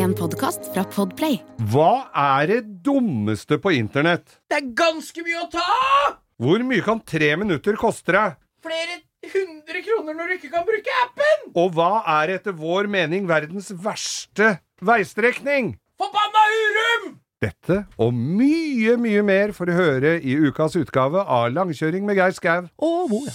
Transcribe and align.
En 0.00 0.12
podkast 0.16 0.70
fra 0.72 0.80
Podplay. 0.88 1.34
Hva 1.68 2.06
er 2.16 2.46
det 2.48 2.60
dummeste 2.86 3.58
på 3.60 3.72
internett? 3.76 4.38
Det 4.48 4.56
er 4.56 4.70
ganske 4.78 5.24
mye 5.26 5.42
å 5.42 5.48
ta 5.52 5.64
av! 5.64 6.14
Hvor 6.40 6.62
mye 6.64 6.84
kan 6.86 7.02
tre 7.04 7.34
minutter 7.36 7.76
koste 7.76 8.14
deg? 8.16 8.38
Flere 8.64 8.96
hundre 9.34 9.82
kroner 9.84 10.16
når 10.16 10.30
du 10.30 10.36
ikke 10.38 10.52
kan 10.54 10.64
bruke 10.68 10.96
appen! 11.02 11.44
Og 11.52 11.76
hva 11.76 11.90
er 12.22 12.32
etter 12.38 12.56
vår 12.56 12.88
mening 12.88 13.28
verdens 13.28 13.68
verste 13.76 14.54
veistrekning? 14.80 15.74
Forbanna 16.00 16.46
Urum! 16.56 17.10
Dette 17.44 17.82
og 18.00 18.16
mye, 18.16 18.96
mye 19.00 19.24
mer 19.26 19.52
får 19.56 19.68
du 19.68 19.76
høre 19.76 20.16
i 20.20 20.38
ukas 20.48 20.80
utgave 20.80 21.28
av 21.28 21.50
Langkjøring 21.52 22.08
med 22.08 22.20
Geir 22.20 22.36
Skau. 22.36 22.70
Og 22.80 23.12
hvor, 23.12 23.28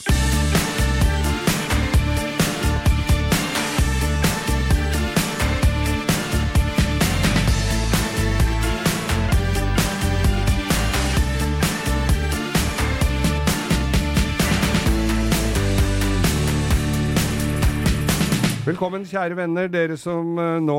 Velkommen, 18.65 19.03
kjære 19.05 19.35
venner, 19.37 19.67
dere 19.69 19.93
som 19.99 20.39
eh, 20.41 20.55
nå 20.63 20.75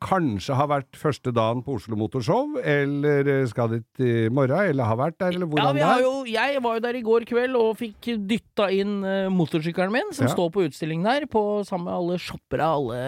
kanskje 0.00 0.54
har 0.56 0.70
vært 0.70 0.96
første 0.96 1.32
dagen 1.36 1.60
på 1.66 1.74
Oslo 1.76 1.98
Motorshow, 2.00 2.54
eller 2.62 3.28
eh, 3.28 3.42
skal 3.50 3.74
dit 3.74 4.00
i 4.06 4.12
morgen, 4.32 4.70
eller 4.70 4.88
har 4.88 4.96
vært 5.02 5.18
der, 5.20 5.34
eller 5.36 5.44
Ja, 5.44 5.50
hvordan 5.52 5.76
vi 5.76 5.84
har 5.84 5.98
er. 5.98 6.06
jo, 6.06 6.14
jeg 6.32 6.62
var 6.64 6.78
jo 6.78 6.84
der 6.86 6.96
i 6.96 7.04
går 7.04 7.26
kveld 7.28 7.58
og 7.60 7.74
fikk 7.82 8.08
dytta 8.30 8.70
inn 8.72 8.96
uh, 9.04 9.26
motorsykkelen 9.34 9.92
min, 9.92 10.14
som 10.16 10.30
Ja. 10.30 10.32
står 10.32 10.48
på 10.54 10.64
utstillingen 10.70 11.04
der, 11.04 11.28
på, 11.28 11.42
sammen 11.68 11.90
med 11.90 11.98
alle 11.98 12.16
shoppere, 12.24 12.64
alle 12.78 13.02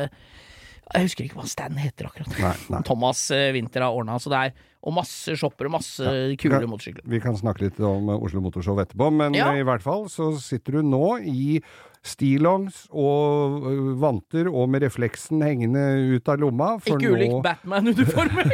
Jeg 0.89 1.05
husker 1.05 1.25
ikke 1.27 1.37
hva 1.37 1.49
Stan 1.49 1.75
heter 1.77 2.07
akkurat. 2.09 2.31
Nei, 2.41 2.55
nei. 2.73 2.79
Thomas 2.89 3.27
Winther 3.53 3.83
har 3.85 3.93
ordna, 3.97 4.15
så 4.21 4.31
det 4.33 4.39
er 4.47 4.55
Og 4.89 4.95
masse 4.95 5.35
shoppere, 5.37 5.69
masse 5.69 6.01
kule 6.41 6.61
Ja. 6.63 6.69
motorsykler. 6.71 7.03
Vi 7.05 7.19
kan 7.21 7.35
snakke 7.37 7.65
litt 7.67 7.81
om 7.83 8.09
eh, 8.09 8.21
Oslo 8.25 8.41
Motorshow 8.41 8.79
etterpå, 8.81 9.09
men 9.13 9.35
Ja. 9.35 9.51
eh, 9.53 9.61
i 9.61 9.67
hvert 9.67 9.83
fall 9.83 10.07
så 10.09 10.31
sitter 10.41 10.79
du 10.79 10.83
nå 10.87 11.19
i 11.19 11.61
stillongs 12.07 12.85
og 12.91 13.67
vanter 14.01 14.49
og 14.51 14.69
med 14.71 14.85
refleksen 14.87 15.43
hengende 15.45 15.85
ut 16.17 16.29
av 16.31 16.41
lomma. 16.43 16.71
Ikke 16.83 17.13
ulik 17.15 17.33
nå 17.33 17.41
Batman-uniformer. 17.45 18.53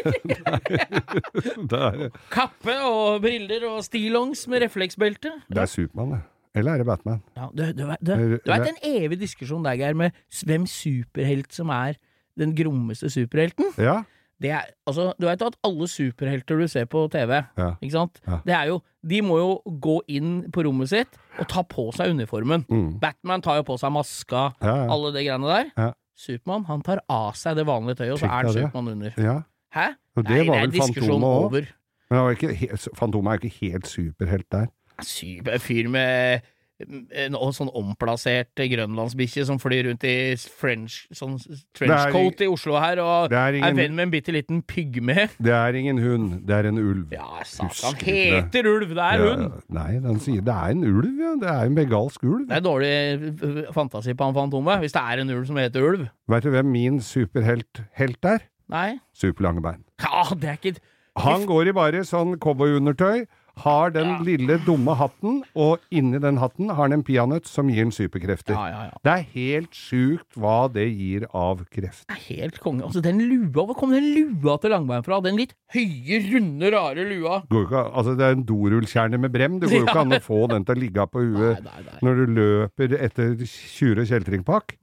er, 1.80 2.06
Kappe 2.34 2.78
og 2.88 3.20
briller 3.24 3.66
og 3.70 3.82
stillongs 3.86 4.46
med 4.50 4.64
refleksbelte. 4.66 5.34
det 5.48 5.64
er 5.64 5.70
Supermann, 5.70 6.16
det. 6.16 6.22
Eller 6.54 6.72
er 6.76 6.82
det 6.84 6.86
Batman? 6.86 7.22
Ja, 7.36 7.48
du, 7.50 7.64
du, 7.74 7.86
du, 7.98 8.12
du 8.38 8.50
vet 8.52 8.68
en 8.70 8.82
evig 8.86 9.18
diskusjon 9.24 9.64
der, 9.66 9.74
Geir, 9.80 9.96
med 9.98 10.14
hvem 10.46 10.68
superhelt 10.70 11.50
som 11.54 11.72
er 11.74 11.98
den 12.38 12.54
grommeste 12.54 13.10
superhelten? 13.10 13.72
Ja? 13.78 14.02
Det 14.42 14.50
er, 14.50 14.64
altså, 14.86 15.12
du 15.20 15.26
vet 15.28 15.42
at 15.46 15.56
alle 15.64 15.86
superhelter 15.88 16.58
du 16.58 16.66
ser 16.68 16.84
på 16.90 17.04
TV, 17.12 17.44
Ja. 17.56 17.68
ikke 17.80 17.92
sant? 17.94 18.20
Ja. 18.26 18.40
Det 18.44 18.54
er 18.54 18.64
jo, 18.72 18.80
de 19.06 19.20
må 19.22 19.36
jo 19.38 19.50
gå 19.80 20.00
inn 20.08 20.50
på 20.52 20.64
rommet 20.66 20.88
sitt 20.90 21.16
og 21.38 21.46
ta 21.48 21.62
på 21.62 21.86
seg 21.94 22.10
uniformen. 22.10 22.64
Mm. 22.68 22.98
Batman 23.00 23.40
tar 23.44 23.56
jo 23.60 23.62
på 23.62 23.78
seg 23.78 23.92
maska, 23.94 24.52
Ja, 24.60 24.74
alle 24.90 25.12
de 25.14 25.22
greiene 25.24 25.46
der. 25.46 25.70
Ja. 25.78 25.92
Supermann, 26.16 26.64
han 26.68 26.82
tar 26.82 27.00
av 27.10 27.32
seg 27.34 27.56
det 27.56 27.66
vanlige 27.66 27.96
tøyet, 28.02 28.12
og 28.12 28.18
så 28.20 28.26
er 28.26 28.44
han? 28.44 28.52
Supermann 28.52 28.88
under. 28.88 29.44
Hæ? 29.74 29.86
Og 30.16 30.24
det 30.28 30.36
Nei, 30.36 30.46
var 30.46 30.60
vel 30.60 30.70
diskusjon 30.70 31.08
Fantomet 31.08 31.30
òg. 31.30 31.44
over. 31.44 31.66
Men 32.10 32.76
Fantomet 32.94 33.30
er 33.32 33.38
jo 33.38 33.48
ikke 33.48 33.60
helt 33.70 33.86
superhelt 33.90 34.50
der. 34.52 34.66
Super 35.02 35.58
fyr 35.58 35.88
med 35.90 36.40
en 36.82 37.36
sånn 37.54 37.70
omplassert 37.70 38.58
grønlandsbikkje 38.58 39.44
som 39.46 39.60
flyr 39.62 39.86
rundt 39.88 40.04
i 40.08 40.34
French, 40.58 41.04
sånn 41.14 41.36
trenchcoat 41.76 42.42
i 42.42 42.48
Oslo 42.50 42.74
her, 42.82 42.98
og 43.02 43.30
er, 43.30 43.58
er 43.60 43.68
er, 43.68 43.76
venn 43.78 43.94
med 43.94 44.08
en 44.08 44.14
bitte 44.14 44.34
liten 44.34 44.62
pygme. 44.66 45.28
Det 45.38 45.54
er 45.54 45.78
ingen 45.78 46.00
hund, 46.02 46.40
det 46.48 46.56
er 46.56 46.70
en 46.72 46.80
ulv. 46.82 47.14
Ja, 47.14 47.44
satan. 47.46 47.94
Det. 48.00 48.16
Heter 48.34 48.70
ulv, 48.70 48.94
det 48.96 49.04
er 49.04 49.22
Ja, 49.22 49.28
hund! 49.30 49.60
Nei, 49.74 49.92
den 50.02 50.18
sier 50.24 50.42
det 50.44 50.56
er 50.56 50.74
en 50.74 50.82
ulv, 50.88 51.12
ja. 51.22 51.34
Det 51.44 51.52
er 51.52 51.70
en 51.70 51.78
begalsk 51.78 52.26
ulv. 52.26 52.48
Det 52.50 52.58
er 52.58 52.64
dårlig 52.64 52.90
eh, 52.90 53.70
fantasi 53.76 54.16
på 54.18 54.26
han 54.26 54.34
Fantomet, 54.34 54.82
hvis 54.82 54.96
det 54.96 55.04
er 55.04 55.22
en 55.22 55.30
ulv 55.36 55.46
som 55.46 55.62
heter 55.62 55.86
ulv. 55.86 56.08
Vet 56.34 56.48
du 56.48 56.50
hvem 56.56 56.74
min 56.74 56.98
superhelt 57.04 57.84
helt 58.00 58.30
er? 58.34 58.48
Nei. 58.72 58.98
Superlange 59.14 59.62
bein. 59.62 59.84
Ja, 60.02 60.26
det 60.34 60.50
er 60.50 60.58
ikke 60.58 60.80
Han 61.22 61.46
går 61.46 61.70
i 61.70 61.76
bare 61.76 62.02
sånn 62.08 62.34
cowboyundertøy, 62.42 63.28
har 63.56 63.90
den 63.94 64.08
Ja. 64.08 64.18
lille 64.22 64.58
dumme 64.66 64.94
hatten, 64.96 65.42
og 65.54 65.78
inni 65.90 66.18
den 66.20 66.38
hatten 66.38 66.68
har 66.68 66.82
han 66.88 66.92
en 66.92 67.02
peanøtt 67.04 67.46
som 67.46 67.68
gir 67.68 67.84
han 67.84 67.92
superkrefter. 67.92 68.54
Ja, 68.54 68.88
ja. 68.88 68.90
Det 69.04 69.12
er 69.12 69.26
helt 69.34 69.70
sjukt 69.70 70.34
hva 70.36 70.72
det 70.72 70.88
gir 70.96 71.26
av 71.34 71.64
kreft. 71.70 72.06
Det 72.08 72.16
er 72.16 72.36
helt 72.40 72.58
konge. 72.60 72.82
Altså, 72.84 73.02
den 73.02 73.20
lua, 73.20 73.64
hvor 73.66 73.74
kom 73.76 73.90
den 73.90 74.08
lua 74.14 74.56
til 74.58 74.70
langveien 74.70 75.04
fra? 75.04 75.20
Den 75.20 75.36
litt 75.36 75.54
høye, 75.74 76.20
runde, 76.32 76.72
rare 76.72 77.04
lua. 77.04 77.42
Ikke, 77.44 77.84
altså 77.94 78.16
det 78.16 78.24
er 78.26 78.32
en 78.38 78.44
dorullkjerne 78.44 79.18
med 79.20 79.32
brem. 79.32 79.60
Det 79.60 79.70
går 79.70 79.80
jo 79.82 79.86
ikke 79.86 80.00
an 80.00 80.12
å 80.16 80.22
få 80.24 80.40
den 80.48 80.64
til 80.64 80.74
å 80.74 80.80
ligge 80.80 81.06
på 81.10 81.20
huet 81.20 81.62
Nei, 81.62 81.70
nei, 81.70 81.82
nei. 81.84 81.98
når 82.02 82.14
du 82.14 82.34
løper 82.40 82.96
etter 83.04 83.34
tjure 83.44 84.06
kjeltringpakk. 84.08 84.76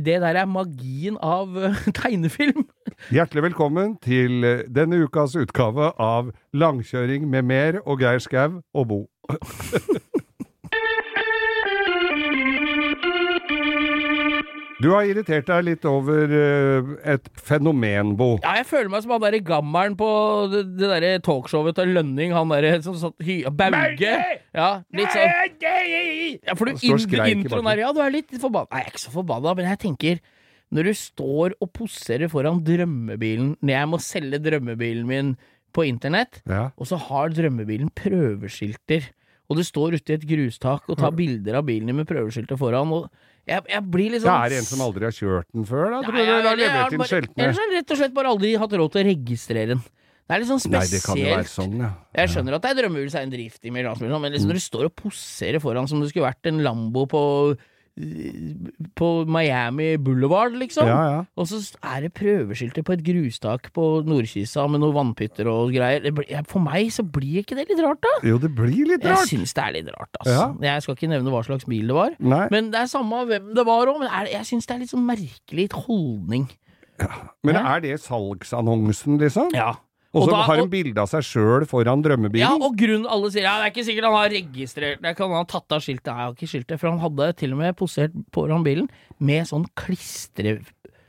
Det 0.00 0.20
der 0.20 0.34
er 0.36 0.46
magien 0.46 1.16
av 1.22 1.54
uh, 1.56 1.74
tegnefilm. 2.00 2.66
Hjertelig 3.14 3.42
velkommen 3.50 3.94
til 4.02 4.42
eh, 4.44 4.62
denne 4.68 4.98
ukas 5.06 5.36
utgave 5.38 5.92
av 5.98 6.32
Langkjøring 6.52 7.28
med 7.30 7.44
mer 7.46 7.78
og 7.86 8.00
Geir 8.02 8.09
Skau 8.18 8.62
og 8.74 8.88
Bo. 8.88 9.00
Du 14.80 14.88
har 14.94 15.04
irritert 15.04 15.44
deg 15.44 15.66
litt 15.66 15.84
over 15.88 16.30
eh, 16.32 16.86
et 17.12 17.26
fenomen, 17.36 18.14
Bo. 18.16 18.30
Ja, 18.40 18.54
jeg 18.62 18.66
føler 18.70 18.88
meg 18.92 19.04
som 19.04 19.12
han 19.12 19.20
derre 19.26 19.42
gammelen 19.44 19.96
på 20.00 20.08
det, 20.52 20.62
det 20.80 20.88
derre 20.88 21.10
talkshowet 21.24 21.76
til 21.76 21.92
Lønning, 21.98 22.32
han 22.32 22.48
derre 22.48 22.78
som 22.84 22.96
satt 22.96 23.20
hy... 23.26 23.42
Bauge! 23.52 24.14
Ja, 24.56 24.70
litt 24.96 25.12
sånn 25.12 25.28
Ja, 26.40 26.56
for 26.56 26.64
du 26.64 26.72
Han 26.72 26.80
står 26.80 26.96
og 26.96 26.96
in 26.96 27.04
skreik 27.04 27.28
i 27.28 27.36
introen 27.36 27.68
her, 27.68 27.84
ja, 27.84 27.92
du 27.92 28.00
er 28.00 28.14
litt 28.14 28.32
forbanna. 28.40 28.70
Nei, 28.72 28.80
jeg 28.80 28.88
er 28.88 28.94
ikke 28.94 29.04
så 29.04 29.12
forbanna, 29.18 29.54
men 29.58 29.68
jeg 29.68 29.82
tenker 29.84 30.22
når 30.70 30.86
du 30.86 30.92
står 30.94 31.56
og 31.58 31.72
poserer 31.74 32.30
foran 32.30 32.60
drømmebilen 32.62 33.56
Når 33.58 33.72
jeg 33.74 33.88
må 33.90 33.98
selge 33.98 34.38
drømmebilen 34.44 35.08
min 35.08 35.32
på 35.72 35.86
internett, 35.88 36.42
Ja. 36.48 36.70
og 36.76 36.86
så 36.86 36.98
har 36.98 37.30
drømmebilen 37.34 37.90
prøveskilter, 37.94 39.08
og 39.50 39.56
du 39.58 39.64
står 39.66 39.96
ute 39.98 40.12
i 40.12 40.18
et 40.18 40.26
grustak 40.30 40.88
og 40.88 40.98
tar 40.98 41.10
bilder 41.16 41.58
av 41.58 41.66
bilen 41.66 41.86
din 41.90 41.96
med 41.96 42.06
prøveskilter 42.06 42.58
foran, 42.58 42.92
og 42.94 43.08
jeg, 43.48 43.62
jeg 43.68 43.82
blir 43.90 44.10
liksom 44.14 44.28
Det 44.28 44.34
sånn 44.34 44.44
er 44.46 44.58
en 44.60 44.68
som 44.68 44.82
aldri 44.84 45.04
har 45.08 45.16
kjørt 45.16 45.48
den 45.52 45.64
før, 45.66 45.86
da? 45.90 46.02
Tror 46.04 46.12
du 46.12 46.20
du 46.20 46.48
har 46.48 46.56
levert 46.60 46.92
inn 46.92 47.00
skjeltene? 47.00 47.08
skiltene? 47.08 47.42
Eller 47.42 47.56
så 47.56 47.62
har 47.64 47.72
jeg 47.72 47.80
rett 47.80 47.90
og 47.90 47.98
slett 48.02 48.14
bare 48.14 48.30
aldri 48.30 48.52
hatt 48.62 48.76
råd 48.78 48.92
til 48.94 49.00
å 49.02 49.08
registrere 49.10 49.66
den. 49.72 49.80
Det 50.30 50.36
er 50.36 50.42
litt 50.44 50.50
sånn 50.52 50.70
Nei, 50.70 50.84
det 50.86 51.00
kan 51.02 51.18
jo 51.18 51.26
være 51.26 51.50
sånn, 51.50 51.72
ja. 51.82 51.88
Jeg 52.14 52.30
skjønner 52.30 52.54
at 52.54 52.62
det 52.62 52.70
er 52.70 52.76
drømmehus 52.84 53.14
er 53.18 53.24
en 53.26 53.32
driftig 53.32 53.72
med 53.74 53.82
landsbyen, 53.88 54.20
men 54.22 54.30
liksom 54.36 54.52
når 54.52 54.60
du 54.60 54.62
står 54.62 54.84
og 54.86 54.94
poserer 55.00 55.58
foran 55.58 55.88
som 55.90 55.98
det 55.98 56.12
skulle 56.12 56.28
vært 56.28 56.46
en 56.46 56.62
Lambo 56.62 57.02
på 57.10 57.22
på 58.98 59.08
Miami 59.28 59.96
Boulevard, 60.00 60.52
liksom. 60.58 60.86
Ja, 60.88 60.98
ja. 61.10 61.18
Og 61.36 61.46
så 61.50 61.60
er 61.82 62.00
det 62.06 62.12
prøveskilter 62.16 62.84
på 62.86 62.94
et 62.96 63.02
grustak 63.06 63.70
på 63.76 63.86
Nordkisa 64.06 64.66
med 64.70 64.80
noen 64.82 64.94
vannpytter 64.96 65.48
og 65.50 65.72
greier. 65.74 66.02
Det 66.02 66.14
blir- 66.14 66.44
For 66.48 66.60
meg 66.60 66.90
så 66.92 67.02
blir 67.04 67.42
ikke 67.44 67.56
det 67.58 67.68
litt 67.68 67.82
rart, 67.84 68.00
da? 68.00 68.14
Jo, 68.28 68.38
det 68.38 68.54
blir 68.54 68.86
litt 68.86 69.04
rart. 69.04 69.26
Jeg 69.28 69.40
syns 69.40 69.54
det 69.54 69.64
er 69.64 69.72
litt 69.78 69.90
rart, 69.94 70.14
altså. 70.20 70.56
Jeg 70.62 70.82
skal 70.82 70.94
ikke 70.96 71.08
nevne 71.12 71.30
hva 71.30 71.44
slags 71.44 71.64
bil 71.66 71.86
det 71.86 71.94
var. 71.94 72.10
Nei, 72.18 72.48
Men 72.50 72.70
det 72.70 72.80
er 72.80 72.86
samme 72.86 73.24
hvem 73.26 73.54
det 73.54 73.66
var 73.66 73.86
òg, 73.86 73.98
men 74.00 74.08
er, 74.08 74.26
jeg 74.32 74.44
syns 74.46 74.66
det 74.66 74.74
er 74.76 74.78
litt 74.80 74.90
sånn 74.90 75.06
merkelig 75.06 75.70
holdning. 75.72 76.48
men 77.44 77.56
er 77.56 77.80
det 77.80 78.00
salgsannonsen, 78.00 79.18
liksom? 79.18 79.52
Ja. 79.54 79.74
Og 80.10 80.26
så 80.26 80.34
har 80.34 80.58
han 80.58 80.70
bilde 80.70 80.98
av 80.98 81.06
seg 81.10 81.22
sjøl 81.22 81.64
foran 81.70 82.02
drømmebilen? 82.02 82.42
Ja, 82.42 82.56
og 82.58 82.74
grunnen 82.78 83.06
alle 83.06 83.30
sier 83.30 83.46
ja, 83.46 83.54
det 83.60 83.68
er 83.68 83.74
ikke 83.74 83.86
sikkert 83.86 84.08
han 84.08 84.16
har 84.16 84.32
registrert 84.34 85.04
Det 85.04 85.12
kan 85.14 85.30
han 85.30 85.38
ha 85.38 85.46
tatt 85.52 85.76
av 85.76 85.84
skiltet. 85.84 86.10
Nei, 86.10 86.16
jeg 86.18 86.26
har 86.26 86.34
ikke 86.34 86.50
skiltet, 86.50 86.80
for 86.82 86.90
han 86.90 87.02
hadde 87.04 87.28
til 87.38 87.54
og 87.54 87.60
med 87.62 87.78
posert 87.78 88.16
foran 88.34 88.66
bilen 88.66 88.90
med 89.22 89.46
sånn 89.50 89.68
klistre... 89.78 90.58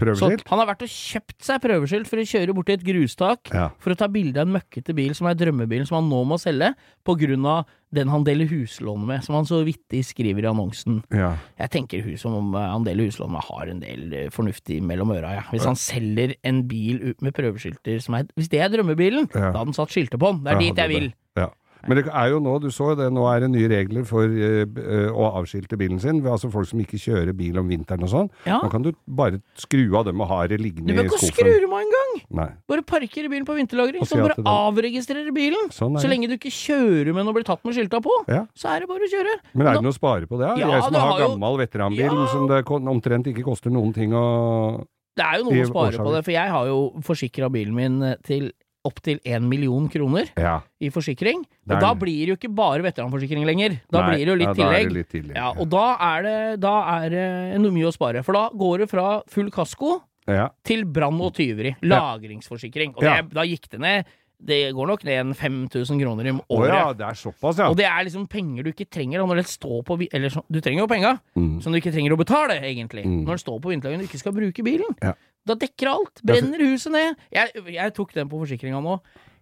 Så 0.02 0.30
han 0.50 0.60
har 0.62 0.68
vært 0.70 0.86
og 0.86 0.92
kjøpt 0.92 1.46
seg 1.46 1.62
prøveskilt 1.64 2.10
for 2.10 2.22
å 2.22 2.26
kjøre 2.26 2.56
bort 2.58 2.70
til 2.72 2.78
et 2.80 2.86
grustak 2.86 3.52
Ja. 3.54 3.70
for 3.80 3.94
å 3.94 3.98
ta 3.98 4.08
bilde 4.12 4.42
av 4.42 4.48
en 4.48 4.56
møkkete 4.58 4.96
bil 4.98 5.14
som 5.18 5.28
er 5.28 5.38
drømmebilen 5.38 5.88
som 5.88 6.00
han 6.02 6.10
nå 6.10 6.24
må 6.26 6.40
selge, 6.42 6.74
på 7.06 7.16
grunn 7.20 7.46
av 7.46 7.66
den 7.94 8.08
han 8.08 8.24
deler 8.24 8.48
huslån 8.48 9.06
med, 9.06 9.24
som 9.24 9.36
han 9.36 9.46
så 9.46 9.62
vittig 9.68 10.04
skriver 10.08 10.46
i 10.46 10.50
annonsen. 10.52 11.02
Ja. 11.12 11.34
Jeg 11.60 11.70
tenker 11.76 12.18
som 12.18 12.34
om 12.40 12.56
eh, 12.56 12.68
han 12.72 12.86
deler 12.88 13.10
huslån 13.10 13.32
med 13.32 13.42
har 13.50 13.68
en 13.68 13.82
del 13.84 14.14
eh, 14.14 14.30
fornuftig 14.34 14.82
mellom 14.82 15.12
øra, 15.12 15.34
ja. 15.40 15.42
Hvis 15.52 15.66
han 15.68 15.76
selger 15.80 16.36
en 16.48 16.64
bil 16.68 17.14
med 17.22 17.34
prøveskilter 17.36 18.00
som 18.02 18.16
er 18.16 18.28
Hvis 18.36 18.50
det 18.50 18.62
er 18.64 18.70
drømmebilen, 18.70 19.28
da 19.34 19.52
hadde 19.52 19.66
han 19.66 19.74
satt 19.76 19.92
skilter 19.92 20.18
på 20.18 20.32
den. 20.32 20.44
Det 20.46 20.54
er 20.56 20.60
dit 20.60 20.78
jeg 20.86 20.90
vil. 20.90 21.14
Ja. 21.38 21.50
Men 21.88 21.98
det 21.98 22.06
er 22.14 22.28
jo 22.30 22.40
nå, 22.44 22.60
du 22.62 22.70
så 22.70 22.92
det, 22.98 23.08
nå 23.14 23.24
er 23.32 23.40
det 23.46 23.50
nye 23.52 23.70
regler 23.72 24.04
for 24.06 24.28
uh, 24.30 25.10
å 25.14 25.30
avskilte 25.42 25.78
bilen 25.80 26.00
sin. 26.00 26.22
Altså 26.26 26.52
folk 26.54 26.68
som 26.70 26.80
ikke 26.84 27.00
kjører 27.02 27.34
bil 27.38 27.58
om 27.58 27.68
vinteren 27.72 28.04
og 28.06 28.12
sånn. 28.12 28.30
Ja. 28.46 28.60
Nå 28.62 28.70
kan 28.74 28.84
du 28.86 28.92
bare 29.08 29.40
skru 29.58 29.96
av 29.98 30.06
dem 30.06 30.22
og 30.22 30.30
ha 30.30 30.44
det 30.48 30.60
liggende 30.62 30.92
Du 30.92 30.94
liggende 30.94 31.10
bør 31.10 31.10
i 31.10 31.18
ikke 31.18 31.32
skuffen. 31.32 31.48
skru 31.50 31.66
dem 31.66 31.74
av 31.74 31.82
engang! 31.86 32.58
Bare 32.70 32.84
parker 32.86 33.28
bilen 33.32 33.46
på 33.48 33.56
vinterlagring, 33.58 34.06
så 34.08 34.20
bare 34.22 34.38
avregistrerer 34.46 35.34
bilen. 35.36 35.72
Sånn 35.74 35.98
Så 36.02 36.10
lenge 36.12 36.30
du 36.30 36.36
ikke 36.38 36.52
kjører 36.54 37.12
med 37.12 37.22
den 37.24 37.32
og 37.34 37.38
blir 37.40 37.48
tatt 37.48 37.64
med 37.66 37.76
skilta 37.78 38.02
på, 38.04 38.14
Ja. 38.30 38.46
så 38.56 38.76
er 38.76 38.84
det 38.86 38.88
bare 38.92 39.08
å 39.08 39.12
kjøre. 39.12 39.36
Men 39.54 39.68
er 39.68 39.74
det 39.80 39.84
noe 39.84 39.92
å 39.96 39.98
spare 39.98 40.28
på 40.30 40.38
det? 40.40 40.52
Ja, 40.62 40.70
jeg 40.76 40.84
som 40.84 40.94
har, 40.94 41.12
har 41.12 41.20
gammel 41.26 41.56
jo- 41.56 41.62
veteranbil 41.66 42.12
Ja. 42.12 42.28
som 42.32 42.48
det 42.48 42.66
omtrent 42.66 43.28
ikke 43.28 43.44
koster 43.44 43.70
noen 43.72 43.94
ting 43.94 44.12
å 44.14 44.86
Det 45.16 45.26
er 45.26 45.40
jo 45.40 45.44
noe 45.50 45.64
å 45.64 45.68
spare 45.68 45.98
på 45.98 46.14
det, 46.16 46.24
for 46.26 46.32
jeg 46.32 46.50
har 46.50 46.66
jo 46.68 46.94
forsikra 47.04 47.50
bilen 47.52 47.74
min 47.76 48.16
til 48.24 48.52
opptil 48.84 49.20
én 49.26 49.46
million 49.48 49.88
kroner 49.90 50.30
Ja. 50.38 50.62
i 50.82 50.90
forsikring. 50.90 51.44
Og 51.70 51.80
da 51.80 51.94
blir 51.94 52.26
det 52.26 52.30
jo 52.34 52.36
ikke 52.40 52.54
bare 52.56 52.82
veteranforsikring 52.82 53.46
lenger. 53.46 53.80
Da 53.92 54.02
Nei, 54.02 54.16
blir 54.16 54.26
det 54.26 54.32
jo 54.32 54.36
litt 54.42 54.48
ja, 54.48 54.54
tillegg. 54.58 54.88
det 54.88 54.94
litt 54.98 55.10
tillegg. 55.14 55.36
Ja, 55.38 55.52
og 55.52 55.70
da 55.70 55.98
er 56.00 56.24
det, 56.24 56.38
da 56.62 56.76
er 57.04 57.10
det 57.10 57.72
mye 57.72 57.90
å 57.90 57.94
spare. 57.94 58.24
For 58.26 58.34
da 58.34 58.50
går 58.50 58.80
det 58.80 58.90
fra 58.90 59.22
full 59.30 59.52
kasko 59.54 60.02
ja. 60.28 60.50
til 60.66 60.86
brann 60.86 61.20
og 61.22 61.34
tyveri. 61.38 61.76
Lagringsforsikring. 61.84 62.96
Og 62.98 63.04
det, 63.06 63.30
da 63.34 63.46
gikk 63.48 63.70
det 63.72 63.80
ned 63.82 64.06
Det 64.42 64.72
går 64.74 64.88
nok 64.90 65.04
ned 65.06 65.20
en 65.22 65.34
5000 65.38 66.00
kroner 66.02 66.26
i 66.26 66.32
året. 66.34 66.48
året. 66.50 66.74
ja, 66.74 66.94
det 66.98 67.06
er 67.06 67.14
såpass, 67.20 67.60
ja. 67.62 67.68
Og 67.70 67.76
det 67.78 67.86
er 67.86 68.04
liksom 68.08 68.24
penger 68.28 68.64
du 68.66 68.72
ikke 68.72 68.88
trenger. 68.90 69.22
Når 69.22 69.36
det 69.38 69.46
står 69.46 69.84
på 69.86 70.00
Eller 70.12 70.30
så, 70.34 70.42
du 70.50 70.58
trenger 70.60 70.82
jo 70.82 70.88
penga, 70.88 71.20
Mm. 71.38 71.62
som 71.62 71.72
du 71.72 71.78
ikke 71.78 71.94
trenger 71.94 72.14
å 72.14 72.18
betale, 72.18 72.58
egentlig. 72.66 73.06
Mm. 73.06 73.22
Når 73.28 73.38
det 73.38 73.44
står 73.46 73.60
på 73.62 73.70
vinterdagen 73.70 74.00
du 74.02 74.08
ikke 74.08 74.18
skal 74.18 74.34
bruke 74.34 74.64
bilen. 74.66 74.96
Ja. 75.00 75.14
Da 75.48 75.56
dekker 75.58 75.90
alt. 75.90 76.22
Brenner 76.24 76.60
huset 76.70 76.92
ned. 76.94 77.16
Jeg, 77.34 77.50
jeg 77.74 77.94
tok 77.98 78.14
den 78.14 78.30
på 78.30 78.40
forsikringa 78.44 78.82
nå. 78.84 79.00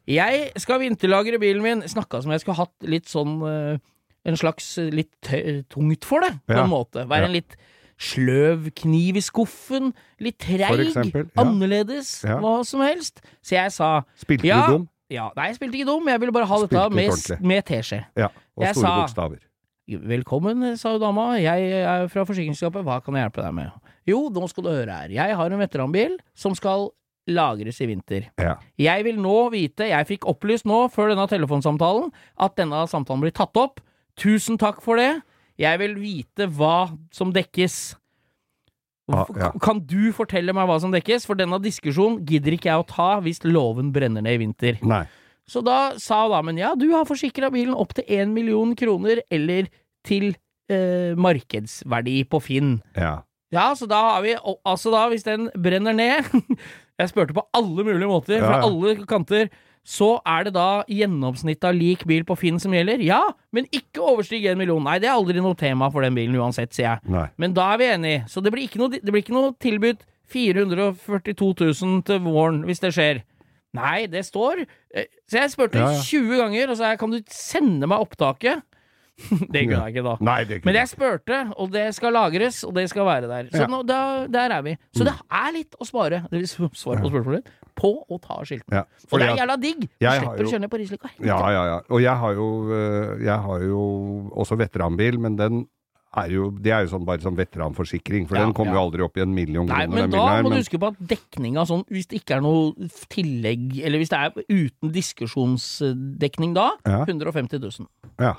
Jeg 0.10 0.52
skal 0.58 0.80
vinterlagre 0.82 1.40
bilen 1.42 1.62
min. 1.62 1.82
Snakka 1.92 2.22
som 2.24 2.32
jeg 2.32 2.42
skulle 2.42 2.58
hatt 2.58 2.88
litt 2.88 3.06
sånn 3.12 3.36
eh, 3.46 3.80
En 4.28 4.36
slags 4.40 4.78
eh, 4.82 4.90
litt 4.92 5.30
tungt 5.70 6.06
for 6.08 6.24
det, 6.26 6.32
på 6.48 6.56
Ja. 6.56 6.64
en 6.64 6.72
måte. 6.72 7.04
Være 7.08 7.28
en 7.30 7.36
litt 7.36 7.56
sløv 8.00 8.70
kniv 8.80 9.18
i 9.20 9.22
skuffen. 9.24 9.92
Litt 10.24 10.38
treig. 10.40 10.88
eksempel, 10.88 11.28
ja. 11.28 11.44
Annerledes. 11.44 12.24
Ja. 12.24 12.40
Hva 12.40 12.64
som 12.68 12.82
helst. 12.86 13.20
Så 13.44 13.56
jeg 13.58 13.72
sa 13.76 14.04
Spilte 14.20 14.48
Ja. 14.48 14.66
du 14.68 14.78
dum? 14.78 14.90
ja, 15.12 15.30
Nei, 15.36 15.48
jeg 15.52 15.60
spilte 15.60 15.76
ikke 15.82 15.86
dum. 15.92 16.08
Jeg 16.08 16.20
ville 16.24 16.32
bare 16.36 16.46
ha 16.48 16.58
Spilte 16.64 16.76
dette 16.80 16.96
med, 16.96 17.10
ordentlig. 17.12 17.42
med 17.42 17.66
teskje. 17.66 18.06
Ja. 18.16 18.28
Og 18.58 18.64
Jeg 18.66 18.76
store 18.76 18.88
sa- 18.88 19.02
bokstaver. 19.04 19.40
Velkommen, 19.90 20.78
sa 20.78 20.98
dama. 21.02 21.34
Jeg 21.42 21.72
er 21.82 22.08
fra 22.08 22.24
forsikringsselskapet. 22.24 22.84
Hva 22.86 23.00
kan 23.04 23.16
jeg 23.16 23.24
hjelpe 23.26 23.42
deg 23.44 23.54
med? 23.58 23.72
Jo, 24.08 24.28
nå 24.34 24.48
skal 24.50 24.66
du 24.66 24.72
høre 24.72 25.02
her. 25.02 25.14
Jeg 25.14 25.36
har 25.36 25.52
en 25.52 25.62
veteranbil 25.62 26.18
som 26.38 26.56
skal 26.58 26.90
lagres 27.30 27.80
i 27.84 27.90
vinter. 27.90 28.30
Ja. 28.42 28.56
Jeg 28.80 29.06
vil 29.06 29.20
nå 29.22 29.36
vite, 29.54 29.90
jeg 29.92 30.08
fikk 30.10 30.28
opplyst 30.30 30.68
nå, 30.70 30.88
før 30.94 31.12
denne 31.14 31.28
telefonsamtalen, 31.30 32.10
at 32.42 32.56
denne 32.58 32.86
samtalen 32.90 33.26
blir 33.26 33.36
tatt 33.36 33.58
opp. 33.60 33.84
Tusen 34.20 34.58
takk 34.60 34.82
for 34.84 35.00
det. 35.00 35.20
Jeg 35.60 35.82
vil 35.82 35.96
vite 36.00 36.48
hva 36.56 36.90
som 37.16 37.34
dekkes. 37.36 37.98
Ah, 39.10 39.26
ja. 39.38 39.50
Kan 39.62 39.82
du 39.90 40.12
fortelle 40.16 40.54
meg 40.54 40.68
hva 40.70 40.78
som 40.82 40.94
dekkes? 40.94 41.26
For 41.28 41.38
denne 41.38 41.58
diskusjonen 41.64 42.22
gidder 42.30 42.56
ikke 42.56 42.70
jeg 42.72 42.84
å 42.84 42.90
ta 42.90 43.10
hvis 43.26 43.42
loven 43.48 43.94
brenner 43.96 44.24
ned 44.26 44.38
i 44.38 44.44
vinter. 44.44 44.78
Nei. 44.86 45.04
Så 45.50 45.64
da 45.66 45.96
sa 45.98 46.28
damen 46.30 46.60
ja, 46.62 46.76
du 46.78 46.92
har 46.94 47.08
forsikra 47.10 47.50
bilen 47.54 47.74
opp 47.74 47.96
til 47.98 48.06
én 48.20 48.36
million 48.36 48.76
kroner, 48.78 49.24
eller 49.34 49.72
til 50.06 50.36
eh, 50.70 51.18
markedsverdi 51.18 52.22
på 52.30 52.42
Finn. 52.46 52.76
Ja. 52.94 53.24
Ja, 53.52 53.72
så 53.76 53.88
da 53.90 53.98
har 54.14 54.22
vi 54.22 54.36
Altså 54.68 54.92
da, 54.94 55.08
hvis 55.10 55.26
den 55.26 55.48
brenner 55.58 55.96
ned 55.98 56.28
Jeg 57.00 57.10
spurte 57.10 57.34
på 57.34 57.46
alle 57.56 57.84
mulige 57.88 58.10
måter, 58.12 58.38
Ja, 58.38 58.46
fra 58.46 58.58
ja. 58.60 58.68
alle 58.68 59.06
kanter. 59.10 59.50
Så 59.88 60.20
er 60.28 60.44
det 60.46 60.52
da 60.54 60.84
gjennomsnittet 60.92 61.64
av 61.70 61.74
lik 61.74 62.04
bil 62.06 62.26
på 62.28 62.36
Finn 62.38 62.60
som 62.62 62.74
gjelder? 62.76 63.00
Ja, 63.02 63.22
men 63.56 63.66
ikke 63.74 64.04
overstig 64.04 64.44
én 64.46 64.60
million. 64.60 64.84
Nei, 64.84 64.98
det 65.00 65.08
er 65.08 65.16
aldri 65.16 65.40
noe 65.42 65.56
tema 65.58 65.88
for 65.90 66.04
den 66.06 66.14
bilen 66.18 66.36
uansett, 66.38 66.76
sier 66.76 66.90
jeg. 67.00 67.10
Nei. 67.16 67.24
Men 67.40 67.56
da 67.56 67.70
er 67.74 67.80
vi 67.82 67.88
enige. 67.96 68.26
Så 68.30 68.44
det 68.44 68.52
blir 68.54 68.68
ikke 68.68 68.82
noe, 68.84 68.92
det 69.00 69.08
blir 69.16 69.24
ikke 69.24 69.34
noe 69.38 69.56
tilbudt 69.64 70.04
442 70.30 71.72
000 71.88 72.04
til 72.06 72.22
våren 72.28 72.62
hvis 72.68 72.84
det 72.84 72.92
skjer. 72.96 73.24
Nei, 73.78 74.08
det 74.10 74.24
står 74.26 74.64
eh, 74.66 75.06
Så 75.30 75.38
jeg 75.38 75.52
spurte 75.54 75.78
Ja, 75.78 75.92
ja. 75.94 76.02
20 76.02 76.40
ganger, 76.42 76.72
og 76.74 76.78
så 76.80 76.88
jeg 76.90 77.00
kan 77.02 77.12
du 77.14 77.20
sende 77.34 77.90
meg 77.90 78.02
opptaket? 78.02 78.64
det 79.54 79.64
kunne 79.68 79.80
jeg 79.86 79.94
ikke 79.96 80.04
da. 80.06 80.16
Nei, 80.26 80.38
det 80.50 80.60
Men 80.66 80.76
jeg 80.80 80.90
spurte, 80.92 81.40
og 81.60 81.72
det 81.74 81.86
skal 81.96 82.14
lagres, 82.16 82.62
og 82.68 82.74
det 82.78 82.86
skal 82.92 83.06
være 83.06 83.28
der. 83.32 83.50
Så 83.54 83.64
Ja. 83.66 83.68
nå, 83.72 83.82
da, 83.86 84.28
der 84.32 84.56
er 84.58 84.62
vi. 84.66 84.78
Så 84.96 85.04
det 85.08 85.14
er 85.30 85.50
litt 85.56 85.76
å 85.80 85.88
spare, 85.88 86.24
det 86.32 86.40
vil 86.40 86.70
på 86.70 86.70
spørsmålet 86.76 87.50
på 87.80 87.92
å 88.12 88.20
ta 88.22 88.42
skiltene. 88.44 88.82
ja. 88.82 88.84
Og 89.12 89.20
det 89.20 89.28
er 89.30 89.38
jævla 89.44 89.58
digg! 89.62 89.82
Du 89.88 90.08
slipper 90.08 90.46
å 90.46 90.54
kjøre 90.54 90.70
på 90.72 90.80
Risløkka. 90.82 91.10
Ja, 91.24 91.40
ja, 91.52 91.66
ja. 91.74 91.82
Og 91.90 92.02
jeg 92.04 92.16
har 92.24 92.34
jo, 92.34 92.48
øh, 92.72 93.20
jeg 93.24 93.40
har 93.48 93.60
jo 93.68 93.84
også 94.36 94.58
veteranbil, 94.60 95.20
men 95.20 95.36
den 95.40 95.68
er 96.18 96.26
jo, 96.34 96.50
det 96.50 96.72
er 96.74 96.82
jo 96.88 96.90
sånn, 96.98 97.04
bare 97.06 97.22
sånn 97.22 97.36
veteranforsikring, 97.38 98.26
for 98.28 98.36
Ja, 98.40 98.42
den 98.48 98.54
kommer 98.58 98.74
ja. 98.74 98.80
jo 98.80 98.86
aldri 98.88 99.04
opp 99.06 99.18
i 99.20 99.22
en 99.22 99.34
million 99.36 99.68
Nei, 99.70 99.84
kroner. 99.86 100.02
men 100.08 100.10
da 100.10 100.24
her, 100.28 100.42
må 100.44 100.50
du 100.50 100.58
huske 100.58 100.80
på 100.82 100.88
at 100.90 100.98
dekninga 101.12 101.66
sånn, 101.70 101.84
hvis 101.88 102.08
det 102.10 102.24
ikke 102.24 102.38
er 102.40 102.42
noe 102.42 102.74
tillegg, 103.14 103.78
eller 103.86 104.02
hvis 104.02 104.10
det 104.10 104.18
er 104.18 104.32
uten 104.50 104.92
diskusjonsdekning 104.96 106.54
da, 106.58 106.72
Ja. 106.86 107.04
150 107.06 107.60
000. 107.60 107.88
Ja. 108.20 108.36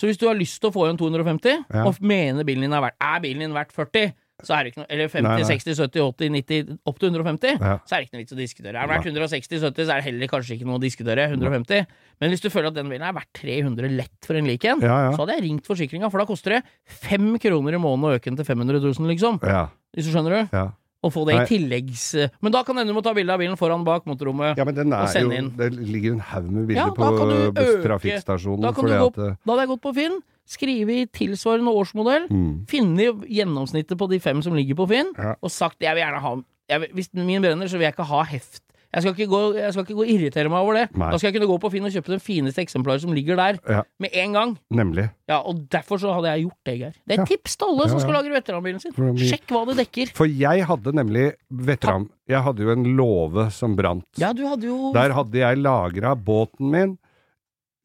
Så 0.00 0.08
hvis 0.08 0.16
du 0.20 0.24
har 0.30 0.38
lyst 0.38 0.62
til 0.62 0.70
å 0.70 0.72
få 0.72 0.86
igjen 0.88 0.96
250, 1.00 1.60
Ja. 1.68 1.84
og 1.84 2.00
mener 2.00 2.46
bilen 2.48 2.64
din 2.64 2.72
er 2.72 2.80
verdt 2.86 2.96
Er 3.04 3.20
bilen 3.20 3.44
din 3.44 3.52
verdt 3.52 3.72
40, 3.76 4.14
så 4.40 4.54
er 4.56 4.64
det 4.64 4.70
ikke 4.72 4.80
noe 4.80 4.86
Eller 4.88 5.08
50, 5.12 5.22
Nei, 5.26 5.34
nei. 5.42 5.44
60, 5.44 5.74
70, 5.76 6.00
80, 6.00 6.30
90, 6.32 6.78
opp 6.88 6.98
til 7.02 7.10
150, 7.12 7.58
Ja. 7.60 7.74
så 7.84 7.92
er 7.92 8.00
det 8.00 8.06
ikke 8.08 8.14
noe 8.16 8.22
vits 8.24 8.32
å 8.32 8.38
diskutere. 8.40 8.72
Er 8.80 8.86
den 8.86 8.94
verdt 8.94 9.08
160, 9.12 9.60
70, 9.60 9.84
så 9.84 9.92
er 9.92 10.00
det 10.00 10.04
heller 10.08 10.26
kanskje 10.32 10.56
ikke 10.56 10.64
noe 10.70 10.78
å 10.78 10.80
diskutere. 10.80 11.28
150. 11.28 11.86
Men 12.22 12.30
hvis 12.32 12.40
du 12.40 12.48
føler 12.48 12.68
at 12.72 12.78
den 12.80 12.88
bilen 12.88 13.04
er 13.04 13.12
verdt 13.12 13.32
300 13.36 13.92
lett 13.92 14.24
for 14.24 14.34
en 14.40 14.46
lik 14.48 14.64
en, 14.64 14.80
Ja, 14.80 15.10
ja. 15.10 15.12
så 15.12 15.26
hadde 15.26 15.36
jeg 15.36 15.44
ringt 15.50 15.68
forsikringa, 15.68 16.10
for 16.10 16.18
da 16.18 16.24
koster 16.24 16.56
det 16.56 16.62
5 16.88 17.36
kroner 17.38 17.76
i 17.76 17.82
måneden 17.84 18.08
å 18.08 18.14
øke 18.16 18.32
den 18.32 18.36
til 18.40 18.48
500 18.48 18.80
000, 18.80 19.06
liksom. 19.12 19.38
Ja, 19.44 19.68
Hvis 19.94 20.08
du 20.08 20.16
skjønner 20.16 20.48
du? 20.48 20.56
Og 21.02 21.12
få 21.14 21.22
det 21.24 21.34
Nei. 21.34 21.44
i 21.44 21.48
tilleggs... 21.48 22.02
Men 22.44 22.52
da 22.52 22.60
kan 22.62 22.76
hende 22.76 22.92
du 22.92 22.96
må 22.98 23.02
ta 23.02 23.14
bilde 23.16 23.32
av 23.32 23.40
bilen 23.40 23.56
foran 23.56 23.84
bak 23.86 24.04
motorrommet. 24.04 24.58
ja, 24.58 24.64
men 24.68 24.74
den 24.76 24.92
Og 24.92 24.98
er 25.06 25.12
sende 25.14 25.32
jo 25.34 25.40
inn. 25.40 25.50
Det 25.56 25.70
ligger 25.78 26.12
en 26.12 26.20
haug 26.20 26.50
med 26.50 26.66
bilder 26.68 26.82
Ja, 26.82 26.88
på 26.92 27.08
kan 27.16 27.28
du 27.30 27.38
øke- 27.62 27.82
trafikkstasjonen. 27.86 28.60
Da, 28.66 28.72
kan 28.76 28.84
du 28.84 28.92
gå, 28.92 29.06
at, 29.06 29.16
øh, 29.18 29.36
da 29.40 29.52
hadde 29.54 29.64
jeg 29.64 29.70
gått 29.72 29.82
på 29.86 29.94
Finn, 29.96 30.18
skrevet 30.50 30.90
i 30.98 31.06
tilsvarende 31.14 31.72
årsmodell, 31.72 32.26
mm, 32.28 32.66
funnet 32.68 33.24
gjennomsnittet 33.32 33.96
på 33.96 34.08
de 34.10 34.18
fem 34.20 34.42
som 34.44 34.52
ligger 34.58 34.76
på 34.76 34.88
Finn, 34.92 35.12
Ja. 35.16 35.36
og 35.40 35.50
sagt 35.50 35.80
jeg 35.80 35.94
vil 35.94 36.02
gjerne 36.04 36.20
ha 36.20 36.34
jeg 36.70 36.90
Hvis 36.94 37.08
min 37.14 37.42
brenner, 37.42 37.66
så 37.66 37.78
vil 37.80 37.88
jeg 37.88 37.94
ikke 37.96 38.06
ha 38.06 38.22
heft. 38.30 38.60
Jeg 38.92 39.02
skal 39.04 39.12
ikke 39.14 39.30
gå, 39.30 39.40
jeg 39.54 39.72
skal 39.72 39.84
ikke 39.84 39.94
gå 39.94 40.02
og 40.02 40.08
irritere 40.10 40.50
meg 40.50 40.58
over 40.64 40.74
det. 40.74 40.84
Nei. 40.98 41.10
Da 41.12 41.18
skal 41.20 41.30
jeg 41.30 41.36
kunne 41.38 41.46
gå 41.52 41.58
på 41.62 41.70
Finn 41.70 41.84
og 41.86 41.92
kjøpe 41.94 42.10
det 42.10 42.22
fineste 42.26 42.58
eksemplaret 42.64 43.00
som 43.04 43.12
ligger 43.14 43.36
der, 43.38 43.58
Ja. 43.70 43.82
med 44.02 44.10
en 44.12 44.32
gang. 44.32 44.58
nemlig. 44.72 45.10
Ja, 45.28 45.38
Og 45.46 45.60
derfor 45.70 45.98
så 46.02 46.12
hadde 46.12 46.26
jeg 46.34 46.42
gjort 46.48 46.58
det, 46.66 46.74
Geir. 46.80 46.92
Det 47.06 47.14
er 47.18 47.20
Ja. 47.22 47.24
tips 47.24 47.56
til 47.56 47.68
alle 47.68 47.88
som 47.88 48.00
skal 48.00 48.12
lagre 48.14 48.34
veteranbilen 48.34 48.80
sin. 48.80 48.92
Sjekk 48.92 49.46
hva 49.46 49.62
det 49.66 49.76
dekker. 49.86 50.10
For 50.12 50.26
jeg 50.26 50.64
hadde 50.66 50.92
nemlig 50.92 51.34
veteran... 51.52 52.10
Jeg 52.28 52.42
hadde 52.42 52.58
jo 52.62 52.70
en 52.70 52.84
låve 52.96 53.50
som 53.52 53.76
brant. 53.76 54.04
Ja, 54.18 54.32
du 54.32 54.46
hadde 54.46 54.62
jo 54.66 54.92
Der 54.92 55.12
hadde 55.12 55.34
jeg 55.38 55.58
lagra 55.58 56.16
båten 56.16 56.70
min, 56.70 56.98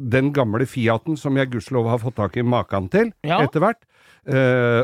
den 0.01 0.33
gamle 0.33 0.65
Fiaten 0.65 1.15
som 1.17 1.35
jeg 1.37 1.51
gudskjelov 1.51 1.87
har 1.87 1.99
fått 1.99 2.15
tak 2.15 2.35
i 2.37 2.41
maken 2.41 2.89
til 2.89 3.13
Ja. 3.23 3.39
etter 3.41 3.59
hvert. 3.61 3.81
Eh, 4.27 4.83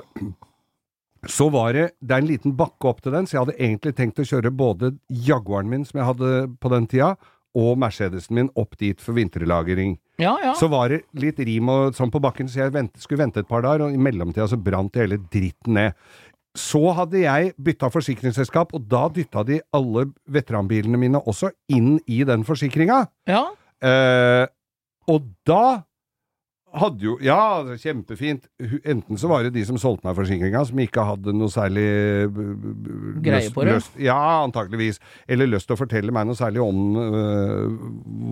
så 1.29 1.50
var 1.53 1.73
det 1.73 1.91
Det 2.01 2.15
er 2.15 2.23
en 2.23 2.29
liten 2.29 2.56
bakke 2.57 2.89
opp 2.89 3.01
til 3.03 3.13
den, 3.13 3.27
så 3.27 3.35
jeg 3.35 3.44
hadde 3.45 3.59
egentlig 3.59 3.94
tenkt 3.97 4.21
å 4.21 4.25
kjøre 4.25 4.51
både 4.51 4.95
Jaguaren 5.09 5.69
min, 5.69 5.85
som 5.85 6.00
jeg 6.00 6.07
hadde 6.07 6.31
på 6.62 6.71
den 6.73 6.87
tida, 6.90 7.16
og 7.57 7.78
Mercedesen 7.78 8.37
min 8.37 8.49
opp 8.56 8.78
dit 8.80 9.01
for 9.04 9.13
vinterlagring. 9.18 9.97
Ja, 10.21 10.37
ja. 10.42 10.54
Så 10.57 10.69
var 10.71 10.90
det 10.90 11.04
litt 11.19 11.40
rim 11.44 11.69
og 11.69 11.97
sånn 11.97 12.11
på 12.13 12.21
bakken, 12.23 12.49
så 12.49 12.63
jeg 12.63 12.73
vent, 12.73 12.95
skulle 13.01 13.25
vente 13.25 13.44
et 13.44 13.49
par 13.49 13.66
dager, 13.66 13.85
og 13.85 13.95
i 13.95 14.01
mellomtida 14.01 14.47
så 14.47 14.59
brant 14.59 14.95
hele 14.97 15.19
dritten 15.33 15.75
ned. 15.78 15.97
Så 16.57 16.81
hadde 16.95 17.21
jeg 17.21 17.54
bytta 17.61 17.92
forsikringsselskap, 17.92 18.73
og 18.75 18.87
da 18.92 19.06
dytta 19.11 19.44
de 19.47 19.59
alle 19.75 20.07
veteranbilene 20.31 20.99
mine 20.99 21.21
også 21.21 21.51
inn 21.71 21.97
i 22.07 22.23
den 22.28 22.47
forsikringa. 22.47 23.06
ja. 23.30 23.49
Eh, 23.81 24.45
og 25.09 25.23
da 25.49 25.81
hadde 26.73 27.04
jo 27.06 27.18
Ja, 27.23 27.63
kjempefint. 27.80 28.45
Enten 28.87 29.19
så 29.19 29.30
var 29.31 29.44
det 29.44 29.54
de 29.56 29.63
som 29.68 29.78
solgte 29.81 30.07
meg 30.07 30.16
forsikringa, 30.18 30.63
som 30.68 30.80
ikke 30.83 31.04
hadde 31.07 31.33
noe 31.35 31.51
særlig 31.51 31.85
Greie 33.25 33.51
på 33.54 33.66
det? 33.68 33.75
Løst, 33.78 33.97
Ja, 34.01 34.18
antakeligvis. 34.45 35.01
Eller 35.28 35.49
lyst 35.51 35.68
til 35.69 35.75
å 35.75 35.81
fortelle 35.81 36.13
meg 36.16 36.30
noe 36.30 36.40
særlig 36.40 36.63
om 36.63 36.95
øh, 37.01 37.78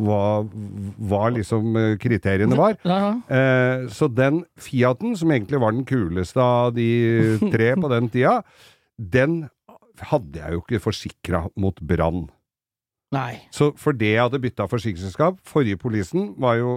hva, 0.07 0.23
hva 1.11 1.21
liksom 1.35 1.75
øh, 1.75 1.93
kriteriene 2.01 2.57
var. 2.59 2.77
ja, 2.87 2.99
ja. 3.05 3.13
Eh, 3.29 3.87
så 3.93 4.07
den 4.11 4.43
Fiaten, 4.59 5.15
som 5.19 5.31
egentlig 5.31 5.59
var 5.61 5.75
den 5.75 5.85
kuleste 5.87 6.41
av 6.43 6.73
de 6.77 6.89
tre 7.53 7.73
på 7.79 7.91
den 7.91 8.09
tida, 8.13 8.39
den 8.97 9.41
hadde 10.09 10.39
jeg 10.39 10.55
jo 10.55 10.61
ikke 10.63 10.83
forsikra 10.83 11.45
mot 11.59 11.79
brann. 11.83 12.27
Nei. 13.09 13.39
Så 13.49 13.71
for 13.81 13.97
det 13.97 14.11
jeg 14.11 14.21
hadde 14.21 14.41
bytta 14.43 14.67
forsikringsselskap, 14.69 15.39
forrige 15.49 15.79
polisen 15.81 16.27
var 16.41 16.59
jo 16.59 16.75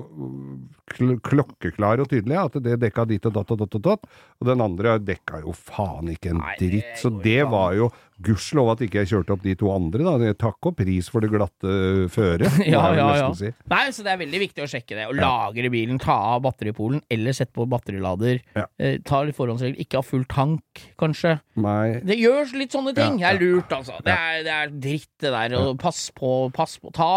kl 0.88 1.18
klokkeklar 1.20 2.00
og 2.00 2.08
tydelig 2.08 2.38
at 2.40 2.56
det 2.64 2.78
dekka 2.80 3.04
dit 3.10 3.28
og 3.28 3.34
datt 3.36 3.52
og 3.52 3.60
datt 3.60 3.76
og 3.76 3.84
datt, 3.84 4.08
og 4.40 4.48
den 4.48 4.64
andre 4.64 4.96
dekka 5.02 5.42
jo 5.44 5.52
faen 5.52 6.08
ikke 6.14 6.32
en 6.32 6.40
Nei, 6.40 6.54
dritt. 6.60 6.94
Så 7.02 7.12
det 7.20 7.42
var 7.52 7.76
jo 7.76 7.90
gudskjelov 8.22 8.72
at 8.74 8.82
ikke 8.86 9.00
jeg 9.02 9.10
kjørte 9.12 9.34
opp 9.34 9.42
de 9.46 9.54
to 9.58 9.70
andre, 9.72 10.04
da. 10.04 10.32
Takk 10.38 10.68
og 10.70 10.76
pris 10.78 11.08
for 11.12 11.24
det 11.24 11.30
glatte 11.32 11.76
føret, 12.12 12.46
Ja, 12.72 12.82
ja, 12.96 13.06
ja. 13.18 13.28
si. 13.38 13.50
Nei, 13.72 13.84
så 13.94 14.04
det 14.06 14.12
er 14.14 14.20
veldig 14.22 14.42
viktig 14.44 14.64
å 14.64 14.68
sjekke 14.70 14.98
det. 14.98 15.06
Å 15.10 15.16
lagre 15.16 15.70
bilen, 15.72 16.00
ta 16.02 16.16
av 16.34 16.42
batteripolen, 16.46 17.02
eller 17.12 17.36
sette 17.36 17.54
på 17.56 17.66
batterilader. 17.70 18.42
Ja. 18.58 18.66
Eh, 18.78 18.98
ta 19.06 19.22
litt 19.26 19.38
forhåndsregler. 19.38 19.80
Ikke 19.82 20.00
ha 20.02 20.06
full 20.06 20.26
tank, 20.30 20.84
kanskje. 21.00 21.38
Nei, 21.62 22.00
Det 22.04 22.18
gjør 22.20 22.52
litt 22.60 22.74
sånne 22.76 22.94
ting. 22.96 23.18
Ja, 23.22 23.32
Det 23.32 23.40
er 23.40 23.46
lurt, 23.56 23.72
altså. 23.78 23.98
Det 24.04 24.12
er, 24.18 24.42
det 24.46 24.58
er 24.58 24.76
dritt, 24.88 25.10
det 25.22 25.32
der. 25.34 25.58
Pass 25.80 26.10
på, 26.14 26.50
pass 26.54 26.78
på. 26.82 26.92
Ta 26.94 27.12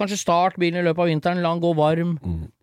Kanskje 0.00 0.16
start 0.16 0.56
bilen 0.60 0.80
i 0.80 0.84
løpet 0.86 1.04
av 1.04 1.10
vinteren, 1.10 1.42
la 1.44 1.50
den 1.52 1.60
gå 1.62 1.70
varm. 1.76 2.14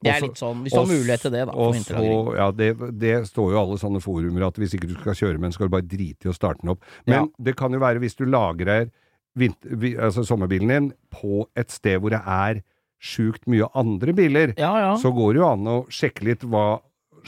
Det 0.01 0.09
er 0.09 0.23
litt 0.25 0.39
sånn, 0.41 0.63
hvis 0.65 0.73
du 0.73 0.79
har 0.81 0.87
mulighet 0.89 1.21
til 1.27 1.33
det, 1.35 1.43
da. 1.47 1.53
Og 1.53 1.75
så, 1.85 2.05
ja, 2.39 2.47
det, 2.51 2.71
det 2.97 3.15
står 3.29 3.51
jo 3.53 3.59
alle 3.61 3.77
sånne 3.77 4.01
forumer 4.01 4.47
at 4.47 4.57
hvis 4.57 4.73
ikke 4.77 4.89
du 4.89 4.95
skal 4.97 5.13
kjøre 5.19 5.37
med 5.37 5.51
den, 5.51 5.55
skal 5.57 5.69
du 5.69 5.75
bare 5.77 5.85
drite 5.85 6.25
i 6.25 6.31
å 6.31 6.35
starte 6.35 6.63
den 6.65 6.73
opp. 6.73 6.81
Men 7.05 7.19
Ja. 7.19 7.27
det 7.49 7.55
kan 7.59 7.71
jo 7.77 7.79
være 7.83 8.01
hvis 8.01 8.17
du 8.17 8.25
lagrer 8.25 8.89
vinter, 9.37 9.77
altså 10.01 10.25
sommerbilen 10.25 10.67
din 10.73 10.89
på 11.13 11.45
et 11.55 11.69
sted 11.69 12.01
hvor 12.01 12.09
det 12.09 12.23
er 12.25 12.63
sjukt 12.97 13.45
mye 13.45 13.67
andre 13.77 14.13
biler, 14.17 14.55
Ja, 14.57 14.71
ja. 14.81 14.93
så 14.97 15.11
går 15.13 15.33
det 15.37 15.41
jo 15.43 15.47
an 15.51 15.67
å 15.69 15.77
sjekke 15.93 16.25
litt 16.25 16.41
hva 16.49 16.79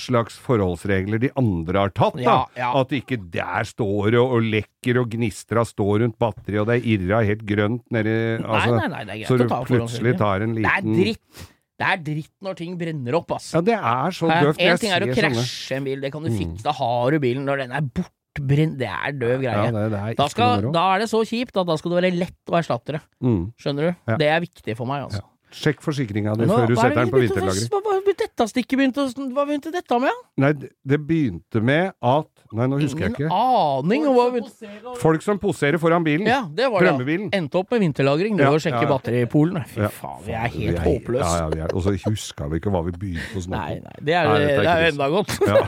slags 0.02 0.38
forholdsregler 0.42 1.22
de 1.22 1.30
andre 1.40 1.84
har 1.86 1.94
tatt, 1.96 2.18
da. 2.18 2.24
Ja, 2.26 2.38
ja. 2.58 2.72
At 2.80 2.92
ikke 2.96 3.18
der 3.34 3.68
står 3.70 4.18
og, 4.20 4.36
og 4.38 4.50
lekker 4.56 5.02
og 5.04 5.14
gnistra 5.14 5.64
står 5.68 6.04
rundt 6.06 6.18
batteriet, 6.22 6.64
og 6.64 6.68
det 6.72 6.80
er 6.80 6.90
irra 6.96 7.22
helt 7.28 7.46
grønt 7.48 7.86
nedi 7.94 8.18
altså, 8.40 8.76
nei, 8.76 8.82
nei, 8.82 8.90
nei, 8.94 9.06
det 9.06 9.16
er 9.20 9.32
Så 9.32 9.40
du 9.40 9.46
å 9.46 9.50
ta 9.52 9.62
plutselig 9.68 10.14
tar 10.20 10.46
en 10.46 10.54
Det 10.58 10.66
er 10.66 10.86
liten 10.86 11.00
dritt. 11.00 11.48
Det 11.80 11.88
er 11.88 12.00
dritt 12.04 12.34
når 12.44 12.58
ting 12.60 12.74
brenner 12.80 13.16
opp, 13.22 13.32
ass. 13.38 13.54
Ja, 13.56 13.62
det 13.64 13.76
er 13.80 14.16
så 14.16 14.28
døvt. 14.28 14.58
En 14.60 14.80
ting 14.82 14.92
er 14.92 15.06
å 15.06 15.12
krasje 15.16 15.78
en 15.78 15.86
bil, 15.88 16.02
det 16.04 16.12
kan 16.12 16.26
du 16.26 16.32
fikse. 16.34 16.64
Da 16.66 16.74
har 16.76 17.16
du 17.16 17.22
bilen. 17.24 17.46
Når 17.48 17.62
den 17.64 17.76
er 17.78 17.86
bortbrent, 17.88 18.76
det 18.82 18.90
er 18.92 19.16
døv 19.16 19.46
Ja, 19.46 19.54
greie. 19.62 19.72
det, 19.78 19.86
det 19.94 20.02
er 20.10 20.18
Da, 20.20 20.28
skal, 20.34 20.68
da 20.76 20.84
er 20.98 21.06
det 21.06 21.08
så 21.14 21.22
kjipt 21.24 21.56
at 21.56 21.70
da 21.70 21.78
skal 21.80 21.94
det 21.96 22.02
være 22.02 22.12
lett 22.18 22.52
å 22.52 22.58
erstatte 22.60 22.98
det. 22.98 23.02
Mm. 23.24 23.42
Skjønner 23.64 23.88
du? 23.88 23.92
Ja. 24.12 24.18
Det 24.20 24.28
er 24.36 24.44
viktig 24.44 24.76
for 24.76 24.92
meg, 24.92 25.08
altså. 25.08 25.24
Sjekk 25.52 25.80
forsikringa 25.82 26.36
di 26.38 26.46
før 26.46 26.68
du 26.68 26.74
er 26.74 26.76
det 26.76 26.78
setter 26.78 26.96
den 27.00 27.10
på 27.10 27.18
begynte- 27.18 27.42
vinterlagring. 27.42 27.70
Hva 27.74 27.80
var 27.84 28.02
dette 28.20 28.46
stikket 28.52 28.78
begynte 28.78 29.06
Hva 29.34 29.46
begynte 29.50 29.72
dette 29.74 30.00
med? 30.00 30.10
da? 30.14 30.44
Nei, 30.44 30.52
det- 30.54 30.72
det 30.86 31.00
begynte 31.08 31.62
med 31.64 31.94
at 32.02 32.28
Nei, 32.52 32.66
nå 32.66 32.80
husker 32.82 33.00
jeg 33.00 33.10
Ingen 33.14 33.30
ikke. 33.30 33.80
aning 33.80 34.08
om 34.08 34.16
hva 34.16 34.32
begynte 34.34 34.98
Folk 34.98 35.22
som 35.22 35.38
poserer 35.40 35.78
foran 35.78 36.04
bilen. 36.04 36.26
Ja, 36.28 36.42
det 36.52 36.70
var 36.72 36.82
det. 36.82 37.32
Endte 37.34 37.56
opp 37.56 37.70
med 37.72 37.82
vinterlagring. 37.82 38.38
Det 38.38 38.44
Ja, 38.46 38.52
å 38.52 38.58
sjekke 38.62 38.82
ja, 38.82 38.90
ja. 38.90 38.98
batteripolen. 38.98 39.66
Fy 39.68 39.82
Ja. 39.82 39.88
faen, 39.90 40.24
vi 40.26 40.32
er 40.34 40.48
helt 40.48 40.80
håpløse. 40.80 41.38
Ja, 41.40 41.50
ja, 41.56 41.64
og 41.74 41.82
så 41.84 41.94
huska 42.06 42.50
vi 42.50 42.60
ikke 42.60 42.72
hva 42.72 42.84
vi 42.86 42.92
begynte 42.92 43.36
å 43.38 43.42
snakke 43.46 43.78
om. 43.78 43.84
nei, 43.84 43.96
det 44.02 44.14
er, 44.14 44.26
Nei, 44.28 44.40
dette 44.40 44.60
er 44.60 44.64
det 44.64 44.68
er 44.70 44.82
jo 44.82 44.92
enda 44.94 45.10
godt. 45.10 45.40
Ja. 45.48 45.68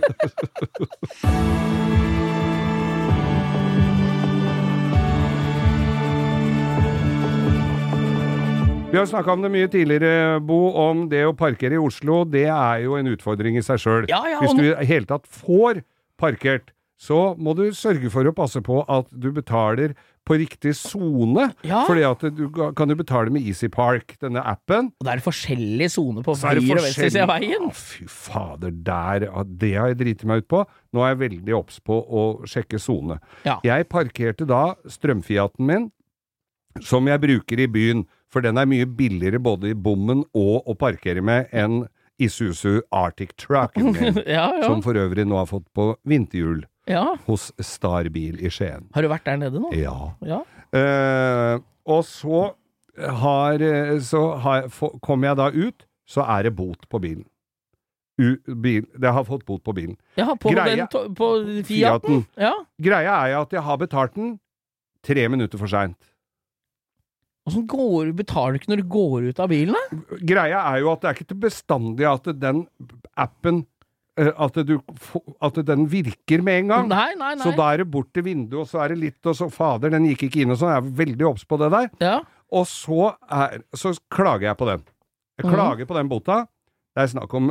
Vi 8.92 8.98
har 8.98 9.06
snakka 9.08 9.32
om 9.32 9.44
det 9.46 9.50
mye 9.54 9.70
tidligere, 9.72 10.42
Bo, 10.44 10.58
om 10.76 11.06
det 11.08 11.22
å 11.24 11.32
parkere 11.38 11.78
i 11.78 11.80
Oslo. 11.80 12.26
Det 12.28 12.44
er 12.52 12.82
jo 12.84 12.98
en 13.00 13.08
utfordring 13.14 13.56
i 13.56 13.64
seg 13.64 13.80
sjøl. 13.80 14.08
Ja, 14.12 14.20
ja, 14.28 14.42
Hvis 14.44 14.58
du 14.58 14.66
i 14.66 14.74
det 14.74 14.88
hele 14.90 15.08
tatt 15.08 15.30
får 15.32 15.80
parkert, 16.20 16.74
så 17.00 17.32
må 17.40 17.56
du 17.56 17.70
sørge 17.74 18.12
for 18.12 18.28
å 18.28 18.34
passe 18.36 18.60
på 18.62 18.82
at 18.92 19.08
du 19.16 19.30
betaler 19.32 19.96
på 20.28 20.36
riktig 20.44 20.76
sone. 20.76 21.48
Ja. 21.64 21.86
Fordi 21.88 22.04
at 22.06 22.28
du 22.36 22.44
kan 22.52 22.92
jo 22.92 23.00
betale 23.00 23.32
med 23.32 23.48
EasyPark, 23.48 24.18
denne 24.22 24.44
appen. 24.44 24.92
Og 25.00 25.08
det 25.08 25.16
er 25.16 25.24
forskjellige 25.24 25.96
sone 25.96 26.28
på 26.28 26.36
høyre 26.44 26.60
og 26.60 26.84
venstre 26.84 27.08
side 27.08 27.24
av 27.24 27.32
veien. 27.32 27.72
Å, 27.72 27.74
fy 27.74 28.12
fader, 28.12 28.76
der, 28.92 29.30
det 29.56 29.74
har 29.80 29.96
jeg 29.96 30.02
driti 30.04 30.30
meg 30.30 30.44
ut 30.44 30.52
på. 30.52 30.66
Nå 30.92 31.08
er 31.08 31.16
jeg 31.16 31.24
veldig 31.24 31.60
obs 31.64 31.80
på 31.80 31.96
å 31.96 32.30
sjekke 32.44 32.84
sone. 32.84 33.22
Ja. 33.48 33.62
Jeg 33.66 33.88
parkerte 33.88 34.46
da 34.52 34.74
strømfiaten 34.84 35.64
min, 35.72 35.94
som 36.84 37.08
jeg 37.08 37.24
bruker 37.24 37.64
i 37.64 37.72
byen, 37.72 38.06
for 38.32 38.42
den 38.46 38.58
er 38.58 38.68
mye 38.70 38.86
billigere 38.88 39.40
både 39.44 39.72
i 39.74 39.78
bommen 39.78 40.24
og 40.38 40.68
å 40.72 40.76
parkere 40.80 41.22
med 41.26 41.50
enn 41.52 41.82
Isuzu 42.22 42.82
Arctic 42.94 43.34
Trucken 43.42 43.92
min, 43.96 44.20
Ja, 44.28 44.48
ja. 44.56 44.64
som 44.68 44.84
for 44.86 44.94
øvrig 45.00 45.26
nå 45.28 45.40
har 45.40 45.48
fått 45.50 45.66
på 45.76 45.88
vinterhjul 46.08 46.64
ja. 46.90 47.16
hos 47.28 47.50
Starbil 47.60 48.38
i 48.44 48.50
Skien. 48.54 48.88
Har 48.94 49.02
du 49.06 49.10
vært 49.12 49.26
der 49.28 49.40
nede 49.42 49.62
nå? 49.64 49.72
Ja. 49.78 50.14
Ja. 50.26 50.42
Eh, 50.76 51.60
og 51.90 52.04
så 52.06 52.52
har 53.02 53.58
Så 54.04 54.22
har, 54.44 54.66
kom 55.02 55.24
jeg 55.24 55.38
da 55.40 55.48
ut, 55.50 55.86
så 56.06 56.26
er 56.28 56.44
det 56.44 56.56
bot 56.58 56.88
på 56.92 57.00
bilen. 57.02 57.24
U, 58.22 58.36
bil, 58.62 58.84
det 59.02 59.10
har 59.16 59.24
fått 59.26 59.46
bot 59.48 59.64
på 59.66 59.74
bilen. 59.74 59.96
ja 60.20 60.36
på, 60.36 60.52
Greia- 60.54 60.86
den, 60.92 61.16
på 61.18 61.30
Fiaten? 61.66 62.26
Ja. 62.38 62.52
Greia 62.78 63.16
er 63.24 63.32
jo 63.34 63.42
at 63.48 63.56
jeg 63.56 63.64
har 63.66 63.78
betalt 63.82 64.14
den 64.20 64.36
tre 65.02 65.24
minutter 65.32 65.58
for 65.58 65.72
seint. 65.72 65.98
Åssen 67.52 67.68
går 67.70 68.14
betaler 68.18 68.56
du 68.56 68.62
ikke 68.62 68.72
når 68.72 68.82
du 68.82 68.88
går 68.96 69.28
ut 69.30 69.42
av 69.44 69.52
bilen, 69.52 69.76
da? 69.76 70.18
Greia 70.32 70.64
er 70.72 70.82
jo 70.82 70.92
at 70.94 71.04
det 71.04 71.10
er 71.12 71.20
ikke 71.20 71.30
til 71.34 71.42
bestandig 71.44 72.08
at 72.10 72.30
den 72.42 72.64
appen 73.20 73.62
eh, 74.18 74.32
at, 74.32 74.60
du, 74.68 74.78
at 75.44 75.60
den 75.68 75.86
virker 75.92 76.44
med 76.46 76.64
en 76.64 76.72
gang. 76.74 76.92
Nei, 76.92 77.10
nei, 77.20 77.34
nei. 77.36 77.44
Så 77.44 77.54
da 77.58 77.72
er 77.74 77.84
det 77.84 77.90
bort 77.92 78.10
til 78.16 78.26
vinduet, 78.26 78.64
og 78.64 78.70
så 78.72 78.86
er 78.86 78.96
det 78.96 79.02
litt, 79.04 79.20
og 79.28 79.36
så 79.38 79.50
fader, 79.52 79.92
den 79.94 80.08
gikk 80.10 80.30
ikke 80.30 80.46
inn 80.46 80.56
og 80.56 80.62
sånn. 80.62 80.72
Jeg 80.74 80.84
er 80.86 80.96
veldig 81.04 81.28
obs 81.34 81.46
på 81.48 81.60
det 81.62 81.72
der. 81.76 81.92
ja. 82.04 82.20
Og 82.52 82.66
så, 82.68 83.14
er, 83.32 83.62
så 83.80 83.94
klager 84.12 84.50
jeg 84.50 84.58
på 84.60 84.66
den. 84.68 84.82
Jeg 85.40 85.46
klager 85.46 85.56
klager 85.56 85.88
på 85.88 85.96
den 85.96 86.10
bota. 86.12 86.42
Det 86.92 87.06
er 87.06 87.12
snakk 87.14 87.34
om 87.40 87.46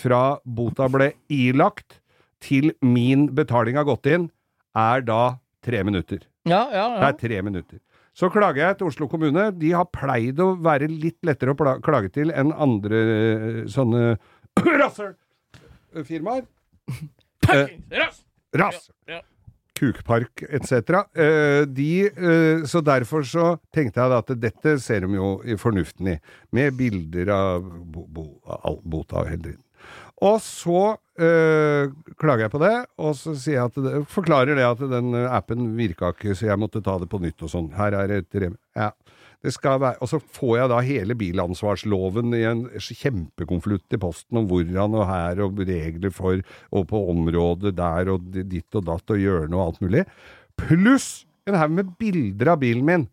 fra 0.00 0.20
bota 0.48 0.86
ble 0.88 1.10
ilagt 1.28 1.98
til 2.40 2.70
min 2.80 3.26
betaling 3.36 3.76
har 3.76 3.84
gått 3.84 4.08
inn, 4.08 4.30
er 4.72 5.04
da 5.04 5.36
tre 5.64 5.82
minutter. 5.84 6.24
Ja, 6.48 6.62
ja, 6.72 6.86
Det 7.02 7.08
er 7.10 7.18
tre 7.20 7.42
minutter. 7.44 7.80
Så 8.16 8.30
klager 8.32 8.62
jeg 8.62 8.78
til 8.78 8.88
Oslo 8.88 9.08
kommune. 9.12 9.50
De 9.60 9.74
har 9.76 9.88
pleid 9.92 10.40
å 10.40 10.54
være 10.64 10.88
litt 10.88 11.18
lettere 11.26 11.52
å 11.52 11.76
klage 11.84 12.12
til 12.14 12.32
enn 12.32 12.54
andre 12.54 13.00
eh, 13.12 13.62
sånne 13.68 14.16
rasshølfirmaer. 14.82 16.46
Parkeringsrass! 17.46 18.22
Rass! 18.56 18.86
Ja. 19.10 19.20
Kukpark 19.76 20.46
etc. 20.48 21.02
Eh, 21.12 21.62
de, 21.68 21.90
eh, 22.08 22.64
så 22.64 22.80
derfor 22.80 23.26
så 23.28 23.50
tenkte 23.74 24.00
jeg 24.00 24.16
at 24.16 24.32
dette 24.40 24.78
ser 24.80 25.04
de 25.04 25.18
jo 25.18 25.34
i 25.44 25.58
fornuften 25.60 26.14
i, 26.14 26.16
med 26.56 26.78
bilder 26.78 27.32
av 27.34 27.68
bo, 27.68 28.06
bo, 28.08 28.26
bota 28.80 29.20
og 29.20 29.28
hele 29.28 29.42
dritten. 29.50 29.65
Og 30.24 30.38
så 30.40 30.96
øh, 31.20 31.90
klager 32.16 32.46
jeg 32.46 32.52
på 32.54 32.60
det, 32.62 32.76
og 32.96 33.16
så 33.18 33.34
det, 33.36 34.06
forklarer 34.08 34.56
det 34.56 34.64
at 34.64 34.80
den 34.88 35.12
eh, 35.14 35.28
appen 35.28 35.74
virka 35.76 36.14
ikke, 36.14 36.32
så 36.32 36.48
jeg 36.48 36.60
måtte 36.60 36.80
ta 36.84 36.94
det 37.02 37.10
på 37.12 37.20
nytt 37.20 37.44
og 37.44 37.52
sånn. 37.52 37.72
Her 37.76 37.98
er 38.00 38.14
et 38.20 38.38
rem... 38.40 38.56
Ja. 38.76 38.92
Det 39.44 39.52
skal 39.52 39.76
være, 39.78 40.00
og 40.02 40.08
så 40.10 40.18
får 40.18 40.54
jeg 40.56 40.70
da 40.72 40.78
hele 40.82 41.14
bilansvarsloven 41.20 42.32
i 42.34 42.40
en 42.48 42.62
kjempekonflutt 42.82 43.94
i 43.94 43.98
posten 44.00 44.40
om 44.40 44.48
hvordan 44.48 44.96
og 44.96 45.04
her, 45.06 45.42
og 45.44 45.60
regler 45.60 46.10
for, 46.10 46.40
og 46.72 46.86
på 46.90 47.02
området 47.12 47.74
der, 47.76 48.10
og 48.10 48.24
ditt 48.32 48.80
og 48.80 48.88
datt, 48.88 49.12
og 49.12 49.20
hjørne 49.20 49.54
og 49.54 49.66
alt 49.66 49.84
mulig. 49.84 50.06
Pluss 50.58 51.26
en 51.46 51.60
haug 51.60 51.76
med 51.76 51.92
bilder 52.00 52.54
av 52.56 52.62
bilen 52.64 52.88
min. 52.88 53.06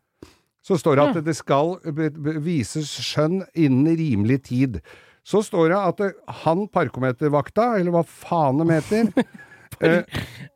Så 0.64 0.80
står 0.80 0.96
det 0.96 1.06
at 1.12 1.26
det 1.28 1.36
skal 1.38 1.76
be- 1.92 2.40
vises 2.42 2.96
skjønn 3.04 3.44
innen 3.54 3.92
rimelig 4.00 4.40
tid. 4.48 4.80
Så 5.24 5.40
står 5.46 5.72
det 5.72 5.80
at 5.80 6.02
han 6.44 6.66
parkometervakta, 6.68 7.78
eller 7.80 7.94
hva 7.96 8.02
faen 8.04 8.60
de 8.60 8.66
heter, 8.74 9.12
eh, 9.82 10.04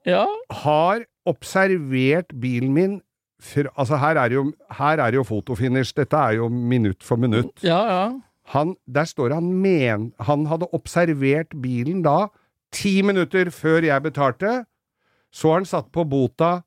Ja. 0.07 0.25
har 0.63 1.05
observert 1.27 2.33
bilen 2.39 2.73
min 2.75 2.97
for, 3.39 3.67
Altså, 3.77 3.99
her 4.01 4.17
er, 4.17 4.33
jo, 4.33 4.47
her 4.79 4.97
er 4.99 5.13
jo 5.13 5.23
fotofinish. 5.23 5.93
Dette 5.95 6.17
er 6.17 6.39
jo 6.39 6.47
minutt 6.49 7.03
for 7.05 7.17
minutt. 7.21 7.53
Ja, 7.63 7.79
ja. 7.85 8.05
Han, 8.55 8.75
der 8.87 9.05
står 9.05 9.29
det 9.29 9.35
han 9.37 9.51
men... 9.61 10.07
Han 10.25 10.45
hadde 10.49 10.69
observert 10.73 11.51
bilen 11.61 12.01
da 12.01 12.29
ti 12.73 13.01
minutter 13.05 13.51
før 13.53 13.85
jeg 13.85 14.03
betalte. 14.03 14.63
Så 15.31 15.51
har 15.51 15.59
han 15.61 15.69
satt 15.69 15.91
på 15.93 16.03
bota 16.09 16.61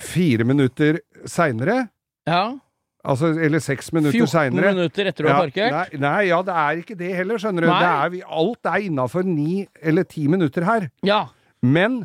fire 0.00 0.44
minutter 0.48 1.00
seinere. 1.26 1.88
ja. 2.26 2.58
Altså, 3.04 3.30
eller 3.38 3.62
seks 3.62 3.92
minutter 3.94 4.18
14 4.18 4.30
seinere. 4.32 4.72
minutter 4.74 5.06
etter 5.06 5.24
du 5.24 5.28
har 5.30 5.44
parkert? 5.46 5.72
nei, 5.72 6.00
nei, 6.02 6.22
ja, 6.28 6.40
det 6.42 6.54
er 6.54 6.80
ikke 6.82 6.96
det 6.98 7.12
heller, 7.14 7.38
skjønner 7.38 7.62
du. 7.64 7.68
Er, 7.70 8.16
alt 8.26 8.66
er 8.72 8.86
innafor 8.88 9.22
ni 9.24 9.66
eller 9.80 10.02
ti 10.04 10.26
minutter 10.28 10.66
her. 10.66 10.88
Ja. 11.06 11.20
Men 11.62 12.02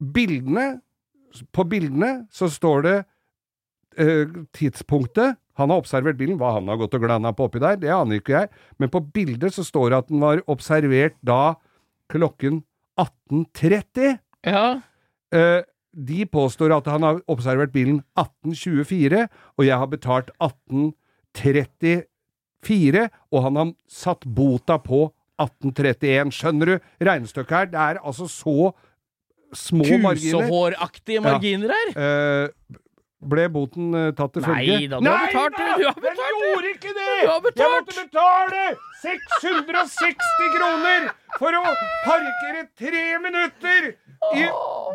bildene 0.00 0.80
På 1.54 1.62
bildene 1.68 2.26
så 2.34 2.48
står 2.50 2.82
det 2.86 2.94
eh, 4.00 4.26
tidspunktet 4.56 5.36
Han 5.60 5.70
har 5.70 5.82
observert 5.82 6.16
bilen. 6.18 6.38
Hva 6.40 6.54
han 6.56 6.70
har 6.70 6.78
gått 6.80 6.94
og 6.96 7.04
glana 7.04 7.30
på 7.36 7.46
oppi 7.46 7.60
der, 7.62 7.76
det 7.76 7.90
aner 7.92 8.18
ikke 8.18 8.32
jeg. 8.32 8.48
Men 8.80 8.88
på 8.90 9.02
bildet 9.14 9.52
så 9.54 9.62
står 9.66 9.90
det 9.92 9.98
at 9.98 10.08
den 10.08 10.22
var 10.22 10.40
observert 10.50 11.18
da 11.26 11.54
klokken 12.10 12.62
18.30. 12.98 14.16
Ja. 14.48 14.80
Eh, 15.34 15.60
de 15.92 16.26
påstår 16.26 16.72
at 16.76 16.86
han 16.90 17.02
har 17.02 17.20
observert 17.30 17.72
bilen 17.74 18.02
1824, 18.18 19.28
og 19.58 19.66
jeg 19.66 19.76
har 19.82 19.86
betalt 19.90 20.30
1834, 20.38 23.08
og 23.32 23.42
han 23.46 23.56
har 23.56 23.72
satt 23.90 24.24
bota 24.26 24.78
på 24.82 25.12
1831. 25.40 26.32
Skjønner 26.36 26.66
du 26.66 26.78
regnestykket 27.06 27.56
her? 27.56 27.66
Det 27.72 27.80
er 27.80 27.98
altså 28.04 28.26
så 28.30 28.72
små 29.56 29.84
marginer. 30.02 30.42
Kusehåraktige 30.46 31.20
marginer 31.24 31.68
her. 31.74 31.88
Eh, 31.96 32.48
ble 33.20 33.46
boten 33.52 33.94
eh, 33.94 34.10
tatt 34.16 34.32
til 34.36 34.44
følge? 34.44 34.76
Nei 34.78 34.86
da, 34.88 35.00
du 35.00 35.08
har 35.10 35.26
betalt 35.26 35.56
det. 35.58 35.68
Du 35.80 35.86
har 35.86 35.98
betalt 36.00 36.22
jeg 36.24 36.36
gjorde 36.40 36.70
ikke 36.74 36.92
det! 36.96 37.16
Du 37.20 37.30
har 37.30 37.40
betalt. 37.44 37.60
Jeg 37.60 37.70
måtte 37.76 37.94
betale 38.00 38.62
660 39.02 40.54
kroner 40.56 41.08
for 41.38 41.58
å 41.60 41.62
parkere 42.06 42.64
tre 42.80 43.04
minutter 43.24 43.90
I 44.36 44.46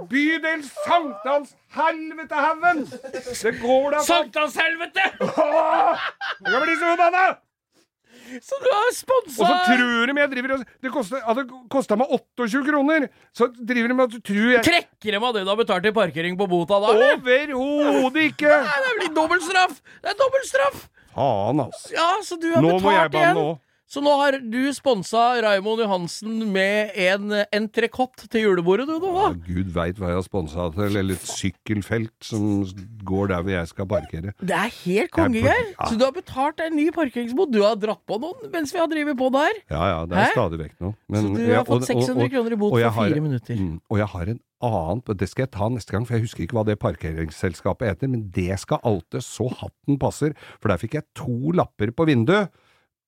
bydel 0.10 0.66
Sankthans 0.86 1.56
helvetehaugen! 1.78 2.84
Det 2.86 3.56
går 3.62 3.88
da 3.96 4.04
Sankthanshelvete! 4.06 5.08
Jeg 5.22 6.52
kan 6.52 6.62
bli 6.66 6.78
så 6.82 6.94
forbanna! 6.94 7.26
Så 8.42 8.60
du 8.62 8.68
har 8.72 8.88
Og 8.90 9.30
så 9.36 9.50
tror 9.68 10.10
de 10.10 10.16
jeg 10.22 10.32
driver 10.32 10.56
og 10.56 10.64
Det 10.82 10.92
kosta, 10.94 11.22
hadde 11.26 11.46
kosta 11.72 11.98
meg 12.00 12.14
28 12.18 12.64
kroner! 12.70 13.08
Så 13.36 13.50
driver 13.54 13.92
de 13.92 13.98
med 14.00 14.06
at 14.08 14.16
du 14.16 14.20
tror 14.32 14.52
jeg 14.56 14.66
Trekker 14.66 15.18
de 15.18 15.22
av 15.22 15.38
det 15.38 15.46
du 15.46 15.52
har 15.54 15.60
betalt 15.60 15.86
i 15.86 15.94
parkering 15.96 16.38
på 16.40 16.50
bota 16.50 16.80
da, 16.84 16.96
eller? 16.96 17.54
Overhodet 17.56 18.32
ikke! 18.32 18.50
Nei, 18.50 18.82
det 18.88 18.96
blir 19.02 19.14
dobbeltstraff! 19.20 19.80
Det 20.02 20.14
er 20.14 20.20
dobbeltstraff! 20.22 20.88
Faen, 21.16 21.62
altså. 21.64 21.94
Ja, 21.96 22.10
så 22.28 22.36
du 22.42 22.50
har 22.52 22.64
Nå 22.64 22.76
må 22.84 22.92
jeg 22.92 23.08
betalt 23.08 23.14
banne 23.14 23.30
igjen. 23.30 23.44
òg. 23.46 23.62
Så 23.86 24.02
nå 24.02 24.10
har 24.18 24.40
du 24.42 24.62
sponsa 24.74 25.36
Raymond 25.46 25.84
Johansen 25.84 26.40
med 26.52 26.96
en 26.98 27.30
entrecôte 27.54 28.26
til 28.34 28.42
julebordet, 28.48 28.88
du 28.90 28.96
nå, 28.98 29.12
Ja, 29.14 29.28
Gud 29.46 29.70
veit 29.76 30.00
hva 30.02 30.10
jeg 30.10 30.18
har 30.18 30.26
sponsa 30.26 30.66
til, 30.74 30.98
eller 30.98 31.14
et 31.14 31.28
sykkelfelt 31.30 32.26
som 32.26 32.48
går 33.06 33.30
der 33.30 33.44
hvor 33.46 33.54
jeg 33.54 33.70
skal 33.70 33.86
parkere. 33.92 34.34
Det 34.42 34.58
er 34.58 34.74
helt 34.82 35.14
kongegøy! 35.14 35.62
Ja. 35.76 35.86
Så 35.86 36.00
du 36.02 36.04
har 36.08 36.16
betalt 36.18 36.64
en 36.66 36.76
ny 36.80 36.88
parkeringsbod? 36.96 37.54
Du 37.54 37.62
har 37.62 37.78
dratt 37.78 38.02
på 38.10 38.18
noen 38.24 38.50
mens 38.56 38.74
vi 38.74 38.82
har 38.82 38.90
drevet 38.90 39.20
på 39.22 39.30
der. 39.38 39.62
Ja 39.70 39.84
ja, 39.94 40.02
det 40.10 40.18
er 40.18 40.24
Hæ? 40.26 40.34
stadig 40.34 40.62
vekk 40.66 40.76
noe. 40.82 40.98
Men 41.14 41.22
Så 41.30 41.36
du 41.38 41.54
har 41.54 41.64
fått 41.70 41.70
og- 41.70 41.82
og- 41.86 41.88
600 41.94 42.26
og- 42.26 42.32
kroner 42.34 42.52
i 42.52 42.56
bot 42.66 42.72
for 42.74 42.90
har- 42.90 43.10
fire 43.14 43.22
minutter. 43.22 43.56
Mm, 43.56 43.80
og 43.92 43.98
jeg 44.02 44.08
har 44.08 44.22
en 44.34 44.40
annen, 44.66 45.02
det 45.18 45.30
skal 45.30 45.44
jeg 45.46 45.52
ta 45.52 45.70
neste 45.70 45.92
gang, 45.92 46.06
for 46.08 46.14
jeg 46.18 46.24
husker 46.26 46.42
ikke 46.48 46.58
hva 46.58 46.66
det 46.66 46.80
parkeringsselskapet 46.80 47.88
heter, 47.88 48.08
men 48.10 48.30
det 48.34 48.58
skal 48.60 48.80
alltid 48.84 49.22
så 49.22 49.46
hatten 49.62 50.00
passer, 50.00 50.34
for 50.60 50.70
der 50.70 50.78
fikk 50.82 50.94
jeg 50.98 51.04
to 51.14 51.52
lapper 51.54 51.92
på 51.92 52.08
vinduet. 52.08 52.50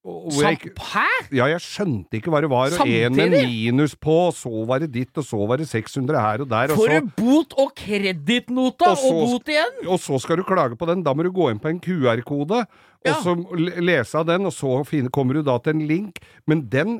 Hæ?! 0.08 1.06
Ja, 1.36 1.46
jeg 1.52 1.60
skjønte 1.64 2.16
ikke 2.20 2.32
hva 2.32 2.40
det 2.44 2.50
var, 2.52 2.72
og 2.72 2.88
en 2.88 3.16
med 3.16 3.34
Samtidig? 3.34 3.48
minus 3.74 3.96
på, 4.00 4.14
og 4.30 4.34
så 4.38 4.52
var 4.70 4.80
det 4.80 4.92
ditt, 4.94 5.12
og 5.20 5.26
så 5.28 5.40
var 5.50 5.60
det 5.60 5.68
600 5.68 6.22
her 6.24 6.44
og 6.46 6.50
der, 6.52 6.72
og 6.72 6.80
Får 6.80 6.94
du 6.94 7.10
bot 7.18 7.54
og 7.60 7.74
kredittnota 7.76 8.94
Og 8.94 9.04
og, 9.12 9.20
bot 9.34 9.52
igjen? 9.52 9.82
og 9.88 10.00
så 10.00 10.20
skal 10.24 10.40
du 10.40 10.44
klage 10.48 10.78
på 10.80 10.88
den, 10.88 11.04
da 11.04 11.14
må 11.14 11.24
du 11.28 11.32
gå 11.36 11.50
inn 11.52 11.60
på 11.60 11.70
en 11.74 11.82
QR-kode, 11.84 12.64
Ja. 13.06 13.14
og 13.14 13.24
så 13.24 13.36
lese 13.84 14.18
av 14.18 14.26
den, 14.28 14.46
og 14.48 14.52
så 14.56 14.80
finne, 14.88 15.12
kommer 15.14 15.34
du 15.38 15.44
da 15.44 15.58
til 15.60 15.76
en 15.76 15.88
link, 15.88 16.20
men 16.48 16.66
den 16.72 17.00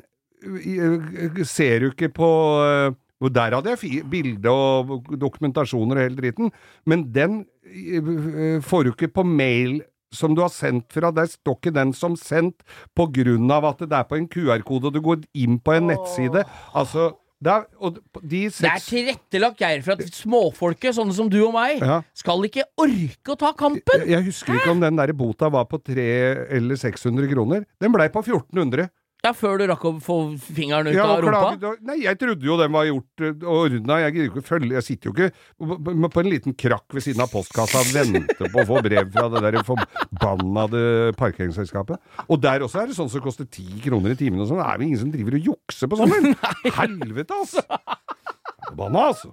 ser 1.44 1.80
du 1.80 1.90
ikke 1.90 2.12
på 2.14 2.28
Der 3.34 3.50
hadde 3.56 3.72
jeg 3.74 4.04
bilde 4.08 4.46
og 4.48 5.08
dokumentasjoner 5.18 5.96
og 5.98 6.02
hele 6.04 6.16
dritten, 6.20 6.52
men 6.86 7.02
den 7.12 7.40
får 8.62 8.84
du 8.86 8.92
ikke 8.92 9.08
på 9.16 9.24
mail 9.26 9.80
som 10.14 10.34
du 10.34 10.40
har 10.44 10.52
sendt 10.52 10.92
fra, 10.94 11.10
der 11.14 11.28
står 11.30 11.58
ikke 11.58 11.74
den 11.76 11.92
som 11.96 12.16
sendt 12.16 12.62
på 12.96 13.08
grunn 13.12 13.50
av 13.52 13.66
at 13.72 13.82
det 13.84 13.92
er 13.92 14.06
på 14.08 14.16
en 14.18 14.28
QR-kode 14.30 14.88
og 14.90 14.94
du 14.96 15.00
går 15.04 15.24
inn 15.36 15.58
på 15.60 15.74
en 15.76 15.90
nettside. 15.92 16.44
Altså, 16.76 17.10
det 17.38 17.52
er, 17.54 17.66
og 17.78 18.00
de 18.26 18.40
Det 18.50 18.66
er 18.66 18.82
tilrettelagt, 18.82 19.60
Geir, 19.62 19.82
for 19.86 19.94
at 19.94 20.08
småfolket, 20.10 20.96
sånne 20.96 21.14
som 21.14 21.28
du 21.30 21.38
og 21.46 21.52
meg, 21.54 21.78
Ja. 21.78 22.00
skal 22.18 22.42
ikke 22.48 22.64
orke 22.76 23.30
å 23.30 23.38
ta 23.38 23.52
kampen! 23.52 24.00
Jeg, 24.02 24.08
jeg 24.10 24.24
husker 24.26 24.56
ikke 24.58 24.72
om 24.74 24.80
den 24.82 24.96
der 24.98 25.12
bota 25.14 25.48
var 25.48 25.68
på 25.70 25.78
300 25.78 26.48
eller 26.58 26.80
600 26.80 27.30
kroner. 27.30 27.64
Den 27.78 27.94
blei 27.94 28.08
på 28.10 28.24
1400. 28.24 28.88
Ja, 29.24 29.32
Før 29.34 29.58
du 29.58 29.64
rakk 29.66 29.82
å 29.88 29.90
få 30.02 30.16
fingeren 30.38 30.86
ut 30.86 30.94
Ja, 30.94 31.08
av 31.16 31.24
rumpa? 31.24 31.56
klaget, 31.58 31.80
nei, 31.82 31.96
jeg 32.04 32.18
trodde 32.20 32.46
jo 32.46 32.54
den 32.60 32.70
var 32.72 32.86
gjort 32.86 33.24
øh, 33.26 33.32
og 33.42 33.56
ordna. 33.64 33.96
Jeg 34.04 34.28
Jeg 34.30 34.84
sitter 34.86 35.10
jo 35.10 35.14
ikke 35.16 36.10
på 36.14 36.22
en 36.22 36.30
liten 36.30 36.54
krakk 36.54 36.86
ved 36.94 37.02
siden 37.02 37.24
av 37.24 37.32
postkassa 37.32 37.82
og 37.82 37.90
venter 37.96 38.46
på 38.52 38.62
å 38.62 38.66
få 38.68 38.82
brev 38.86 39.10
fra 39.12 39.26
det 39.34 39.42
der 39.42 39.58
forbannede 39.66 40.84
parkeringsselskapet. 41.18 41.98
Og 42.28 42.40
der 42.42 42.62
også 42.62 42.84
er 42.84 42.92
det 42.92 42.98
sånn 42.98 43.10
som 43.10 43.24
koster 43.24 43.44
ti 43.50 43.66
kroner 43.84 44.14
i 44.14 44.18
timen 44.18 44.40
og 44.44 44.48
sånn. 44.52 44.62
Det 44.62 44.68
er 44.70 44.78
jo 44.78 44.86
ingen 44.86 45.02
som 45.02 45.10
driver 45.14 45.38
og 45.40 45.50
jukser 45.52 45.90
på 45.90 45.98
sånn. 45.98 46.32
Helvete, 46.78 47.34
altså! 47.42 47.66
Banna, 48.78 49.08
altså. 49.10 49.30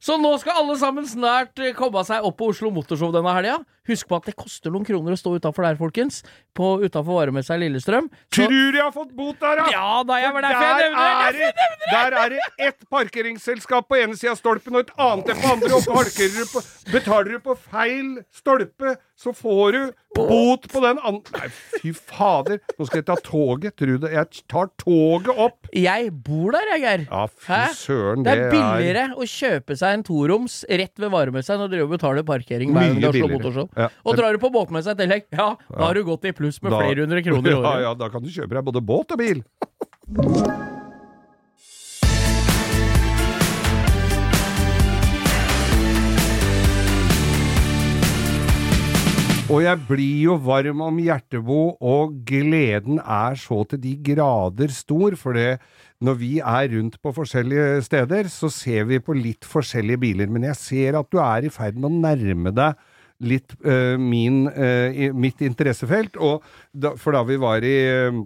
Så 0.00 0.16
nå 0.16 0.30
skal 0.40 0.62
alle 0.62 0.74
sammen 0.80 1.04
snart 1.06 1.58
eh, 1.60 1.74
komme 1.76 2.00
seg 2.08 2.24
opp 2.24 2.38
på 2.40 2.48
Oslo 2.54 2.70
Motorshow 2.72 3.12
denne 3.12 3.34
helga. 3.36 3.58
Husk 3.88 4.08
på 4.10 4.18
at 4.20 4.26
det 4.28 4.34
koster 4.36 4.70
noen 4.74 4.84
kroner 4.84 5.14
å 5.16 5.18
stå 5.18 5.32
utafor 5.40 5.64
der, 5.64 5.78
folkens. 5.80 6.20
På 6.56 6.74
Utafor 6.84 7.16
varemessa 7.22 7.56
i 7.56 7.62
Lillestrøm. 7.64 8.10
Så, 8.28 8.44
Tror 8.44 8.76
jeg 8.76 8.82
har 8.82 8.92
fått 8.92 9.14
bot 9.16 9.38
der, 9.40 9.62
ja! 9.62 9.68
ja 9.72 10.02
da, 10.04 10.18
jeg 10.20 10.34
var 10.36 10.44
derfor 10.44 10.66
jeg 10.66 10.76
Der 10.76 10.90
nevner 10.90 11.38
det! 11.38 11.48
er, 11.50 11.94
der 11.94 12.18
er 12.20 12.34
det 12.34 12.40
ett 12.68 12.84
parkeringsselskap 12.92 13.88
på 13.88 13.96
ene 14.00 14.18
sida 14.18 14.34
av 14.34 14.40
stolpen 14.40 14.76
og 14.76 14.84
et 14.84 14.92
annet 15.00 15.32
på 15.32 15.54
andre. 15.54 15.72
Og 15.78 15.88
parkerer 15.88 16.36
du 16.44 16.52
på, 16.52 16.62
betaler 16.92 17.32
du 17.38 17.40
på 17.48 17.56
feil 17.70 18.12
stolpe, 18.34 18.96
så 19.20 19.32
får 19.36 19.72
du 19.76 19.82
bot 20.16 20.64
på 20.72 20.80
den 20.82 20.98
andre 21.06 21.38
Nei, 21.38 21.48
fy 21.80 21.90
fader! 21.94 22.58
Nå 22.78 22.86
skal 22.88 23.00
jeg 23.02 23.06
ta 23.10 23.16
toget, 23.24 23.76
Trude 23.78 24.00
det. 24.06 24.10
Jeg 24.16 24.44
tar 24.50 24.70
toget 24.80 25.30
opp! 25.34 25.68
Jeg 25.76 26.08
bor 26.26 26.54
der, 26.56 26.66
jeg, 26.74 26.82
Geir. 26.84 27.04
Ja, 27.06 27.24
fy 27.30 27.60
søren, 27.78 28.24
Det 28.26 28.32
er 28.34 28.48
billigere 28.52 29.04
å 29.16 29.26
kjøpe 29.28 29.76
seg 29.78 29.98
en 29.98 30.04
toroms 30.08 30.60
rett 30.68 30.96
ved 31.00 31.12
varemessa 31.14 31.54
enn 31.56 31.66
å 31.66 31.68
drive 31.70 31.86
og 31.88 31.94
betale 31.94 32.24
parkering 32.26 32.72
hver 32.74 32.88
gang 32.90 33.00
du 33.00 33.06
har 33.10 33.18
slått 33.20 33.34
Motorshow. 33.36 33.70
Ja. 33.80 33.88
Og 34.04 34.18
drar 34.20 34.36
du 34.36 34.40
på 34.42 34.50
båtmesse 34.54 34.92
i 34.94 34.98
tillegg, 35.00 35.26
ja, 35.32 35.50
da 35.70 35.84
har 35.86 35.94
du 35.96 36.04
gått 36.06 36.24
i 36.28 36.34
pluss 36.36 36.60
med 36.62 36.72
Da- 36.76 36.82
flere 36.84 37.06
hundre 37.06 37.22
kroner 37.26 37.50
i 37.50 37.54
Ja, 37.56 37.62
året. 37.64 37.82
ja, 37.88 37.94
da 38.04 38.08
kan 38.12 38.22
du 38.22 38.28
kjøpe 38.32 38.58
deg 38.58 38.64
både 38.70 38.84
båt 38.84 39.16
og 39.16 39.22
bil. 39.24 39.42
Og 49.50 49.64
jeg 49.64 49.80
blir 49.88 50.18
jo 50.28 50.36
varm 50.46 50.78
om 50.86 50.98
hjertebo, 51.02 51.56
og 51.82 52.12
gleden 52.28 53.00
er 53.02 53.34
så 53.34 53.64
til 53.66 53.80
de 53.82 53.96
grader 54.12 54.70
stor, 54.70 55.16
for 55.18 55.34
det 55.34 55.56
når 56.06 56.18
vi 56.20 56.28
er 56.38 56.68
rundt 56.76 57.00
på 57.02 57.10
forskjellige 57.16 57.80
steder, 57.82 58.30
så 58.30 58.46
ser 58.54 58.86
vi 58.86 59.00
på 59.02 59.16
litt 59.18 59.42
forskjellige 59.50 59.98
biler. 60.04 60.30
Men 60.30 60.46
jeg 60.46 60.56
ser 60.60 61.00
at 61.00 61.10
du 61.10 61.18
er 61.18 61.48
i 61.48 61.50
ferd 61.50 61.80
med 61.82 61.90
å 61.90 61.98
nærme 62.06 62.52
deg 62.54 62.78
litt 63.20 63.54
uh, 63.66 63.96
min, 64.00 64.44
uh, 64.48 65.10
mitt 65.16 65.42
interessefelt. 65.44 66.16
Og 66.16 66.44
da, 66.72 66.94
for 67.00 67.16
da 67.16 67.24
vi 67.28 67.40
var 67.40 67.64
i 67.66 67.76
øh, 67.88 68.22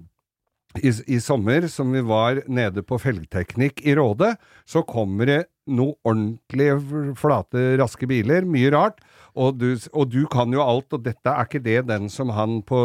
i, 0.82 0.90
i 1.14 1.20
sommer, 1.22 1.68
som 1.70 1.92
vi 1.94 2.02
var 2.02 2.42
nede 2.50 2.82
på 2.82 2.98
Felgteknikk 2.98 3.82
i 3.86 3.94
Råde, 3.94 4.32
så 4.66 4.82
kommer 4.86 5.28
det 5.30 5.40
noe 5.70 5.94
ordentlig 6.04 7.14
flate, 7.18 7.76
raske 7.80 8.08
biler. 8.10 8.46
Mye 8.48 8.72
rart. 8.74 8.98
Og 9.34 9.56
du, 9.58 9.70
og 9.94 10.10
du 10.12 10.24
kan 10.30 10.52
jo 10.54 10.62
alt, 10.62 10.92
og 10.94 11.06
dette 11.06 11.30
er 11.30 11.46
ikke 11.46 11.62
det 11.62 11.86
den 11.88 12.10
som 12.12 12.30
han 12.34 12.60
på, 12.66 12.80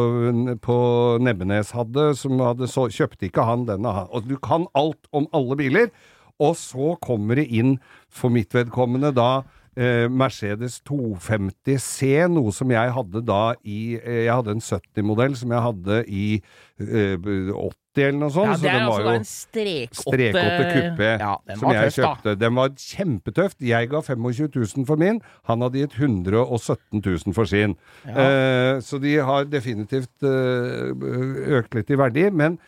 på 0.65 0.77
Nebbenes 1.21 1.73
hadde, 1.77 2.11
som 2.17 2.41
hadde 2.41 2.69
så, 2.69 2.87
kjøpte 2.93 3.29
ikke 3.29 3.45
han 3.45 3.67
denne. 3.69 3.93
Og 4.09 4.25
du 4.29 4.37
kan 4.41 4.69
alt 4.77 5.09
om 5.13 5.29
alle 5.35 5.59
biler. 5.59 5.91
Og 6.39 6.55
så 6.57 6.93
kommer 7.03 7.41
det 7.41 7.49
inn, 7.51 7.77
for 8.09 8.31
mitt 8.33 8.53
vedkommende 8.55 9.11
da, 9.17 9.31
eh, 9.41 9.58
Mercedes 10.11 10.79
250 10.87 11.77
C, 11.79 12.09
noe 12.31 12.51
som 12.55 12.71
jeg 12.73 12.95
hadde 12.95 13.21
da 13.27 13.53
i 13.63 13.95
eh, 13.99 14.25
Jeg 14.25 14.33
hadde 14.35 14.57
en 14.57 14.63
70-modell 14.65 15.37
som 15.39 15.53
jeg 15.55 15.63
hadde 15.67 15.99
i 16.07 16.25
eh, 16.81 17.15
80 17.19 17.75
eller 17.99 18.19
noe 18.21 18.31
sånt. 18.31 18.51
Ja, 18.51 18.55
så 18.55 18.63
det 18.63 18.71
er 18.71 18.79
så 18.79 18.89
var 18.89 18.99
altså 18.99 19.13
en 19.17 19.27
strekåtte 19.27 20.67
kuppe 20.71 21.09
Ja, 21.19 21.31
som 21.59 21.73
jeg 21.73 21.89
tøff, 21.89 21.95
da. 21.95 21.99
kjøpte. 21.99 22.33
Den 22.39 22.55
var 22.59 22.73
kjempetøft. 22.85 23.61
Jeg 23.65 23.89
ga 23.91 24.01
25 24.05 24.49
000 24.55 24.87
for 24.87 25.01
min. 25.01 25.21
Han 25.49 25.65
hadde 25.65 25.83
gitt 25.83 25.97
117 25.99 27.01
000 27.03 27.35
for 27.35 27.49
sin. 27.49 27.75
Eh, 28.07 28.79
så 28.85 28.99
de 29.03 29.15
har 29.25 29.49
definitivt 29.51 30.27
eh, 30.27 30.91
økt 31.59 31.75
litt 31.75 31.91
i 31.91 31.99
verdi. 31.99 32.29
Men 32.31 32.59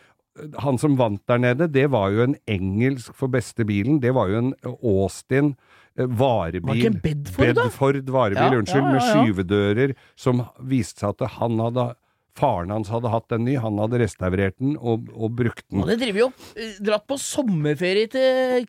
han 0.62 0.78
som 0.80 0.96
vant 1.00 1.20
der 1.28 1.40
nede, 1.40 1.68
det 1.68 1.90
var 1.92 2.12
jo 2.12 2.24
en 2.24 2.36
engelsk 2.48 3.14
for 3.16 3.32
beste 3.32 3.66
bilen. 3.68 4.00
Det 4.02 4.14
var 4.16 4.32
jo 4.32 4.40
en 4.42 4.54
Austin 4.64 5.52
eh, 5.54 5.71
varebil. 5.96 6.68
Var 6.68 7.00
Bedford. 7.02 7.54
Bedford 7.54 8.08
varebil, 8.10 8.42
Ja, 8.42 8.58
unnskyld. 8.58 8.82
ja, 8.82 8.88
ja, 8.88 8.92
Med 8.92 9.02
skyvedører 9.10 9.94
som 10.16 10.44
viste 10.60 11.04
seg 11.04 11.16
at 11.16 11.36
han 11.38 11.58
hadde 11.62 11.92
Faren 12.32 12.70
hans 12.72 12.88
hadde 12.88 13.10
hatt 13.12 13.26
den 13.28 13.44
ny, 13.44 13.58
han 13.60 13.76
hadde 13.76 13.98
restaurert 14.00 14.54
den 14.56 14.78
og, 14.80 15.10
og 15.12 15.34
brukt 15.36 15.66
den. 15.68 15.82
Og 15.84 15.90
det 15.90 15.98
driver 16.00 16.30
og 16.30 16.46
eh, 16.56 16.78
dratt 16.80 17.04
på 17.10 17.18
sommerferie 17.20 18.08
til 18.08 18.64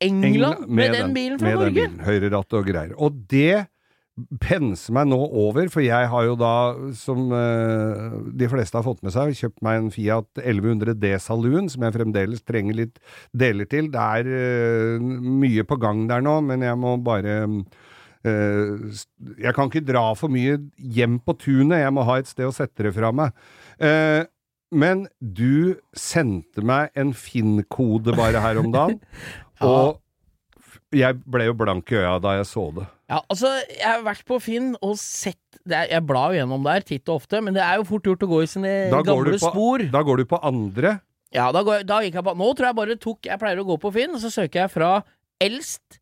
England, 0.00 0.64
med, 0.72 0.94
den, 0.96 1.12
bilen 1.12 1.36
fra 1.36 1.50
med 1.50 1.60
Norge. 1.60 1.74
Den 1.74 1.98
bilen, 1.98 2.06
Høyreratt 2.06 2.56
og 2.56 2.64
greier. 2.70 2.94
Og 2.96 3.18
det 3.28 3.66
penser 4.38 4.94
meg 4.94 5.08
nå 5.10 5.18
over, 5.26 5.66
for 5.72 5.82
jeg 5.82 6.08
har 6.10 6.26
jo 6.28 6.34
da, 6.38 6.52
som 6.94 7.32
eh, 7.34 8.18
de 8.38 8.48
fleste 8.50 8.78
har 8.78 8.86
fått 8.86 9.02
med 9.02 9.14
seg, 9.14 9.34
kjøpt 9.34 9.64
meg 9.66 9.80
en 9.80 9.88
Fiat 9.94 10.42
1100 10.42 10.94
D 11.02 11.10
Saloon, 11.22 11.66
som 11.72 11.82
jeg 11.86 11.96
fremdeles 11.96 12.44
trenger 12.46 12.78
litt 12.78 13.00
deler 13.34 13.66
til. 13.70 13.90
Det 13.94 14.04
er 14.20 14.30
eh, 14.38 15.08
mye 15.42 15.66
på 15.66 15.78
gang 15.82 16.04
der 16.10 16.22
nå, 16.22 16.36
men 16.46 16.62
jeg 16.62 16.78
må 16.78 16.94
bare 17.02 17.40
eh, 17.42 19.02
Jeg 19.42 19.56
kan 19.56 19.72
ikke 19.72 19.84
dra 19.86 20.06
for 20.18 20.30
mye 20.32 20.60
hjem 20.78 21.18
på 21.24 21.34
tunet, 21.42 21.82
jeg 21.82 21.96
må 21.96 22.06
ha 22.06 22.20
et 22.22 22.30
sted 22.30 22.46
å 22.46 22.54
sette 22.54 22.86
det 22.86 22.94
fra 22.94 23.10
meg. 23.10 23.34
Eh, 23.82 24.22
men 24.74 25.08
du 25.18 25.74
sendte 25.94 26.62
meg 26.66 26.94
en 26.98 27.10
Finn-kode 27.14 28.14
bare 28.14 28.42
her 28.42 28.62
om 28.62 28.70
dagen, 28.74 29.02
og 29.66 30.00
jeg 30.94 31.18
ble 31.26 31.48
jo 31.48 31.54
blank 31.58 31.90
i 31.90 31.98
øya 31.98 32.18
da 32.22 32.38
jeg 32.38 32.46
så 32.50 32.68
det. 32.78 32.86
Ja, 33.14 33.20
altså, 33.30 33.50
jeg 33.70 33.84
har 33.86 34.02
vært 34.02 34.24
på 34.26 34.40
Finn 34.42 34.72
og 34.82 34.96
sett 34.98 35.38
det 35.64 35.76
er, 35.78 35.86
Jeg 35.94 36.02
blar 36.08 36.32
jo 36.34 36.40
gjennom 36.40 36.64
der 36.66 36.82
titt 36.84 37.08
og 37.08 37.20
ofte, 37.22 37.38
men 37.44 37.54
det 37.54 37.62
er 37.62 37.78
jo 37.78 37.84
fort 37.86 38.08
gjort 38.10 38.24
å 38.26 38.28
gå 38.32 38.40
i 38.42 38.48
sine 38.50 38.72
Da 38.90 39.02
gamle 39.06 39.36
på, 39.38 39.50
spor. 39.52 39.84
da 39.94 40.02
går 40.02 40.22
du 40.22 40.24
på 40.34 40.40
andre. 40.42 40.96
Ja, 41.34 41.48
da, 41.54 41.62
går, 41.66 41.84
da 41.86 42.00
gikk 42.02 42.14
jeg 42.18 42.24
på 42.26 42.34
Nå 42.38 42.48
tror 42.54 42.68
jeg 42.68 42.76
bare 42.78 42.96
tok 43.02 43.26
Jeg 43.30 43.40
pleier 43.42 43.62
å 43.62 43.66
gå 43.68 43.76
på 43.82 43.92
Finn, 43.94 44.12
og 44.16 44.20
så 44.22 44.30
søker 44.34 44.64
jeg 44.64 44.72
fra 44.74 44.90
eldst 45.42 46.00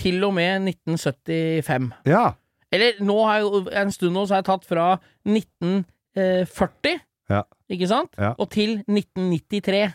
til 0.00 0.22
og 0.24 0.32
med 0.36 0.68
1975. 0.68 1.90
Ja. 2.08 2.34
Eller 2.72 3.00
nå 3.02 3.16
har 3.26 3.40
jeg 3.42 3.72
en 3.82 3.90
stund 3.92 4.14
nå 4.14 4.22
så 4.28 4.36
har 4.36 4.44
jeg 4.44 4.48
tatt 4.52 4.68
fra 4.68 4.84
1940, 5.26 7.00
Ja. 7.30 7.42
ikke 7.70 7.88
sant, 7.88 8.14
Ja. 8.18 8.34
og 8.38 8.50
til 8.50 8.78
1993. 8.88 9.92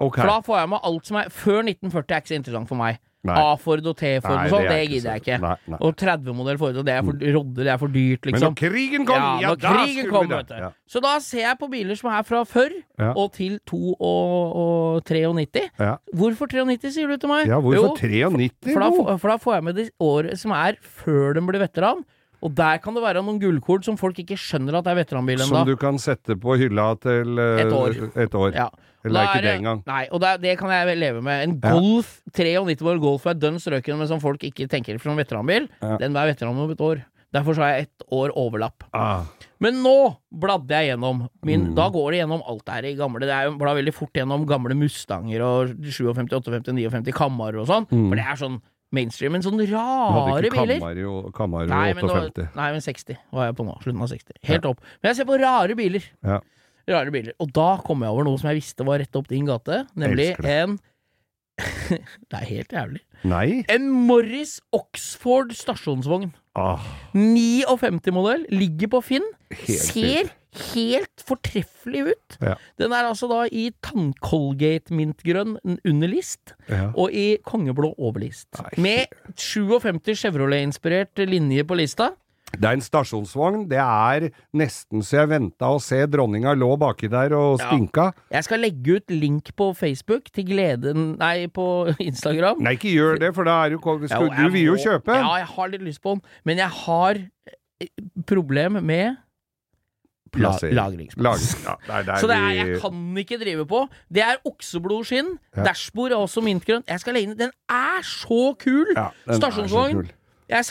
Okay. 0.00 0.22
For 0.22 0.28
da 0.30 0.40
får 0.40 0.58
jeg 0.60 0.68
med 0.68 0.80
alt 0.82 1.06
som 1.06 1.16
er 1.16 1.28
Før 1.30 1.62
1940 1.62 2.14
er 2.14 2.20
ikke 2.20 2.28
så 2.32 2.34
interessant 2.38 2.68
for 2.68 2.76
meg. 2.76 2.98
A-Ford 3.32 3.86
og 3.86 3.96
T-Ford 3.96 4.36
og 4.36 4.50
sånn, 4.52 4.62
det, 4.68 4.70
det 4.74 4.88
gidder 4.90 5.10
jeg 5.14 5.22
ikke. 5.22 5.38
Nei, 5.40 5.54
nei. 5.72 5.78
Og 5.80 5.94
30-modell 5.96 6.58
Ford, 6.60 6.76
og 6.76 6.84
det 6.84 6.92
er 6.92 7.02
for 7.02 7.12
rodde, 7.38 7.64
det 7.64 7.72
er 7.72 7.78
for 7.80 7.88
dyrt, 7.88 8.24
Men 8.26 8.34
liksom. 8.34 8.52
når 8.52 8.58
krigen 8.60 9.06
kom, 9.08 9.16
ja, 9.16 9.40
Ja, 9.40 9.54
da 9.54 9.72
krigen 9.78 10.10
kom, 10.10 10.28
vi 10.28 10.40
det. 10.50 10.58
Ja. 10.60 10.70
Så 10.86 11.00
da 11.00 11.18
ser 11.24 11.40
jeg 11.40 11.58
på 11.58 11.70
biler 11.72 11.96
som 11.96 12.10
er 12.12 12.22
fra 12.22 12.42
før 12.44 12.70
Ja. 13.00 13.12
og 13.16 13.32
til 13.32 13.58
2 13.66 13.94
og, 13.98 14.56
og 14.60 15.04
93. 15.04 15.70
Ja. 15.80 15.96
Hvorfor 16.14 16.46
93, 16.52 16.92
sier 16.94 17.08
du 17.08 17.16
til 17.16 17.28
meg? 17.32 17.46
ja, 17.48 17.58
hvorfor 17.60 17.96
Jo, 17.96 17.96
93? 17.96 18.72
for 18.74 18.80
da, 18.80 18.90
får- 18.90 19.18
for 19.20 19.28
da 19.28 19.36
får 19.38 19.54
jeg 19.54 19.64
med 19.64 19.74
det 19.80 19.90
året 20.00 20.38
som 20.38 20.52
er 20.52 20.76
før 20.82 21.34
den 21.34 21.46
blir 21.46 21.58
veteran. 21.64 22.04
Og 22.44 22.52
der 22.54 22.76
kan 22.76 22.92
det 22.92 23.00
være 23.02 23.22
noen 23.24 23.38
gullkorn 23.40 23.82
som 23.82 23.96
folk 23.96 24.18
ikke 24.20 24.36
skjønner 24.36 24.76
at 24.76 24.84
det 24.84 24.90
er 24.92 24.98
veteranbil 25.00 25.38
ennå. 25.40 25.48
Som 25.48 25.66
du 25.66 25.76
kan 25.80 25.96
sette 25.96 26.36
på 26.36 26.58
hylla 26.60 26.90
til 27.00 27.38
uh, 27.40 27.56
Et 27.62 27.72
år. 27.72 27.94
Et 28.20 28.34
år. 28.36 28.52
Ja. 28.52 28.68
Eller 29.04 29.20
er 29.20 29.28
ikke 29.28 29.42
det 29.44 29.54
engang. 29.60 29.82
Nei, 29.86 30.02
og 30.10 30.20
det, 30.20 30.40
det 30.42 30.58
kan 30.58 30.70
jeg 30.70 30.98
leve 30.98 31.22
med. 31.22 31.42
En 31.48 31.60
Ja. 31.62 31.72
Golf 31.76 32.20
93 32.32 32.82
år 32.82 33.00
Golf 33.00 33.26
er 33.26 33.34
dønn 33.34 33.58
strøken, 33.60 33.98
men 33.98 34.08
som 34.08 34.20
folk 34.20 34.40
ikke 34.42 34.68
tenker 34.68 34.98
for 35.00 35.10
en 35.12 35.18
veteranbil, 35.20 35.68
Ja. 35.82 35.96
den 35.98 36.16
er 36.16 36.26
veteran 36.32 36.56
om 36.56 36.70
et 36.70 36.78
år. 36.80 37.04
Derfor 37.34 37.54
så 37.56 37.62
har 37.66 37.70
jeg 37.74 37.88
ett 37.88 38.04
år 38.14 38.30
overlapp. 38.38 38.84
Ah. 38.94 39.24
Men 39.58 39.82
nå 39.82 40.16
bladde 40.30 40.68
jeg 40.70 40.92
gjennom 40.96 41.28
min 41.42 41.70
Mm. 41.70 41.74
Da 41.74 41.88
går 41.90 42.12
det 42.12 42.20
gjennom 42.22 42.42
alt 42.46 42.64
det 42.64 42.74
her 42.74 42.84
i 42.84 42.94
gamle 42.94 43.20
Det 43.20 43.30
er 43.34 43.44
jo 43.50 43.56
blar 43.58 43.74
veldig 43.74 43.92
fort 43.92 44.12
gjennom 44.14 44.46
gamle 44.46 44.74
Mustanger 44.78 45.42
og 45.42 45.68
57, 45.82 46.14
58, 46.14 46.62
59 46.62 47.12
Camaro 47.12 47.62
og 47.62 47.66
sånn. 47.66 47.88
Mm. 47.90 48.08
For 48.08 48.14
det 48.14 48.24
er 48.24 48.36
sånn 48.38 48.60
mainstream. 48.92 49.32
Men 49.32 49.42
sånne 49.42 49.66
rare 49.68 50.48
biler. 50.48 50.78
Camaro, 50.78 51.32
Camaro 51.34 51.66
Nei 51.66 51.92
men, 51.92 52.04
nå, 52.04 52.14
58. 52.30 52.48
nei, 52.54 52.70
men 52.70 52.80
60 52.80 53.16
var 53.32 53.46
jeg 53.50 53.56
på 53.56 53.66
nå. 53.66 53.74
Slutten 53.82 54.02
av 54.02 54.08
60. 54.14 54.32
Helt 54.44 54.64
opp. 54.70 54.80
Men 55.02 55.10
jeg 55.10 55.16
ser 55.16 55.24
på 55.24 55.40
rare 55.42 55.74
biler. 55.74 56.04
Ja. 56.22 56.38
Rare 56.90 57.14
biler. 57.14 57.36
Og 57.40 57.52
da 57.56 57.74
kom 57.84 58.04
jeg 58.04 58.12
over 58.14 58.26
noe 58.26 58.40
som 58.40 58.50
jeg 58.50 58.60
visste 58.60 58.86
var 58.86 59.00
rett 59.02 59.16
opp 59.20 59.30
din 59.30 59.48
gate, 59.48 59.84
nemlig 59.98 60.32
en 60.42 60.78
Det 62.30 62.34
er 62.34 62.46
helt 62.48 62.72
jævlig. 62.74 63.02
Nei? 63.30 63.62
En 63.70 63.86
Morris 64.08 64.56
Oxford 64.74 65.54
stasjonsvogn. 65.54 66.32
Ah, 66.58 66.82
59-modell. 67.14 68.48
Ligger 68.50 68.90
på 68.96 69.00
Finn. 69.06 69.28
helt 69.64 69.86
Ser 69.86 70.32
helt 70.74 71.24
fortreffelig 71.26 72.04
ut. 72.12 72.36
Ja. 72.42 72.54
Den 72.78 72.94
er 72.94 73.08
altså 73.08 73.28
da 73.30 73.44
i 73.50 73.68
tanncolgate-mintgrønn 73.84 75.56
underlist 75.82 76.54
ja. 76.68 76.90
og 76.92 77.14
i 77.14 77.38
kongeblå 77.46 77.94
overlist. 77.98 78.50
Nei. 78.60 78.74
Med 78.86 79.34
57 79.34 80.14
Chevrolet-inspirert 80.22 81.24
linje 81.28 81.66
på 81.66 81.78
lista. 81.80 82.12
Det 82.60 82.68
er 82.70 82.76
en 82.78 82.84
stasjonsvogn. 82.84 83.64
Det 83.70 83.80
er 83.80 84.28
nesten 84.56 85.02
så 85.04 85.22
jeg 85.22 85.30
venta 85.32 85.70
å 85.74 85.80
se 85.82 85.98
dronninga 86.10 86.54
lå 86.58 86.70
baki 86.80 87.10
der 87.12 87.34
og 87.36 87.58
Ja. 87.60 87.68
stinka. 87.70 88.12
Jeg 88.30 88.44
skal 88.44 88.60
legge 88.60 88.96
ut 88.98 89.10
link 89.10 89.52
på 89.56 89.72
Facebook 89.76 90.30
til 90.32 90.44
gleden 90.44 91.16
Nei, 91.18 91.46
på 91.48 91.66
Instagram. 91.98 92.62
Nei, 92.64 92.76
ikke 92.78 92.94
gjør 92.94 93.18
det, 93.20 93.34
for 93.34 93.44
da 93.44 93.64
er 93.64 93.76
Jo, 93.76 93.80
skal, 94.06 94.30
du 94.30 94.48
vil 94.54 94.64
jo 94.72 94.76
kjøpe. 94.76 95.14
Ja, 95.14 95.36
jeg 95.42 95.46
har 95.56 95.68
litt 95.68 95.82
lyst 95.82 96.02
på 96.02 96.14
den, 96.16 96.22
men 96.44 96.58
jeg 96.58 96.68
har 96.84 97.18
eh, 97.18 97.88
problem 98.26 98.80
med 98.84 99.16
la 100.34 100.50
lagringsplass. 100.58 101.44
Lagring. 101.64 101.78
Ja, 101.86 102.02
der 102.02 102.16
Så 102.18 102.26
det 102.26 102.36
er, 102.36 102.50
jeg 102.58 102.80
kan 102.82 103.16
ikke 103.22 103.38
drive 103.38 103.66
på. 103.70 103.84
Det 104.12 104.22
er 104.24 104.40
okseblodskinn. 104.44 105.38
Ja. 105.56 105.62
Dashbord 105.70 106.10
er 106.10 106.16
også 106.18 106.42
mintgrønt. 106.44 106.88
Jeg 106.90 107.00
skal 107.00 107.14
legge 107.14 107.30
inn 107.30 107.38
Den 107.38 107.52
er 107.70 108.02
så 108.02 108.54
kul! 108.58 108.86
ja, 108.96 109.08
den 109.28 109.38
Stasjonsvogn. 109.40 110.08
Jeg 110.50 110.64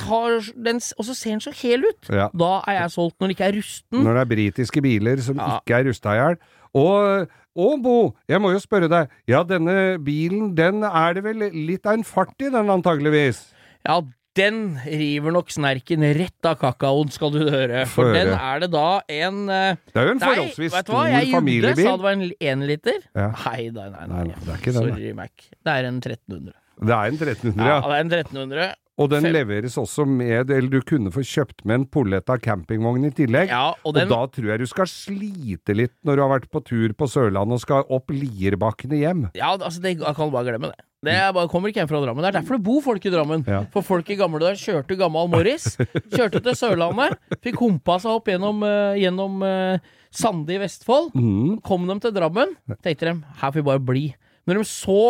den, 0.66 0.82
og 0.98 1.06
så 1.08 1.14
ser 1.18 1.32
den 1.38 1.42
så 1.42 1.54
hel 1.58 1.86
ut. 1.88 2.10
Ja. 2.10 2.28
Da 2.30 2.52
er 2.70 2.82
jeg 2.82 2.92
solgt 2.94 3.16
når 3.20 3.28
den 3.28 3.36
ikke 3.36 3.48
er 3.50 3.56
rusten. 3.58 4.04
Når 4.06 4.14
det 4.20 4.22
er 4.22 4.32
britiske 4.36 4.82
biler 4.86 5.22
som 5.26 5.38
Ja. 5.42 5.60
ikke 5.60 5.80
er 5.80 5.88
rusta 5.90 6.14
i 6.14 6.20
hjel. 6.22 6.38
Og, 6.74 7.28
og 7.56 7.84
Bo, 7.84 7.96
jeg 8.30 8.42
må 8.42 8.52
jo 8.54 8.60
spørre 8.62 8.90
deg. 8.90 9.10
Ja, 9.30 9.44
denne 9.44 9.98
bilen, 10.04 10.56
den 10.58 10.84
er 10.84 11.14
det 11.18 11.24
vel 11.26 11.48
litt 11.54 11.86
av 11.86 11.94
en 11.98 12.04
fart 12.04 12.34
i, 12.42 12.50
den 12.54 12.70
antageligvis? 12.74 13.54
Ja, 13.86 14.00
den 14.34 14.80
river 14.86 15.30
nok 15.36 15.52
snerken 15.54 16.02
rett 16.18 16.48
av 16.50 16.56
kakaoen, 16.58 17.12
skal 17.14 17.30
du 17.36 17.44
høre. 17.54 17.84
For 17.86 18.14
den 18.16 18.32
er 18.34 18.64
det 18.64 18.72
da 18.74 19.02
en 19.08 19.44
eh, 19.54 19.76
Det 19.94 20.00
er 20.02 20.08
jo 20.08 20.14
en 20.16 20.22
Nei, 20.24 20.30
forholdsvis 20.32 20.74
vet 20.74 20.88
du 20.88 20.90
stor 20.90 20.98
hva? 20.98 21.04
Jeg 21.12 21.28
gjorde, 21.28 21.38
familiebil. 21.38 21.84
sa 21.86 21.92
det 21.98 22.06
var 22.08 22.16
en 22.18 22.26
énliter. 22.54 23.04
Ja. 23.14 23.28
Nei, 23.46 23.60
nei, 23.70 23.90
nei. 23.94 24.08
Nei, 24.08 24.08
nei. 24.08 24.24
nei, 24.32 24.40
det 24.42 24.50
er 24.56 24.58
ikke 24.64 24.74
den. 24.74 24.90
Sorry, 24.90 25.12
Mac. 25.20 25.50
Det 25.54 25.76
er 25.76 25.90
en 25.92 26.00
1300. 26.02 26.54
Det 26.84 26.96
er 26.98 27.12
en 27.12 27.20
1300, 27.22 27.62
Ja, 27.62 27.76
ja. 27.76 27.82
det 27.86 28.00
er 28.00 28.02
en 28.02 28.12
1300. 28.18 28.72
Og 29.02 29.10
den 29.10 29.26
Fem- 29.26 29.34
leveres 29.34 29.74
også 29.82 30.06
med 30.06 30.52
Eller 30.54 30.70
du 30.70 30.82
kunne 30.86 31.10
få 31.10 31.24
kjøpt 31.26 31.64
med 31.66 31.80
en 31.80 31.86
Poletta 31.90 32.38
campingvogn 32.38 33.08
i 33.08 33.12
tillegg. 33.16 33.50
Ja, 33.50 33.74
og 33.82 33.98
Og 33.98 34.10
da 34.10 34.22
tror 34.30 34.52
jeg 34.52 34.60
du 34.62 34.70
skal 34.70 34.86
slite 34.86 35.74
litt 35.74 35.96
når 36.06 36.16
du 36.16 36.22
har 36.22 36.34
vært 36.40 36.50
på 36.54 36.62
tur 36.64 36.94
på 36.94 37.10
Sørlandet 37.10 37.58
og 37.58 37.64
skal 37.64 37.88
opp 37.90 38.14
Lierbakkene 38.14 39.00
hjem. 39.02 39.24
Ja, 39.34 39.56
altså, 39.58 39.82
det, 39.82 39.98
jeg 39.98 40.16
kan 40.16 40.32
bare 40.32 40.46
glemme 40.52 40.70
det. 40.70 40.86
Det 41.04 41.16
bare, 41.36 41.50
kommer 41.52 41.68
ikke 41.68 41.82
hjem 41.82 41.90
fra 41.90 42.00
Drammen. 42.00 42.24
Det 42.24 42.30
er 42.30 42.38
derfor 42.38 42.56
det 42.56 42.64
bor 42.64 42.80
folk 42.86 43.06
i 43.06 43.12
Drammen. 43.12 43.44
Ja. 43.50 43.64
For 43.74 43.84
folk 43.84 44.08
i 44.14 44.16
gamle 44.16 44.40
dager 44.40 44.62
kjørte 44.62 44.96
gammal 45.00 45.28
Morris. 45.28 45.74
Kjørte 46.16 46.40
til 46.46 46.56
Sørlandet. 46.56 47.18
Fikk 47.44 47.60
humpa 47.60 47.98
seg 48.00 48.14
opp 48.16 48.30
gjennom, 48.32 48.64
uh, 48.64 48.96
gjennom 48.96 49.44
uh, 49.44 49.84
Sande 50.14 50.56
i 50.56 50.62
Vestfold. 50.62 51.12
Mm. 51.18 51.58
Kom 51.66 51.90
de 51.90 51.98
til 52.06 52.14
Drammen, 52.16 52.54
tenkte 52.86 53.10
de 53.10 53.18
her 53.42 53.50
får 53.50 53.58
vi 53.58 53.66
bare 53.68 53.84
bli. 53.84 54.06
Når 54.48 54.60
de 54.60 54.64
så 54.68 55.02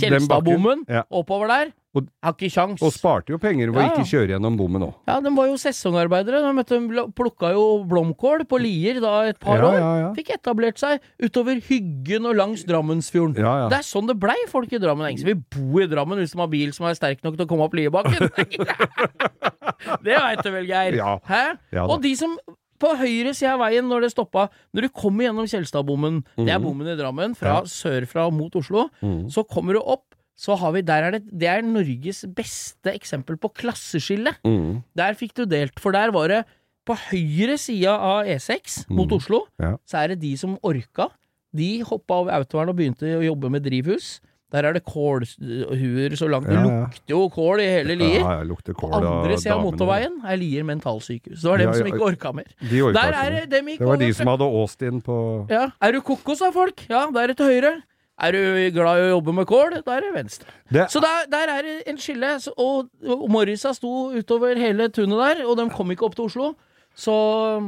Kjelstadbommen 0.00 0.84
ja. 0.88 1.04
oppover 1.10 1.48
der, 1.52 1.70
Og- 1.96 2.08
har 2.22 2.34
ikke 2.36 2.50
sjans. 2.52 2.82
Og 2.84 2.92
sparte 2.92 3.32
jo 3.32 3.38
penger 3.40 3.70
ved 3.72 3.80
Ja, 3.80 3.88
ja. 3.88 3.94
ikke 3.96 4.10
kjøre 4.10 4.28
gjennom 4.34 4.56
bommen 4.58 4.82
òg. 4.84 4.94
Ja, 5.08 5.18
de 5.24 5.30
var 5.34 5.46
jo 5.48 5.54
sesongarbeidere. 5.56 6.42
De 6.44 6.52
vet, 6.58 6.68
de 6.68 7.04
plukka 7.16 7.52
jo 7.56 7.64
blomkål 7.88 8.44
på 8.46 8.60
Lier 8.60 9.00
da 9.00 9.22
et 9.30 9.38
par 9.40 9.56
Ja, 9.58 9.64
år. 9.70 9.78
ja, 9.80 9.92
ja. 10.02 10.12
Fikk 10.12 10.34
etablert 10.36 10.76
seg 10.78 11.00
utover 11.22 11.56
Hyggen 11.64 12.26
og 12.28 12.36
langs 12.36 12.64
Drammensfjorden. 12.68 13.38
Ja, 13.40 13.54
ja. 13.64 13.68
Det 13.72 13.78
er 13.78 13.86
sånn 13.88 14.06
det 14.06 14.18
blei 14.20 14.36
folk 14.48 14.70
i 14.72 14.78
Drammen. 14.78 15.06
Det 15.08 15.16
ingen 15.18 15.26
vil 15.32 15.42
bo 15.56 15.80
i 15.80 15.86
Drammen 15.86 16.18
hvis 16.18 16.32
de 16.32 16.38
har 16.38 16.48
bil 16.52 16.72
som 16.76 16.86
er 16.86 16.94
sterk 16.94 17.24
nok 17.24 17.36
til 17.38 17.46
å 17.46 17.48
komme 17.48 17.64
opp 17.64 17.72
Liebakken. 17.74 18.28
det 20.04 20.16
veit 20.20 20.42
du 20.44 20.50
vel, 20.52 20.66
Geir. 20.68 20.96
Ja. 21.00 21.16
Hæ? 21.26 21.42
Ja 21.74 21.86
og 21.88 22.02
de 22.04 22.14
som 22.18 22.36
på 22.76 22.90
høyre 23.00 23.32
side 23.32 23.54
av 23.54 23.62
veien 23.64 23.86
når 23.88 24.02
det 24.04 24.10
stoppa 24.12 24.50
Når 24.76 24.84
du 24.84 24.88
kommer 24.92 25.24
gjennom 25.24 25.46
Kjelstadbommen, 25.48 26.18
det 26.36 26.44
Mhm. 26.44 26.50
er 26.52 26.58
bommen 26.60 26.86
i 26.92 26.96
Drammen, 26.98 27.34
fra 27.34 27.62
sørfra 27.64 28.30
mot 28.30 28.52
Oslo, 28.54 28.90
mm. 29.02 29.30
så 29.32 29.46
kommer 29.48 29.72
du 29.72 29.80
opp, 29.80 30.04
så 30.36 30.56
har 30.60 30.72
vi 30.72 30.82
Der 30.82 31.02
er 31.02 31.10
det 31.16 31.22
Det 31.32 31.48
er 31.48 31.62
Norges 31.62 32.24
beste 32.36 32.92
eksempel 32.92 33.36
på 33.40 33.48
klasseskille. 33.54 34.34
Mm. 34.44 34.82
Der 34.94 35.14
fikk 35.14 35.32
du 35.34 35.44
delt, 35.46 35.78
for 35.80 35.92
der 35.92 36.10
var 36.12 36.28
det 36.28 36.44
på 36.86 36.94
høyre 37.10 37.56
sida 37.58 37.96
av 37.98 38.26
E6 38.26 38.84
mot 38.90 39.08
Mhm. 39.08 39.16
Oslo, 39.16 39.40
Ja. 39.58 39.76
så 39.86 40.04
er 40.04 40.08
det 40.08 40.20
de 40.20 40.36
som 40.36 40.56
orka. 40.62 41.08
De 41.54 41.80
hoppa 41.82 42.14
av 42.14 42.28
autovernet 42.28 42.68
og 42.68 42.76
begynte 42.76 43.16
å 43.18 43.24
jobbe 43.24 43.50
med 43.50 43.64
drivhus. 43.64 44.20
Der 44.52 44.62
er 44.64 44.72
det 44.74 44.84
kålhuer 44.84 46.14
så 46.16 46.28
langt. 46.30 46.46
Det 46.46 46.54
Ja, 46.54 46.62
ja. 46.62 46.86
lukter 46.86 47.10
jo 47.10 47.28
kål 47.30 47.60
i 47.60 47.66
hele 47.66 47.96
Lier. 47.98 48.20
Ja, 48.20 48.42
lukter 48.44 48.74
kål 48.74 48.90
På 48.90 49.24
andre 49.24 49.36
sida 49.38 49.54
av 49.56 49.64
motorveien 49.64 50.20
er 50.24 50.36
Lier 50.36 50.62
mentalsykehus. 50.62 51.40
Det 51.42 51.48
var 51.50 51.58
dem 51.58 51.74
som 51.74 51.86
ikke 51.86 52.06
orka 52.06 52.32
mer. 52.32 52.44
De 52.60 52.80
orka 52.82 53.30
det 53.30 53.50
dem 53.50 53.66
Det 53.66 53.80
var 53.80 53.96
de 53.96 54.12
som 54.14 54.26
hadde 54.26 54.42
Austin 54.46 55.02
på 55.02 55.50
Ja. 55.50 55.70
Er 55.82 55.92
du 55.92 56.00
kokos, 56.00 56.38
da, 56.38 56.50
folk? 56.52 56.86
Ja, 56.88 57.10
der 57.10 57.30
er 57.30 57.34
til 57.34 57.46
høyre. 57.46 57.82
Er 58.16 58.32
du 58.32 58.38
glad 58.72 58.96
i 58.96 59.08
å 59.10 59.10
jobbe 59.18 59.32
med 59.36 59.48
kål? 59.48 59.74
Da 59.84 59.98
er 59.98 60.06
det 60.06 60.12
venstre. 60.14 60.48
det, 60.72 60.86
Så 60.92 61.02
der, 61.04 61.26
der 61.28 61.50
er 61.52 61.66
det 61.66 61.74
en 61.90 61.98
skille. 62.00 62.30
Og, 62.56 62.88
Morrisa 63.28 63.74
sto 63.76 64.10
utover 64.16 64.56
hele 64.56 64.88
tunet 64.88 65.18
der, 65.20 65.42
og 65.44 65.58
de 65.60 65.68
kom 65.74 65.92
ikke 65.92 66.08
opp 66.08 66.16
til 66.16 66.30
Oslo. 66.30 66.54
Så 66.96 67.14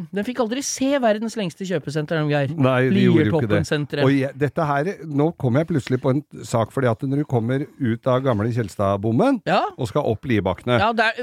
den 0.09 0.25
fikk 0.25 0.39
aldri 0.41 0.63
se 0.65 0.87
verdens 1.03 1.35
lengste 1.37 1.67
kjøpesenter, 1.69 2.23
Geir. 2.31 2.55
Nei, 2.57 2.89
de 2.89 3.03
gjorde 3.05 3.27
jo 3.29 3.41
ikke 3.43 3.51
det. 3.51 4.01
Og 4.01 4.13
jeg, 4.15 4.33
dette 4.41 4.65
her, 4.71 4.89
nå 5.05 5.27
kom 5.37 5.59
jeg 5.61 5.69
plutselig 5.69 5.99
på 6.01 6.15
en 6.15 6.23
sak, 6.49 6.73
fordi 6.73 6.89
at 6.89 7.05
når 7.05 7.23
du 7.23 7.27
kommer 7.29 7.67
ut 7.77 8.09
av 8.09 8.23
gamle 8.25 8.49
Kjelstadbommen 8.55 9.43
Ja, 9.49 9.61
og 9.77 9.91
skal 9.91 10.07
opp 10.09 10.25
Liebakkene 10.29 10.79
ja 10.81 10.89
der, 10.97 11.19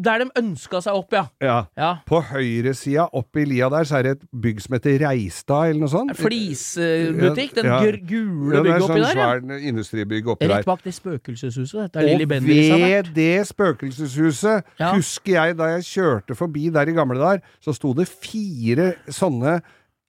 der 0.00 0.22
de 0.24 0.30
ønska 0.40 0.80
seg 0.84 0.96
opp, 0.96 1.12
ja. 1.12 1.26
ja. 1.44 1.58
ja. 1.76 1.90
På 2.08 2.22
høyresida 2.24 3.04
opp 3.12 3.36
i 3.36 3.44
lia 3.48 3.68
der, 3.72 3.84
så 3.88 3.98
er 4.00 4.08
det 4.08 4.14
et 4.16 4.24
bygg 4.44 4.64
som 4.64 4.76
heter 4.78 4.96
Reistad, 5.04 5.72
eller 5.74 5.84
noe 5.84 5.92
sånt. 5.92 6.16
Flisbutikk. 6.18 7.54
Den 7.58 7.68
Ja. 7.68 7.78
oppi 7.82 8.00
gule 8.08 8.56
Ja, 8.56 8.62
det 8.62 8.72
er 8.72 8.80
bygget 8.80 8.88
sånn 8.88 9.02
der, 9.02 9.44
svær 9.44 9.68
industribygg 9.72 10.32
oppi 10.34 10.48
der. 10.48 10.56
Rett 10.62 10.68
bak 10.72 10.82
det 10.84 10.94
spøkelseshuset. 10.96 11.92
Der 11.92 12.08
Lilly 12.08 12.26
Bendriss 12.30 12.70
har 12.72 12.80
vært. 12.80 13.12
ved 13.12 13.14
det 13.14 13.46
spøkelseshuset, 13.52 14.72
husker 14.80 15.32
jeg 15.36 15.56
da 15.60 15.70
jeg 15.76 15.86
kjørte 15.92 16.38
forbi 16.38 16.68
der 16.72 16.88
i 16.88 16.96
gamle 16.96 17.20
dager, 17.20 17.41
så 17.62 17.74
sto 17.76 17.92
det 17.98 18.08
fire 18.10 18.92
sånne 19.10 19.60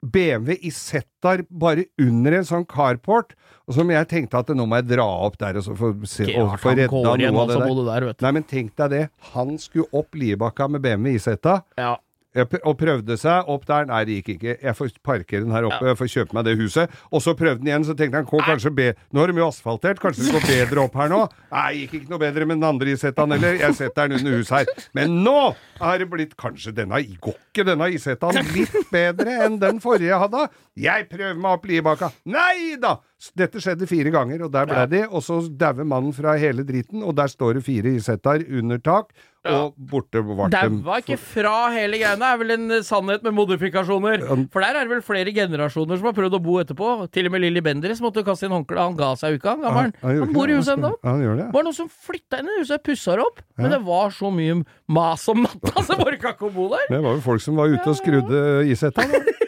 BMW 0.04 0.58
i 0.68 0.72
Settar 0.76 1.46
bare 1.48 1.86
under 2.02 2.36
en 2.40 2.48
sånn 2.48 2.66
carport, 2.68 3.38
og 3.64 3.78
som 3.78 3.92
jeg 3.94 4.10
tenkte 4.12 4.42
at 4.42 4.52
nå 4.52 4.66
må 4.68 4.82
jeg 4.82 4.90
dra 4.92 5.06
opp 5.28 5.38
der 5.40 5.62
og 5.62 5.64
så 5.64 5.76
få, 5.80 5.94
se, 6.10 6.28
og 6.36 6.58
få 6.60 6.74
redda 6.76 6.90
noe 6.92 7.14
av 7.14 7.54
det 7.54 7.60
der. 7.88 8.08
der. 8.10 8.18
Nei, 8.26 8.34
men 8.36 8.48
tenk 8.50 8.74
deg 8.82 8.92
det. 8.92 9.04
Han 9.32 9.56
skulle 9.62 9.88
opp 9.96 10.18
Liebakka 10.20 10.68
med 10.72 10.84
BMW 10.84 11.16
i 11.16 11.22
Setta. 11.24 11.62
Ja. 11.80 11.96
Og 12.36 12.76
prøvde 12.80 13.18
seg 13.20 13.50
opp 13.52 13.68
der. 13.70 13.88
Nei, 13.90 14.04
det 14.10 14.20
gikk 14.20 14.34
ikke. 14.36 14.56
Jeg 14.64 14.78
får 14.78 14.94
parkere 15.06 15.44
den 15.46 15.54
her 15.54 15.68
oppe, 15.70 15.86
jeg 15.92 16.00
får 16.00 16.12
kjøpe 16.16 16.38
meg 16.38 16.48
det 16.48 16.56
huset. 16.60 16.96
Og 17.12 17.24
så 17.24 17.36
prøvde 17.38 17.62
den 17.62 17.70
igjen, 17.70 17.86
så 17.88 17.96
tenkte 17.98 18.22
han 18.22 18.46
kanskje 18.50 18.74
be 18.74 18.90
Nå 19.14 19.22
har 19.22 19.32
de 19.32 19.42
jo 19.42 19.48
asfaltert, 19.48 20.02
kanskje 20.02 20.26
det 20.26 20.34
går 20.36 20.48
bedre 20.50 20.86
opp 20.88 20.98
her 20.98 21.12
nå? 21.14 21.22
Nei, 21.54 21.70
gikk 21.84 21.96
ikke 22.00 22.14
noe 22.14 22.24
bedre 22.24 22.50
med 22.50 22.60
den 22.60 22.68
andre 22.70 22.96
isetaen 22.96 23.36
heller. 23.36 23.60
Jeg 23.62 23.78
setter 23.78 24.10
den 24.10 24.22
under 24.22 24.38
huset 24.40 24.58
her. 24.60 24.90
Men 24.98 25.20
nå 25.26 25.38
har 25.80 26.02
det 26.02 26.10
blitt 26.12 26.38
Kanskje 26.44 26.74
denne 26.76 26.98
går 27.24 27.36
ikke 27.54 27.66
denne 27.68 27.88
isetaen 27.94 28.52
litt 28.56 28.74
bedre 28.92 29.38
enn 29.46 29.60
den 29.62 29.80
forrige 29.84 30.10
jeg 30.10 30.22
hadde? 30.26 30.48
Jeg 30.80 31.08
prøver 31.12 31.38
meg 31.38 31.58
opp 31.60 31.68
Liebakka. 31.70 32.10
Nei 32.34 32.76
da! 32.82 32.98
Dette 33.38 33.62
skjedde 33.64 33.88
fire 33.88 34.12
ganger, 34.12 34.42
og 34.44 34.52
der 34.52 34.68
ble 34.68 34.84
de. 34.92 35.04
Og 35.08 35.24
så 35.24 35.38
dauer 35.48 35.88
mannen 35.88 36.16
fra 36.16 36.36
hele 36.40 36.66
driten, 36.68 37.04
og 37.06 37.16
der 37.16 37.32
står 37.32 37.60
det 37.60 37.66
fire 37.68 37.94
isetaer 37.96 38.44
under 38.52 38.82
tak, 38.84 39.14
og 39.52 39.74
borte 39.76 40.22
ble 40.24 40.48
dem. 40.54 40.78
Daua 40.86 41.00
ikke 41.02 41.18
fra 41.20 41.56
hele 41.74 42.00
greiene, 42.00 42.30
er 42.32 42.40
vel 42.40 42.54
en 42.56 42.78
eh, 42.78 42.84
sannhet 42.86 43.26
med 43.26 43.36
modifikasjoner. 43.36 44.24
For 44.54 44.64
der 44.64 44.80
er 44.80 44.88
det 44.88 44.94
vel 44.94 45.04
flere 45.04 45.34
generasjoner 45.36 46.00
som 46.00 46.08
har 46.08 46.16
prøvd 46.16 46.38
å 46.38 46.42
bo 46.44 46.56
etterpå. 46.62 46.92
Til 47.14 47.28
og 47.28 47.36
med 47.36 47.44
Lilly 47.44 47.64
Bendriss 47.66 48.00
måtte 48.04 48.24
kaste 48.24 48.48
inn 48.48 48.56
håndkleet. 48.56 48.80
Han 48.86 48.98
ga 49.00 49.12
seg 49.20 49.36
jo 49.36 49.42
ikke, 49.42 49.56
han 49.58 49.66
gammelen. 49.66 49.96
Han 50.04 50.22
ikke 50.22 50.38
bor 50.38 50.54
i 50.54 50.58
huset 50.58 50.78
ennå. 50.78 50.94
Ja, 50.96 51.10
han 51.10 51.26
det. 51.26 51.36
Det 51.44 51.58
var 51.58 51.68
noen 51.68 51.80
som 51.82 51.92
flytta 51.92 52.40
inn 52.40 52.54
i 52.54 52.60
huset, 52.62 52.84
pussa 52.88 53.18
det 53.20 53.28
opp, 53.28 53.44
men 53.60 53.76
det 53.76 53.82
var 53.84 54.16
så 54.16 54.32
mye 54.34 54.62
mas 54.96 55.28
om 55.32 55.44
natta, 55.44 55.76
så 55.84 55.96
det 56.00 56.08
orka 56.08 56.36
ikke 56.38 56.48
å 56.48 56.54
bo 56.56 56.70
der. 56.72 56.88
Det 56.90 57.04
var 57.04 57.20
jo 57.20 57.24
folk 57.28 57.44
som 57.44 57.60
var 57.60 57.74
ute 57.74 57.88
og 57.90 58.00
skrudde 58.00 58.44
ishetta. 58.72 59.08
da. 59.12 59.43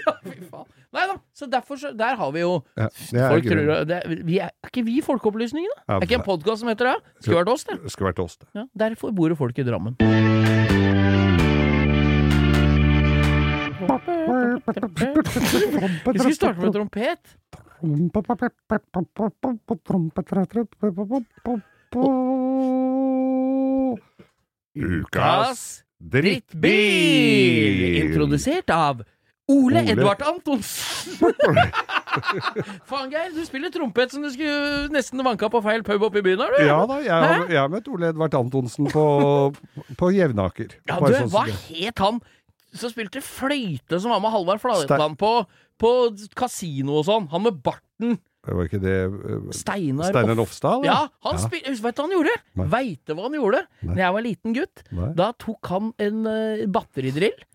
Nei 0.96 1.06
da, 1.10 1.16
så 1.36 1.48
derfor 1.52 1.80
så 1.80 1.92
Der 1.98 2.16
har 2.16 2.32
vi 2.32 2.40
jo 2.44 2.54
Ja, 2.80 2.88
er 2.88 3.30
Folk 3.34 3.44
grunnen. 3.44 3.66
tror 3.68 3.86
det, 3.90 4.00
vi 4.26 4.40
er, 4.40 4.52
er 4.64 4.72
ikke 4.72 4.86
vi 4.88 5.02
Folkeopplysningen, 5.04 5.72
da? 5.76 5.82
Ja, 5.88 5.98
er 6.00 6.08
ikke 6.08 6.20
en 6.22 6.28
podkast 6.28 6.64
som 6.64 6.72
heter 6.72 6.94
det? 6.94 6.96
Skulle 7.26 7.42
vært 7.44 7.52
oss. 7.52 7.66
Det 7.68 7.92
skulle 7.92 8.12
vært 8.14 8.24
oss, 8.24 8.38
det. 8.40 8.48
Ja, 8.56 8.66
derfor 8.86 9.12
bor 9.16 9.30
det 9.30 9.38
folk 9.38 9.60
i 9.60 9.66
Drammen. 9.68 10.00
Vi 16.14 16.20
skulle 16.20 16.36
starte 16.36 16.60
med 16.62 16.74
trompet. 16.74 17.20
Ukas 24.76 25.84
Drittbil! 26.00 27.96
Introdusert 28.04 28.70
av 28.70 29.04
Ole, 29.46 29.78
Ole. 29.78 29.92
Edvard 29.94 30.22
Antonsen. 30.26 31.20
Faen, 32.90 33.12
Geir, 33.12 33.34
du 33.36 33.44
spiller 33.46 33.70
trompet 33.74 34.14
som 34.14 34.24
du 34.26 34.30
skulle 34.34 34.88
nesten 34.94 35.22
vanka 35.26 35.50
på 35.54 35.62
feil 35.66 35.84
pub 35.86 36.08
oppe 36.08 36.22
i 36.22 36.26
byen, 36.26 36.42
har 36.42 36.56
du? 36.56 36.64
Ja 36.66 36.80
da, 36.90 36.98
jeg 37.06 37.14
har, 37.14 37.44
jeg 37.52 37.60
har 37.60 37.70
møtt 37.70 37.90
Ole 37.94 38.10
Edvard 38.14 38.38
Antonsen 38.40 38.90
på, 38.90 39.06
på 40.00 40.10
Jevnaker. 40.16 40.74
Ja, 40.90 40.98
du, 40.98 41.14
sånn 41.14 41.34
hva 41.34 41.46
het 41.52 42.02
han 42.02 42.22
som 42.76 42.92
spilte 42.92 43.22
fløyte 43.24 44.00
som 44.02 44.16
var 44.16 44.24
med 44.24 44.34
Halvard 44.34 44.64
Flatland 44.64 45.20
på, 45.22 45.34
på 45.82 45.92
kasino 46.38 47.02
og 47.02 47.06
sånn? 47.08 47.30
Han 47.34 47.46
med 47.46 47.62
barten. 47.66 48.18
Det 48.46 48.54
var 48.54 48.68
ikke 48.70 48.82
det 48.82 48.98
eh, 49.06 49.50
Steinar 49.58 50.12
Steinar 50.12 50.38
Lofstad? 50.38 50.86
Ja, 50.86 51.00
han 51.26 51.42
spil... 51.42 51.66
Vet 51.66 51.98
du 51.98 52.02
hva 52.02 52.06
han 52.06 52.14
gjorde? 52.14 52.36
Nei. 52.60 52.68
Veit 52.74 53.02
du 53.06 53.16
hva 53.18 53.26
han 53.26 53.38
gjorde? 53.40 53.62
Nei. 53.82 53.92
Når 53.94 54.02
jeg 54.04 54.16
var 54.18 54.26
liten 54.26 54.58
gutt, 54.58 54.84
Nei. 54.94 55.10
da 55.18 55.32
tok 55.42 55.72
han 55.72 55.92
en 56.06 56.26
uh, 56.30 56.66
batteridrill. 56.70 57.46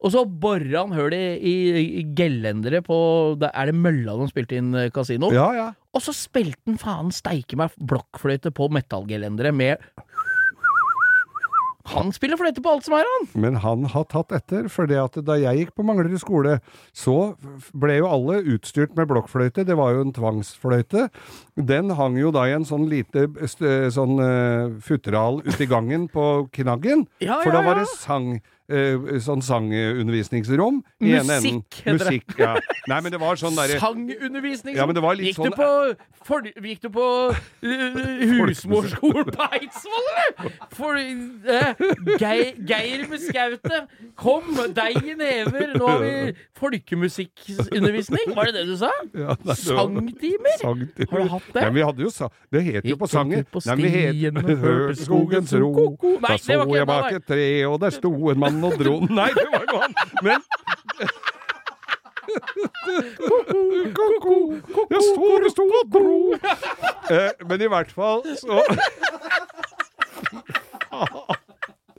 Og 0.00 0.14
så 0.14 0.24
borer 0.24 0.72
han 0.78 0.94
høl 0.96 1.14
i, 1.16 1.24
i, 1.36 1.54
i 2.00 2.04
gelenderet 2.16 2.86
på 2.86 2.96
Er 3.50 3.68
det 3.68 3.76
Mølla 3.76 4.16
de 4.20 4.30
spilte 4.30 4.56
inn 4.56 4.72
eh, 4.76 4.92
kasino? 4.94 5.28
Ja, 5.34 5.50
ja. 5.56 5.68
Og 5.92 6.04
så 6.04 6.14
spilte 6.16 6.62
han 6.70 6.80
faen 6.80 7.12
steike 7.14 7.58
meg 7.60 7.74
blokkfløyte 7.76 8.52
på 8.56 8.70
metallgelenderet 8.72 9.56
med 9.56 9.82
Han 11.90 12.12
spiller 12.14 12.38
fløyte 12.38 12.62
på 12.62 12.70
alt 12.70 12.86
som 12.86 12.94
er, 12.94 13.08
han! 13.08 13.24
Men 13.42 13.56
han 13.64 13.86
har 13.90 14.04
tatt 14.12 14.30
etter, 14.36 14.68
for 14.70 14.86
da 14.86 15.36
jeg 15.40 15.58
gikk 15.58 15.72
på 15.74 15.84
Manglerud 15.86 16.20
skole, 16.22 16.58
så 16.94 17.32
ble 17.74 17.96
jo 17.98 18.06
alle 18.06 18.36
utstyrt 18.54 18.94
med 18.94 19.08
blokkfløyte. 19.10 19.64
Det 19.66 19.74
var 19.80 19.96
jo 19.96 20.04
en 20.04 20.14
tvangsfløyte. 20.14 21.08
Den 21.58 21.90
hang 21.98 22.20
jo 22.20 22.30
da 22.36 22.44
i 22.46 22.54
en 22.54 22.68
sånn 22.68 22.86
lite 22.92 23.26
sånn 23.50 24.22
uh, 24.22 24.78
futteral 24.86 25.40
ute 25.48 25.64
i 25.66 25.70
gangen 25.72 26.06
på 26.12 26.28
knaggen. 26.60 27.08
Ja, 27.24 27.40
For 27.40 27.50
ja, 27.50 27.58
da 27.58 27.66
var 27.66 27.82
det 27.82 27.88
sang, 27.96 28.36
sånn 29.24 29.42
sangundervisningsrom. 29.42 30.80
Musikk, 31.02 31.80
heter 31.84 31.98
det. 31.98 32.06
Musikk, 32.06 32.34
ja. 32.38 32.54
Nei, 32.90 33.00
men 33.04 33.12
det 33.12 33.20
var 33.20 33.38
sånn 33.40 33.56
derre 33.58 33.78
Sangundervisningsrom? 33.82 34.76
Ja, 34.78 34.86
men 34.86 34.94
det 34.96 35.02
var 35.04 35.14
litt 35.18 35.30
gikk 35.30 35.40
sånn- 35.40 35.50
Du 35.50 35.56
på, 35.58 35.70
for, 36.26 36.46
gikk 36.46 36.82
du 36.84 36.88
på 36.94 37.06
uh, 37.66 38.44
husmorskolen 38.46 39.30
på 39.34 39.48
Eidsvoll, 39.58 40.08
eller? 40.14 40.54
For 40.76 40.98
uh, 41.00 41.74
Geir, 42.20 42.54
Geir 42.68 43.06
med 43.10 43.20
skautet. 43.24 43.90
Kom, 44.20 44.52
deg 44.76 45.00
i 45.02 45.16
never. 45.18 45.74
Nå 45.80 45.88
har 45.90 46.04
vi 46.04 46.14
folkemusikkundervisning. 46.60 48.34
Var 48.36 48.50
det 48.50 48.54
det 48.60 48.66
du 48.68 48.76
sa? 48.80 48.90
Ja, 49.16 49.36
nei, 49.44 49.56
Sangtimer? 49.58 50.56
Sangtimer. 50.60 51.10
Har 51.10 51.24
du 51.26 51.34
hatt 51.34 51.50
det? 51.54 51.64
Men 51.66 51.74
vi 51.74 51.84
hadde 51.88 52.04
jo 52.06 52.10
sa 52.14 52.28
Det 52.52 52.62
het 52.66 52.86
jo 52.88 52.96
på 53.00 53.08
sangen. 53.10 53.46
Nei, 53.66 53.76
vi 53.80 53.88
het- 53.96 54.58
Hørte 54.60 54.96
skogens 55.00 55.52
ro. 55.58 55.70
Nei, 56.02 56.18
Da 56.20 56.36
så 56.38 56.60
jeg 56.76 56.86
bak 56.86 57.12
et 57.12 57.26
tre, 57.26 57.48
og 57.66 57.80
der 57.80 57.90
sto 57.94 58.12
en 58.30 58.38
mann 58.38 58.59
og 58.66 58.78
dro 58.80 58.94
Nei, 59.08 59.30
det 59.36 59.46
var 59.52 59.62
ikke 59.66 59.80
han! 59.84 59.94
Men 60.22 60.40
Ko-ko, 63.96 64.36
jeg 64.90 65.00
så 65.02 65.38
det 65.44 65.50
sto 65.50 65.64
og 65.66 65.88
dro. 65.94 66.18
Eh, 67.10 67.32
men 67.48 67.64
i 67.64 67.70
hvert 67.72 67.90
fall 67.90 68.22
så 68.38 68.60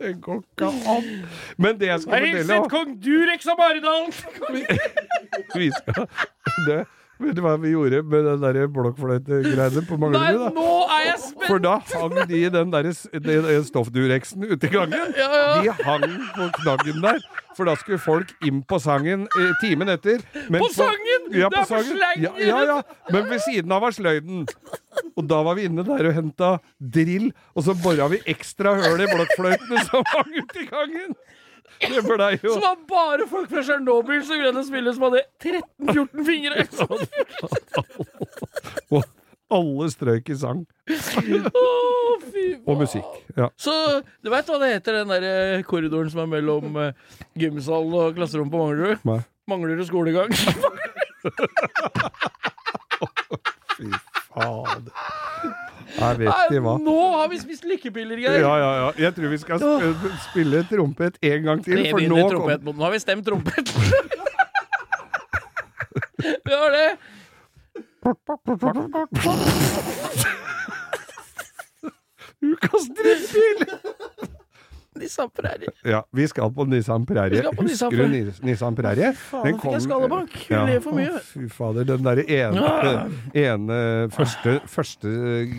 Det 0.02 0.14
går 0.24 0.40
ikke 0.40 0.70
an. 0.94 1.10
Men 1.58 1.80
det 1.80 1.88
jeg 1.92 2.00
skal 2.02 2.12
fortelle 2.16 2.38
hilset 2.38 2.72
kong 2.72 2.96
Durex 3.04 3.50
av 3.52 3.60
Maridalen! 3.60 4.14
vi 5.60 5.68
skal, 5.76 6.08
det, 6.70 6.80
Vet 7.22 7.36
du 7.38 7.42
hva 7.46 7.54
vi 7.62 7.72
gjorde 7.76 8.00
med 8.10 8.26
den 8.26 8.42
der 8.42 8.68
blokkfløytegreiene 8.74 9.84
på 9.88 9.98
Nei, 10.00 10.10
Manglerud? 10.10 10.42
da? 10.42 10.50
nå 10.56 10.70
er 10.96 11.04
jeg 11.06 11.20
spent! 11.22 11.46
For 11.48 11.62
da 11.64 11.76
hang 11.94 12.16
de 12.32 12.42
den 12.56 12.72
der 12.74 12.90
den- 12.90 13.64
stoffdureksen 13.68 14.48
ute 14.50 14.68
i 14.68 14.72
gangen. 14.74 15.14
Ja, 15.18 15.30
ja. 15.30 15.62
De 15.62 15.76
hang 15.86 16.06
på 16.36 16.48
knaggen 16.62 17.02
der. 17.04 17.20
For 17.58 17.68
da 17.68 17.76
skulle 17.76 18.00
folk 18.00 18.30
inn 18.48 18.62
på 18.64 18.80
sangen 18.80 19.26
eh, 19.38 19.52
timen 19.62 19.90
etter. 19.92 20.22
Men 20.50 20.64
På 20.64 20.70
sangen? 20.74 21.28
Ja, 21.36 21.50
Det 21.52 21.60
er 21.60 21.66
for 21.66 21.76
sangen. 21.76 21.98
sleng! 21.98 22.24
Ja, 22.24 22.32
ja, 22.40 22.62
ja. 22.70 22.78
Men 23.12 23.28
ved 23.30 23.44
siden 23.44 23.72
av 23.76 23.82
var 23.84 23.92
sløyden. 23.92 24.46
Og 25.20 25.28
da 25.28 25.42
var 25.44 25.56
vi 25.60 25.66
inne 25.68 25.84
der 25.88 26.08
og 26.10 26.16
henta 26.16 26.54
drill, 26.80 27.30
og 27.56 27.64
så 27.68 27.76
bora 27.84 28.08
vi 28.12 28.22
ekstra 28.32 28.74
høl 28.80 29.04
i 29.04 29.10
blokkfløytene 29.12 29.84
som 29.90 30.04
hang 30.16 30.32
ute 30.40 30.64
i 30.64 30.70
gangen. 30.72 31.14
Det 31.82 32.02
ble 32.06 32.28
jo 32.44 32.54
Som 32.54 32.62
var 32.64 32.78
bare 32.90 33.28
folk 33.30 33.50
fra 33.52 33.62
Tsjernobyl 33.66 34.22
som 34.28 34.38
greide 34.42 34.62
å 34.62 34.66
spille 34.68 34.94
som 34.96 35.04
hadde 35.08 35.22
13-14 35.42 36.26
fingre! 36.28 36.58
Og 38.96 39.04
alle 39.52 39.86
strøk 39.92 40.30
i 40.32 40.36
sang. 40.40 40.62
oh, 41.60 42.14
fy 42.32 42.46
Og 42.64 42.76
musikk. 42.80 43.10
Ja. 43.36 43.48
Så 43.60 43.74
du 44.24 44.28
veit 44.32 44.48
hva 44.48 44.58
det 44.62 44.70
heter, 44.78 44.92
den 45.02 45.12
der 45.12 45.24
eh, 45.28 45.66
korridoren 45.68 46.12
som 46.14 46.22
er 46.24 46.30
mellom 46.38 46.66
uh, 46.80 46.96
gymsalen 47.40 47.94
og 48.00 48.16
klasserommet 48.16 48.54
på 48.54 48.62
Manglerud? 48.62 48.98
Mangler 49.52 49.76
du 49.76 49.84
skolegang. 49.88 50.32
Fy 53.76 53.86
fader. 54.34 54.92
Jeg 55.92 56.20
vet 56.22 56.32
ikke 56.52 56.62
hva. 56.64 56.74
nå 56.80 57.00
har 57.18 57.28
vi 57.32 57.38
spist 57.42 57.64
lykkepiller, 57.68 58.18
Geir! 58.22 58.38
Ja, 58.40 58.54
ja, 58.60 58.70
ja. 58.80 58.90
Jeg 59.08 59.12
tror 59.18 59.28
vi 59.34 59.40
skal 59.42 59.56
sp 59.60 59.64
spille 60.30 60.58
trompet 60.70 61.14
en 61.22 61.42
gang 61.48 61.60
til, 61.66 61.78
for 61.92 62.00
nå 62.14 62.18
kom. 62.32 62.42
Nå 62.72 62.82
har 62.86 62.92
vi 62.96 63.00
stemt 63.04 63.26
trompet. 63.28 63.66
vi 66.48 66.54
har 66.54 66.70
det. 66.78 66.90
Ukas 72.42 72.86
drittbil! 72.98 73.60
Nissan 75.02 75.30
Prairie. 75.34 75.72
Ja, 75.84 76.04
vi 76.14 76.28
skal 76.30 76.52
på 76.54 76.66
Nissan 76.70 77.06
Prairie. 77.10 77.42
På 77.58 77.66
Nissan 77.66 77.92
Husker 77.92 78.08
du. 78.08 78.46
Nissan 78.48 78.76
Prairie? 78.78 79.12
Faen, 79.18 79.48
fikk 79.58 79.66
jeg 79.74 79.82
skallebank. 79.88 80.36
Ja, 80.52 80.62
ler 80.70 80.80
for 80.86 80.94
mye. 80.98 81.20
Fy 81.26 81.48
fader, 81.50 81.84
den 81.90 82.04
derre 82.06 82.26
ene, 82.30 83.10
ene 83.34 83.80
første, 84.14 84.60
første 84.70 85.12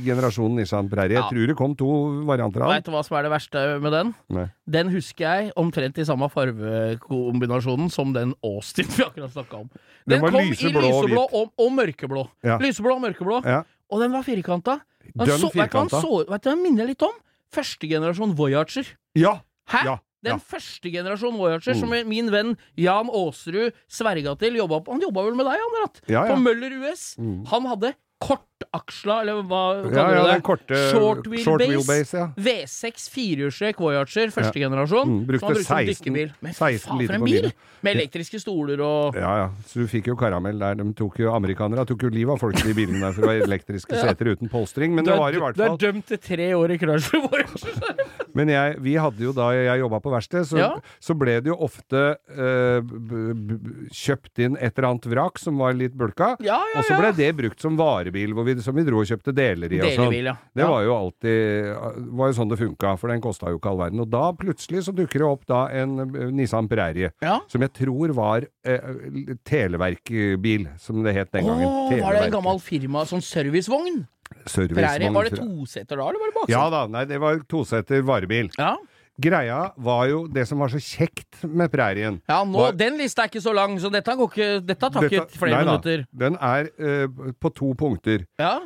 generasjonen 0.06 0.60
Nissan 0.62 0.88
Prairie. 0.92 1.18
Jeg 1.18 1.22
Ja. 1.24 1.28
tror 1.32 1.46
det 1.52 1.56
kom 1.58 1.74
to 1.76 1.90
varianter 2.28 2.62
av 2.62 2.70
Veit 2.72 2.84
du 2.86 2.90
hva 2.94 3.02
som 3.04 3.16
er 3.18 3.22
det 3.26 3.32
verste 3.34 3.80
med 3.82 3.92
den? 3.92 4.14
Nei. 4.30 4.46
Den 4.70 4.88
husker 4.94 5.24
jeg 5.26 5.52
omtrent 5.56 5.98
i 5.98 6.04
samme 6.08 6.28
farvekombinasjonen 6.30 7.90
som 7.92 8.12
den 8.14 8.34
Austin 8.44 8.86
vi 8.96 9.04
akkurat 9.04 9.32
snakka 9.34 9.56
om. 9.64 9.68
Den 10.06 10.20
den 10.20 10.30
kom 10.30 10.40
lyseblå 10.40 10.80
i 10.82 10.88
lyseblå 10.88 11.26
hvit. 11.28 11.36
og, 11.42 11.52
og 11.58 11.72
mørkeblå. 11.76 12.24
Ja. 12.46 12.58
Lyseblå 12.62 12.96
og 12.96 13.02
mørkeblå. 13.06 13.42
Ja. 13.46 13.62
Og 13.92 14.00
den 14.00 14.12
var 14.14 14.22
firkanta. 14.26 14.78
Den 15.12 15.26
den 15.28 15.50
firkanta. 15.50 16.00
så- 16.00 16.24
Vet 16.30 16.42
du 16.42 16.50
hva 16.50 16.54
den 16.56 16.62
minner 16.62 16.86
litt 16.86 17.02
om? 17.02 17.12
Første 17.52 17.88
generasjon 17.90 18.34
Voyager. 18.38 18.86
Ja! 19.18 19.40
Hæ? 19.70 19.84
Ja, 19.86 19.96
Den 20.24 20.36
ja. 20.38 20.38
første 20.38 20.90
generasjon 20.92 21.34
Voyager 21.38 21.74
Mm. 21.74 21.80
som 21.80 22.08
min 22.08 22.30
venn 22.30 22.56
Jan 22.78 23.08
Aasrud 23.10 23.72
sverga 23.90 24.36
til. 24.38 24.54
Jobba 24.56 24.80
på, 24.84 24.92
han 24.92 25.00
jobba 25.02 25.24
vel 25.26 25.34
med 25.34 25.46
deg, 25.46 25.58
Andrat? 25.66 26.00
Ja, 26.08 26.24
ja. 26.26 26.34
På 26.34 26.40
Møller 26.40 26.70
US. 26.80 27.16
Mm. 27.18 27.44
Han 27.50 27.66
hadde 27.66 27.94
korte 28.22 28.46
kortaksla, 28.62 29.20
eller 29.22 29.42
hva 29.42 29.62
Ja, 29.76 29.90
kaller 29.90 30.14
ja, 30.14 30.22
du 30.22 30.26
det? 30.26 30.32
den 30.32 30.42
korte 30.46 30.80
Short 30.92 31.26
short 31.42 31.60
wheelbase. 31.60 31.68
wheelbase, 31.68 32.14
ja. 32.18 32.28
V6 32.36 33.08
firehjulstrekk 33.12 33.78
Voyager, 33.82 34.30
første 34.34 34.58
generasjon. 34.62 35.08
Mm, 35.08 35.26
brukte 35.26 35.40
som 35.40 35.48
var 35.48 35.54
brukt 35.54 35.66
som 35.66 35.76
16 35.76 35.92
dykkerbil. 35.92 36.32
Men 36.42 36.52
16 36.52 36.88
faen, 36.88 36.98
liter 37.02 37.12
for 37.12 37.14
en 37.14 37.20
på 37.20 37.30
bil! 37.32 37.52
Med 37.82 37.96
elektriske 37.98 38.38
stoler 38.38 38.78
og 38.86 39.16
Ja, 39.18 39.30
ja. 39.40 39.46
Så 39.66 39.80
du 39.82 39.88
fikk 39.90 40.06
jo 40.06 40.14
karamell 40.14 40.58
der. 40.62 40.76
De 40.78 40.84
tok 40.94 41.16
jo, 41.18 41.32
Amerikanere 41.34 41.82
tok 41.88 42.04
jo 42.06 42.10
livet 42.14 42.30
av 42.36 42.38
folk 42.38 42.54
i 42.60 42.68
de 42.68 42.74
bilene 42.78 43.00
der 43.02 43.12
for 43.16 43.26
å 43.26 43.30
være 43.32 43.42
elektriske 43.48 43.98
seter 44.04 44.30
uten 44.36 44.48
polstring. 44.52 44.94
Men 44.94 45.04
det 45.04 45.16
var 45.18 45.34
i 45.34 45.40
hvert 45.42 45.56
fall 45.58 45.76
Du 45.76 45.86
er 45.86 45.92
dømt 45.92 46.06
til 46.06 46.18
tre 46.22 46.52
år 46.54 46.70
i 46.70 46.78
Chrysler 46.78 47.24
Voyager. 47.26 48.04
Men 48.38 48.48
jeg, 48.48 48.76
vi 48.80 48.94
hadde 48.96 49.20
jo 49.26 49.32
da 49.36 49.50
jeg 49.52 49.80
jobba 49.82 49.98
på 50.00 50.12
verksted, 50.14 50.46
så, 50.48 50.56
Ja. 50.62 50.68
så 51.02 51.12
ble 51.18 51.34
det 51.44 51.50
jo 51.50 51.56
ofte 51.60 52.14
b, 52.80 53.58
kjøpt 53.92 54.40
inn 54.46 54.56
et 54.56 54.78
eller 54.78 54.88
annet 54.92 55.08
vrak 55.12 55.38
som 55.42 55.58
var 55.60 55.74
litt 55.76 55.92
bulka. 55.98 56.36
Ja, 56.40 56.60
ja, 56.72 56.78
Og 56.80 56.86
så 56.88 56.96
ble 56.96 57.10
ja. 57.10 57.16
det 57.18 57.28
brukt 57.36 57.60
som 57.60 57.76
varebil, 57.76 58.32
hvor 58.32 58.46
vi, 58.48 58.51
som 58.60 58.74
vi 58.76 58.84
dro 58.84 59.00
og 59.00 59.06
kjøpte 59.08 59.32
deler 59.34 59.72
i. 59.72 59.80
og 59.80 59.94
sånn. 59.96 60.12
Ja. 60.20 60.34
Det 60.54 60.66
var 60.68 60.82
jo 60.84 60.92
alltid 60.98 62.10
var 62.18 62.28
jo 62.28 62.36
sånn 62.36 62.50
det 62.52 62.58
funka, 62.60 62.98
for 63.00 63.08
den 63.08 63.20
kosta 63.24 63.48
jo 63.50 63.58
ikke 63.58 63.70
all 63.72 63.78
verden. 63.80 64.00
Og 64.04 64.10
da 64.12 64.32
plutselig 64.36 64.84
så 64.84 64.92
dukker 64.94 65.22
det 65.24 65.28
opp 65.28 65.46
da 65.48 65.62
en 65.72 65.98
eh, 66.04 66.30
Nissan 66.30 66.68
Prairie, 66.68 67.12
Ja. 67.22 67.38
som 67.48 67.60
jeg 67.64 67.72
tror 67.72 68.12
var 68.12 68.44
eh, 68.64 68.80
Televerkbil, 69.48 70.68
som 70.78 71.02
det 71.04 71.14
het 71.16 71.32
den 71.32 71.46
gangen. 71.48 71.66
Åh, 71.68 71.98
var 72.02 72.12
det 72.18 72.24
en 72.28 72.34
gammel 72.36 72.60
firma, 72.62 73.04
sånn 73.08 73.22
servicevogn? 73.24 74.02
Servicevogn, 74.48 74.78
Prairie, 74.80 75.10
var 75.12 75.28
det 75.28 75.36
toseter 75.38 75.96
da, 76.00 76.06
eller 76.08 76.20
var 76.22 76.30
det 76.30 76.36
bakseter? 76.38 76.54
Ja 76.56 76.64
da, 76.72 76.86
nei, 76.90 77.04
det 77.10 77.18
var 77.22 77.38
toseter 77.50 78.02
varebil. 78.08 78.48
Ja. 78.58 78.76
Greia 79.22 79.60
var 79.76 80.04
jo 80.10 80.24
det 80.30 80.44
som 80.50 80.60
var 80.62 80.72
så 80.72 80.80
kjekt 80.82 81.44
med 81.46 81.70
prærien. 81.72 82.20
Ja, 82.28 82.42
nå, 82.44 82.66
Var- 82.66 82.76
Den 82.78 82.98
lista 83.00 83.24
er 83.24 83.32
ikke 83.32 83.44
så 83.44 83.54
lang, 83.54 83.78
så 83.80 83.90
dette, 83.92 84.16
går 84.18 84.30
ikke, 84.30 84.50
dette 84.66 84.92
tar 84.92 85.08
ikke 85.08 85.26
flere 85.38 85.64
nei 85.64 85.78
da. 85.78 85.96
Den 86.24 86.38
er 86.40 86.70
uh, 86.76 87.32
på 87.38 87.52
to 87.54 87.72
punkter. 87.78 88.26
Ja. 88.40 88.58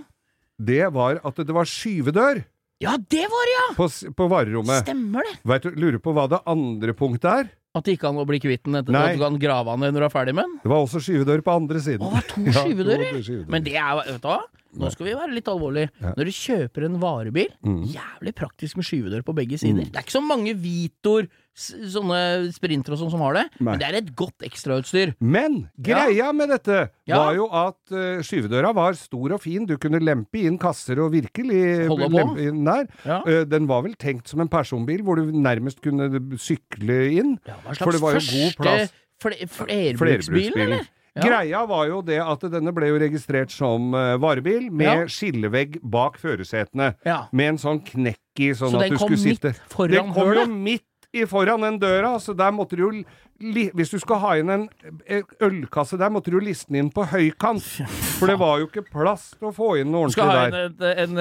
Det 0.56 0.84
var 0.92 1.20
at 1.24 1.36
det 1.44 1.52
var 1.54 1.68
skyvedør 1.68 2.44
ja, 2.82 2.92
det 3.00 3.24
var 3.32 3.48
det, 3.48 3.52
ja! 3.54 3.66
på, 3.76 3.86
på 4.16 4.24
varerommet. 4.28 4.82
Stemmer 4.84 5.24
det. 5.24 5.38
Vet 5.48 5.64
du, 5.64 5.76
lurer 5.80 6.00
på 6.02 6.12
hva 6.12 6.26
det 6.28 6.42
andre 6.44 6.92
punktet 6.96 7.30
er? 7.30 7.46
At 7.76 7.84
det 7.84 7.98
ikke 7.98 8.08
an 8.08 8.16
å 8.22 8.26
bli 8.28 8.38
kvitt 8.40 8.62
den 8.64 8.78
etter 8.80 8.94
Nei. 8.94 9.02
at 9.12 9.18
du 9.18 9.22
kan 9.22 9.36
grave 9.42 9.74
den 9.76 9.92
når 9.92 10.00
du 10.00 10.06
er 10.08 10.12
ferdig 10.14 10.34
med 10.38 10.46
den. 10.48 10.54
Det 10.64 10.70
var 10.72 10.84
også 10.86 11.02
skyvedør 11.04 11.42
på 11.44 11.56
andre 11.60 11.82
siden. 11.84 12.00
Å, 12.06 12.08
det 12.08 12.16
var 12.16 12.28
to 12.32 12.44
Ja, 12.46 12.62
skyvedører? 12.64 13.10
to 13.12 13.22
skyvedører. 13.26 13.50
Men 13.52 13.66
det 13.66 13.74
er 13.76 13.98
vet 14.00 14.22
du 14.22 14.28
hva? 14.30 14.38
Nå 14.76 14.90
skal 14.92 15.06
vi 15.06 15.12
være 15.16 15.32
litt 15.32 15.46
alvorlige. 15.48 15.88
Ja. 16.02 16.10
Når 16.18 16.28
du 16.28 16.32
kjøper 16.36 16.84
en 16.88 16.96
varebil, 17.00 17.52
Mm. 17.64 17.82
jævlig 17.94 18.32
praktisk 18.36 18.76
med 18.76 18.84
skyvedør 18.88 19.22
på 19.24 19.34
begge 19.36 19.58
sider. 19.60 19.84
Det 19.88 19.96
er 19.96 20.04
ikke 20.04 20.16
så 20.18 20.24
mange 20.24 20.52
Vitor, 20.56 21.28
sånne 21.56 22.18
sprinter 22.52 22.92
og 22.92 23.00
sånn 23.00 23.10
som 23.14 23.22
har 23.24 23.32
det, 23.38 23.44
Nei. 23.58 23.64
men 23.70 23.80
det 23.80 23.86
er 23.88 23.96
et 24.02 24.10
godt 24.18 24.44
ekstrautstyr. 24.44 25.14
Men 25.24 25.62
greia 25.80 26.28
med 26.36 26.50
dette 26.52 26.90
Ja. 27.08 27.16
var 27.22 27.34
jo 27.38 27.46
at 27.48 27.78
uh, 27.96 28.20
skyvedøra 28.20 28.74
var 28.76 28.92
stor 29.00 29.32
og 29.38 29.40
fin. 29.40 29.64
Du 29.66 29.76
kunne 29.80 30.00
lempe 30.04 30.42
inn 30.44 30.58
kasser 30.60 31.00
og 31.00 31.12
virkelig 31.16 31.88
Holde 31.88 32.10
på. 32.10 32.18
lempe 32.18 32.44
inn 32.50 32.64
der. 32.68 32.86
Ja. 33.06 33.22
Uh, 33.24 33.44
den 33.48 33.66
var 33.66 33.82
vel 33.86 33.94
tenkt 33.96 34.28
som 34.28 34.40
en 34.44 34.48
personbil, 34.52 35.00
hvor 35.02 35.16
du 35.16 35.32
nærmest 35.32 35.80
kunne 35.80 36.10
sykle 36.38 37.00
inn. 37.16 37.38
Ja, 37.48 37.56
For 37.80 37.92
det 37.96 38.02
var 38.04 38.18
jo 38.18 38.24
god 38.26 38.60
plass. 38.60 38.92
fle 39.22 39.48
flerbruksbil, 39.48 40.52
eller? 40.60 40.84
Ja. 41.16 41.22
Greia 41.24 41.62
var 41.64 41.86
jo 41.88 42.02
det 42.04 42.18
at 42.20 42.42
denne 42.52 42.74
ble 42.76 42.90
jo 42.90 42.98
registrert 43.00 43.48
som 43.54 43.94
uh, 43.96 44.18
varebil, 44.20 44.66
med 44.70 44.84
Ja. 44.84 45.06
skillevegg 45.08 45.78
bak 45.80 46.18
førersetene. 46.20 46.90
Ja. 47.08 47.22
Med 47.32 47.54
en 47.54 47.56
sånn 47.62 47.80
knekk 47.80 48.20
i, 48.44 48.50
sånn 48.52 48.74
Så 48.74 48.76
at 48.76 48.82
den 48.84 48.92
du 48.92 48.98
kom 49.00 49.08
skulle 49.08 49.22
sitte 49.24 49.54
midt 49.54 49.72
foran 49.72 49.94
Den 49.96 50.12
kom 50.12 50.34
jo 50.36 50.44
midt 50.52 50.84
i 51.16 51.26
foran 51.28 51.64
den 51.64 51.78
døra, 51.82 52.16
så 52.20 52.34
der 52.36 52.52
måtte 52.54 52.76
du 52.76 52.86
jo 52.88 53.04
Hvis 53.36 53.90
du 53.92 53.98
skal 54.00 54.18
ha 54.22 54.30
inn 54.40 54.48
en 54.48 54.62
eh, 55.04 55.20
ølkasse 55.44 55.98
der, 56.00 56.08
måtte 56.14 56.32
du 56.32 56.38
liste 56.40 56.70
den 56.72 56.86
inn 56.86 56.90
på 56.94 57.04
høykant. 57.10 57.62
For 58.18 58.30
det 58.30 58.38
var 58.40 58.62
jo 58.62 58.68
ikke 58.70 58.84
plass 58.88 59.26
til 59.36 59.50
å 59.50 59.52
få 59.52 59.74
inn 59.82 59.90
noe 59.92 60.08
Du 60.08 60.14
skal 60.14 60.30
ha 60.30 60.36
ordentlig 60.46 60.62
en, 60.64 60.76
der. 60.80 61.00
en, 61.02 61.18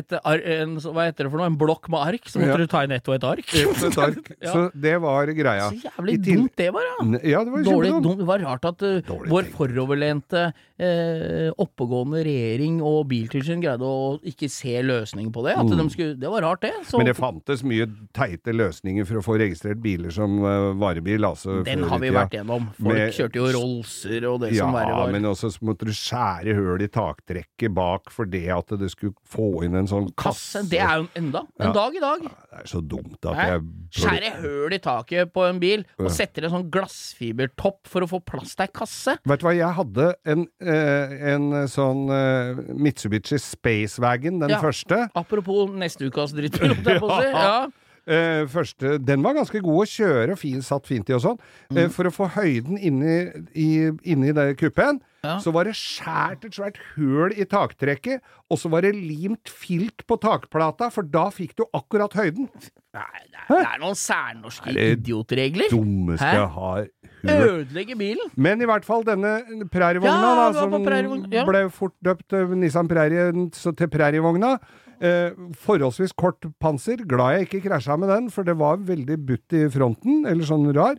et, 0.00 0.14
et, 0.16 0.54
en, 0.56 0.72
hva 0.80 1.04
heter 1.10 1.26
det 1.26 1.32
for 1.34 1.36
noe? 1.42 1.50
En 1.52 1.58
blokk 1.60 1.90
med 1.92 2.00
ark? 2.00 2.30
Så 2.32 2.40
måtte 2.40 2.54
Ja. 2.54 2.60
du 2.62 2.70
ta 2.72 2.80
inn 2.86 2.94
ett 2.96 3.10
og 3.12 3.18
et 3.18 3.26
ark? 3.28 3.52
Et- 3.52 3.84
et 3.90 3.98
ark. 4.06 4.30
Ja. 4.40 4.52
Så 4.54 4.62
det 4.72 4.94
var 5.04 5.28
greia. 5.36 5.66
Så 5.68 5.82
jævlig 5.90 6.14
dumt 6.24 6.54
det 6.56 6.70
var, 6.72 6.86
ja. 6.88 6.96
Ja, 7.34 7.42
det 7.44 7.52
var 7.52 7.64
Dårlig, 7.66 7.90
dumt. 8.00 8.22
Det 8.22 8.26
var 8.30 8.40
rart 8.46 8.64
at 8.70 8.82
uh, 8.86 9.12
vår 9.28 9.50
foroverlente, 9.52 10.46
uh, 10.80 11.50
oppegående 11.60 12.22
regjering 12.24 12.78
og 12.80 13.02
Biltilsyn 13.10 13.60
greide 13.60 13.84
å 13.84 14.14
ikke 14.26 14.48
se 14.50 14.78
løsningen 14.86 15.28
på 15.34 15.44
det. 15.44 15.58
At 15.60 15.68
de 15.76 15.86
skulle, 15.92 16.16
det 16.20 16.30
var 16.32 16.46
rart, 16.46 16.62
det. 16.64 16.72
Så 16.88 16.96
Mm. 17.00 17.04
Men 17.04 17.06
det 17.12 17.16
fantes 17.16 17.62
mye 17.64 17.86
teite 18.16 18.52
løsninger 18.52 19.06
for 19.08 19.20
å 19.20 19.22
få 19.24 19.36
registrert 19.40 19.78
biler 19.80 20.10
som 20.12 20.40
uh, 20.42 20.72
varebil. 20.80 21.24
Altså, 21.24 21.49
den 21.66 21.82
har 21.90 21.98
vi 22.02 22.10
vært 22.14 22.30
gjennom. 22.36 22.68
Folk 22.78 22.94
Med- 22.96 23.12
kjørte 23.16 23.38
jo 23.40 23.46
Rollser 23.56 24.26
og 24.30 24.40
det 24.42 24.52
Ja, 24.54 24.64
som 24.64 24.72
verre 24.74 24.94
var. 24.96 25.12
men 25.12 25.22
også 25.30 25.50
så 25.54 25.60
måtte 25.66 25.84
du 25.88 25.92
skjære 25.92 26.54
høl 26.54 26.82
i 26.82 26.88
taktrekket 26.88 27.74
bak 27.74 28.10
for 28.10 28.24
det 28.26 28.48
at 28.48 28.66
det 28.78 28.90
skulle 28.90 29.14
få 29.28 29.62
inn 29.64 29.74
en 29.74 29.86
sånn 29.86 30.08
kasse. 30.14 30.60
Kasse, 30.60 30.68
det 30.70 30.80
er 30.80 30.96
jo 31.02 31.08
enda. 31.16 31.42
En 31.60 31.66
Ja. 31.66 31.72
dag 31.72 31.94
i 31.96 32.00
dag. 32.00 32.20
Det 32.22 32.60
er 32.64 32.66
så 32.66 32.80
dumt 32.86 33.18
at 33.26 33.36
Nei. 33.36 33.46
jeg 33.50 33.62
Skjære 33.90 34.32
høl 34.42 34.72
i 34.72 34.78
taket 34.78 35.32
på 35.32 35.48
en 35.48 35.58
bil 35.58 35.84
og 35.98 36.10
setter 36.10 36.44
en 36.44 36.50
sånn 36.50 36.70
glassfibertopp 36.70 37.86
for 37.90 38.02
å 38.02 38.08
få 38.08 38.20
plass 38.24 38.54
til 38.54 38.64
ei 38.66 38.70
kasse. 38.72 39.18
Vet 39.26 39.40
du 39.40 39.46
hva, 39.46 39.54
jeg 39.56 39.74
hadde 39.74 40.14
en, 40.26 40.46
eh, 40.60 41.32
en 41.34 41.50
sånn 41.66 42.08
eh, 42.10 42.54
Mitsubishi 42.74 43.38
Spacewagon, 43.40 44.40
den 44.40 44.48
Ja. 44.50 44.60
første. 44.60 45.10
Apropos 45.14 45.68
neste 45.70 46.06
ukas 46.10 46.32
drittbil, 46.32 46.74
holdt 46.74 46.84
jeg 46.86 47.00
på 47.00 47.08
å 47.10 47.20
si. 47.20 47.26
Ja. 47.40 47.66
Eh, 48.10 48.42
første, 48.50 48.96
den 49.06 49.22
var 49.22 49.36
ganske 49.38 49.60
god 49.62 49.84
å 49.84 49.86
kjøre, 49.86 50.34
fin, 50.38 50.58
satt 50.66 50.88
fint 50.90 51.10
i 51.10 51.14
og 51.14 51.22
sånn. 51.22 51.38
Mm. 51.70 51.78
Uh, 51.78 51.86
for 51.94 52.08
å 52.08 52.14
få 52.14 52.26
høyden 52.34 52.80
inni, 52.80 53.20
i, 53.54 53.68
inni 54.02 54.32
det 54.34 54.56
kuppen, 54.58 54.98
Ja. 55.22 55.36
så 55.38 55.52
var 55.52 55.68
det 55.68 55.76
skjært 55.76 56.46
et 56.48 56.56
svært 56.56 56.78
høl 56.96 57.34
i 57.36 57.44
taktrekket, 57.44 58.24
og 58.50 58.58
så 58.58 58.70
var 58.72 58.82
det 58.86 58.94
limt 58.96 59.52
filt 59.52 60.06
på 60.08 60.16
takplata, 60.18 60.88
for 60.90 61.06
da 61.06 61.28
fikk 61.30 61.54
du 61.60 61.66
akkurat 61.76 62.16
høyden. 62.16 62.48
Nei, 62.96 63.20
det 63.28 63.44
er, 63.44 63.52
det 63.52 63.66
er 63.68 63.82
noen 63.84 63.98
særnorske 64.00 64.72
Er 64.72 64.74
det 64.74 64.86
idiotregler. 64.98 65.70
Dummeste 65.70 66.26
jeg 66.34 66.48
har 66.56 66.88
Ødelegge 67.20 67.96
bilen. 68.00 68.30
Men 68.34 68.62
i 68.64 68.66
hvert 68.66 68.86
fall 68.88 69.04
denne 69.04 69.36
prærievogna, 69.70 70.16
Ja, 70.16 70.34
da, 70.40 70.52
som 70.56 71.28
ja. 71.30 71.44
ble 71.46 71.66
fort 71.70 71.94
døpt 72.02 72.32
eh, 72.32 72.54
Nissan 72.56 72.88
Prairie 72.88 73.28
til 73.52 73.90
prærievogna. 73.92 74.56
Eh, 75.00 75.32
forholdsvis 75.56 76.12
kort 76.12 76.44
panser. 76.60 77.00
Glad 77.08 77.38
jeg 77.38 77.46
ikke 77.48 77.62
krasja 77.70 77.96
med 77.96 78.10
den, 78.12 78.28
for 78.32 78.44
det 78.44 78.58
var 78.60 78.82
veldig 78.84 79.16
butt 79.26 79.56
i 79.56 79.64
fronten, 79.72 80.26
eller 80.28 80.44
sånn 80.44 80.68
rar. 80.76 80.98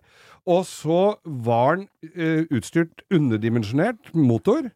Og 0.49 0.63
så 0.65 1.01
var 1.23 1.77
den 1.77 1.89
eh, 2.15 2.47
utstyrt 2.49 3.03
underdimensjonert 3.13 4.09
motor. 4.17 4.71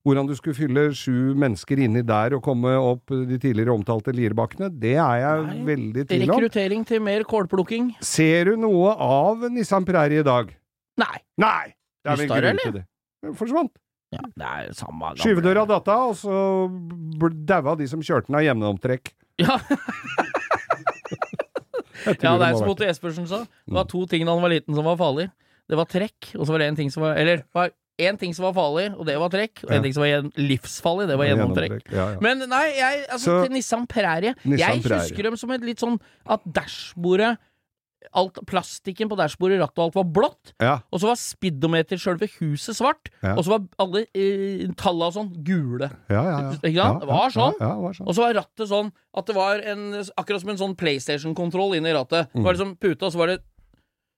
Hvordan 0.00 0.30
du 0.30 0.32
skulle 0.32 0.56
fylle 0.56 0.86
sju 0.96 1.34
mennesker 1.36 1.82
inni 1.84 2.00
der 2.08 2.32
og 2.32 2.40
komme 2.46 2.72
opp 2.72 3.12
de 3.12 3.36
tidligere 3.36 3.74
omtalte 3.74 4.14
Lierbakkene, 4.16 4.70
det 4.72 4.94
er 4.96 5.18
jeg 5.20 5.42
Nei. 5.44 5.58
veldig 5.66 6.00
i 6.00 6.06
tvil 6.08 6.24
om. 6.24 6.38
Rekruttering 6.38 6.86
til 6.88 7.04
mer 7.04 7.26
kålplukking. 7.28 7.90
Ser 8.00 8.48
du 8.48 8.56
noe 8.62 8.94
av 8.96 9.44
Nissan 9.52 9.84
Prairie 9.84 10.24
i 10.24 10.26
dag? 10.26 10.54
Nei. 11.04 11.20
Nei! 11.36 11.74
Det 12.00 12.14
er 12.14 12.22
vel 12.22 12.32
grunn 12.32 12.62
til 12.64 12.76
det. 12.78 12.84
Den 13.20 13.36
forsvant. 13.36 13.74
Ja, 14.10 14.20
det 14.34 14.46
er 14.46 14.72
samme 14.74 15.12
gamle- 15.12 15.22
Skyvedøra 15.22 15.66
datt 15.70 15.88
av, 15.88 16.08
og 16.10 16.16
så 16.18 16.34
daua 17.46 17.76
de 17.78 17.86
som 17.86 18.00
kjørte 18.02 18.26
den 18.26 18.40
av 18.40 18.42
gjennomtrekk. 18.42 19.12
Ja, 19.38 19.56
ja, 22.20 22.32
det 22.40 22.46
er 22.48 22.56
som 22.58 22.70
Otto 22.72 22.86
Espersen 22.88 23.26
sa. 23.30 23.42
Det 23.44 23.76
var 23.76 23.86
to 23.90 24.04
ting 24.10 24.24
da 24.26 24.34
han 24.34 24.42
var 24.44 24.52
liten 24.52 24.74
som 24.76 24.86
var 24.88 24.96
farlig. 25.00 25.28
Det 25.70 25.78
var 25.78 25.86
trekk, 25.86 26.32
og 26.34 26.46
så 26.46 26.54
var 26.54 26.58
det 26.64 26.68
en 26.72 26.78
ting 26.80 26.90
som 26.90 27.04
var 27.04 27.14
Eller 27.20 27.44
var 27.54 27.70
én 28.00 28.16
ting 28.18 28.32
som 28.34 28.46
var 28.48 28.54
farlig, 28.56 28.88
og 28.96 29.04
det 29.06 29.14
var 29.20 29.28
trekk. 29.30 29.60
Og 29.66 29.70
Ja. 29.70 29.76
en 29.76 29.82
ting 29.84 29.92
som 29.94 30.02
var 30.02 30.30
livsfarlig, 30.40 31.06
det 31.10 31.18
var 31.20 31.26
gjennomtrekk. 31.28 31.92
Ja, 31.92 32.06
ja. 32.14 32.20
Men 32.24 32.38
nei, 32.48 32.64
jeg, 32.78 33.04
altså 33.12 33.24
Så- 33.30 33.42
til 33.44 33.52
Nissan 33.52 33.86
Prairie 33.86 34.34
Nissan 34.44 34.58
Jeg 34.58 34.76
husker 34.82 34.98
husker 34.98 35.22
dem 35.22 35.36
som 35.36 35.50
et 35.50 35.60
litt 35.60 35.78
sånn 35.78 36.00
at 36.26 36.40
dashbordet 36.44 37.36
Alt, 38.16 38.38
plastikken 38.48 39.10
på 39.10 39.16
dashbordet, 39.18 39.58
rattet 39.60 39.78
og 39.78 39.84
alt 39.90 39.96
var 39.98 40.06
blått. 40.16 40.52
ja. 40.62 40.78
Og 40.90 41.02
så 41.02 41.10
var 41.10 41.18
speedometer 41.20 42.00
sjølve 42.00 42.26
huset 42.40 42.78
svart. 42.78 43.10
Ja. 43.22 43.34
Og 43.36 43.44
så 43.44 43.52
var 43.52 43.66
alle 43.84 44.06
eh, 44.16 44.64
talla 44.80 45.10
og 45.10 45.14
sånn 45.18 45.28
gule. 45.46 45.90
Ja, 46.08 46.22
ja, 46.24 46.38
ja. 46.48 46.54
Ikke 46.56 46.80
sant? 46.80 47.04
Det 47.04 47.10
var 47.10 47.34
sånn. 47.34 47.58
Var 47.60 47.98
sånn. 47.98 48.08
Og 48.08 48.16
så 48.16 48.24
var 48.24 48.34
rattet 48.40 48.70
sånn 48.72 48.90
at 49.20 49.26
det 49.26 49.36
var 49.36 49.62
en, 49.72 49.84
akkurat 50.16 50.42
som 50.42 50.52
en 50.54 50.60
sånn 50.62 50.76
PlayStation-kontroll 50.80 51.76
inni 51.78 51.92
rattet. 51.94 52.30
Det 52.32 52.42
var 52.46 52.56
liksom 52.56 52.76
pute, 52.80 53.04
og 53.04 53.12
så 53.12 53.20
var 53.20 53.34
det 53.34 53.40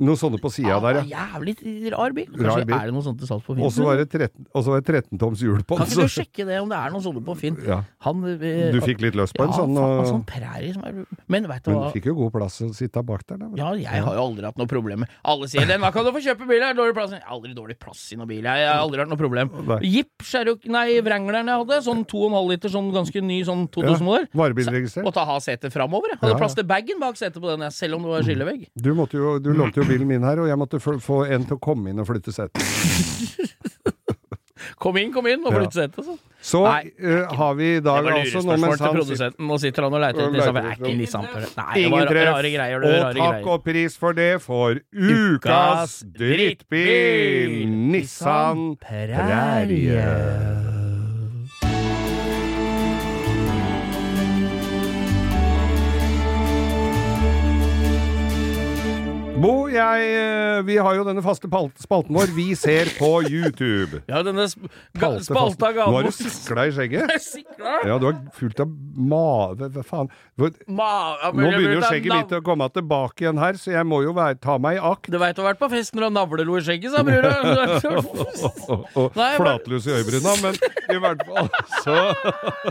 Noe 0.02 0.18
sånne 0.18 0.40
på 0.42 0.50
sida 0.52 0.78
der, 0.82 0.98
ah, 1.00 1.06
ja. 1.06 1.26
Jævlig 1.32 1.54
rar 1.94 2.14
bil. 2.16 2.26
Kanskje 2.32 2.48
Rar 2.48 2.64
bil. 2.66 2.74
er 2.76 2.88
det 2.90 2.94
noe 2.96 3.04
sånt 3.06 3.18
til 3.22 3.28
salgs 3.30 3.44
på 3.46 3.54
Finn? 3.56 3.64
Og 3.66 3.72
så 3.74 3.84
var 3.86 4.00
det 4.00 4.08
13 4.10 4.48
og 4.52 4.64
så 4.66 4.72
var 4.74 4.82
det 4.82 4.96
13 5.06 5.20
toms 5.22 5.42
hjul 5.44 5.62
på 5.68 5.76
Kan 5.78 5.86
ikke 5.86 6.06
du 6.08 6.12
sjekke 6.12 6.46
det, 6.48 6.58
om 6.62 6.68
det 6.72 6.78
er 6.78 6.90
noen 6.94 7.04
sånne 7.04 7.22
på 7.26 7.36
Finn? 7.38 7.56
Ja. 7.66 7.78
Han 8.06 8.24
eh, 8.32 8.72
Du 8.74 8.80
fikk 8.84 9.00
litt 9.04 9.16
løs 9.18 9.32
på 9.36 9.46
en 9.46 9.54
sånn, 9.56 9.76
og, 9.78 10.02
sånn 10.10 10.24
prærie 10.28 10.72
som 10.74 10.84
er 10.88 11.02
Men 11.30 11.46
veit 11.50 11.64
du 11.64 11.72
men 11.72 11.86
du 11.86 11.94
fikk 11.94 12.08
jo 12.10 12.14
god 12.18 12.32
plass 12.34 12.58
å 12.66 12.70
sitte 12.76 13.02
bak 13.06 13.22
der. 13.28 13.38
Da. 13.44 13.48
Ja, 13.60 13.70
jeg 13.78 14.02
har 14.04 14.16
jo 14.18 14.24
aldri 14.26 14.44
hatt 14.48 14.58
noe 14.60 14.68
problem 14.70 15.04
med 15.04 15.12
Alle 15.24 15.48
sier 15.52 15.66
den, 15.70 15.80
da 15.84 15.90
kan 15.94 16.04
du 16.04 16.12
få 16.14 16.22
kjøpe 16.24 16.48
bil 16.50 16.62
her? 16.66 16.74
Dårlig 16.76 16.94
plass. 16.98 17.14
Jeg 17.14 17.22
har 17.24 17.32
aldri 17.36 17.54
dårlig 17.56 17.78
plass 17.80 18.02
i 18.12 18.18
noen 18.18 18.28
bil. 18.30 18.42
Jeg 18.48 18.66
har 18.68 18.82
aldri 18.82 19.00
hatt 19.04 19.10
noe 19.12 19.20
problem. 19.20 19.52
Jeep, 19.86 20.10
Cherokee, 20.26 20.70
nei, 20.72 20.98
Wrangleren 21.04 21.48
jeg 21.52 21.62
hadde, 21.62 21.78
sånn 21.86 22.02
2,5 22.10 22.50
liter, 22.50 22.72
sånn 22.72 22.90
ganske 22.94 23.22
ny 23.24 23.38
sånn 23.46 23.64
2000-modell. 23.74 24.26
Varebilregistrert. 24.36 25.04
Måtte 25.06 25.24
ha 25.28 25.38
setet 25.44 25.72
framover. 25.74 26.12
jeg. 26.14 26.20
Hadde 26.22 26.32
Ja, 26.32 26.36
ja. 26.36 26.40
plass 26.42 26.54
til 26.58 26.66
bagen 26.68 27.00
bak 27.02 27.16
setet 27.20 27.40
på 27.42 27.50
den, 27.52 27.64
selv 27.74 27.96
om 27.98 28.06
det 28.06 28.12
var 28.14 28.26
skillevegg. 28.26 28.66
Du, 28.74 28.92
måtte 28.98 29.18
jo, 29.18 29.36
du 29.42 29.50
lånte 29.56 29.82
jo 29.82 29.86
bilen 29.92 30.08
min 30.08 30.24
her, 30.26 30.42
og 30.42 30.48
jeg 30.50 30.58
måtte 30.60 30.80
få, 30.82 31.22
en 31.28 31.44
til 31.48 31.56
å 31.58 31.62
komme 31.62 31.92
inn 31.92 32.02
og 32.02 32.08
flytte 32.08 32.34
setet. 32.34 32.60
Kom 34.82 34.96
inn, 34.98 35.12
kom 35.14 35.26
inn, 35.30 35.42
og 35.46 35.52
Ja. 35.52 35.58
flytt 35.60 35.74
setet, 35.76 36.04
så. 36.06 36.14
Så 36.42 36.60
Nei. 36.64 36.90
uh, 37.02 37.34
har 37.38 37.54
vi 37.54 37.76
i 37.76 37.80
dag 37.80 38.02
var 38.02 38.02
Det 38.02 38.12
var 38.12 38.18
lurespørsmål 38.24 38.76
til 38.78 38.94
produsenten. 38.96 39.46
Nå 39.46 39.58
sitter 39.62 39.82
han 39.86 39.94
og 39.94 40.00
leiter 40.02 40.20
etter 40.22 40.32
disse. 40.34 40.48
er 40.58 40.72
ikke 40.74 40.96
Nissan 40.98 41.22
Nei, 41.22 41.74
det 41.76 41.90
var 41.92 42.06
rare 42.10 42.50
greier. 42.50 42.78
Og 42.82 42.90
takk 42.90 43.14
greier. 43.14 43.48
og 43.52 43.64
pris 43.64 43.96
for 43.98 44.12
det 44.12 44.42
for 44.42 44.80
ukas 44.92 46.02
drittbil! 46.18 47.66
Nissan 47.94 48.76
Prærie. 48.82 50.02
Bo, 59.42 59.66
jeg 59.72 60.02
eh, 60.14 60.60
Vi 60.66 60.76
har 60.78 60.94
jo 60.94 61.04
denne 61.06 61.22
faste 61.24 61.48
spalten 61.82 62.14
vår. 62.14 62.30
Vi 62.36 62.52
ser 62.58 62.90
på 62.98 63.08
YouTube. 63.26 64.02
Ja, 64.10 64.20
denne 64.26 64.46
sp 64.46 64.68
ga 64.98 65.10
spalta 65.24 65.72
ga 65.74 65.86
Nå 65.90 65.96
har 65.98 66.06
du 66.06 66.12
sikla 66.14 66.68
i 66.68 66.74
skjegget. 66.76 67.10
Ja, 67.86 67.96
du 67.98 68.06
har 68.08 68.16
fullt 68.36 68.60
av 68.62 68.70
mave... 68.94 69.68
Hva 69.74 69.82
faen? 69.86 70.08
Ma- 70.70 71.30
Nå 71.32 71.50
begynner 71.54 71.76
jo 71.78 71.82
skjegget 71.86 72.14
mitt 72.14 72.34
å 72.36 72.40
komme 72.44 72.66
tilbake 72.74 73.24
igjen 73.24 73.38
her, 73.40 73.58
så 73.58 73.72
jeg 73.74 73.86
må 73.88 74.00
jo 74.04 74.14
være, 74.16 74.38
ta 74.42 74.56
meg 74.62 74.78
i 74.78 74.82
akt. 74.82 75.10
Du 75.10 75.18
veit 75.22 75.36
du 75.36 75.42
har 75.42 75.52
vært 75.52 75.60
på 75.62 75.68
fest 75.72 75.94
når 75.94 76.04
du 76.04 76.06
har 76.08 76.14
navlelo 76.16 76.58
i 76.58 76.64
skjegget, 76.66 76.94
sa 76.94 77.02
brura. 77.06 77.32
Og, 78.98 79.18
flatlus 79.40 79.88
i 79.88 79.94
øyebryna, 79.98 80.34
men 80.42 80.58
i 80.92 80.98
hvert 81.02 81.24
fall 81.28 81.50
så 81.82 81.98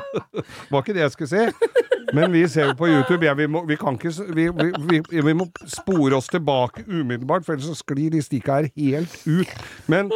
Var 0.72 0.84
ikke 0.84 0.96
det 0.96 1.04
jeg 1.06 1.16
skulle 1.16 1.32
si. 1.32 1.44
Men 2.16 2.32
vi 2.34 2.44
ser 2.52 2.72
jo 2.72 2.76
på 2.80 2.90
YouTube. 2.92 3.26
Ja, 3.26 3.34
vi, 3.38 3.48
må, 3.52 3.64
vi 3.68 3.78
kan 3.80 3.96
ikke 3.96 4.12
vi, 4.36 4.48
vi, 4.52 4.72
vi, 4.90 5.22
vi 5.24 5.36
må 5.38 5.48
spore 5.70 6.18
oss 6.20 6.28
tilbake 6.32 6.61
umiddelbart, 6.88 7.46
for 7.46 7.56
ellers 7.56 7.70
så 7.72 7.78
sklir 7.80 8.12
de 8.14 8.22
stikka 8.24 8.60
her 8.62 8.68
helt 8.76 9.16
ut. 9.26 9.56
Men 9.92 10.12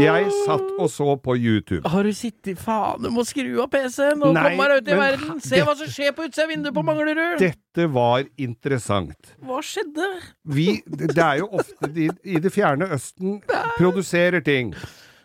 jeg 0.00 0.30
satt 0.44 0.70
og 0.80 0.88
så 0.90 1.14
på 1.20 1.36
YouTube. 1.38 1.88
Har 1.88 2.02
du 2.06 2.12
sittet 2.16 2.58
Faen, 2.58 3.04
du 3.04 3.10
må 3.14 3.22
skru 3.28 3.60
av 3.62 3.68
PC-en 3.70 4.24
og 4.24 4.34
Nei, 4.34 4.42
komme 4.48 4.68
deg 4.72 4.82
ut 4.82 4.90
i 4.90 4.98
verden. 4.98 5.40
Se 5.44 5.52
dette, 5.54 5.66
hva 5.68 5.76
som 5.78 5.92
skjer 5.92 6.14
på 6.16 6.26
utsida 6.26 6.46
av 6.46 6.52
vinduet 6.54 6.74
på 6.74 6.84
Manglerud. 6.88 7.36
Dette 7.42 7.86
var 7.94 8.26
interessant. 8.40 9.34
Hva 9.44 9.60
skjedde? 9.64 10.10
vi, 10.44 10.68
det 10.86 11.14
er 11.18 11.42
jo 11.42 11.48
ofte 11.60 11.90
de 11.94 12.08
i 12.24 12.40
det 12.42 12.52
fjerne 12.54 12.88
Østen 12.96 13.40
produserer 13.78 14.42
ting. 14.44 14.74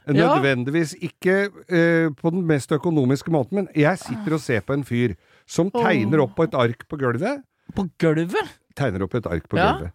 Nødvendigvis 0.10 0.96
ikke 1.06 1.36
uh, 1.50 2.08
på 2.18 2.32
den 2.34 2.46
mest 2.50 2.72
økonomiske 2.74 3.32
måten, 3.34 3.62
men 3.62 3.68
jeg 3.78 4.00
sitter 4.02 4.38
og 4.38 4.42
ser 4.42 4.64
på 4.66 4.74
en 4.74 4.86
fyr 4.88 5.14
som 5.50 5.70
tegner 5.74 6.24
opp 6.26 6.36
på 6.38 6.48
et 6.50 6.58
ark 6.58 6.86
på 6.90 6.98
gulvet. 7.02 7.44
På 7.78 7.86
gulvet? 8.02 8.58
Tegner 8.78 9.06
opp 9.06 9.18
et 9.20 9.30
ark 9.30 9.46
på 9.50 9.58
Ja. 9.60 9.74
gulvet. 9.74 9.94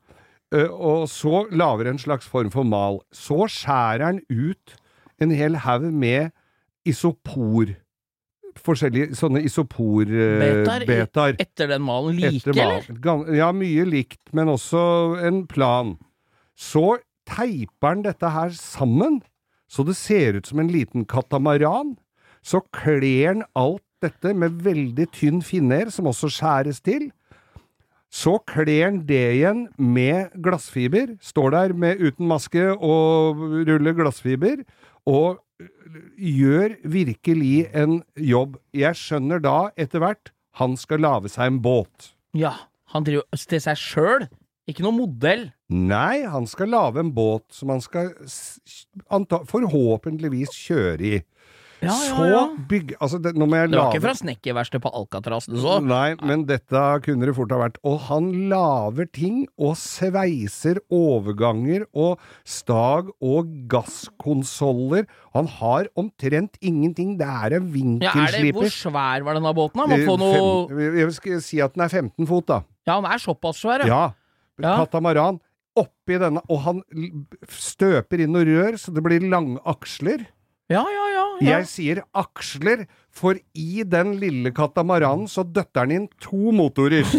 Eh, 0.55 0.70
og 0.70 1.09
så 1.11 1.44
lager 1.50 1.90
en 1.90 1.98
slags 1.98 2.26
form 2.30 2.50
for 2.55 2.64
mal. 2.64 3.00
Så 3.12 3.46
skjærer 3.50 4.05
han 4.05 4.20
ut 4.30 4.76
en 5.20 5.30
hel 5.34 5.55
haug 5.66 5.88
med 5.92 6.30
isopor 6.86 7.74
Forskjellige 8.55 9.16
sånne 9.18 9.40
isopor-betaer. 9.42 11.34
Etter 11.42 11.66
den 11.72 11.82
malen 11.82 12.14
like, 12.20 12.36
Etter 12.36 12.52
eller? 12.55 12.84
mal- 12.86 13.00
Gan- 13.02 13.34
Ja, 13.36 13.48
mye 13.52 13.84
likt, 13.84 14.20
men 14.32 14.46
også 14.46 15.18
en 15.26 15.46
plan. 15.46 15.98
Så 16.57 16.98
teiper 17.26 17.88
han 17.88 18.02
dette 18.02 18.30
her 18.30 18.50
sammen, 18.50 19.22
så 19.68 19.84
det 19.84 19.96
ser 19.96 20.36
ut 20.38 20.46
som 20.46 20.61
en 20.61 20.68
liten 20.68 21.05
katamaran. 21.05 21.96
Så 22.44 22.61
kler 22.72 23.26
han 23.32 23.42
alt 23.57 23.82
dette 24.00 24.34
med 24.36 24.62
veldig 24.62 25.11
tynn 25.11 25.42
finner, 25.42 25.90
som 25.90 26.05
også 26.07 26.28
skjæres 26.30 26.80
til. 26.80 27.11
Så 28.14 28.36
kler 28.46 28.84
han 28.86 29.00
det 29.08 29.22
igjen 29.40 29.64
med 29.74 30.34
glassfiber. 30.44 31.16
Står 31.24 31.54
der 31.54 31.74
med, 31.74 31.98
uten 31.98 32.28
maske 32.30 32.68
og 32.76 33.40
ruller 33.66 33.96
glassfiber. 33.98 34.62
Og 35.10 35.40
øh, 35.60 35.98
gjør 36.14 36.76
virkelig 36.86 37.66
en 37.74 37.98
jobb. 38.14 38.60
Jeg 38.76 38.94
skjønner 39.00 39.42
da, 39.42 39.58
etter 39.76 40.04
hvert, 40.04 40.30
han 40.60 40.78
skal 40.78 41.02
lage 41.02 41.32
seg 41.32 41.50
en 41.50 41.60
båt. 41.64 42.14
Ja. 42.38 42.54
Han 42.94 43.02
driver 43.02 43.26
til 43.34 43.62
seg 43.64 43.78
sjøl. 43.80 44.28
Ikke 44.70 44.84
noe 44.84 44.94
modell. 44.96 45.48
Nei, 45.74 46.22
han 46.30 46.46
skal 46.48 46.70
lage 46.72 47.02
en 47.02 47.10
båt 47.16 47.44
som 47.52 47.72
han 47.74 47.82
skal 47.84 48.12
anta, 49.12 49.42
forhåpentligvis 49.50 50.54
kjøre 50.54 51.08
i. 51.08 51.18
Ja, 51.85 51.95
Så 51.95 52.24
ja, 52.24 52.30
ja. 52.32 52.43
bygge 52.70 52.97
Altså, 53.01 53.18
det, 53.22 53.32
nå 53.37 53.47
må 53.49 53.57
jeg 53.61 53.70
Det 53.72 53.78
var 53.78 53.93
ikke 53.93 54.03
fra 54.05 54.14
snekkerverkstedet 54.18 54.82
på 54.85 54.93
Alcatraz 54.99 55.47
du 55.51 55.57
så? 55.62 55.76
Nei, 55.85 56.14
men 56.22 56.45
dette 56.49 56.82
kunne 57.05 57.26
det 57.28 57.35
fort 57.37 57.53
ha 57.55 57.59
vært. 57.61 57.76
Og 57.85 57.99
han 58.09 58.30
lager 58.53 59.07
ting, 59.12 59.47
og 59.59 59.76
sveiser 59.80 60.80
overganger 60.91 61.87
og 61.95 62.18
stag 62.45 63.11
og 63.20 63.51
gasskonsoller. 63.68 65.07
Han 65.35 65.47
har 65.61 65.89
omtrent 65.99 66.57
ingenting. 66.62 67.16
Det 67.18 67.26
er 67.26 67.57
en 67.59 68.01
Ja, 68.03 68.12
er 68.14 68.32
det, 68.32 68.55
hvor 68.55 68.70
svær 68.70 69.24
var 69.24 69.35
denne 69.35 69.55
båten? 69.55 69.80
Må 69.85 69.93
Eh, 69.99 70.07
få 70.07 70.18
noe 70.18 70.68
fem- 70.68 70.97
Jeg 70.99 71.12
skal 71.12 71.41
si 71.41 71.61
at 71.61 71.74
den 71.74 71.82
er 71.85 71.89
15 71.89 72.26
fot, 72.26 72.47
da. 72.47 72.62
Ja, 72.87 73.01
den 73.01 73.11
er 73.11 73.18
såpass 73.18 73.61
svær, 73.62 73.80
ja. 73.80 73.87
Ja. 73.87 74.12
Ja. 74.61 74.85
Katamaran. 74.85 75.41
Oppi 75.76 76.14
denne, 76.20 76.41
og 76.49 76.61
han 76.62 76.82
støper 77.49 78.20
inn 78.22 78.30
noe 78.32 78.45
rør, 78.47 78.76
så 78.78 78.95
det 78.95 79.03
blir 79.03 79.20
lange 79.28 79.59
aksler. 79.66 80.26
Ja, 80.70 80.85
ja, 80.87 81.03
ja. 81.41 81.59
Jeg 81.59 81.68
sier 81.70 82.03
aksler, 82.16 82.87
for 83.14 83.39
i 83.55 83.85
den 83.87 84.16
lille 84.20 84.53
katamaranen 84.55 85.28
så 85.30 85.45
døtter 85.47 85.85
han 85.85 85.95
inn 85.95 86.09
to 86.22 86.55
motorer. 86.55 87.09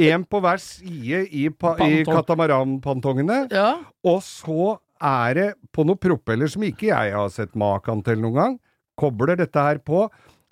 En 0.00 0.22
på 0.24 0.38
hver 0.40 0.60
side 0.62 1.26
i, 1.28 1.50
pa, 1.52 1.74
i 1.84 2.04
katamaranpantongene, 2.08 3.42
ja. 3.52 3.82
og 4.00 4.22
så 4.24 4.78
er 4.96 5.34
det 5.36 5.48
på 5.76 5.84
noen 5.84 6.00
propeller 6.00 6.48
som 6.48 6.64
ikke 6.64 6.88
jeg 6.88 7.12
har 7.12 7.28
sett 7.32 7.52
maken 7.58 8.00
til 8.06 8.22
noen 8.22 8.38
gang. 8.38 8.54
Kobler 8.96 9.36
dette 9.36 9.60
her 9.60 9.82
på, 9.84 10.06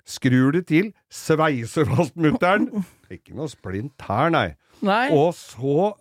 skrur 0.05 0.53
det 0.53 0.67
til, 0.69 0.91
sveiser 1.09 1.87
fast 1.89 2.13
mutter'n. 2.19 2.69
Ikke 3.15 3.35
noe 3.37 3.49
splint 3.51 4.05
her, 4.05 4.29
nei. 4.33 4.47
Nei. 4.83 5.07
Og 5.15 5.31
så 5.37 5.93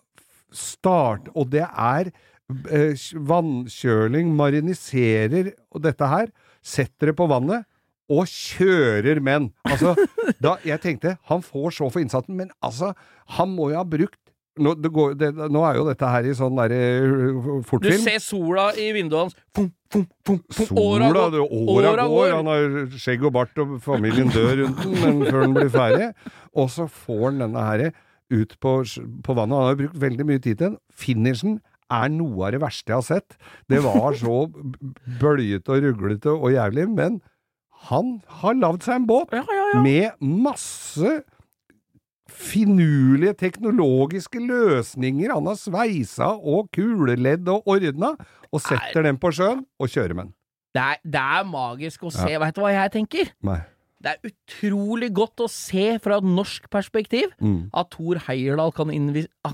start 0.53 1.31
Og 1.33 1.47
det 1.53 1.65
er 1.65 2.11
eh, 2.69 3.05
vannkjøling, 3.31 4.35
mariniserer 4.37 5.55
og 5.73 5.85
dette 5.87 6.09
her. 6.11 6.33
Setter 6.63 7.11
det 7.11 7.17
på 7.19 7.29
vannet. 7.31 7.67
Og 8.13 8.27
kjører 8.29 9.23
menn. 9.25 9.51
Altså, 9.65 9.95
da 10.43 10.57
jeg 10.67 10.83
tenkte 10.83 11.15
Han 11.31 11.45
får 11.45 11.79
så 11.79 11.89
for 11.89 12.03
innsatsen, 12.03 12.37
men 12.37 12.51
altså, 12.65 12.93
han 13.39 13.55
må 13.55 13.71
jo 13.73 13.79
ha 13.81 13.87
brukt 13.89 14.19
nå, 14.61 14.75
det 14.77 14.91
går, 14.93 15.15
det, 15.17 15.31
nå 15.49 15.63
er 15.65 15.79
jo 15.79 15.85
dette 15.87 16.09
her 16.13 16.27
i 16.29 16.35
sånn 16.37 16.59
derre 16.59 16.81
Du 17.81 17.87
ser 18.03 18.19
sola 18.21 18.67
i 18.77 18.91
vinduet 18.93 19.23
hans. 19.23 19.37
Fum, 19.57 19.71
fum, 19.93 20.05
fum, 20.29 20.41
fum. 20.53 20.81
Åra 20.83 21.09
Sola, 21.09 21.23
går. 21.39 21.87
åra 21.89 22.05
går. 22.13 22.35
Han 22.37 22.51
har 22.51 22.67
skjegg 23.01 23.25
og 23.25 23.33
bart, 23.39 23.57
og 23.63 23.79
familien 23.85 24.29
dør 24.33 24.53
rundt 24.61 24.83
den 24.85 24.99
men 25.01 25.23
før 25.25 25.47
den 25.47 25.57
blir 25.57 25.73
ferdig. 25.73 26.11
Og 26.53 26.69
så 26.75 26.85
får 26.85 27.25
han 27.31 27.41
denne 27.47 27.65
her 27.65 27.87
ut 28.33 28.53
på, 28.61 28.75
på 29.25 29.39
vannet. 29.41 29.57
Han 29.57 29.71
har 29.71 29.81
brukt 29.81 30.01
veldig 30.05 30.29
mye 30.29 30.43
tid 30.45 30.53
til 30.53 30.67
den. 30.67 30.79
Finishen 30.93 31.57
er 31.99 32.09
noe 32.15 32.47
av 32.49 32.55
det 32.57 32.61
verste 32.63 32.93
jeg 32.93 32.99
har 32.99 33.07
sett. 33.09 33.37
Det 33.71 33.83
var 33.85 34.17
så 34.19 34.39
bøljete 35.23 35.75
og 35.77 35.85
ruglete 35.89 36.33
og 36.35 36.51
jævlig, 36.55 36.89
men 36.97 37.21
han 37.89 38.17
har 38.43 38.55
lagd 38.55 38.85
seg 38.87 39.01
en 39.01 39.07
båt 39.09 39.33
Ja, 39.35 39.43
ja, 39.51 39.65
ja. 39.75 39.81
med 39.83 40.21
masse 40.23 41.17
finurlige 42.33 43.35
teknologiske 43.41 44.41
løsninger. 44.41 45.33
Han 45.35 45.49
har 45.51 45.59
sveisa 45.61 46.31
og 46.39 46.71
kuleledd 46.75 47.49
og 47.53 47.67
ordna, 47.69 48.15
og 48.53 48.63
setter 48.65 49.05
dem 49.07 49.19
på 49.21 49.33
sjøen 49.35 49.65
og 49.81 49.91
kjører 49.93 50.17
med 50.17 50.29
den. 50.31 50.35
Det 50.73 50.83
er, 50.83 51.01
det 51.05 51.21
er 51.21 51.45
magisk 51.51 52.07
å 52.09 52.13
se. 52.15 52.31
Vet 52.41 52.57
du 52.57 52.63
hva 52.65 52.71
jeg 52.73 52.93
tenker? 52.95 53.33
Nei. 53.45 53.59
Det 54.03 54.15
er 54.17 54.31
utrolig 54.33 55.13
godt 55.15 55.45
å 55.45 55.47
se 55.53 55.93
fra 56.03 56.17
et 56.19 56.27
norsk 56.27 56.65
perspektiv 56.73 57.35
Mm. 57.39 57.69
at 57.77 57.91
Thor 57.95 58.19
Heyerdahl 58.27 58.73
kan, 58.75 58.91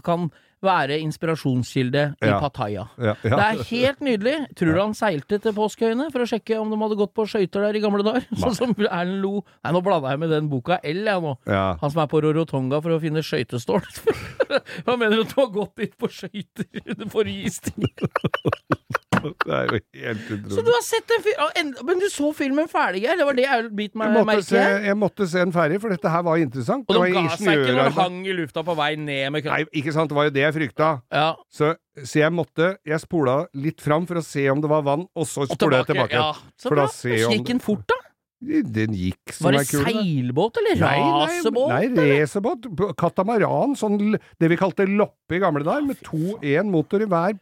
kan 0.07 0.29
være 0.65 0.97
inspirasjonskilde 1.05 2.03
i 2.23 2.27
Ja. 2.27 2.39
Pattaya. 2.43 2.87
Ja, 2.99 3.15
ja. 3.23 3.37
Det 3.37 3.45
er 3.47 3.63
helt 3.71 4.01
nydelig. 4.01 4.37
Tror 4.59 4.75
du 4.75 4.81
han 4.81 4.95
seilte 4.99 5.39
til 5.43 5.55
Påskeøyene 5.55 6.09
for 6.13 6.25
å 6.25 6.29
sjekke 6.29 6.59
om 6.61 6.71
de 6.73 6.79
hadde 6.83 6.99
gått 6.99 7.15
på 7.15 7.27
skøyter 7.31 7.67
der 7.69 7.79
i 7.79 7.83
gamle 7.85 8.03
dager? 8.07 8.27
Sånn 8.43 8.57
som 8.57 8.75
Erlend 8.79 9.23
Lo 9.23 9.45
Nei, 9.65 9.73
nå 9.73 9.83
blanda 9.85 10.11
jeg 10.15 10.23
med 10.23 10.31
den 10.35 10.49
boka 10.51 10.81
L, 10.83 11.05
jeg 11.07 11.23
nå. 11.25 11.35
Han 11.47 11.91
som 11.91 12.03
er 12.03 12.11
på 12.11 12.23
Rorotonga 12.25 12.83
for 12.83 12.97
å 12.97 13.01
finne 13.03 13.23
skøytestål. 13.23 13.87
han 14.89 14.99
mener 14.99 15.23
at 15.23 15.35
du 15.35 15.41
har 15.41 15.53
gått 15.55 15.77
dit 15.79 15.95
på 15.99 16.11
skøyter 16.11 16.67
under 16.85 17.09
forrige 17.13 17.53
istid? 17.53 17.87
Det 19.49 19.55
er 19.55 19.73
jo 19.73 19.81
helt 20.03 20.53
Så 20.53 20.65
du 20.65 20.71
har 20.73 20.85
sett 20.87 21.13
en 21.17 21.25
film 21.25 21.73
Men 21.87 22.03
du 22.03 22.07
så 22.13 22.31
filmen 22.37 22.69
ferdig, 22.71 23.05
eller? 23.05 23.21
Det 23.21 23.27
var 23.29 23.39
det 23.39 23.47
jeg 23.47 23.69
bit 23.79 23.99
meg 23.99 24.15
merke 24.17 24.47
se, 24.47 24.61
i. 24.61 24.89
jeg 24.89 24.99
måtte 24.99 25.29
se 25.31 25.43
den 25.43 25.55
ferdig, 25.55 25.81
for 25.83 25.95
dette 25.95 26.13
her 26.13 26.25
var 26.27 26.41
interessant. 26.43 26.89
Og 26.89 26.99
de 27.05 27.13
ga 27.17 27.25
seg 27.35 27.63
ikke 27.63 27.77
når 27.77 27.91
den 27.91 27.99
hang 27.99 28.19
i 28.27 28.37
lufta 28.39 28.65
på 28.67 28.77
vei 28.79 28.91
ned 29.01 29.35
med 29.35 29.49
Nei, 29.49 29.61
ikke 29.83 29.95
sant, 29.97 30.11
det 30.13 30.19
var 30.19 30.29
jo 30.29 30.35
det 30.39 30.45
jeg 30.45 30.57
frykta. 30.59 30.91
Ja. 31.15 31.29
Så, 31.53 31.73
så 32.03 32.23
jeg 32.23 32.35
måtte 32.35 32.75
Jeg 32.87 33.03
spola 33.03 33.41
litt 33.59 33.83
fram 33.85 34.07
for 34.09 34.21
å 34.21 34.25
se 34.25 34.45
om 34.53 34.63
det 34.65 34.71
var 34.71 34.85
vann, 34.87 35.07
og 35.15 35.29
så 35.29 35.49
spola 35.49 35.83
jeg 35.83 35.93
tilbake. 35.93 36.19
Ja. 36.19 36.33
Så 36.61 36.75
bra. 36.75 36.89
Gikk 37.35 37.49
den 37.53 37.63
fort, 37.65 37.87
da? 37.91 37.98
Den 38.39 38.93
gikk 38.95 39.33
som 39.35 39.49
Var 39.49 39.57
ei 39.59 39.65
det 39.67 39.79
Var 39.81 39.89
det 39.89 39.95
seilbåt 39.99 40.59
eller 40.61 40.77
Nei, 40.79 40.99
nei, 41.03 41.23
raserbåt? 41.25 41.73
Nei, 41.73 42.11
racerbåt. 42.21 42.69
Katamaran. 43.01 43.75
Sånn 43.79 43.99
det 44.15 44.51
vi 44.53 44.59
kalte 44.61 44.87
loppe 44.87 45.39
i 45.39 45.43
gamle 45.43 45.67
dager, 45.67 45.89
med 45.89 45.99
to, 46.07 46.37
én 46.39 46.71
motor 46.71 47.03
i 47.03 47.09
hver 47.11 47.35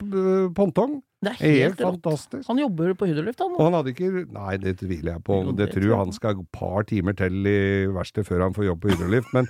pontong. 0.57 1.03
Det 1.27 1.33
er 1.33 1.39
helt 1.41 1.61
Helt 1.61 1.81
fantastisk. 1.85 2.49
Han 2.49 2.61
jobber 2.61 2.95
på 2.97 3.09
Hydrolift, 3.09 3.41
han. 3.45 3.55
Og 3.57 3.65
han 3.69 3.77
hadde 3.79 3.93
ikke 3.93 4.25
Nei, 4.33 4.57
det 4.63 4.77
tviler 4.81 5.17
jeg 5.17 5.25
på. 5.27 5.41
Det 5.57 5.71
tror 5.75 5.97
han 6.01 6.13
skal 6.17 6.37
et 6.41 6.51
par 6.55 6.89
timer 6.89 7.17
til 7.19 7.49
i 7.49 7.59
verkstedet 7.93 8.29
før 8.29 8.47
han 8.47 8.57
får 8.57 8.71
jobb 8.71 8.85
på 8.85 8.93
Hydrolift. 8.95 9.33
Men 9.37 9.49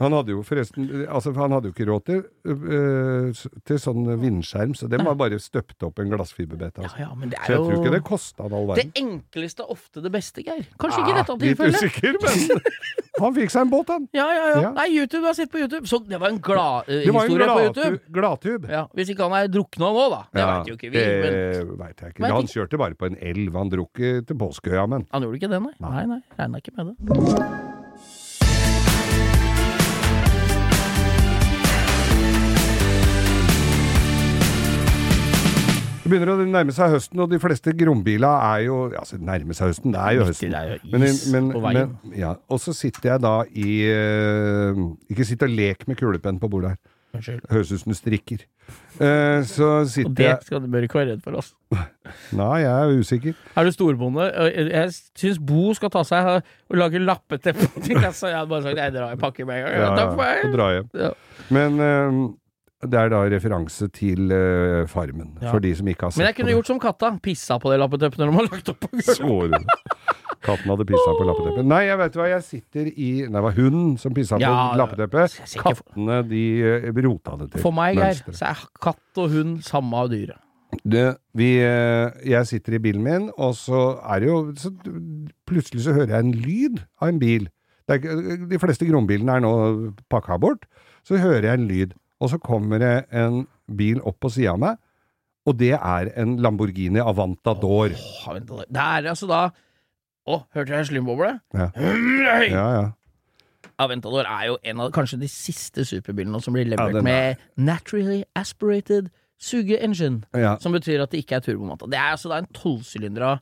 han 0.00 0.12
hadde 0.12 0.34
jo 0.34 0.42
forresten 0.46 0.88
Altså, 1.06 1.32
han 1.36 1.54
hadde 1.54 1.70
jo 1.70 1.74
ikke 1.74 1.86
råd 1.88 2.04
til, 2.06 2.22
øh, 2.46 3.44
til 3.66 3.80
sånn 3.80 4.08
vindskjerm, 4.20 4.74
så 4.76 4.88
den 4.90 5.04
var 5.06 5.16
bare 5.18 5.38
støpt 5.42 5.82
opp 5.86 6.00
en 6.02 6.12
glassfiberbete. 6.12 6.84
Altså. 6.84 7.00
ja, 7.00 7.10
men 7.14 7.32
det 7.32 7.40
Så 7.40 7.52
jeg 7.52 7.56
jeg 7.56 7.64
tror 7.64 7.80
ikke 7.80 7.94
det 7.94 8.02
kosta 8.06 8.48
all 8.48 8.74
Det 8.76 8.86
enkleste 9.00 9.64
er 9.64 9.72
ofte 9.72 10.02
det 10.04 10.12
beste, 10.12 10.44
Geir. 10.44 10.66
Kanskje 10.80 11.02
ikke 11.02 11.14
i 11.14 11.22
tilfellet. 11.22 11.46
dette 11.46 11.46
Litt 11.46 11.80
usikker, 11.80 12.18
men 12.22 12.60
han 13.24 13.36
fikk 13.38 13.54
seg 13.54 13.64
en 13.64 13.72
båt, 13.72 13.92
han. 13.94 14.08
Ja, 14.16 14.26
ja, 14.34 14.44
ja. 14.52 14.60
Ja. 14.66 14.72
Nei, 14.76 14.88
YouTube, 14.92 15.22
du 15.24 15.30
har 15.30 15.38
sett 15.38 15.52
på 15.52 15.62
YouTube. 15.62 15.88
Så 15.88 16.02
det 16.04 16.20
var 16.20 16.34
en 16.34 16.40
gladhistorie 16.42 17.08
uh, 17.08 17.16
var 17.16 17.30
jo 17.30 17.72
på. 17.72 17.86
YouTube. 17.86 18.12
gladtub. 18.18 18.68
Ja, 18.70 18.84
Hvis 18.96 19.14
ikke 19.14 19.28
han 19.30 19.38
er 19.40 19.48
drukna 19.52 19.92
nå, 19.96 20.06
da. 20.12 20.22
Det 20.32 20.44
Ja, 20.44 20.50
vet 20.58 20.72
jo 20.72 20.78
ikke 20.78 20.92
vi. 20.92 21.06
Men 21.06 21.32
Det 21.32 21.64
veit 21.80 22.04
jeg 22.04 22.14
ikke. 22.16 22.34
Han 22.36 22.52
kjørte 22.52 22.82
bare 22.84 22.98
på 22.98 23.10
en 23.10 23.18
elv. 23.32 23.56
Han 23.56 23.72
dro 23.72 23.88
ikke 23.88 24.20
til 24.28 24.40
Påskeøya, 24.44 24.86
men 24.90 25.08
han 25.12 25.26
gjorde 25.26 25.40
ikke 25.40 25.52
det. 25.54 25.62
Nei. 25.66 25.74
Nei, 25.80 26.06
nei, 26.16 26.22
Regna 26.36 26.62
ikke 26.62 26.76
med 26.76 26.94
det. 26.94 27.85
Det 36.06 36.12
begynner 36.12 36.30
å 36.36 36.46
nærme 36.46 36.70
seg 36.76 36.92
høsten, 36.94 37.18
og 37.24 37.30
de 37.34 37.38
fleste 37.42 37.72
grombiler 37.74 38.30
er 38.54 38.60
jo 38.68 38.76
Altså, 38.94 39.18
nærme 39.18 39.56
seg 39.58 39.72
høsten, 39.72 39.90
det 39.96 40.02
er 40.06 40.12
jo 40.20 40.26
høsten. 40.28 40.52
Det 40.54 40.60
er 40.60 40.76
jo 40.78 41.00
is 41.02 41.24
men, 41.34 41.48
på 41.50 41.62
veien. 41.64 41.96
men, 42.04 42.18
ja. 42.20 42.34
Og 42.46 42.60
så 42.62 42.74
sitter 42.78 43.10
jeg 43.16 43.24
da 43.26 43.32
i 43.50 43.72
eh, 43.90 44.84
Ikke 45.10 45.26
sitt 45.26 45.42
og 45.42 45.50
lek 45.50 45.82
med 45.90 45.98
kulepenn 45.98 46.38
på 46.38 46.50
bordet 46.52 46.76
her. 46.76 46.78
Unnskyld. 47.16 47.42
Høres 47.50 47.70
ut 47.72 47.80
som 47.80 47.90
du 47.92 47.96
strikker. 47.96 48.42
Eh, 49.00 49.40
så 49.48 49.68
Og 50.04 50.14
det 50.18 50.26
jeg 50.26 50.46
skal 50.46 50.60
du 50.62 50.66
bør 50.68 50.84
ikke 50.84 50.98
være 51.00 51.14
redd 51.16 51.22
for, 51.24 51.38
altså. 51.40 51.54
Nei, 52.38 52.60
jeg 52.60 52.70
er 52.70 53.00
usikker. 53.02 53.34
Er 53.56 53.64
du 53.64 53.72
storbonde? 53.74 54.26
Jeg- 54.52 54.70
Jeg 54.76 54.94
syns 55.16 55.38
Bo 55.42 55.72
skal 55.74 55.90
ta 55.90 56.02
seg 56.06 56.28
og 56.36 56.76
lage 56.76 57.00
lappeteppe 57.02 57.66
til 57.86 57.96
kassa. 57.98 58.28
Jeg 58.30 58.36
hadde 58.42 58.52
bare 58.52 58.62
sagt 58.68 58.78
jeg 58.84 58.94
drar 58.94 59.14
jeg 59.14 59.18
pakke 59.26 59.46
med 59.48 59.58
en 59.58 59.64
gang. 59.66 59.78
Ja, 59.80 59.94
Takk 59.96 60.12
for 60.14 60.24
ja, 60.28 60.42
og 60.50 60.58
dra 60.58 60.68
hjem. 60.76 60.90
Ja. 61.02 61.10
Men 61.50 61.80
eh, 61.80 62.20
det 62.84 62.98
er 63.00 63.08
da 63.12 63.22
referanse 63.32 63.88
til 63.94 64.28
uh, 64.32 64.84
Farmen, 64.90 65.38
Ja. 65.40 65.50
for 65.50 65.64
de 65.64 65.72
som 65.74 65.88
ikke 65.88 66.06
har 66.06 66.12
sett 66.12 66.20
det 66.20 66.24
Men 66.24 66.28
jeg 66.32 66.36
kunne 66.40 66.54
gjort 66.56 66.70
som 66.70 66.80
katta. 66.82 67.10
Pissa 67.24 67.56
på 67.62 67.72
det 67.72 67.78
lappeteppet 67.80 68.20
når 68.20 68.30
de 68.30 68.36
har 68.36 68.48
lagt 68.50 68.68
opp 68.72 68.80
på 68.84 68.90
gulvet. 68.92 69.76
Katten 70.46 70.70
hadde 70.70 70.86
pissa 70.86 71.14
på 71.16 71.24
lappeteppet. 71.26 71.66
Nei, 71.66 71.82
jeg 71.88 71.98
vet 72.02 72.18
hva, 72.20 72.26
jeg 72.30 72.44
sitter 72.46 72.90
i 72.92 73.10
Nei, 73.24 73.32
det 73.38 73.44
var 73.48 73.56
hunden 73.56 73.96
som 73.98 74.14
pissa 74.14 74.38
Ja, 74.42 74.52
på 74.74 74.80
lappeteppet. 74.82 75.38
Kattene, 75.62 76.20
de 76.28 76.42
uh, 76.92 77.02
rota 77.08 77.38
det 77.40 77.52
til. 77.54 77.64
For 77.64 77.74
meg, 77.74 77.96
Geir, 77.98 78.20
så 78.36 78.52
er 78.52 78.66
katt 78.84 79.22
og 79.24 79.32
hund 79.32 79.62
samme 79.66 80.04
av 80.04 80.12
dyret. 80.12 80.42
Det, 80.84 81.04
vi, 81.38 81.54
eh, 81.62 82.10
jeg 82.26 82.46
sitter 82.50 82.74
i 82.76 82.80
bilen 82.82 83.04
min, 83.04 83.28
og 83.40 83.54
så 83.56 83.96
er 84.02 84.20
det 84.20 84.28
jo 84.28 84.38
så 84.60 84.72
Plutselig 85.46 85.84
så 85.86 85.94
hører 85.94 86.10
jeg 86.10 86.24
en 86.26 86.32
lyd 86.34 86.80
av 87.00 87.08
en 87.08 87.20
bil. 87.22 87.46
Det 87.86 88.00
er, 88.02 88.42
de 88.50 88.58
fleste 88.60 88.84
grombilene 88.88 89.36
er 89.38 89.44
nå 89.44 89.52
pakka 90.10 90.36
bort. 90.42 90.66
Så 91.06 91.20
hører 91.22 91.46
jeg 91.46 91.60
en 91.60 91.68
lyd, 91.70 91.94
og 92.20 92.30
så 92.32 92.38
kommer 92.42 92.78
det 92.82 92.94
en 93.12 93.42
bil 93.76 94.00
opp 94.06 94.18
på 94.22 94.30
sida 94.32 94.54
av 94.54 94.60
meg, 94.62 94.76
og 95.46 95.58
det 95.60 95.72
er 95.76 96.10
en 96.18 96.36
Lamborghini 96.42 96.98
Avantador. 97.02 97.92
Vent. 98.26 98.48
Det 98.66 98.82
er 98.82 99.10
altså 99.12 99.28
da 99.30 99.44
Å, 100.26 100.40
hørte 100.56 100.74
jeg 100.74 100.88
slimboble? 100.88 101.28
Ja. 101.54 101.68
Ja, 102.50 102.64
ja. 102.74 102.86
Aventador 103.78 104.26
er 104.26 104.46
jo 104.48 104.56
en 104.66 104.80
av 104.82 104.90
kanskje 104.90 105.20
de 105.20 105.28
siste 105.30 105.84
superbilene 105.86 106.40
som 106.42 106.56
blir 106.56 106.66
levert 106.66 106.96
er- 106.98 107.02
med 107.06 107.36
naturally 107.56 108.24
aspirated 108.34 109.10
suge-engine. 109.38 110.24
ja. 110.34 110.56
Som 110.58 110.72
betyr 110.72 111.02
at 111.04 111.10
det 111.12 111.22
ikke 111.22 111.36
er 111.36 111.40
turbomatta. 111.44 111.86
Det 111.86 111.94
er 111.98 112.10
altså 112.16 112.28
da 112.32 112.38
en 112.42 112.50
tolvsylindra 112.54 113.36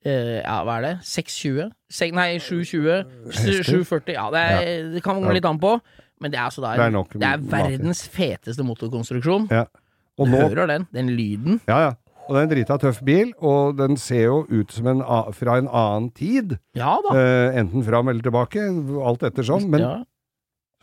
Uh, 0.00 0.40
Ja, 0.40 0.62
hva 0.64 0.78
er 0.78 0.80
det? 0.80 0.92
620? 1.04 1.66
Se, 1.92 2.06
nei, 2.10 2.38
720? 2.38 3.04
740? 3.36 4.14
Ja, 4.14 4.30
det, 4.32 4.40
er, 4.40 4.86
det 4.94 5.02
kan 5.04 5.18
komme 5.20 5.34
litt 5.36 5.44
an 5.44 5.58
på. 5.60 5.74
Men 6.20 6.32
det 6.32 6.38
er 6.40 6.46
altså 6.48 6.62
da 6.64 6.74
Det 6.76 6.84
er 6.84 6.92
nok 6.94 7.14
det 7.16 7.26
er 7.30 7.40
verdens 7.52 8.02
feteste 8.12 8.64
motorkonstruksjon. 8.66 9.48
ja. 9.50 9.64
Og 10.20 10.26
Du 10.28 10.34
nå 10.34 10.40
hører 10.50 10.66
den, 10.68 10.82
den 10.92 11.08
lyden. 11.16 11.60
Ja, 11.70 11.78
ja. 11.86 11.92
Og 12.28 12.34
det 12.36 12.40
er 12.40 12.44
en 12.44 12.50
drita 12.50 12.76
tøff 12.78 12.98
bil, 13.06 13.30
og 13.40 13.78
den 13.78 13.96
ser 13.96 14.26
jo 14.26 14.42
ut 14.52 14.70
som 14.74 14.86
en 14.90 15.00
fra 15.34 15.54
en 15.58 15.66
annen 15.66 16.10
tid. 16.14 16.58
Ja 16.76 16.92
da. 17.06 17.14
Eh, 17.16 17.56
enten 17.62 17.82
fram 17.86 18.10
eller 18.12 18.20
tilbake, 18.22 18.60
alt 19.02 19.24
ettersom. 19.26 19.64
Men 19.72 19.80
ja. 19.80 19.94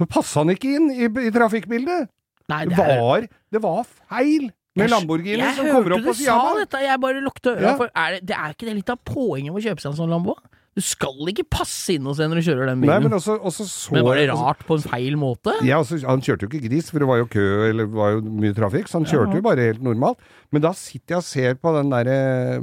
så 0.01 0.07
passa 0.09 0.41
han 0.41 0.49
ikke 0.55 0.73
inn 0.79 0.89
i, 0.91 1.05
i 1.05 1.31
trafikkbildet! 1.35 2.09
Nei, 2.49 2.63
Det 2.71 2.79
er 2.79 2.99
var, 3.03 3.27
det 3.51 3.61
var 3.61 3.85
feil 3.85 4.49
med 4.77 4.89
Lamborghini 4.89 5.41
jeg 5.43 5.55
som 5.57 5.67
kommer 5.67 5.97
opp 5.97 6.05
på 6.05 6.13
du 6.15 6.19
sida 6.19 6.33
hørte 6.33 6.47
av 6.47 6.53
meg! 6.55 6.61
dette, 6.65 6.83
jeg 6.87 7.01
bare 7.05 7.23
lukta 7.25 7.53
øra. 7.53 7.63
Ja. 7.67 7.87
Er 7.93 8.13
det, 8.17 8.21
det 8.29 8.37
er 8.41 8.53
ikke 8.55 8.69
det 8.69 8.75
litt 8.81 8.91
av 8.93 8.99
poenget 9.05 9.51
med 9.53 9.61
å 9.61 9.65
kjøpe 9.69 9.83
seg 9.83 9.91
en 9.93 9.99
sånn 10.01 10.13
Lambo? 10.17 10.37
Du 10.77 10.83
skal 10.85 11.31
ikke 11.31 11.41
passe 11.49 11.95
inn 11.95 12.05
hos 12.05 12.19
en 12.21 12.29
når 12.29 12.37
du 12.37 12.45
kjører 12.45 12.69
den 12.69 12.83
bilen. 12.83 12.91
Nei, 12.93 13.07
men, 13.07 13.15
også, 13.17 13.33
også 13.41 13.65
så 13.65 13.95
var 13.97 14.19
det 14.19 14.27
altså- 14.29 14.43
rart 14.45 14.59
på 14.67 14.75
en 14.77 14.83
feil 14.85 15.15
måte? 15.17 15.55
Ja, 15.65 15.79
altså, 15.81 15.97
han 16.05 16.21
kjørte 16.21 16.45
jo 16.45 16.51
ikke 16.51 16.69
gris, 16.69 16.91
for 16.93 17.01
det 17.01 17.07
var 17.09 17.17
jo 17.17 17.25
kø, 17.33 17.45
eller 17.71 17.89
var 17.89 18.11
jo 18.13 18.21
mye 18.21 18.53
trafikk, 18.53 18.85
så 18.91 18.99
han 19.01 19.09
kjørte 19.09 19.39
jo 19.39 19.41
bare 19.47 19.65
helt 19.71 19.81
normalt. 19.81 20.21
Men 20.53 20.61
da 20.61 20.71
sitter 20.77 21.15
jeg 21.15 21.17
og 21.17 21.25
ser 21.27 21.57
på 21.59 21.73
den 21.75 21.89
derre 21.91 22.13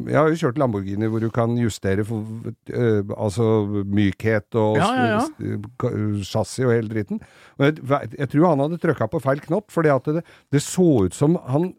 Jeg 0.06 0.16
har 0.16 0.30
jo 0.30 0.38
kjørt 0.40 0.56
Lamborghini 0.62 1.10
hvor 1.10 1.20
du 1.20 1.28
kan 1.34 1.52
justere 1.58 2.04
for 2.06 2.22
øh, 2.70 3.02
altså 3.12 3.48
mykhet 3.84 4.56
og 4.56 4.78
Ja, 4.78 4.88
ja, 4.94 5.20
ja. 5.20 6.22
chassis 6.24 6.64
og 6.64 6.72
hele 6.72 6.88
dritten. 6.88 7.20
Jeg, 7.58 7.82
jeg 7.82 8.28
tror 8.30 8.48
han 8.54 8.62
hadde 8.64 8.78
trykka 8.80 9.10
på 9.10 9.20
feil 9.20 9.42
knopp, 9.44 9.68
fordi 9.74 9.92
at 9.92 10.06
det, 10.06 10.24
det 10.54 10.62
så 10.62 10.86
ut 11.10 11.14
som 11.18 11.36
han 11.50 11.74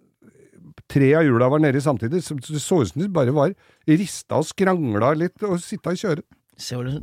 Tre 0.92 1.12
av 1.18 1.24
hjula 1.26 1.50
var 1.50 1.60
nedi 1.64 1.82
samtidig, 1.82 2.22
så 2.24 2.36
det 2.38 2.62
så 2.62 2.82
ut 2.84 2.92
som 2.92 3.02
de 3.02 3.08
bare 3.10 3.34
var 3.34 3.54
rista 3.90 4.38
og 4.38 4.46
skrangla 4.46 5.14
litt 5.18 5.42
og 5.48 5.58
sitta 5.64 5.96
og 5.96 6.02
kjøre. 6.02 6.26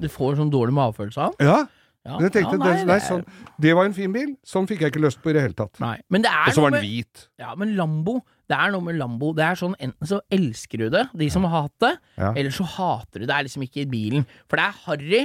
Du 0.00 0.08
får 0.08 0.36
sånn 0.38 0.52
dårlig 0.52 0.76
magefølelse 0.78 1.18
av. 1.30 1.34
Ja, 1.42 1.62
Ja, 2.02 2.16
men 2.18 2.24
jeg 2.26 2.32
tenkte, 2.34 2.56
ja, 2.56 2.58
nei, 2.58 2.70
det, 2.80 2.86
nei, 2.88 2.94
sånn, 2.98 3.20
det 3.62 3.72
var 3.78 3.86
en 3.86 3.92
fin 3.94 4.10
bil. 4.10 4.32
Sånn 4.42 4.64
fikk 4.66 4.80
jeg 4.82 4.90
ikke 4.90 5.02
lyst 5.04 5.20
på 5.22 5.30
i 5.30 5.34
det 5.36 5.42
hele 5.44 5.54
tatt. 5.54 5.78
Nei. 5.78 6.00
Men 6.10 6.24
det 6.24 6.32
Og 6.34 6.56
så 6.56 6.64
var 6.64 6.72
den 6.74 6.82
hvit. 6.82 7.28
Ja, 7.38 7.52
men 7.54 7.76
Lambo 7.78 8.16
Det 8.50 8.56
er 8.58 8.72
noe 8.74 8.82
med 8.82 8.96
Lambo. 8.98 9.28
Det 9.32 9.44
er 9.46 9.54
sånn 9.54 9.76
Enten 9.78 10.08
så 10.10 10.18
elsker 10.34 10.78
du 10.82 10.88
det, 10.90 11.04
de 11.14 11.28
som 11.30 11.44
har 11.46 11.68
hatt 11.68 11.78
det, 11.78 11.92
Ja. 12.18 12.32
eller 12.34 12.50
så 12.50 12.66
hater 12.66 13.20
du 13.20 13.26
det. 13.26 13.28
Det 13.30 13.36
er 13.36 13.46
liksom 13.46 13.62
ikke 13.68 13.86
bilen. 13.88 14.26
For 14.50 14.56
det 14.58 14.64
er 14.66 14.74
harry. 14.82 15.22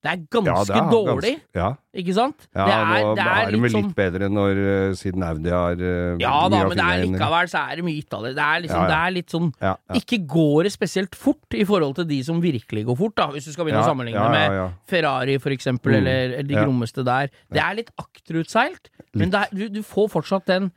Det 0.00 0.08
er 0.08 0.20
ganske 0.32 0.48
Ja, 0.48 0.60
det 0.64 0.76
er 0.78 0.86
dårlig, 0.88 1.30
Ganske, 1.36 1.58
ja, 1.60 1.66
ikke 2.00 2.14
sant? 2.16 2.46
ja 2.56 2.64
det 2.64 2.74
er, 2.76 3.02
nå 3.04 3.10
det 3.18 3.24
er 3.24 3.30
er 3.30 3.34
det 3.34 3.44
vel 3.44 3.52
litt 3.52 3.64
litt 3.66 3.74
sånn 3.74 3.90
bedre 3.98 4.28
når, 4.32 4.60
uh, 4.64 4.94
siden 4.96 5.26
Audi 5.26 5.52
har 5.52 5.82
uh, 5.84 6.22
Ja 6.22 6.32
da, 6.48 6.60
men 6.70 6.80
det 6.80 6.86
er 6.86 7.02
likevel 7.04 7.50
så 7.52 7.64
er 7.66 7.76
det 7.76 7.84
mye 7.84 7.98
Italia. 8.00 8.32
Det 8.38 8.46
er 8.46 8.64
liksom 8.64 8.80
Ja. 8.80 8.88
Det 8.88 8.96
er 9.00 9.14
litt 9.18 9.34
sånn. 9.36 9.50
Ikke 10.00 10.20
går 10.32 10.62
det 10.64 10.72
spesielt 10.72 11.14
fort 11.14 11.58
i 11.58 11.66
forhold 11.68 11.98
til 12.00 12.08
de 12.08 12.22
som 12.24 12.40
virkelig 12.40 12.86
går 12.88 12.96
fort, 12.96 13.16
da. 13.20 13.28
Hvis 13.34 13.44
du 13.50 13.52
skal 13.52 13.68
begynne 13.68 13.84
å 13.84 13.90
sammenligne 13.90 14.24
med. 14.32 14.78
Ferrari, 14.88 15.36
for 15.38 15.52
eksempel, 15.52 15.90
Mm, 15.90 15.98
eller, 16.00 16.32
eller 16.38 16.48
de 16.48 16.54
grommeste 16.54 17.04
der. 17.04 17.28
Det 17.52 17.60
er 17.60 17.74
litt 17.74 17.90
akterutseilt, 17.98 18.88
men 19.14 19.30
du, 19.52 19.68
du 19.68 19.82
får 19.84 20.08
fortsatt 20.16 20.46
den 20.46 20.70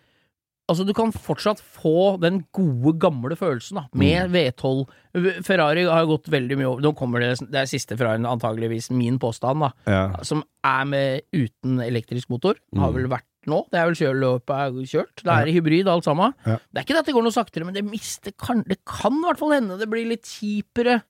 Altså, 0.72 0.86
du 0.88 0.93
kan 0.95 1.11
fortsatt 1.11 1.59
få 1.59 2.16
den 2.24 2.38
gode, 2.55 2.93
gamle 3.03 3.36
følelsen, 3.36 3.82
da, 3.82 3.84
med 3.99 4.30
Mm. 4.30 4.36
V12. 4.38 5.43
Ferrari 5.43 5.84
har 5.84 6.05
gått 6.07 6.30
veldig 6.32 6.55
mye 6.57 6.70
over 6.70 6.82
Nå 6.82 6.91
kommer 6.95 7.20
det 7.20 7.34
Det 7.51 7.59
er 7.59 7.66
siste 7.70 7.97
Ferrarien, 7.99 8.26
antageligvis 8.26 8.88
min 8.95 9.20
påstand, 9.20 9.59
da. 9.59 9.72
Ja. 9.86 10.24
Som 10.24 10.41
er 10.64 10.86
med 10.88 11.22
uten 11.36 11.82
elektrisk 11.84 12.30
motor. 12.32 12.55
Mm. 12.74 12.80
Har 12.80 12.91
vel 12.95 13.09
vært 13.11 13.28
nå. 13.45 13.59
Det 13.70 13.80
er 13.82 13.89
vel 13.89 13.99
kjøleløpet 13.99 14.55
er 14.55 14.72
kjørt. 14.88 15.16
Det 15.20 15.34
er 15.36 15.51
hybrid, 15.51 15.88
alt 15.91 16.07
sammen. 16.07 16.34
Ja. 16.47 16.55
Det 16.72 16.80
er 16.80 16.86
ikke 16.88 16.95
det 16.95 17.03
at 17.03 17.05
det 17.11 17.16
går 17.20 17.26
noe 17.28 17.36
saktere, 17.36 17.66
men 17.68 17.76
det 17.76 17.84
mister 17.84 18.32
kan, 18.32 18.64
Det 18.64 18.80
kan 18.88 19.20
i 19.20 19.26
hvert 19.28 19.39
fall 19.43 19.51
hende 19.59 19.78
det 19.78 19.89
blir 19.91 20.07
litt 20.07 20.24
kjipere. 20.24 21.01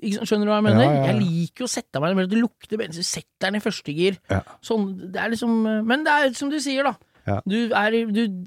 Skjønner 0.00 0.44
du 0.48 0.50
hva 0.52 0.58
jeg 0.60 0.66
mener? 0.70 0.84
Ja, 0.84 0.92
ja, 0.92 0.96
ja. 1.00 1.12
Jeg 1.12 1.20
liker 1.20 1.64
jo 1.64 1.68
å 1.68 1.72
sette 1.72 2.00
meg 2.00 2.16
ned, 2.16 2.28
det 2.32 2.40
lukter 2.40 2.80
bensin, 2.80 3.04
setter 3.04 3.48
den 3.50 3.60
i 3.60 3.64
første 3.64 3.92
gir. 3.96 4.16
Ja. 4.32 4.40
Sånn, 4.64 5.12
det 5.12 5.20
er 5.20 5.30
liksom 5.32 5.84
Men 5.86 6.04
det 6.04 6.12
er 6.16 6.32
som 6.36 6.48
du 6.52 6.56
sier, 6.60 6.84
da. 6.88 6.96
Ja. 7.26 7.40
Du, 7.44 7.56
er, 7.74 7.96
du 8.12 8.44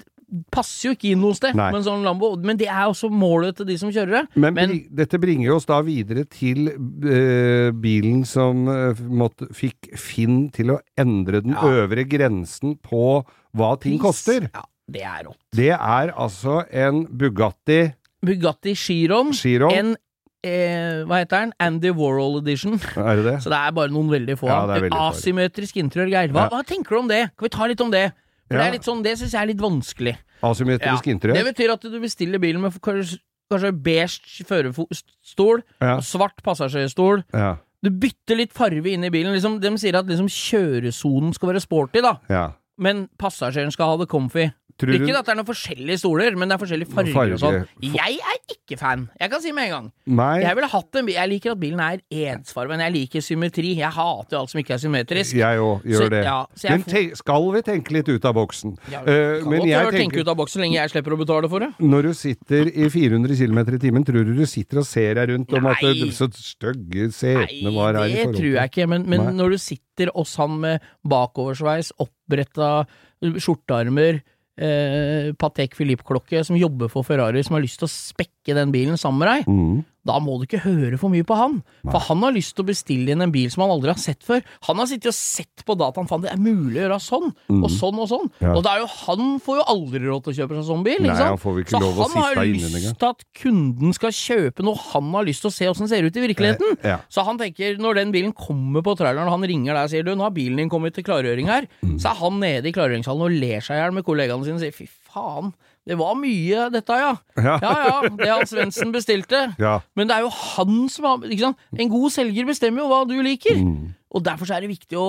passer 0.52 0.88
jo 0.88 0.94
ikke 0.94 1.10
inn 1.12 1.20
noe 1.24 1.34
sted 1.34 1.54
Nei. 1.58 1.70
med 1.72 1.80
en 1.80 1.86
sånn 1.86 2.04
Lambo, 2.06 2.32
men 2.38 2.56
det 2.60 2.68
er 2.70 2.86
også 2.90 3.10
målet 3.10 3.56
til 3.58 3.66
de 3.66 3.76
som 3.80 3.90
kjører 3.90 4.12
det. 4.20 4.22
Men, 4.36 4.54
Men- 4.54 4.74
dette 4.94 5.18
bringer 5.20 5.54
oss 5.56 5.66
da 5.66 5.80
videre 5.82 6.24
til 6.30 6.68
uh, 6.70 7.70
bilen 7.72 8.24
som 8.28 8.66
uh, 8.68 8.94
måtte, 9.10 9.48
fikk 9.56 9.90
Finn 9.98 10.50
til 10.54 10.70
å 10.76 10.80
endre 10.98 11.40
den 11.42 11.52
Ja. 11.56 11.62
øvre 11.84 12.04
grensen 12.08 12.76
på 12.78 13.24
hva 13.56 13.72
ting 13.80 13.98
Pris. 13.98 14.04
koster. 14.06 14.50
Ja, 14.54 14.62
det 14.90 15.02
er 15.02 15.24
rått. 15.26 15.38
Det 15.56 15.70
er 15.74 16.12
altså 16.16 16.60
en 16.70 17.06
Bugatti 17.06 17.92
Bugatti 18.22 18.74
Chiron. 18.76 19.32
Chiron. 19.32 19.72
En 19.72 19.96
eh, 20.44 21.04
Hva 21.08 21.22
heter 21.22 21.46
den? 21.46 21.52
Andy 21.58 21.90
Warhol 21.90 22.38
Edition. 22.42 22.74
Er 22.96 23.16
det 23.16 23.24
det? 23.24 23.36
Så 23.44 23.50
det 23.52 23.58
er 23.58 23.72
bare 23.72 23.88
noen 23.92 24.10
veldig 24.12 24.36
få. 24.40 24.46
Ja, 24.50 24.66
veldig. 24.68 24.90
Asymmetrisk 24.92 25.76
interiør, 25.80 26.10
Geir. 26.12 26.28
Hva, 26.34 26.46
Ja. 26.46 26.48
hva 26.52 26.62
tenker 26.68 26.96
du 26.96 26.98
om 27.00 27.08
det? 27.08 27.22
Kan 27.36 27.48
vi 27.48 27.52
ta 27.56 27.66
litt 27.66 27.80
om 27.80 27.90
det? 27.90 28.12
For 28.50 28.58
Ja. 28.58 28.64
Det 28.64 28.68
er 28.68 28.72
litt 28.78 28.86
sånn, 28.88 29.02
det 29.06 29.12
syns 29.18 29.30
jeg 29.32 29.42
er 29.42 29.46
litt 29.52 29.62
vanskelig. 29.62 30.16
Asymmetrisk 30.42 31.04
Det 31.04 31.12
interiør? 31.14 31.44
betyr 31.54 31.72
at 31.72 31.80
du 31.86 32.00
bestiller 32.02 32.40
bilen 32.42 32.60
med 32.60 32.72
kanskje, 32.82 33.18
kanskje 33.50 33.70
beige 33.82 34.44
førerstol 34.48 35.62
Ja. 35.80 35.96
og 35.96 36.02
svart 36.02 36.42
passasjerstol. 36.42 37.22
Ja. 37.32 37.56
Du 37.82 37.90
bytter 37.90 38.36
litt 38.36 38.52
farve 38.52 38.84
inn 38.92 39.04
i 39.04 39.10
bilen. 39.10 39.32
Liksom, 39.32 39.60
de 39.60 39.70
sier 39.78 39.94
at 39.96 40.06
liksom 40.06 40.26
kjøresonen 40.28 41.32
skal 41.34 41.52
være 41.54 41.62
sporty, 41.62 42.02
da. 42.02 42.18
ja. 42.28 42.52
Men 42.80 43.08
passasjeren 43.18 43.70
skal 43.72 43.86
ha 43.92 43.96
det 43.98 44.08
comfy. 44.08 44.50
Tror 44.80 44.94
Ikke 44.96 45.12
at 45.18 45.26
det 45.26 45.32
er 45.34 45.38
noen 45.40 45.48
forskjellige 45.50 45.98
stoler, 46.00 46.36
men 46.40 46.48
det 46.48 46.56
er 46.56 46.60
forskjellige 46.64 46.88
farger 46.94 47.12
Farge. 47.12 47.32
og 47.36 47.40
sånn. 47.42 47.66
Jeg 47.84 48.16
er 48.32 48.38
ikke 48.54 48.78
fan. 48.80 49.08
Jeg 49.20 49.30
kan 49.30 49.42
si 49.44 49.52
med 49.52 49.64
en 49.68 49.70
gang. 49.74 49.92
Nei, 50.06 50.40
Jeg 50.40 50.56
en 50.56 51.08
Jeg 51.08 51.28
liker 51.28 51.50
at 51.52 51.60
bilen 51.60 51.80
er 51.80 52.00
ensfargen. 52.10 52.80
Jeg 52.80 52.92
liker 52.92 53.20
symmetri. 53.20 53.74
Jeg 53.76 53.90
hater 53.92 54.38
alt 54.38 54.50
som 54.50 54.60
ikke 54.60 54.74
er 54.74 54.78
symmetrisk. 54.78 55.34
jeg 55.34 55.58
òg 55.58 55.82
gjør 55.84 56.00
Så- 56.04 56.10
det. 56.10 56.24
ja, 56.24 56.46
Men 56.70 56.82
får- 56.82 56.90
te 56.90 57.14
skal 57.16 57.52
vi 57.52 57.62
tenke 57.62 57.90
litt 57.92 58.08
ut 58.08 58.24
av 58.24 58.34
boksen? 58.34 58.78
Ja, 58.90 59.00
vi 59.00 59.12
kan 59.40 59.50
men 59.50 59.60
godt 59.60 59.68
jeg 59.68 59.92
tenke 60.00 60.20
ut 60.20 60.28
av 60.28 60.36
boksen 60.36 60.60
så 60.60 60.60
lenge 60.64 60.74
jeg 60.74 60.90
slipper 60.90 61.12
å 61.12 61.18
betale 61.18 61.48
for 61.48 61.60
det. 61.60 61.74
Når 61.78 62.02
du 62.02 62.12
sitter 62.14 62.66
i 62.68 62.88
400 62.88 63.36
km 63.36 63.58
i 63.74 63.78
timen, 63.78 64.04
tror 64.04 64.24
du 64.24 64.34
du 64.34 64.46
sitter 64.46 64.78
og 64.78 64.86
ser 64.86 65.14
deg 65.14 65.28
rundt 65.28 65.52
om 65.52 65.66
at 65.66 65.82
Nei. 65.82 65.92
det, 65.94 66.12
så 66.12 66.28
stygge 66.32 67.12
setene 67.12 67.74
var 67.74 67.94
her 67.94 68.04
i 68.08 68.12
det 68.14 68.34
tror 68.34 68.52
jeg 68.54 68.70
ikke. 68.70 68.88
Men, 68.88 69.08
men 69.08 69.36
når 69.36 69.50
du 69.50 69.58
sitter 69.58 70.10
og 70.14 70.26
han 70.26 70.60
med 70.60 70.80
bakoversveis, 71.06 71.92
oppretta 72.00 72.86
skjortearmer, 73.22 74.22
eh, 74.60 75.30
Patek 75.40 75.74
Philippe-klokke, 75.78 76.44
som 76.46 76.58
jobber 76.58 76.90
for 76.92 77.06
Ferrari, 77.06 77.42
som 77.46 77.56
har 77.56 77.64
lyst 77.64 77.80
til 77.80 77.88
å 77.88 77.92
spekke 77.92 78.56
den 78.56 78.72
bilen 78.74 79.00
sammen 79.00 79.24
med 79.24 79.32
deg, 79.32 79.48
Mm. 79.50 79.84
Da 80.06 80.16
må 80.22 80.38
du 80.40 80.46
ikke 80.46 80.62
høre 80.64 80.96
for 81.00 81.12
mye 81.12 81.26
på 81.28 81.36
han. 81.36 81.58
For 81.84 82.00
han 82.06 82.22
har 82.24 82.32
lyst 82.32 82.54
til 82.56 82.64
å 82.64 82.68
bestille 82.70 83.12
inn 83.12 83.20
en 83.20 83.32
bil 83.34 83.50
som 83.52 83.66
han 83.66 83.72
aldri 83.74 83.90
har 83.92 84.00
sett 84.00 84.22
før. 84.24 84.40
Han 84.68 84.78
har 84.80 84.88
sittet 84.88 85.10
og 85.12 85.16
sett 85.18 85.64
på 85.68 85.76
dataen, 85.76 86.08
faen 86.08 86.22
det 86.24 86.30
er 86.32 86.40
mulig 86.40 86.78
å 86.80 86.84
gjøre 86.86 86.98
sånn, 87.04 87.28
og 87.58 87.68
sånn 87.74 88.00
og 88.00 88.08
sånn. 88.08 88.30
Mm. 88.38 88.46
Ja. 88.46 88.54
Og 88.56 88.62
det 88.64 88.72
er 88.72 88.80
jo 88.80 88.88
han 88.94 89.34
får 89.44 89.60
jo 89.60 89.66
aldri 89.74 90.02
råd 90.06 90.24
til 90.24 90.32
å 90.32 90.36
kjøpe 90.40 90.56
seg 90.56 90.66
sånn 90.70 90.84
bil, 90.86 91.02
Nei, 91.04 91.16
han 91.20 91.40
får 91.40 91.60
ikke 91.64 91.74
Så 91.76 91.82
lov 91.84 92.00
å 92.00 92.06
han 92.08 92.16
har 92.24 92.40
lyst 92.48 92.88
til 93.02 93.08
at 93.10 93.24
kunden 93.42 93.92
skal 93.96 94.14
kjøpe 94.16 94.64
noe 94.66 94.80
han 94.90 95.12
har 95.18 95.28
lyst 95.28 95.44
til 95.44 95.52
å 95.52 95.56
se 95.58 95.68
åssen 95.70 95.90
ser 95.92 96.08
ut 96.08 96.16
i 96.16 96.24
virkeligheten. 96.24 96.78
Eh, 96.80 96.90
ja. 96.94 96.98
Så 97.12 97.24
han 97.28 97.38
tenker, 97.40 97.76
når 97.80 98.00
den 98.00 98.12
bilen 98.16 98.32
kommer 98.32 98.80
på 98.86 98.96
traileren, 98.96 99.28
og 99.28 99.36
han 99.36 99.48
ringer 99.52 99.76
deg 99.76 99.84
og 99.84 99.92
sier 99.92 100.06
du, 100.08 100.14
nå 100.16 100.24
har 100.26 100.32
bilen 100.36 100.56
din 100.64 100.72
kommet 100.72 100.96
til 100.96 101.04
klargjøring 101.06 101.48
her, 101.52 101.68
Mm. 101.84 101.96
så 102.00 102.10
er 102.10 102.18
han 102.20 102.40
nede 102.40 102.68
i 102.68 102.72
klargjøringshallen 102.72 103.22
og 103.24 103.36
ler 103.40 103.60
seg 103.64 103.76
i 103.76 103.80
hjel 103.80 103.92
med 103.96 104.04
kollegaene 104.04 104.44
sine 104.44 104.56
og 104.58 104.64
sier 104.64 104.74
fy 104.74 104.86
faen, 105.10 105.52
det 105.88 105.96
var 105.98 106.12
mye 106.18 106.66
dette, 106.74 106.98
ja. 107.00 107.14
Ja. 107.40 107.56
Ja 107.62 107.72
ja, 107.86 107.96
det 108.20 108.28
Hans 108.30 108.52
Svendsen 108.52 108.92
bestilte. 108.94 109.46
Ja. 109.58 109.78
Men 109.96 110.10
det 110.10 110.18
er 110.18 110.26
jo 110.26 110.34
han 110.34 110.84
som 110.92 111.08
har 111.08 111.24
ikke 111.26 111.48
sant? 111.48 111.64
En 111.78 111.90
god 111.90 112.12
selger 112.14 112.46
bestemmer 112.50 112.84
jo 112.84 112.90
hva 112.92 113.00
du 113.08 113.16
liker. 113.24 113.56
Mm. 113.58 113.90
Og 114.12 114.24
derfor 114.26 114.46
så 114.50 114.58
er 114.58 114.66
det 114.66 114.70
viktig 114.74 114.98
å, 115.00 115.08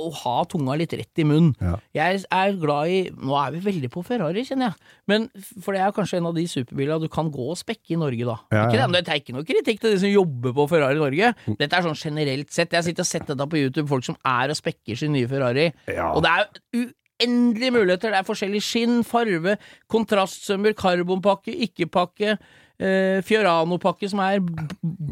å 0.00 0.10
ha 0.20 0.34
tunga 0.50 0.76
litt 0.78 0.92
rett 0.94 1.22
i 1.22 1.26
munnen. 1.26 1.54
Ja. 1.62 1.72
Jeg 1.96 2.20
er 2.30 2.52
glad 2.60 2.92
i 2.92 3.00
Nå 3.16 3.34
er 3.40 3.56
vi 3.56 3.62
veldig 3.64 3.90
på 3.94 4.04
Ferrari, 4.06 4.44
kjenner 4.46 4.70
jeg. 4.70 4.92
Men 5.10 5.26
For 5.64 5.74
det 5.74 5.82
er 5.86 5.96
kanskje 5.96 6.20
en 6.20 6.28
av 6.30 6.36
de 6.36 6.44
superbilene 6.52 7.00
du 7.02 7.08
kan 7.10 7.32
gå 7.32 7.48
og 7.54 7.58
spekke 7.58 7.96
i 7.96 8.00
Norge, 8.04 8.28
da. 8.28 8.36
Ja, 8.54 8.64
Ikke 8.68 8.78
ja. 8.82 8.86
det, 8.92 9.02
det 9.08 9.14
er 9.16 9.22
ikke 9.24 9.34
noe 9.38 9.48
kritikk 9.48 9.82
til 9.82 9.96
de 9.96 10.04
som 10.04 10.12
jobber 10.14 10.54
på 10.60 10.68
Ferrari 10.70 11.00
i 11.00 11.02
Norge. 11.02 11.32
Dette 11.58 11.80
er 11.80 11.88
sånn 11.88 11.98
generelt 11.98 12.52
sett. 12.54 12.76
Jeg 12.76 12.90
sitter 12.92 13.06
og 13.08 13.10
sett 13.10 13.26
dette 13.32 13.50
på 13.50 13.60
YouTube, 13.64 13.88
folk 13.90 14.06
som 14.06 14.20
er 14.36 14.52
og 14.52 14.60
spekker 14.60 15.00
sin 15.00 15.16
nye 15.16 15.30
Ferrari. 15.30 15.70
Og 16.12 16.22
det 16.26 16.36
er 16.38 16.90
uendelige 17.20 17.74
muligheter. 17.76 18.10
Det 18.10 18.20
er 18.20 18.26
forskjellig 18.26 18.62
skinn, 18.64 19.04
farve, 19.06 19.56
kontrastsømmer, 19.92 20.74
karbonpakke, 20.78 21.54
ikke-pakke. 21.68 22.36
Eh, 22.80 23.20
Fiorano-pakke 23.28 24.08
som 24.08 24.22
er 24.24 24.38
er 24.38 24.40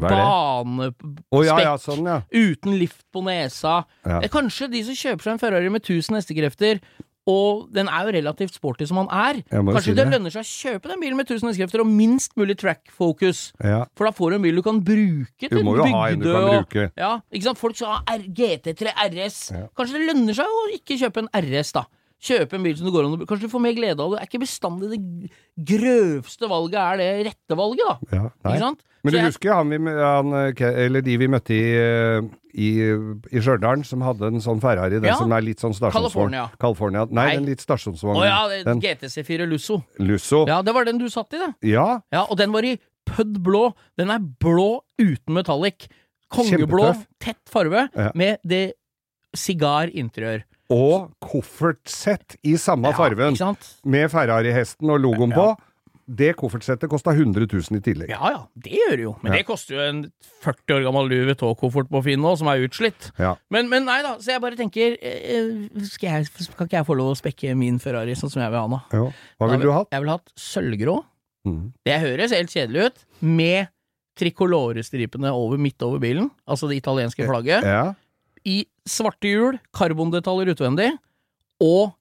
banespekk. 0.01 1.19
oh, 1.29 1.43
ja, 1.45 1.59
ja, 1.61 1.75
sånn, 1.77 2.07
ja. 2.09 2.21
Uten 2.33 2.79
lift 2.79 3.03
på 3.13 3.21
nesa. 3.21 3.83
Det 4.01 4.23
er 4.25 4.33
kanskje 4.33 4.71
de 4.73 4.81
som 4.87 4.97
kjøper 4.97 5.27
seg 5.27 5.35
en 5.35 5.43
Ferrari 5.43 5.69
med 5.69 5.85
1000 5.85 6.17
hestekrefter, 6.17 6.81
og 7.29 7.67
den 7.75 7.85
er 7.91 8.07
jo 8.07 8.13
relativt 8.15 8.55
sporty 8.57 8.87
som 8.89 9.03
han 9.03 9.11
er. 9.13 9.41
Kanskje 9.51 9.91
si 9.91 9.93
det. 9.93 10.07
lønner 10.09 10.33
seg 10.33 10.41
å 10.41 10.49
kjøpe 10.49 10.89
den 10.89 11.03
bilen 11.03 11.19
med 11.19 11.29
1000 11.29 11.51
hestekrefter 11.51 11.83
og 11.83 11.91
minst 11.91 12.33
mulig 12.39 12.57
track 12.57 12.89
focus. 12.89 13.51
ja. 13.61 13.83
For 13.93 14.09
da 14.09 14.15
får 14.17 14.31
du 14.33 14.39
en 14.39 14.47
bil 14.47 14.57
du 14.57 14.63
kan 14.65 14.81
bruke 14.81 15.45
til 15.45 15.59
Du 15.59 15.61
må 15.67 15.75
jo 15.77 15.85
ha 15.85 16.07
en 16.09 16.19
du 16.23 16.25
bygde 16.25 16.65
og-. 16.65 16.97
Ja? 16.97 17.53
Folk 17.59 17.77
skal 17.77 17.99
ha 17.99 18.17
GT3 18.17 18.95
RS. 19.11 19.39
Ja. 19.53 19.67
Kanskje 19.77 19.99
det 19.99 20.09
lønner 20.09 20.33
seg 20.41 20.49
å 20.49 20.67
ikke 20.73 20.97
kjøpe 20.97 21.27
en 21.27 21.29
RS, 21.37 21.75
da. 21.77 21.85
Kjøpe 22.19 22.57
en 22.57 22.63
bil 22.65 22.75
som 22.75 22.85
du 22.85 22.91
går 22.91 23.05
an 23.07 23.13
å 23.15 23.25
Kanskje 23.25 23.47
du 23.47 23.51
får 23.53 23.61
mer 23.63 23.73
glede 23.77 23.99
av 24.03 24.11
det. 24.11 24.19
Det 24.19 24.25
er 24.25 24.29
ikke 24.29 24.41
bestandig 24.43 24.89
det 24.91 25.29
grøvste 25.69 26.49
valget 26.51 26.79
er 26.83 26.97
det 26.99 27.09
rette 27.29 27.55
valget, 27.55 27.85
da. 28.11 28.29
ja. 28.51 28.73
Men 29.01 29.13
du 29.13 29.17
jeg- 29.17 29.29
husker 29.29 29.53
han, 29.55 29.69
vi, 29.71 29.77
han, 29.95 30.33
eh, 30.33 30.83
eller 30.83 31.01
de 31.01 31.13
vi 31.15 31.27
møtte 31.31 31.55
i, 31.55 31.69
eh, 31.79 32.19
i, 32.59 32.69
i 33.31 33.39
Stjørdal, 33.39 33.85
som 33.87 34.01
hadde 34.03 34.27
en 34.27 34.41
sånn 34.43 34.59
Ferrari, 34.59 34.99
den 34.99 35.05
Ja. 35.07 35.15
som 35.15 35.31
er 35.31 35.39
litt 35.41 35.59
sånn 35.63 35.71
stasjonsvogn? 35.73 36.33
California. 36.35 36.51
California. 36.59 37.05
Nei, 37.07 37.25
Nei. 37.29 37.35
den 37.37 37.45
litt 37.45 37.63
stasjonsvogn. 37.63 38.19
Å 38.19 38.25
ja, 38.27 38.63
den 38.67 38.81
GTC4 38.83 39.47
Lusso. 39.47 39.79
Lusso. 39.99 40.45
Ja. 40.51 40.61
Det 40.61 40.73
var 40.75 40.83
den 40.83 40.97
du 40.99 41.07
satt 41.07 41.31
i, 41.33 41.37
det. 41.37 41.53
ja. 41.71 42.01
Ja, 42.11 42.25
og 42.29 42.35
den 42.37 42.51
var 42.51 42.63
i 42.67 42.77
pødd 43.07 43.39
blå. 43.41 43.73
Den 43.97 44.09
er 44.11 44.19
blå 44.19 44.81
uten 44.99 45.33
metallic. 45.33 45.87
Kongeblå, 46.29 46.91
tett 47.23 47.39
farve, 47.49 47.87
Ja. 47.95 48.11
med 48.13 48.37
det 48.45 48.73
sigarinteriør. 49.33 50.43
Og 50.69 51.09
koffertsett 51.25 52.37
i 52.45 52.53
samme 52.61 52.91
fargen, 52.93 53.35
med 53.89 54.11
Ferrari-hesten 54.13 54.91
og 54.93 55.01
logoen 55.01 55.33
på. 55.33 55.47
Det 56.09 56.31
koffertsettet 56.33 56.89
kosta 56.89 57.11
100 57.13 57.45
000 57.51 57.77
i 57.77 57.81
tillegg. 57.85 58.09
Ja 58.09 58.31
ja, 58.33 58.39
det 58.57 58.71
gjør 58.73 58.95
det 58.97 59.03
jo. 59.03 59.11
Men 59.21 59.31
Ja. 59.31 59.37
det 59.37 59.45
koster 59.45 59.75
jo 59.75 59.81
en 59.83 59.99
40 60.41 60.73
år 60.79 60.85
gammel 60.87 61.09
Louis 61.11 61.27
Vuitton-koffert 61.29 61.89
på 61.93 62.01
Finn 62.07 62.23
nå, 62.25 62.31
som 62.39 62.47
er 62.49 62.63
utslitt. 62.65 63.11
Ja. 63.21 63.35
Men, 63.53 63.69
men 63.69 63.85
nei 63.85 63.99
da, 64.01 64.15
så 64.17 64.31
jeg 64.33 64.41
bare 64.41 64.57
tenker 64.57 64.95
eh, 65.05 65.69
skal, 65.85 66.09
jeg, 66.25 66.49
Kan 66.57 66.65
ikke 66.65 66.79
jeg 66.79 66.87
få 66.89 66.97
lov 66.97 67.11
å 67.13 67.17
spekke 67.19 67.53
min 67.57 67.77
Ferrari 67.83 68.15
sånn 68.17 68.33
som 68.33 68.41
jeg 68.41 68.49
vil 68.55 68.57
ha 68.63 68.71
nå? 68.73 68.79
Ja. 68.89 69.03
Hva 69.37 69.51
vil 69.53 69.61
du 69.61 69.69
ha? 69.75 69.83
Jeg 69.93 70.01
vil 70.01 70.09
hatt 70.15 70.33
sølvgrå. 70.33 70.97
Mm. 71.45 71.61
Det 71.85 71.99
høres 72.01 72.33
helt 72.33 72.53
kjedelig 72.57 72.89
ut, 72.89 73.05
med 73.21 73.69
tricolore-stripene 74.19 75.29
over, 75.31 75.61
midt 75.61 75.81
over 75.85 76.01
bilen, 76.01 76.29
altså 76.49 76.67
det 76.69 76.81
italienske 76.81 77.25
flagget. 77.29 77.63
Ja. 77.69 77.93
I 78.45 78.65
svarte 78.87 79.29
hjul, 79.29 79.59
karbondetaljer 79.75 80.53
utvendig, 80.55 80.91
og 81.61 81.93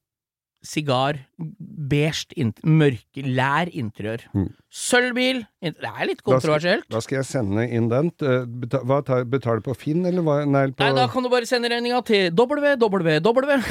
sigar, 0.64 1.20
beige, 1.39 2.26
mørke, 2.34 2.66
mørk, 2.66 3.20
lær 3.22 3.68
interiør. 3.78 4.24
Mm. 4.34 4.49
Sølvbil. 4.74 5.45
Det 5.62 5.76
er 5.86 6.07
litt 6.09 6.18
Da 6.18 6.24
skal- 6.24 6.32
kontroversielt. 6.34 6.89
Da 6.91 7.01
skal 7.01 7.16
jeg 7.20 7.26
sende 7.26 7.68
inn 7.70 7.89
den. 7.89 8.11
Eh, 8.20 8.45
beta- 8.45 8.82
Hva 8.84 8.99
tar, 9.07 9.24
betaler 9.24 9.62
på 9.62 9.76
Finn, 9.76 10.05
eller 10.05 10.20
hva? 10.22 10.45
Nei, 10.47 10.66
på, 10.74 10.82
Nei, 10.82 10.93
da 10.99 11.07
kan 11.07 11.22
du 11.22 11.28
bare 11.28 11.47
sende 11.47 11.70
regninga 11.70 12.05
til 12.05 12.30
www. 12.32 12.76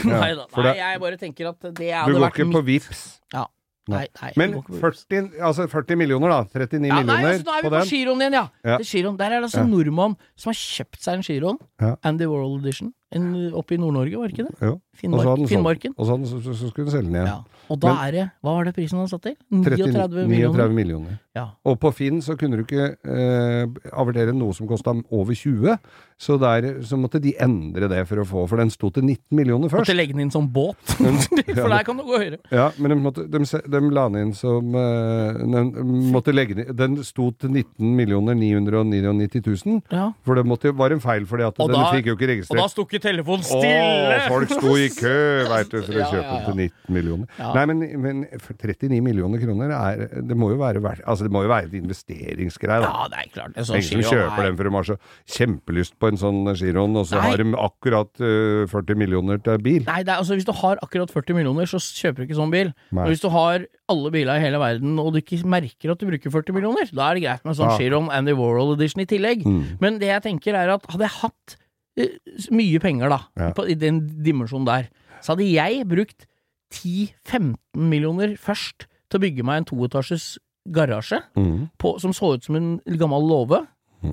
Nei 0.05 0.33
da. 0.33 0.45
Nei, 0.55 0.75
jeg 0.77 0.99
bare 1.03 1.17
tenker 1.17 1.49
at 1.49 1.59
det 1.75 1.91
hadde 1.91 2.13
vært 2.15 2.35
du 2.37 2.43
går 2.45 2.47
ikke 2.47 2.51
på 2.55 2.65
Vips 2.65 3.19
Ja. 3.33 3.45
Nei, 3.87 4.03
nei, 4.21 4.31
Men 4.35 4.49
jeg 4.49 4.53
går 4.57 4.63
ikke 4.63 4.73
på 4.73 4.89
Vipps. 4.91 5.03
40, 5.07 5.27
altså 5.49 5.67
40 5.71 5.99
millioner, 5.99 6.33
da. 6.33 6.39
39 6.51 6.89
ja, 6.89 6.95
nei, 6.97 7.03
millioner 7.03 7.29
altså, 7.31 7.47
nå 7.47 7.53
er 7.53 7.61
vi 7.61 7.69
på 7.69 7.73
på 7.77 7.83
giroen 7.91 8.23
igjen, 8.23 8.37
ja. 8.37 8.45
Ja. 8.67 8.77
Det 8.77 8.87
er. 8.99 9.09
Der 9.17 9.25
er 9.25 9.35
det 9.37 9.47
altså 9.47 9.61
Ja. 9.61 9.63
en 9.63 9.71
nordmann 9.71 10.15
som 10.35 10.51
har 10.51 10.57
kjøpt 10.59 10.99
seg 11.03 11.19
en 11.19 11.25
giroen. 11.27 11.59
Ja. 11.81 11.93
Andy 12.03 12.27
World 12.27 12.65
Edition. 12.65 12.93
En, 13.15 13.29
oppe 13.55 13.77
i 13.77 13.79
Nord-Norge, 13.79 14.19
var 14.19 14.33
ikke 14.33 14.47
det? 14.49 14.55
Jo. 14.59 14.73
Finnmark, 14.99 15.37
den. 15.39 15.47
Finnmarken. 15.47 15.93
Og 15.95 16.09
så, 16.09 16.17
så, 16.27 16.41
så, 16.51 16.69
skulle 16.71 16.89
du 16.89 16.91
selge 16.91 17.07
den 17.07 17.15
igjen. 17.15 17.31
Ja. 17.31 17.56
Og 17.69 17.79
da 17.83 17.93
er 18.07 18.11
det 18.15 18.25
Hva 18.43 18.53
var 18.57 18.67
det 18.69 18.75
prisen 18.77 18.99
han 19.01 19.07
satt 19.11 19.23
til? 19.27 19.35
39 19.51 19.91
39 19.93 20.27
millioner. 20.27 20.69
millioner. 20.73 21.17
Ja. 21.37 21.49
Og 21.69 21.77
på 21.79 21.91
Finn 21.93 22.21
så 22.25 22.33
kunne 22.39 22.57
du 22.57 22.63
ikke 22.63 22.95
eh, 23.05 23.67
avertere 23.93 24.33
noe 24.33 24.53
som 24.57 24.67
kosta 24.69 24.93
over 25.13 25.35
20, 25.37 25.75
så 26.17 26.37
der 26.41 26.79
så 26.81 26.97
måtte 26.97 27.19
de 27.21 27.35
endre 27.43 27.85
det 27.91 27.99
for 28.09 28.23
å 28.23 28.25
få 28.25 28.45
For 28.49 28.57
den 28.57 28.71
sto 28.73 28.89
til 28.89 29.03
19 29.05 29.35
millioner 29.37 29.69
først. 29.69 29.83
Måtte 29.85 29.93
legge 29.97 30.15
den 30.17 30.23
inn 30.25 30.31
som 30.33 30.47
båt. 30.49 30.79
For 31.57 31.69
der 31.69 31.83
kan 31.85 31.99
du 31.99 32.03
gå 32.07 32.17
høyere. 32.23 32.39
Ja, 32.49 32.71
men 32.81 32.93
de, 32.95 32.97
måtte, 33.03 33.27
de, 33.29 33.43
de 33.45 33.81
la 33.93 34.07
den 34.09 34.27
inn 34.29 34.33
som 34.37 34.73
eh, 34.73 35.37
Den 35.43 35.69
måtte 36.13 36.33
legge 36.33 36.65
den 36.73 36.97
sto 37.05 37.29
til 37.37 37.53
19 37.53 37.93
999 37.97 39.41
000. 39.65 39.81
Ja. 39.93 40.07
For 40.25 40.35
det 40.39 40.45
måtte, 40.49 40.73
var 40.77 40.95
en 40.95 41.01
feil, 41.03 41.25
fordi 41.29 41.45
at 41.47 41.59
Og 41.61 41.69
den 41.69 41.77
da- 41.79 41.91
fikk 41.93 42.09
jo 42.11 42.17
ikke 42.17 42.31
registrert. 42.33 42.57
Og 42.57 42.63
da 42.63 42.67
sto 42.73 42.87
ikke 42.87 43.01
telefonen 43.03 43.45
Å, 43.45 43.61
stille! 43.61 44.17
folk 44.31 44.53
sto 44.57 44.73
i 44.77 44.89
kø, 44.97 45.15
veit 45.53 45.71
du, 45.71 45.79
for 45.83 45.93
å 45.93 46.01
Ja, 46.07 46.09
kjøpe 46.11 46.33
den 46.33 46.45
til 46.47 46.59
19 46.65 46.97
millioner. 46.97 47.29
Ja. 47.37 47.53
Nei, 47.57 47.63
men, 47.69 47.81
men 48.03 48.19
39 48.37 48.99
millioner 49.03 49.41
kroner 49.41 49.71
er 49.73 50.03
Det 50.29 50.37
må 50.37 50.51
jo 50.53 50.59
være 50.61 50.81
Altså, 51.03 51.25
det 51.25 51.31
må 51.33 51.41
jo 51.45 51.49
være 51.51 51.67
et 51.71 51.75
investeringsgreie, 51.79 52.83
da. 52.83 52.91
Ja, 52.91 53.07
det 53.11 53.21
er 53.23 53.31
klart. 53.33 53.55
En 53.57 53.67
sånn 53.67 53.79
ingen 53.81 54.03
som 54.05 54.13
kjøper 54.13 54.43
er- 54.43 54.49
den 54.51 54.57
for 54.59 54.69
de 54.69 54.73
har 54.77 54.87
så 54.91 54.97
kjempelyst 55.37 55.95
på 55.99 56.11
en 56.11 56.19
sånn 56.21 56.39
giroen, 56.53 56.95
og 57.01 57.07
så 57.09 57.17
Nei. 57.17 57.25
har 57.31 57.41
de 57.43 57.47
akkurat 57.67 58.23
uh, 58.23 58.67
40 58.71 58.99
millioner 59.01 59.41
til 59.43 59.57
bil. 59.63 59.81
Nei, 59.87 59.99
det 60.03 60.13
er, 60.13 60.21
altså 60.21 60.37
Hvis 60.37 60.47
du 60.47 60.53
har 60.61 60.79
akkurat 60.85 61.11
40 61.13 61.37
millioner, 61.39 61.65
så 61.69 61.81
kjøper 61.81 62.21
du 62.23 62.27
ikke 62.27 62.39
sånn 62.39 62.53
bil. 62.53 62.73
Nei. 62.91 63.03
Og 63.07 63.11
hvis 63.13 63.23
du 63.23 63.29
har 63.33 63.65
alle 63.89 64.11
biler 64.13 64.37
i 64.39 64.43
hele 64.43 64.61
verden, 64.61 64.97
og 65.01 65.13
du 65.15 65.21
ikke 65.21 65.41
merker 65.47 65.93
at 65.93 65.99
du 66.01 66.07
bruker 66.09 66.33
40 66.33 66.53
millioner, 66.55 66.89
da 66.93 67.09
er 67.11 67.17
det 67.19 67.25
greit 67.25 67.43
med 67.45 67.55
en 67.55 67.59
sånn 67.61 67.75
Ja. 67.77 68.01
Andy 68.17 68.33
Warhol 68.37 68.75
Edition 68.75 69.01
i 69.01 69.07
tillegg. 69.09 69.45
Mm. 69.45 69.77
Men 69.81 69.99
det 69.99 70.09
jeg 70.11 70.23
tenker 70.27 70.55
er 70.57 70.69
at 70.75 70.85
hadde 70.91 71.05
jeg 71.07 71.15
hatt 71.21 71.57
eh, 71.97 72.15
mye 72.51 72.79
penger, 72.83 73.09
da, 73.09 73.19
Ja. 73.37 73.51
på, 73.53 73.67
i 73.69 73.73
den 73.75 74.01
dimensjonen 74.23 74.65
der, 74.67 74.89
så 75.21 75.33
hadde 75.35 75.47
jeg 75.49 75.87
brukt 75.89 76.27
10-15 76.73 77.55
millioner 77.75 78.35
først 78.41 78.87
til 79.07 79.19
å 79.19 79.23
bygge 79.23 79.45
meg 79.47 79.61
en 79.61 79.65
toetasjes 79.71 80.37
garasje 80.67 81.21
Mm. 81.37 81.69
på, 81.79 81.93
som 82.01 82.11
så 82.13 82.33
ut 82.35 82.43
som 82.43 82.55
en 82.55 82.81
gammel 82.85 83.23
låve. 83.27 83.65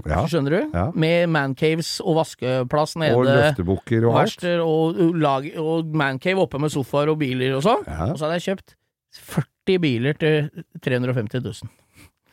Ja. 0.07 0.23
Skjønner 0.27 0.51
du? 0.51 0.71
Ja. 0.73 0.85
Med 0.95 1.29
mancaves 1.29 2.01
og 2.01 2.17
vaskeplass 2.17 2.95
nede. 2.97 3.17
Og 3.19 3.27
løftebukker 3.27 4.07
og 4.09 4.17
alt. 4.23 4.45
Og, 4.65 4.97
lag, 5.21 5.49
og 5.61 5.85
mancave 5.95 6.41
oppe 6.41 6.59
med 6.63 6.71
sofaer 6.73 7.11
og 7.13 7.19
biler 7.21 7.57
og 7.59 7.63
sånn. 7.67 7.85
Ja. 7.87 8.07
Og 8.13 8.17
så 8.19 8.25
hadde 8.29 8.39
jeg 8.41 8.47
kjøpt 8.49 8.75
40 9.19 9.79
biler 9.85 10.17
til 10.19 10.65
350 10.81 11.43
000. 11.45 11.71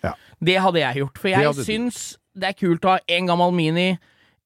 Ja. 0.04 0.14
Det 0.42 0.58
hadde 0.64 0.80
jeg 0.82 1.02
gjort, 1.04 1.18
for 1.22 1.30
jeg 1.30 1.54
syns 1.68 2.00
det 2.34 2.48
er 2.54 2.54
kult 2.58 2.86
å 2.88 2.94
ha 2.96 3.00
en 3.12 3.28
gammel 3.28 3.52
Mini, 3.54 3.90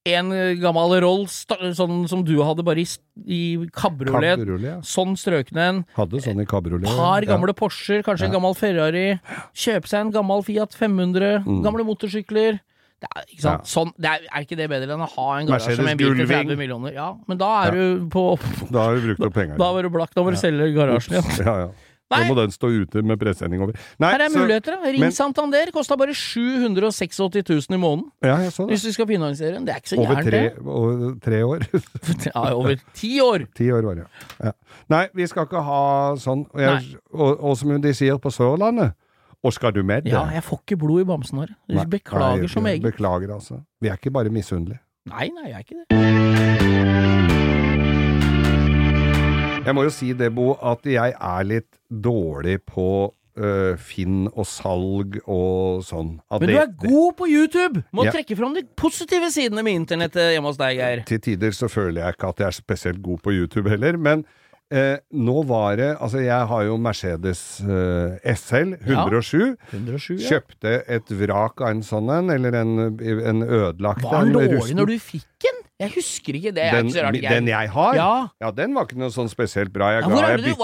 en 0.06 0.30
gammel 0.62 0.96
Rolls, 1.02 1.42
sånn 1.78 2.04
som 2.10 2.22
du 2.26 2.36
hadde 2.46 2.64
bare 2.66 2.82
i, 2.82 2.86
i 3.26 3.40
kabriolet. 3.74 4.44
Ja. 4.62 4.76
Sånn 4.86 5.16
strøkne 5.18 5.66
en. 5.70 5.82
Hadde 5.96 6.22
sånn 6.24 6.42
i 6.42 6.46
kabriolet. 6.48 6.86
Par 6.86 7.26
ja. 7.26 7.32
gamle 7.32 7.56
Porscher, 7.56 8.04
kanskje 8.06 8.30
en 8.30 8.36
gammel 8.36 8.56
Ferrari. 8.58 9.08
Kjøpe 9.56 9.90
seg 9.90 10.06
en 10.06 10.14
gammel 10.14 10.46
Fiat 10.46 10.76
500. 10.78 11.44
Gamle 11.66 11.86
motorsykler. 11.88 12.62
Det 12.96 13.08
er, 13.12 13.24
ikke 13.28 13.42
sant? 13.44 13.60
Mm. 13.60 13.66
Ja. 13.66 13.68
Sånn, 13.68 13.90
det 14.00 14.08
er, 14.08 14.22
er 14.30 14.44
ikke 14.46 14.56
det 14.56 14.68
bedre 14.72 14.94
enn 14.94 15.02
å 15.04 15.08
ha 15.12 15.26
en 15.36 15.48
garasje 15.50 15.74
Mercedes 15.74 15.84
med 15.84 15.92
en 15.92 16.00
bil 16.00 16.14
til 16.16 16.30
30 16.30 16.60
millioner? 16.60 16.94
Ja, 16.96 17.08
men 17.28 17.40
da 17.40 17.50
er 17.66 17.76
du 17.76 18.06
på 18.12 18.22
Da 18.70 18.86
har 18.86 18.96
du 18.96 19.10
brukt 19.10 19.26
opp 19.28 19.36
pengene. 19.40 19.58
Da 19.60 19.68
var 19.76 19.84
du 19.84 19.90
blakk. 19.92 20.14
Da 20.16 20.24
må 20.24 20.32
du 20.32 20.38
selge 20.40 20.70
garasjen 20.76 21.18
igjen. 21.18 21.28
Ja, 21.44 21.56
ja. 21.66 21.68
Nei. 22.10 22.20
Nå 22.22 22.28
må 22.30 22.34
den 22.38 22.52
stå 22.54 22.68
ute 22.70 23.02
med 23.02 23.18
presenning 23.18 23.62
over. 23.64 23.72
Nei, 23.98 24.10
Her 24.12 24.20
er 24.20 24.28
så- 24.30 24.38
muligheter. 24.38 24.76
da. 24.76 24.90
Ring 24.92 25.00
men- 25.00 25.12
Santander. 25.12 25.72
Kosta 25.74 25.96
bare 25.96 26.14
786 26.14 27.18
000 27.18 27.74
i 27.74 27.80
måneden 27.82 28.04
Ja, 28.22 28.36
jeg 28.38 28.52
så 28.52 28.62
det. 28.66 28.70
hvis 28.76 28.82
du 28.86 28.92
skal 28.92 29.06
finansiere 29.06 29.54
den. 29.54 29.64
Det 29.66 29.74
er 29.74 29.80
ikke 29.80 29.88
så 29.88 29.96
gærent, 29.96 30.30
det. 30.30 30.58
over 30.66 31.18
tre 31.20 31.42
år. 31.44 31.58
Ja, 32.34 32.54
over 32.54 32.76
ti 32.94 33.18
år. 33.20 33.46
Ti 33.56 33.70
år 33.72 33.82
var 33.82 33.94
det, 33.94 34.06
ja. 34.44 34.52
Nei, 34.88 35.08
vi 35.14 35.26
skal 35.26 35.46
ikke 35.46 35.62
ha 35.64 36.14
sånn. 36.16 36.46
Og, 36.54 36.60
jeg, 36.60 36.96
og, 37.12 37.42
og 37.42 37.56
som 37.56 37.80
de 37.80 37.92
sier 37.94 38.18
på 38.18 38.30
Sørlandet 38.30 38.92
Og 39.42 39.52
skal 39.52 39.72
du 39.72 39.82
med 39.82 40.04
det? 40.04 40.12
Ja, 40.12 40.24
jeg 40.30 40.42
får 40.42 40.62
ikke 40.62 40.78
blod 40.78 41.00
i 41.00 41.04
bamsen 41.04 41.38
her. 41.38 41.84
Beklager 41.86 42.40
nei, 42.40 42.46
så 42.48 42.60
meget. 42.62 42.82
Beklager, 42.82 43.34
altså. 43.34 43.60
Vi 43.80 43.88
er 43.88 43.94
ikke 43.98 44.10
bare 44.12 44.30
misunnelige. 44.30 44.78
Nei, 45.06 45.28
nei, 45.34 45.50
jeg 45.50 45.54
er 45.54 45.62
ikke 45.62 47.26
det. 47.30 47.35
Jeg 49.66 49.74
må 49.74 49.82
jo 49.86 49.90
si 49.94 50.12
det, 50.16 50.30
Bo, 50.34 50.52
at 50.62 50.86
jeg 50.88 51.14
er 51.18 51.44
litt 51.44 51.78
dårlig 51.90 52.60
på 52.66 53.12
Uh, 53.36 53.76
Finn 53.76 54.30
og 54.32 54.46
salg 54.48 55.18
og 55.28 55.82
sånn. 55.84 56.14
At 56.32 56.40
Men 56.40 56.48
du 56.48 56.54
det- 56.54 56.62
er 56.62 56.88
god 56.88 57.16
på 57.18 57.26
YouTube! 57.28 57.82
Må 57.92 58.06
Ja. 58.06 58.10
trekke 58.14 58.34
fram 58.34 58.54
de 58.56 58.62
positive 58.80 59.28
sidene 59.30 59.62
med 59.62 59.74
internettet 59.76 60.32
hjemme 60.32 60.48
hos 60.48 60.56
deg, 60.56 60.78
Geir. 60.78 61.02
Til 61.04 61.18
tider 61.20 61.50
så 61.52 61.68
føler 61.68 62.00
jeg 62.00 62.14
ikke 62.16 62.30
at 62.30 62.38
jeg 62.38 62.46
er 62.46 62.56
spesielt 62.56 63.02
god 63.02 63.20
på 63.20 63.34
YouTube 63.36 63.68
heller, 63.68 63.98
men 63.98 64.24
uh, 64.72 64.96
nå 65.12 65.44
var 65.46 65.76
det 65.76 65.98
Altså, 66.00 66.24
jeg 66.24 66.46
har 66.48 66.64
jo 66.64 66.78
Mercedes 66.78 67.60
uh, 67.60 68.16
SL 68.24 68.72
107. 68.80 69.58
107, 69.70 70.16
ja. 70.16 70.30
Kjøpte 70.40 70.74
et 70.88 71.04
vrak 71.20 71.60
av 71.60 71.68
en 71.76 71.82
sånn 71.84 72.08
en, 72.08 72.30
eller 72.30 72.54
en, 72.62 72.78
en 72.96 73.42
ødelagt 73.44 74.00
Var 74.00 74.24
den 74.24 74.32
en 74.32 74.32
dårlig 74.32 74.74
når 74.80 74.86
du 74.94 74.98
fikk 74.98 75.28
den? 75.44 75.60
Jeg 75.78 75.92
husker 75.92 76.32
ikke. 76.38 76.52
Det 76.56 76.62
er 76.64 76.72
den, 76.78 76.86
ikke 76.88 76.96
så 76.96 77.02
rart, 77.04 77.16
Geir. 77.20 77.28
den 77.36 77.48
jeg 77.50 77.68
har? 77.74 77.94
Ja. 78.40 78.50
den 78.50 78.72
var 78.74 78.86
ikke 78.86 78.96
noe 78.96 79.12
sånn 79.12 79.28
spesielt 79.28 79.72
bra. 79.74 79.90
Jeg, 79.92 80.06
Ja, 80.08 80.28
jeg 80.30 80.38
det 80.40 80.44
byt- 80.46 80.56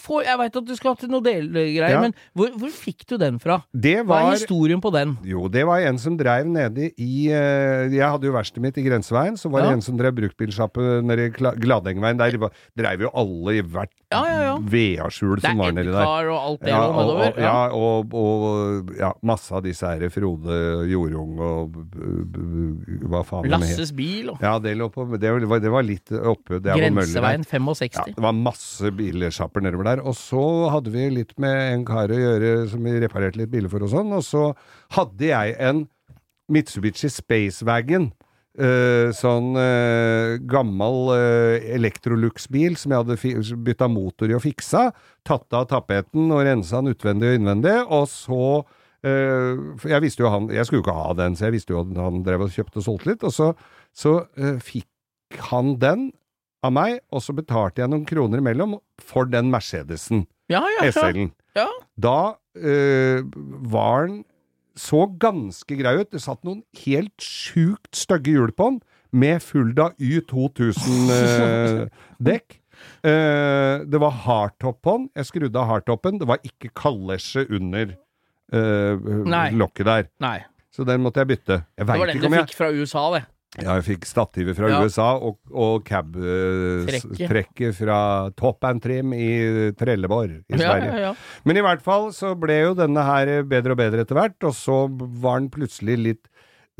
få, 0.00 0.22
Jeg 0.24 0.38
veit 0.38 0.56
at 0.56 0.64
du 0.64 0.74
skal 0.76 0.96
til 0.96 1.08
noe 1.12 1.20
delgreier, 1.20 1.90
Ja. 1.90 2.00
men 2.00 2.14
hvor, 2.34 2.48
hvor 2.56 2.70
fikk 2.72 3.04
du 3.06 3.18
den 3.18 3.38
fra? 3.38 3.62
Det 3.76 3.98
Hva 4.06 4.22
er 4.32 4.38
historien 4.38 4.80
på 4.80 4.90
den? 4.92 5.18
Jo, 5.22 5.46
det 5.48 5.66
var 5.66 5.80
en 5.80 5.98
som 5.98 6.16
dreiv 6.16 6.46
nede 6.46 6.90
i 6.96 7.28
eh, 7.28 7.88
Jeg 7.92 8.00
hadde 8.08 8.24
jo 8.24 8.32
verkstedet 8.32 8.62
mitt 8.64 8.78
i 8.78 8.82
Grenseveien, 8.88 9.36
så 9.36 9.50
var 9.50 9.60
det 9.62 9.72
en 9.76 9.82
som 9.82 9.96
drev 9.98 10.12
bruktbilsjappe 10.16 11.02
nede 11.04 11.26
i 11.28 11.30
Gladengveien. 11.60 12.16
Der 12.16 12.38
var- 12.38 12.52
dreiv 12.76 13.00
jo 13.02 13.10
alle 13.12 13.58
i 13.58 13.60
hvert 13.60 13.92
Ja, 14.10 14.20
ja, 14.26 14.38
ja. 14.42 14.54
VA-skjul 14.58 15.36
er 15.38 15.44
som 15.44 15.60
var 15.60 15.74
nedi 15.76 15.92
der. 15.92 16.00
Edkar 16.02 16.30
og 16.32 16.38
alt 16.40 16.64
det 16.64 16.72
Ja, 16.72 16.80
og 16.82 16.96
og, 16.98 17.20
og, 17.22 17.36
ja, 17.38 17.52
og, 17.78 18.14
og 18.18 18.90
ja, 18.98 19.10
masse 19.30 19.54
av 19.54 19.62
disse 19.62 19.86
her 19.86 20.10
Frode 20.10 20.56
Jorung 20.90 21.38
og 21.46 21.76
hva 23.12 23.20
faen. 23.28 23.46
Lasses 23.52 23.92
bil 23.94 24.32
og 24.32 24.42
Ja, 24.42 24.56
det 24.62 24.74
lå 24.80 24.88
på 24.90 25.06
Det 25.14 25.30
var, 25.30 25.62
det 25.62 25.70
var 25.70 25.86
litt 25.86 26.10
oppe 26.10 26.58
er. 26.58 26.74
Grenseveien 26.80 27.46
65. 27.46 28.00
Ja, 28.00 28.06
det 28.16 28.24
var 28.26 28.34
masse 28.34 28.90
bilsjapper 28.98 29.62
nedover 29.62 29.92
der. 29.92 30.02
Og 30.02 30.18
så 30.18 30.42
hadde 30.74 30.90
vi 30.90 31.06
litt 31.20 31.36
med 31.38 31.60
en 31.76 31.86
kar 31.86 32.10
å 32.10 32.18
gjøre 32.18 32.66
som 32.72 32.82
vi 32.82 32.98
reparerte 33.06 33.38
litt 33.38 33.54
biler 33.54 33.70
for 33.70 33.86
og 33.86 33.94
sånn. 33.94 34.10
Og 34.18 34.26
så 34.26 34.48
hadde 34.98 35.30
jeg 35.30 35.54
en 35.62 35.86
Mitsubishi 36.50 37.06
Spacewagon. 37.14 38.10
Uh, 38.60 39.08
sånn 39.16 39.54
uh, 39.56 40.34
gammel 40.44 40.98
uh, 41.14 41.54
Electrolux-bil 41.78 42.74
som 42.76 42.92
jeg 42.92 43.00
hadde 43.00 43.54
bytta 43.64 43.88
motor 43.88 44.28
i 44.28 44.36
og 44.36 44.42
fiksa. 44.44 44.90
Tatt 45.24 45.56
av 45.56 45.64
tapeten 45.70 46.28
og 46.28 46.42
rensa 46.44 46.82
den 46.82 46.92
utvendig 46.92 47.30
og 47.30 47.38
innvendig. 47.40 47.74
Og 47.88 48.04
så 48.12 48.40
eh, 49.04 49.56
Jeg 49.88 50.02
visste 50.04 50.24
jo 50.24 50.30
han 50.32 50.48
Jeg 50.52 50.66
skulle 50.68 50.80
jo 50.82 50.84
ikke 50.86 50.96
ha 50.98 51.12
den, 51.16 51.36
så 51.36 51.46
jeg 51.48 51.56
visste 51.56 51.72
jo 51.74 51.80
at 51.82 51.92
han 52.00 52.20
drev 52.26 52.44
og 52.46 52.52
kjøpte 52.52 52.80
og 52.82 52.86
solgte 52.86 53.10
litt. 53.12 53.24
Og 53.24 53.32
så, 53.32 53.50
så 53.96 54.14
eh, 54.36 54.58
fikk 54.64 55.40
han 55.50 55.74
den 55.80 56.10
av 56.66 56.74
meg, 56.76 56.98
og 57.12 57.22
så 57.24 57.32
betalte 57.36 57.80
jeg 57.80 57.88
noen 57.92 58.04
kroner 58.08 58.42
imellom 58.42 58.76
for 59.00 59.24
den 59.30 59.48
Mercedesen, 59.52 60.26
Ja, 60.52 60.60
ja, 60.76 60.84
ja. 60.84 60.92
SL-en. 60.92 61.30
ja. 61.56 61.68
Da 61.96 62.18
var 63.72 64.08
den 64.10 64.24
så 64.80 65.02
ganske 65.20 65.76
grei 65.76 66.00
ut. 66.00 66.08
Det 66.12 66.20
satt 66.24 66.44
noen 66.46 66.62
helt 66.84 67.22
sjukt 67.22 67.96
stygge 67.96 68.30
hjul 68.36 68.52
på 68.56 68.64
den, 68.72 68.80
med 69.10 69.42
Fulda 69.44 69.86
Y2000-dekk. 70.00 72.48
Eh, 73.04 73.84
det 73.84 73.98
var 74.00 74.08
hardtop 74.24 74.80
på 74.80 74.92
den. 74.96 75.12
Jeg 75.12 75.28
skrudde 75.28 75.52
av 75.60 75.68
hardtoppen. 75.68 76.16
Det 76.16 76.24
var 76.30 76.40
ikke 76.40 76.72
kalesje 76.72 77.44
under 77.52 77.92
eh, 78.56 78.96
lokket 79.52 79.84
der. 79.84 80.08
Nei. 80.24 80.40
Så 80.72 80.88
den 80.88 81.04
måtte 81.04 81.20
jeg 81.20 81.28
bytte. 81.28 81.60
Jeg 81.76 81.84
Det 81.84 81.88
var 81.90 82.08
den 82.08 82.16
du 82.22 82.24
jeg 82.24 82.32
fikk 82.46 82.56
fra 82.56 82.72
USA, 82.72 83.02
det. 83.18 83.28
Ja, 83.58 83.74
jeg 83.80 83.86
fikk 83.88 84.04
stativet 84.06 84.54
fra 84.54 84.68
Ja. 84.70 84.78
USA 84.84 85.08
og, 85.18 85.40
og 85.50 85.82
cab-trekket 85.88 87.74
fra 87.80 87.98
Top 88.38 88.62
and 88.68 88.82
Trim 88.84 89.14
i 89.16 89.72
Trelleborg 89.78 90.36
i 90.46 90.54
Ja, 90.54 90.58
Sverige. 90.60 91.00
ja. 91.00 91.14
Men 91.44 91.58
i 91.58 91.64
hvert 91.64 91.82
fall 91.82 92.12
så 92.14 92.36
ble 92.38 92.60
jo 92.62 92.76
denne 92.78 93.02
her 93.02 93.42
bedre 93.42 93.74
og 93.74 93.80
bedre 93.82 94.04
etter 94.04 94.14
hvert, 94.18 94.38
og 94.46 94.54
så 94.54 94.84
var 94.90 95.40
den 95.40 95.50
plutselig 95.50 95.98
litt 95.98 96.30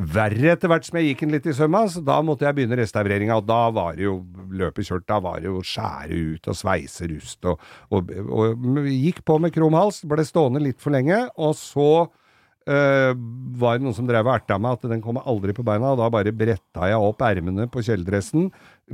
verre 0.01 0.55
etter 0.55 0.71
hvert 0.71 0.87
som 0.87 0.97
jeg 0.97 1.11
gikk 1.11 1.27
den 1.27 1.35
litt 1.35 1.47
i 1.51 1.53
sømma, 1.53 1.83
så 1.93 2.01
da 2.01 2.21
måtte 2.25 2.47
jeg 2.47 2.57
begynne 2.57 2.79
restaureringa, 2.79 3.37
og 3.37 3.45
da 3.51 3.59
var 3.75 3.99
det 3.99 4.07
jo 4.07 4.15
løpet 4.49 4.87
kjørt, 4.89 5.05
da 5.11 5.19
var 5.21 5.43
det 5.43 5.51
jo 5.51 5.61
skjære 5.61 6.21
ut 6.37 6.49
og 6.49 6.57
sveise 6.57 7.09
rust 7.11 7.45
og, 7.51 7.61
og, 7.93 8.09
og, 8.31 8.65
gikk 8.89 9.21
på 9.29 9.37
med 9.43 9.53
krum 9.53 9.77
hals, 9.77 10.01
ble 10.09 10.25
stående 10.25 10.63
litt 10.65 10.81
for 10.81 10.95
lenge, 10.95 11.27
og 11.37 11.53
så 11.59 11.91
eh, 12.69 13.13
var 13.61 13.79
det 13.79 13.87
noen 13.87 13.97
som 13.97 14.09
drev 14.09 14.27
og 14.27 14.35
erta 14.35 14.59
meg 14.61 14.79
at 14.79 14.91
den 14.91 15.03
kommer 15.05 15.27
aldri 15.29 15.55
på 15.57 15.65
beina, 15.67 15.95
og 15.95 16.01
da 16.01 16.11
bare 16.13 16.35
bretta 16.37 16.91
jeg 16.91 17.09
opp 17.11 17.25
ermene 17.27 17.69
på 17.71 17.85
kjeledressen, 17.87 18.51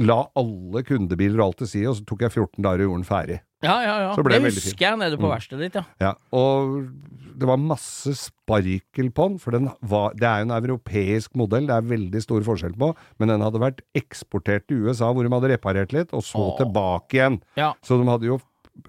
la 0.07 0.23
alle 0.37 0.83
kundebiler 0.87 1.41
og 1.41 1.51
alt 1.51 1.61
til 1.65 1.73
side, 1.73 1.91
og 1.91 1.99
så 1.99 2.07
tok 2.09 2.27
jeg 2.27 2.35
14 2.35 2.63
dager 2.63 2.85
og 2.85 2.91
gjorde 2.91 3.03
den 3.03 3.11
ferdig. 3.11 3.39
Ja, 3.65 3.77
ja, 3.81 3.95
ja. 4.05 4.09
Det 4.13 4.25
veldig 4.27 4.53
husker 4.53 4.85
jeg 4.85 4.99
nede 5.01 5.19
på 5.19 5.31
verkstedet 5.31 5.69
ditt, 5.71 5.79
ja. 5.81 5.85
Ja, 6.03 6.11
og 6.37 6.91
det 7.37 7.49
var 7.49 7.61
masse 7.61 8.13
sparkel 8.19 9.09
på 9.17 9.29
den, 9.31 9.39
for 9.43 9.57
den 9.57 9.71
var, 9.81 10.13
det 10.17 10.29
er 10.29 10.43
jo 10.43 10.49
en 10.49 10.57
europeisk 10.59 11.37
modell, 11.41 11.69
det 11.69 11.77
er 11.77 11.89
veldig 11.89 12.23
stor 12.25 12.45
forskjell 12.47 12.77
på, 12.81 12.93
men 13.21 13.33
den 13.33 13.45
hadde 13.45 13.63
vært 13.63 13.81
eksportert 13.97 14.69
til 14.69 14.85
USA, 14.87 15.09
hvor 15.11 15.25
de 15.27 15.33
hadde 15.33 15.53
reparert 15.55 15.97
litt, 15.97 16.13
og 16.17 16.25
så 16.25 16.53
Åh. 16.53 16.59
tilbake 16.61 17.19
igjen. 17.19 17.41
Ja. 17.59 17.73
Så 17.85 17.99
de 18.01 18.09
hadde 18.09 18.29
jo 18.29 18.39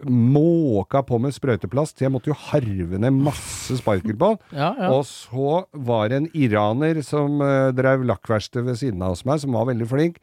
måka 0.08 1.02
på 1.08 1.20
med 1.22 1.36
sprøyteplast, 1.36 2.02
jeg 2.04 2.12
måtte 2.14 2.32
jo 2.32 2.38
harve 2.48 3.00
ned 3.02 3.16
masse 3.16 3.80
sparkel 3.80 4.18
på. 4.20 4.34
Ja, 4.58 4.72
ja. 4.78 4.92
Og 4.94 5.06
så 5.10 5.64
var 5.74 6.10
det 6.10 6.22
en 6.22 6.30
iraner 6.38 7.02
som 7.06 7.42
uh, 7.44 7.70
drev 7.76 8.06
lakkverksted 8.08 8.66
ved 8.68 8.80
siden 8.80 9.04
av 9.06 9.16
hos 9.16 9.26
meg, 9.28 9.42
som 9.44 9.56
var 9.56 9.68
veldig 9.70 9.88
flink. 9.90 10.22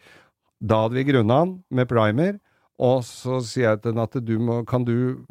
Da 0.65 0.85
hadde 0.85 0.99
vi 0.99 1.07
grunna 1.11 1.43
han 1.43 1.57
med 1.75 1.89
primer, 1.91 2.39
og 2.83 3.05
så 3.07 3.39
sier 3.45 3.69
jeg 3.69 3.83
til 3.83 3.93
henne 3.93 4.07
at 4.09 4.17
du 4.27 4.35
må, 4.43 4.61
kan 4.67 4.87
du, 4.87 5.23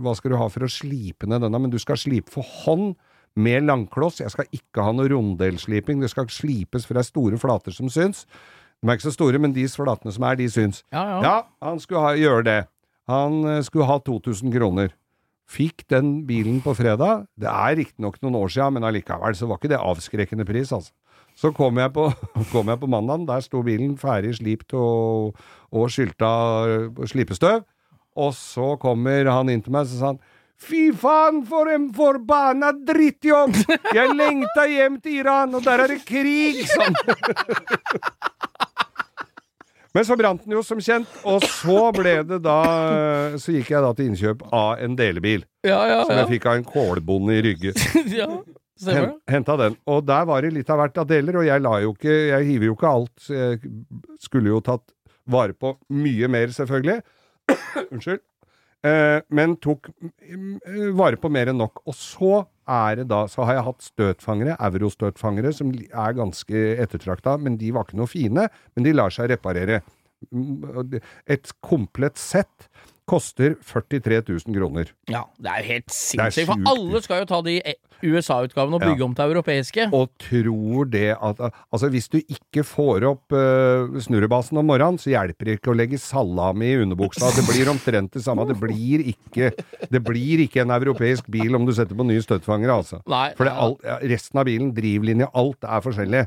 hva 0.00 0.14
skal 0.16 0.32
du 0.32 0.38
ha 0.40 0.48
for 0.52 0.64
å 0.64 0.70
slipe 0.72 1.28
ned 1.28 1.44
denne, 1.44 1.60
men 1.60 1.72
du 1.72 1.78
skal 1.82 2.00
slipe 2.00 2.32
for 2.32 2.46
hånd 2.62 2.94
med 3.36 3.64
langkloss, 3.64 4.20
jeg 4.20 4.32
skal 4.32 4.48
ikke 4.52 4.84
ha 4.84 4.92
noe 4.96 5.08
ronddelsliping, 5.12 6.02
det 6.04 6.10
skal 6.12 6.28
slipes 6.32 6.84
for 6.86 6.96
det 6.96 7.04
er 7.04 7.08
store 7.08 7.40
flater 7.40 7.74
som 7.76 7.88
syns. 7.92 8.26
De 8.82 8.90
er 8.90 8.98
ikke 8.98 9.06
så 9.06 9.14
store, 9.14 9.38
men 9.38 9.54
de 9.54 9.64
flatene 9.70 10.12
som 10.12 10.24
er, 10.26 10.36
de 10.40 10.48
syns. 10.50 10.82
Ja, 10.90 11.02
ja. 11.06 11.18
Ja, 11.22 11.34
han 11.62 11.78
skulle 11.80 12.02
ha, 12.02 12.16
gjøre 12.18 12.44
det. 12.48 12.60
Han 13.10 13.42
eh, 13.48 13.62
skulle 13.66 13.88
ha 13.88 13.98
2000 14.04 14.52
kroner. 14.54 14.92
Fikk 15.52 15.84
den 15.90 16.22
bilen 16.28 16.60
på 16.64 16.74
fredag. 16.78 17.26
Det 17.36 17.50
er 17.50 17.76
riktignok 17.80 18.20
noen 18.22 18.38
år 18.38 18.52
siden, 18.54 18.76
men 18.78 18.86
allikevel 18.88 19.36
så 19.36 19.48
var 19.50 19.58
ikke 19.60 19.72
det 19.74 19.80
avskrekkende 19.82 20.46
pris, 20.48 20.72
altså. 20.72 20.94
Så 21.36 21.48
kom 21.56 21.78
jeg 21.80 21.92
på, 21.94 22.10
kom 22.52 22.68
jeg 22.68 22.80
på 22.80 22.90
mandagen, 22.92 23.26
der 23.28 23.40
sto 23.44 23.62
bilen 23.64 23.96
ferdig 24.00 24.36
slipt 24.38 24.74
og, 24.76 25.38
og 25.72 25.90
skylta 25.92 26.32
eh, 26.68 27.02
slipestøv. 27.08 27.64
Og 28.22 28.34
så 28.36 28.74
kommer 28.80 29.28
han 29.32 29.48
inn 29.48 29.62
til 29.64 29.72
meg 29.72 29.88
og 29.88 29.92
sa 29.96 30.12
han 30.12 30.22
Fy 30.62 30.92
faen, 30.94 31.40
for 31.48 31.66
en 31.72 31.88
forbanna 31.96 32.68
drittjobb! 32.86 33.56
Jeg 33.96 34.12
lengta 34.14 34.68
hjem 34.70 35.00
til 35.02 35.16
Iran, 35.18 35.56
og 35.58 35.64
der 35.66 35.82
er 35.82 35.90
det 35.90 36.04
krig! 36.06 36.60
Sånn. 36.70 36.94
Men 39.92 40.06
så 40.08 40.16
brant 40.16 40.44
den 40.44 40.54
jo, 40.56 40.62
som 40.64 40.80
kjent, 40.80 41.10
og 41.28 41.44
så 41.44 41.90
ble 41.92 42.14
det 42.24 42.38
da 42.44 42.58
Så 43.40 43.52
gikk 43.52 43.74
jeg 43.74 43.84
da 43.84 43.90
til 43.96 44.08
innkjøp 44.08 44.46
av 44.48 44.80
en 44.80 44.96
delebil, 44.96 45.44
Ja, 45.66 45.82
ja, 45.90 46.00
som 46.08 46.16
jeg 46.16 46.30
fikk 46.38 46.48
av 46.48 46.58
en 46.60 46.66
kålbonde 46.66 47.36
i 47.36 47.44
Rygge. 47.44 47.74
ja. 48.20 48.30
Henta 49.30 49.56
den. 49.60 49.76
Og 49.86 50.02
der 50.08 50.24
var 50.26 50.42
det 50.42 50.54
litt 50.56 50.70
av 50.72 50.80
hvert 50.80 50.96
av 50.98 51.06
deler, 51.10 51.38
og 51.38 51.46
jeg 51.46 51.62
la 51.62 51.76
jo 51.84 51.92
ikke 51.94 52.16
Jeg 52.32 52.48
hiver 52.48 52.70
jo 52.70 52.76
ikke 52.78 52.94
alt, 52.96 53.12
så 53.22 53.36
jeg 53.36 53.60
skulle 54.24 54.50
jo 54.50 54.62
tatt 54.64 54.84
vare 55.30 55.54
på 55.54 55.76
mye 55.94 56.28
mer, 56.32 56.50
selvfølgelig. 56.56 57.02
Unnskyld. 57.92 58.22
Eh, 58.82 59.20
men 59.30 59.54
tok 59.62 59.86
mm, 59.94 60.54
eh, 60.66 60.88
vare 60.98 61.18
på 61.20 61.30
mer 61.30 61.52
enn 61.52 61.60
nok. 61.62 61.84
Og 61.86 61.96
så 61.96 62.42
er 62.72 63.00
det 63.00 63.08
da 63.10 63.24
Så 63.30 63.42
har 63.42 63.56
jeg 63.56 63.66
hatt 63.66 63.82
støtfangere, 63.82 64.56
eurostøtfangere, 64.62 65.50
som 65.54 65.72
er 65.74 66.14
ganske 66.18 66.62
ettertrakta, 66.82 67.36
men 67.42 67.58
de 67.58 67.72
var 67.74 67.86
ikke 67.86 67.98
noe 67.98 68.10
fine. 68.10 68.48
Men 68.74 68.86
de 68.86 68.94
lar 68.94 69.14
seg 69.14 69.30
reparere. 69.32 69.82
Mm, 70.30 70.98
Et 71.26 71.52
komplett 71.62 72.18
sett 72.18 72.68
koster 73.08 73.56
43 73.66 74.22
000 74.46 74.54
kroner. 74.56 74.90
Ja, 75.10 75.24
det 75.42 75.50
er 75.50 75.62
jo 75.64 75.68
helt 75.72 75.90
sinnssykt. 75.92 76.46
For 76.48 76.68
alle 76.70 77.00
skal 77.02 77.22
jo 77.24 77.28
ta 77.32 77.40
de 77.44 77.56
USA-utgavene 78.02 78.78
og 78.78 78.82
bygge 78.82 78.98
Ja. 79.02 79.04
om 79.06 79.14
til 79.14 79.30
europeiske. 79.30 79.88
Og 79.94 80.10
tror 80.18 80.90
det 80.90 81.16
at 81.16 81.40
Altså, 81.72 81.88
hvis 81.90 82.08
du 82.08 82.18
ikke 82.20 82.64
får 82.66 83.04
opp 83.10 83.32
uh, 83.32 83.98
snurrebasen 84.02 84.58
om 84.58 84.66
morgenen, 84.66 84.98
så 84.98 85.10
hjelper 85.12 85.44
det 85.44 85.58
ikke 85.60 85.72
å 85.72 85.76
legge 85.76 85.98
salami 85.98 86.72
i 86.72 86.80
underbuksa. 86.82 87.30
Det 87.34 87.46
blir 87.46 87.70
omtrent 87.70 88.12
det 88.12 88.22
samme. 88.24 88.46
Det 88.48 88.58
blir 88.60 89.04
ikke, 89.14 89.52
det 89.90 90.02
blir 90.04 90.42
ikke 90.46 90.62
en 90.62 90.70
europeisk 90.74 91.26
bil 91.30 91.54
om 91.58 91.66
du 91.66 91.72
setter 91.72 91.94
på 91.98 92.06
nye 92.06 92.22
støtfangere, 92.22 92.74
altså. 92.82 93.02
Nei, 93.10 93.32
For 93.38 93.46
alt, 93.50 93.82
resten 94.02 94.38
av 94.42 94.46
bilen, 94.50 94.72
drivlinje, 94.74 95.30
alt 95.34 95.62
er 95.64 95.80
forskjellig. 95.84 96.26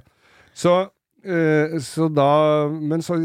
Så, 0.55 0.89
eh, 1.26 1.76
så 1.84 2.07
da 2.13 2.69
Men 2.69 3.01
så 3.05 3.17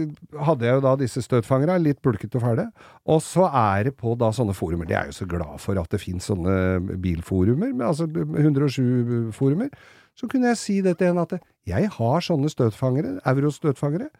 hadde 0.46 0.66
jeg 0.66 0.78
jo 0.78 0.82
da 0.84 0.96
disse 1.00 1.22
støtfangere, 1.24 1.78
litt 1.82 2.00
bulkete 2.02 2.40
og 2.40 2.44
fæle. 2.44 2.66
Og 3.06 3.22
så 3.24 3.46
er 3.46 3.90
det 3.90 3.94
på 4.00 4.16
da 4.18 4.32
sånne 4.34 4.56
forumer. 4.56 4.88
De 4.88 4.96
er 4.98 5.10
jo 5.10 5.18
så 5.20 5.28
glad 5.28 5.60
for 5.62 5.78
at 5.80 5.90
det 5.92 6.02
finnes 6.02 6.26
sånne 6.30 6.98
bilforumer, 7.02 7.72
med, 7.72 7.86
altså 7.86 8.08
107-forumer. 8.08 9.70
Så 10.18 10.28
kunne 10.28 10.50
jeg 10.52 10.60
si 10.60 10.80
det 10.84 10.98
til 10.98 11.12
henne 11.12 11.24
at 11.24 11.38
jeg 11.68 11.90
har 11.96 12.24
sånne 12.24 12.50
støtfangere, 12.52 13.18
eurostøtfangere. 13.28 14.10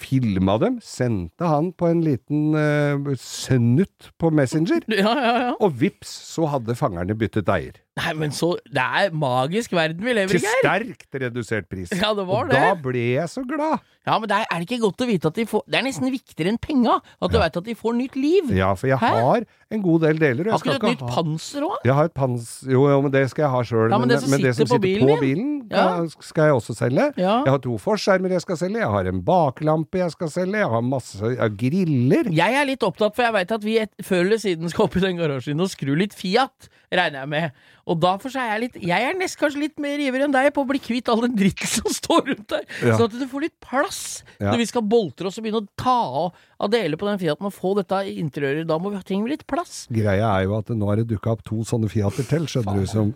Filma 0.00 0.54
dem, 0.62 0.78
sendte 0.80 1.44
han 1.44 1.72
på 1.76 1.90
en 1.90 2.00
liten 2.04 2.54
uh, 2.56 3.10
snutt 3.20 4.10
på 4.18 4.30
Messenger. 4.32 4.86
Ja, 5.02 5.12
ja, 5.18 5.34
ja. 5.44 5.52
Og 5.60 5.74
vips, 5.82 6.12
så 6.30 6.48
hadde 6.50 6.78
fangerne 6.78 7.16
byttet 7.18 7.50
eier. 7.52 7.76
Nei, 7.98 8.12
men 8.14 8.30
så 8.30 8.52
Det 8.70 8.80
er 8.80 9.10
magisk 9.12 9.72
verden 9.74 9.98
vi 10.06 10.12
lever 10.14 10.36
i, 10.36 10.38
Til 10.38 10.44
sterkt 10.62 11.16
redusert 11.20 11.66
pris. 11.68 11.90
Ja, 11.90 12.12
det 12.14 12.22
var 12.28 12.46
og 12.46 12.52
det. 12.52 12.60
da 12.62 12.74
ble 12.78 13.02
jeg 13.16 13.28
så 13.28 13.42
glad. 13.44 13.80
Ja, 14.06 14.14
men 14.18 14.28
det 14.30 14.36
er, 14.38 14.46
er 14.48 14.62
det 14.62 14.68
ikke 14.70 14.78
godt 14.86 15.02
å 15.04 15.08
vite 15.10 15.28
at 15.28 15.36
de 15.36 15.44
får 15.50 15.64
Det 15.68 15.76
er 15.80 15.84
nesten 15.84 16.06
viktigere 16.14 16.52
enn 16.54 16.58
penga. 16.62 17.00
At 17.20 17.34
du 17.34 17.38
vet 17.42 17.58
at 17.60 17.66
de 17.66 17.74
får 17.76 17.96
nytt 17.98 18.14
liv. 18.16 18.52
Ja, 18.56 18.70
for 18.78 18.88
jeg 18.88 18.96
Hæ? 19.02 19.10
har 19.26 19.44
en 19.74 19.82
god 19.84 20.00
del 20.06 20.18
deler. 20.22 20.48
og 20.48 20.54
Har 20.54 20.62
ikke 20.62 20.70
du 20.70 20.86
et 20.86 20.94
nytt 20.94 21.02
ha 21.02 21.10
panser 21.18 21.66
òg? 21.66 21.76
jeg 21.84 21.94
har 21.98 22.08
et 22.08 22.14
panser 22.14 22.70
Jo, 22.72 22.86
jo, 22.88 23.00
men 23.04 23.12
det 23.12 23.24
skal 23.34 23.42
jeg 23.44 23.50
ha 23.56 23.60
sjøl. 23.72 23.90
Ja, 23.92 23.98
men 23.98 24.08
det 24.14 24.20
som 24.22 24.32
sitter 24.38 24.70
på 24.70 24.80
bilen 24.86 25.10
på 25.10 25.18
bilen, 25.20 25.50
Ja. 25.70 25.84
skal 26.22 26.44
jeg 26.48 26.54
også 26.56 26.74
selge. 26.78 27.10
Ja. 27.20 27.36
Jeg 27.44 27.52
har 27.52 27.58
to 27.66 27.76
forskjermer 27.78 28.30
jeg 28.38 28.40
skal 28.46 28.56
selge, 28.56 28.80
jeg 28.80 28.88
har 28.90 29.06
en 29.12 29.20
baklampe 29.22 29.98
jeg 30.00 30.10
skal 30.16 30.30
selge, 30.30 30.56
jeg 30.62 30.70
har 30.72 30.82
masse 30.82 31.20
jeg 31.20 31.38
har 31.38 31.50
griller. 31.50 32.30
Jeg 32.32 32.54
er 32.54 32.64
litt 32.66 32.82
opptatt, 32.86 33.14
for 33.14 33.22
jeg 33.28 33.32
veit 33.36 33.52
at 33.52 33.62
vi 33.66 33.76
et, 33.78 33.92
før 34.02 34.24
eller 34.24 34.38
siden 34.42 34.70
skal 34.70 34.86
opp 34.88 34.96
i 34.96 35.00
den 35.04 35.16
garasjen 35.20 35.60
og 35.60 35.68
skru 35.70 35.94
litt 35.98 36.14
Fiat, 36.14 36.68
regner 36.98 37.20
jeg 37.22 37.28
med. 37.30 37.58
Og 37.90 37.98
derfor 38.02 38.32
seg 38.34 38.42
er 38.42 38.50
jeg 38.56 38.60
litt 38.64 38.76
Jeg 38.90 39.06
er 39.06 39.14
nest 39.18 39.38
kanskje 39.38 39.60
litt 39.62 39.78
mer 39.82 39.98
ivrig 40.02 40.24
enn 40.26 40.34
deg 40.34 40.48
på 40.54 40.64
å 40.64 40.68
bli 40.68 40.80
kvitt 40.82 41.08
all 41.12 41.22
den 41.24 41.36
dritten 41.38 41.70
som 41.70 41.86
står 41.94 42.24
rundt 42.32 42.48
der. 42.50 42.64
Ja. 42.82 42.96
Sånn 42.98 43.06
at 43.10 43.16
du 43.20 43.26
får 43.30 43.44
litt 43.46 43.56
plass 43.62 44.00
Ja. 44.40 44.50
når 44.50 44.58
vi 44.62 44.66
skal 44.70 44.82
boltre 44.82 45.28
oss 45.30 45.38
og 45.38 45.44
begynne 45.46 45.62
å 45.62 45.68
ta 45.78 45.96
av, 46.24 46.34
av 46.60 46.70
deler 46.72 46.96
på 47.00 47.06
den 47.10 47.18
Fiaten 47.22 47.46
og 47.46 47.54
få 47.54 47.74
dette 47.78 48.02
i 48.10 48.16
interiøret. 48.22 48.66
Da 48.66 48.78
må 48.82 48.90
vi, 48.94 49.00
trenger 49.06 49.28
vi 49.28 49.34
litt 49.36 49.46
plass. 49.50 49.86
Greia 49.92 50.30
er 50.38 50.44
jo 50.48 50.58
at 50.58 50.68
nå 50.74 50.88
har 50.90 50.96
det 51.02 51.08
dukka 51.12 51.34
opp 51.36 51.42
to 51.46 51.62
sånne 51.68 51.90
Fiater 51.92 52.26
til, 52.30 52.46
skjønner 52.50 52.80
du, 52.80 52.86
som 52.90 53.14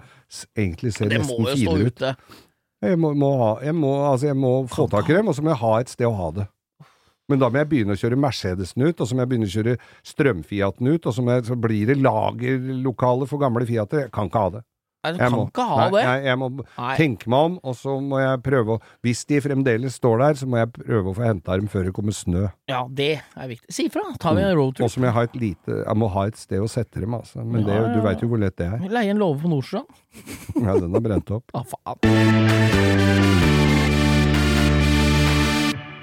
egentlig 0.57 0.95
ser 0.95 1.09
Det 1.12 1.22
må 1.25 1.39
nesten 1.45 1.64
jo 1.64 1.70
stå 1.70 1.79
ut. 1.81 1.87
ute. 2.03 2.16
Jeg 2.85 2.99
må, 3.01 3.14
må 3.16 3.31
ha, 3.41 3.53
jeg 3.64 3.75
må, 3.79 3.93
altså 4.11 4.27
jeg 4.29 4.37
må 4.37 4.51
få 4.68 4.85
tak 4.93 5.09
i 5.09 5.14
dem, 5.16 5.29
og 5.31 5.35
så 5.39 5.43
må 5.43 5.55
jeg 5.55 5.61
ha 5.62 5.72
et 5.81 5.89
sted 5.95 6.07
å 6.07 6.14
ha 6.18 6.31
det. 6.37 6.47
Men 7.31 7.41
da 7.41 7.49
må 7.49 7.62
jeg 7.62 7.70
begynne 7.70 7.97
å 7.97 8.01
kjøre 8.01 8.18
Mercedesen 8.20 8.85
ut, 8.85 9.01
og 9.01 9.09
så 9.09 9.16
må 9.16 9.25
jeg 9.25 9.31
begynne 9.33 9.49
å 9.49 9.55
kjøre 9.55 9.79
strømfiaten 10.05 10.93
ut, 10.93 11.07
og 11.09 11.16
så, 11.16 11.25
jeg, 11.33 11.47
så 11.49 11.57
blir 11.57 11.89
det 11.89 11.99
lagerlokale 12.05 13.27
for 13.31 13.41
gamle 13.41 13.64
Fiater. 13.68 14.07
Jeg 14.07 14.12
kan 14.14 14.29
ikke 14.29 14.43
ha 14.45 14.55
det. 14.59 14.64
Nei, 15.05 15.11
du 15.12 15.18
Jeg 15.20 15.29
kan 15.29 15.35
må, 15.37 15.43
ikke 15.51 15.64
ha 15.68 15.75
nei, 15.77 15.89
det. 15.93 16.03
Jeg, 16.05 16.20
jeg 16.25 16.39
må 16.41 16.47
Nei. 16.64 16.93
tenke 16.97 17.29
meg 17.29 17.49
om, 17.51 17.57
og 17.68 17.75
så 17.77 17.97
må 18.01 18.20
jeg 18.22 18.39
prøve 18.47 18.77
å 18.77 18.81
Hvis 19.05 19.20
de 19.29 19.41
fremdeles 19.45 19.99
står 20.01 20.22
der, 20.22 20.39
så 20.41 20.49
må 20.49 20.57
jeg 20.62 20.70
prøve 20.79 21.12
å 21.12 21.16
få 21.18 21.27
henta 21.27 21.59
dem 21.61 21.68
før 21.68 21.85
det 21.91 21.93
kommer 21.99 22.16
snø. 22.16 22.47
Ja, 22.72 22.81
det 22.89 23.11
er 23.20 23.51
viktig. 23.53 23.68
Si 23.77 23.85
ifra. 23.91 24.07
Tar 24.20 24.39
vi 24.39 24.47
en 24.47 24.57
roadtrip 24.57 24.87
Og 24.89 24.95
så 24.95 25.05
må 25.05 25.11
jeg 25.11 25.16
ha 25.18 25.27
et 25.29 25.37
lite 25.37 25.77
Jeg 25.83 26.01
må 26.01 26.09
ha 26.16 26.25
et 26.31 26.41
sted 26.41 26.64
å 26.64 26.70
sette 26.72 27.05
dem, 27.05 27.18
altså. 27.20 27.45
Men 27.45 27.68
Ja, 27.68 27.83
det, 27.85 27.99
du 27.99 28.01
veit 28.09 28.25
jo 28.25 28.33
hvor 28.33 28.41
lett 28.41 28.57
det 28.57 28.70
er. 28.72 28.89
Leie 28.97 29.12
en 29.12 29.20
låve 29.20 29.45
på 29.45 29.53
Nordstrand. 29.53 29.93
Ja, 30.57 30.79
den 30.81 30.97
har 30.97 31.05
brent 31.05 31.37
opp. 31.37 31.53
Ah, 31.53 31.68
faen. 31.68 33.43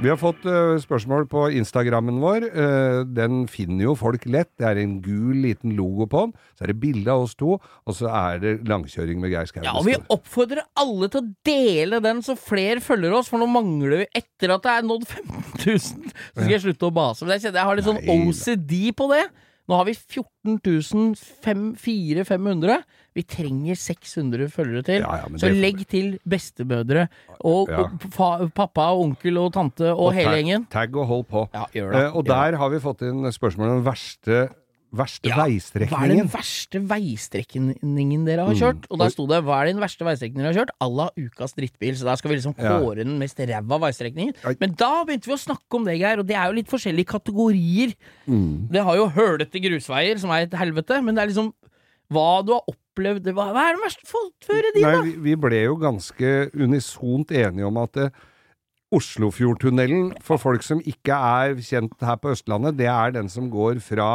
Vi 0.02 0.10
har 0.10 0.18
fått 0.18 0.42
uh, 0.50 0.80
spørsmål 0.82 1.28
på 1.30 1.44
Instagrammen 1.60 2.16
vår. 2.24 2.48
Uh, 2.56 3.02
den 3.06 3.44
finner 3.52 3.86
jo 3.86 3.92
folk 3.98 4.24
lett. 4.26 4.50
Det 4.58 4.66
er 4.66 4.80
en 4.82 4.96
gul 5.06 5.44
liten 5.44 5.76
logo 5.78 6.08
på 6.10 6.24
den. 6.26 6.32
Så 6.58 6.66
er 6.66 6.72
det 6.72 6.78
bilde 6.82 7.14
av 7.14 7.28
oss 7.28 7.36
to, 7.38 7.60
og 7.62 7.98
så 7.98 8.10
er 8.10 8.42
det 8.42 8.54
langkjøring 8.70 9.22
med 9.22 9.30
Geir 9.30 9.46
Skau. 9.52 9.62
Ja, 9.68 9.76
og 9.78 9.86
vi 9.86 10.00
oppfordrer 10.02 10.66
alle 10.82 11.12
til 11.14 11.22
å 11.22 11.30
dele 11.46 12.02
den 12.02 12.24
så 12.26 12.34
flere 12.34 12.82
følger 12.82 13.14
oss, 13.20 13.30
for 13.30 13.38
nå 13.42 13.46
mangler 13.52 14.02
vi 14.02 14.10
etter 14.24 14.56
at 14.56 14.66
det 14.66 14.74
er 14.74 14.90
nådd 14.90 15.06
15 15.06 15.30
000. 15.68 15.78
Så 15.86 15.94
skal 16.34 16.56
jeg 16.56 16.66
slutte 16.66 16.90
å 16.90 16.96
base. 16.98 17.28
Men 17.28 17.38
jeg 17.38 17.46
kjenner 17.46 17.62
jeg 17.62 17.70
har 17.70 17.78
litt 17.78 17.90
sånn 17.92 18.04
OCD 18.18 18.76
på 18.98 19.10
det. 19.14 19.24
Nå 19.70 19.78
har 19.78 19.86
vi 19.86 19.94
14 19.94 21.14
500. 21.46 22.82
Vi 23.14 23.24
trenger 23.28 23.76
600 23.76 24.48
følgere 24.54 24.84
til. 24.88 25.02
Ja, 25.04 25.18
ja, 25.20 25.38
så 25.42 25.50
legg 25.52 25.82
til 25.92 26.14
bestemødre 26.24 27.10
og, 27.44 27.68
Ja. 27.70 27.82
og 27.84 28.06
fa, 28.14 28.30
pappa 28.56 28.92
og 28.96 29.02
onkel 29.10 29.38
og 29.38 29.52
tante 29.54 29.92
og, 29.92 30.14
hele 30.14 30.32
tag, 30.32 30.38
gjengen. 30.40 30.66
Tagg 30.72 30.96
og 30.96 31.08
hold 31.08 31.26
på. 31.28 31.50
Ja. 31.54 31.66
Eh, 31.76 32.16
og 32.16 32.26
der 32.26 32.56
har 32.56 32.70
vi 32.70 32.80
fått 32.80 33.02
inn 33.04 33.26
spørsmål 33.32 33.68
om 33.68 33.84
den 33.84 33.86
verste, 33.86 34.50
verste 34.92 35.28
Ja, 35.28 35.36
Hva 35.36 36.04
er 36.04 36.08
den 36.12 36.28
verste 36.28 36.80
veistrekningen 36.84 38.26
dere 38.28 38.46
har 38.48 38.56
kjørt? 38.56 38.88
Og 38.92 39.00
der 39.00 39.10
sto 39.10 39.26
det 39.28 39.44
'Hva 39.44 39.62
er 39.62 39.66
den 39.72 39.80
verste 39.80 40.04
veistrekningen 40.04 40.44
dere 40.44 40.54
har 40.54 40.66
kjørt?' 40.66 40.76
à 40.82 40.88
la 40.96 41.10
ukas 41.18 41.54
drittbil. 41.54 41.96
Så 41.96 42.04
der 42.04 42.16
skal 42.16 42.30
vi 42.32 42.36
liksom 42.36 42.56
Ja. 42.58 42.80
kåre 42.80 43.04
den 43.04 43.18
mest 43.20 43.38
ræva 43.38 43.80
veistrekningen. 43.80 44.36
Men 44.60 44.74
da 44.74 45.04
begynte 45.06 45.28
vi 45.28 45.34
å 45.34 45.40
snakke 45.48 45.76
om 45.76 45.86
det, 45.86 46.00
Geir, 46.00 46.20
og 46.20 46.28
det 46.28 46.36
er 46.36 46.48
jo 46.48 46.54
litt 46.54 46.68
forskjellige 46.68 47.06
kategorier. 47.08 47.94
Mm. 48.28 48.70
Det 48.72 48.84
har 48.84 48.96
jo 48.96 49.08
hølete 49.08 49.60
grusveier, 49.62 50.18
som 50.20 50.30
er 50.30 50.44
et 50.44 50.52
helvete, 50.52 51.04
men 51.04 51.16
det 51.16 51.24
er 51.24 51.28
liksom 51.34 51.54
hva 52.12 52.42
du 52.46 52.54
har 52.58 52.68
opplevd 52.68 53.30
Hva, 53.32 53.48
hva 53.56 53.70
er 53.70 53.78
den 53.78 53.86
verste 53.86 54.08
fotføre 54.10 54.74
din, 54.76 54.84
Nei, 54.84 54.96
da? 54.98 55.06
vi, 55.08 55.16
vi 55.30 55.38
ble 55.40 55.64
jo 55.64 55.78
ganske 55.80 56.34
unisont 56.60 57.32
enige 57.32 57.70
om 57.70 57.80
at 57.82 58.02
eh, 58.04 58.12
Oslofjordtunnelen, 58.92 60.10
for 60.20 60.42
folk 60.42 60.66
som 60.68 60.82
ikke 60.84 61.16
er 61.16 61.56
kjent 61.64 61.94
her 62.04 62.18
på 62.20 62.34
Østlandet, 62.34 62.76
det 62.76 62.90
er 62.92 63.14
den 63.16 63.30
som 63.32 63.48
går 63.54 63.80
fra 63.80 64.10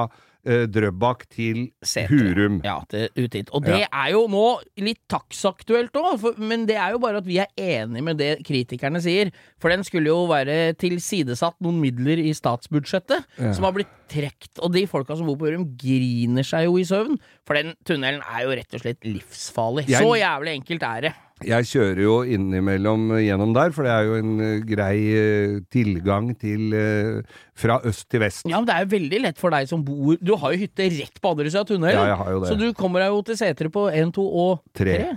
Drøbak 0.46 1.24
til 1.32 1.66
Setre. 1.82 2.14
Hurum. 2.14 2.60
Ja, 2.64 2.78
til, 2.88 3.08
ut 3.18 3.34
hit. 3.34 3.50
Og 3.56 3.64
det 3.66 3.82
er 3.90 4.10
jo 4.12 4.22
nå 4.30 4.44
litt 4.78 5.00
taksaktuelt 5.10 5.96
òg, 5.98 6.26
men 6.38 6.66
det 6.68 6.76
er 6.78 6.94
jo 6.94 7.00
bare 7.02 7.18
at 7.22 7.26
vi 7.26 7.38
er 7.42 7.50
enig 7.58 8.02
med 8.06 8.18
det 8.22 8.30
kritikerne 8.46 9.00
sier. 9.02 9.32
For 9.58 9.72
den 9.74 9.82
skulle 9.86 10.06
jo 10.12 10.26
være 10.30 10.74
tilsidesatt 10.78 11.58
noen 11.64 11.80
midler 11.82 12.18
i 12.22 12.32
statsbudsjettet, 12.36 13.24
Ja. 13.40 13.52
som 13.52 13.64
har 13.64 13.72
blitt 13.76 13.92
trukket. 14.08 14.60
Og 14.62 14.72
de 14.72 14.86
folka 14.86 15.16
som 15.18 15.26
bor 15.26 15.36
på 15.40 15.50
Hurum, 15.50 15.66
griner 15.76 16.46
seg 16.46 16.64
jo 16.68 16.76
i 16.78 16.84
søvn. 16.86 17.18
For 17.46 17.54
den 17.58 17.74
tunnelen 17.84 18.22
er 18.22 18.44
jo 18.46 18.54
rett 18.56 18.74
og 18.74 18.80
slett 18.84 19.00
livsfarlig. 19.04 19.88
Jeg- 19.88 20.02
Så 20.02 20.14
jævlig 20.20 20.54
enkelt 20.62 20.82
er 20.82 21.00
det. 21.00 21.14
Jeg 21.44 21.68
kjører 21.68 22.00
jo 22.00 22.14
innimellom 22.32 23.10
gjennom 23.20 23.50
der, 23.52 23.74
for 23.76 23.84
det 23.84 23.92
er 23.92 24.06
jo 24.08 24.14
en 24.22 24.32
eh, 24.40 24.62
grei 24.64 24.96
eh, 25.12 25.58
tilgang 25.68 26.30
til 26.40 26.72
eh, 26.72 27.36
fra 27.52 27.76
øst 27.84 28.06
til 28.08 28.22
vest. 28.24 28.46
Ja, 28.48 28.56
men 28.56 28.70
det 28.70 28.72
er 28.72 28.86
jo 28.86 28.92
veldig 28.94 29.20
lett 29.26 29.40
for 29.42 29.52
deg 29.52 29.68
som 29.68 29.84
bor 29.84 30.16
Du 30.16 30.32
har 30.40 30.54
jo 30.54 30.62
hytte 30.64 30.88
rett 30.96 31.20
på 31.20 31.34
andre 31.34 31.50
sida 31.50 31.66
av 31.66 31.68
tunnelen. 31.68 32.00
Ja, 32.00 32.08
jeg 32.14 32.20
har 32.22 32.32
jo 32.32 32.40
det. 32.40 32.48
Så 32.48 32.56
du 32.62 32.66
kommer 32.78 33.04
deg 33.04 33.12
jo 33.12 33.20
til 33.28 33.40
Setre 33.42 33.72
på 33.74 33.84
1, 33.92 34.14
2 34.16 34.26
og 34.46 34.62
3. 34.80 34.96
3. 34.96 35.16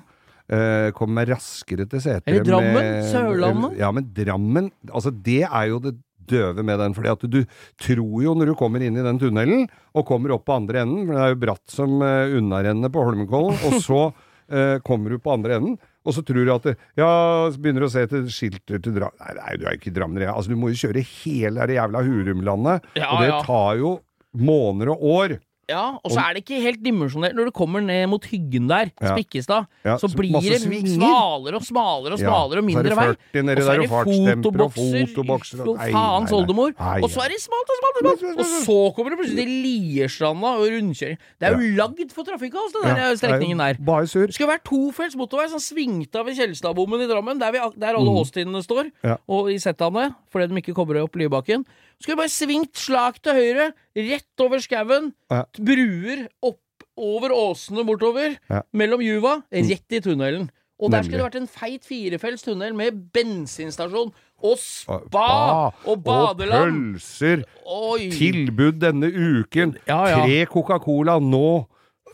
Uh, 0.49 0.89
Kommer 0.97 1.20
meg 1.20 1.32
raskere 1.36 1.86
til 1.86 2.01
setet. 2.01 2.26
Eller 2.26 2.45
Drammen, 2.47 2.74
med- 2.74 3.03
Sørlandet. 3.11 3.76
Ja, 3.78 3.91
men 3.93 4.07
Drammen 4.17 4.72
Altså, 4.89 5.11
det 5.13 5.43
er 5.45 5.67
jo 5.70 5.78
det 5.84 5.93
døve 6.30 6.63
med 6.65 6.80
den, 6.82 6.95
fordi 6.97 7.11
at 7.11 7.26
du 7.26 7.39
tror 7.82 8.24
jo 8.24 8.34
når 8.38 8.51
du 8.51 8.55
kommer 8.57 8.84
inn 8.86 8.97
i 8.97 9.05
den 9.05 9.20
tunnelen, 9.22 9.67
og 9.93 10.07
kommer 10.09 10.36
opp 10.36 10.45
på 10.49 10.57
andre 10.57 10.84
enden, 10.84 11.05
for 11.05 11.15
det 11.15 11.24
er 11.26 11.34
jo 11.34 11.43
bratt 11.45 11.74
som 11.74 12.01
uh, 12.01 12.34
unnarennet 12.38 12.93
på 12.93 13.05
Holmenkollen, 13.05 13.57
og 13.70 13.80
så 13.82 14.01
uh, 14.09 14.78
kommer 14.88 15.15
du 15.15 15.22
på 15.22 15.34
andre 15.34 15.59
enden, 15.59 15.80
og 16.10 16.16
så 16.18 16.24
tror 16.26 16.45
du 16.45 16.51
at 16.55 16.68
det, 16.68 16.76
Ja, 16.99 17.10
så 17.53 17.62
begynner 17.62 17.86
du 17.86 17.89
å 17.89 17.93
se 17.93 18.05
til 18.10 18.28
skilter 18.34 18.82
til 18.84 18.95
Drammen 18.97 19.22
Nei, 19.22 19.36
nei, 19.39 19.55
du 19.55 19.66
er 19.68 19.76
jo 19.76 19.82
ikke 19.82 19.91
i 19.91 19.95
Drammen. 19.95 20.26
Altså, 20.34 20.51
du 20.51 20.60
må 20.60 20.72
jo 20.74 20.80
kjøre 20.82 21.05
hele 21.05 21.68
det 21.70 21.78
jævla 21.78 22.03
Hurumlandet, 22.07 22.89
Ja, 22.99 23.12
og 23.14 23.24
det 23.24 23.30
ja. 23.32 23.39
tar 23.45 23.80
jo 23.80 23.93
måneder 24.39 24.91
og 24.93 25.05
år. 25.10 25.38
Ja, 25.70 25.84
og 26.01 26.09
så 26.11 26.17
er 26.24 26.34
det 26.34 26.41
ikke 26.43 26.57
helt 26.63 26.80
dimensjonert 26.82 27.36
når 27.38 27.45
du 27.49 27.51
kommer 27.53 27.84
ned 27.86 28.07
mot 28.09 28.24
Hyggen 28.26 28.67
der, 28.67 28.89
Ja. 28.99 29.11
Spikkestad. 29.13 29.67
Ja, 29.86 29.97
så 30.01 30.09
så 30.09 30.17
blir 30.17 30.34
det 30.41 30.59
smalere 30.89 31.55
og 31.59 31.65
smalere 31.67 32.13
og 32.17 32.20
smalere 32.20 32.49
og 32.49 32.55
er 32.57 32.61
det 32.61 32.65
mindre 32.65 32.95
vei. 32.97 33.07
Og 33.09 33.61
så 33.61 33.72
er 33.76 33.82
det 33.84 33.89
fartsdemper 33.91 34.63
og 34.65 34.74
fotobokser, 34.74 35.07
fotobokser, 35.13 35.61
og- 35.70 35.78
faens 35.93 36.32
oldemor. 36.34 36.74
Og 37.03 37.09
så 37.13 37.22
er 37.22 37.30
det 37.30 37.39
smalt 37.43 37.70
og 37.70 37.78
smalt 37.80 37.99
og 38.01 38.20
smalt! 38.20 38.39
Og 38.39 38.45
så 38.65 38.78
kommer 38.95 39.09
det 39.13 39.20
plutselig 39.22 39.45
til 39.45 39.53
Lierstranda 39.63 40.47
og 40.57 40.65
rundkjøring. 40.74 41.17
Det 41.39 41.45
er 41.47 41.51
jo 41.53 41.76
lagd 41.78 42.11
for 42.17 42.24
trafikkaos, 42.24 42.74
den 42.74 42.95
der 42.95 43.15
strekningen 43.15 43.57
der. 43.61 43.74
Bare 43.86 44.07
sur. 44.07 44.26
Det 44.26 44.34
skulle 44.36 44.49
vært 44.57 44.65
tofelts 44.65 45.15
motorvei 45.15 45.49
som 45.49 45.59
svingte 45.61 46.15
av 46.20 46.26
ved 46.26 46.36
Kjelstadbommen 46.39 47.01
i 47.01 47.07
Drammen, 47.07 47.39
der, 47.39 47.51
vi, 47.51 47.59
der 47.80 47.93
alle 47.95 48.09
åstidene 48.09 48.63
står, 48.65 48.89
og 49.28 49.51
i 49.51 49.57
settene, 49.61 50.15
fordi 50.32 50.47
de 50.49 50.55
ikke 50.61 50.74
kobrer 50.74 51.03
opp 51.03 51.15
Lybakken. 51.15 51.65
Skulle 52.02 52.18
bare 52.22 52.32
svingt 52.32 52.78
slak 52.80 53.18
til 53.24 53.34
høyre, 53.36 53.72
rett 53.97 54.39
over 54.45 54.62
skauen, 54.64 55.12
Ja. 55.32 55.43
bruer 55.60 56.28
opp 56.41 56.60
over 56.97 57.30
åsene 57.36 57.84
bortover, 57.86 58.38
Ja. 58.50 58.62
mellom 58.74 59.02
Juva, 59.02 59.43
rett 59.52 59.91
i 59.91 60.00
tunnelen. 60.00 60.50
Og 60.80 60.91
der 60.91 61.04
skulle 61.04 61.18
det 61.20 61.34
vært 61.34 61.41
en 61.41 61.47
feit 61.47 61.84
firefelts 61.84 62.43
tunnel 62.43 62.74
med 62.74 63.12
bensinstasjon 63.12 64.14
og 64.41 64.58
spa 64.58 65.74
og 65.86 66.04
badeland. 66.06 66.95
Og 66.95 66.95
pølser. 66.95 67.43
Oi! 67.66 68.10
Tilbud 68.16 68.80
denne 68.80 69.12
uken. 69.12 69.76
Ja, 69.86 70.06
ja. 70.08 70.22
Tre 70.24 70.45
Coca-Cola 70.45 71.20
nå 71.20 71.68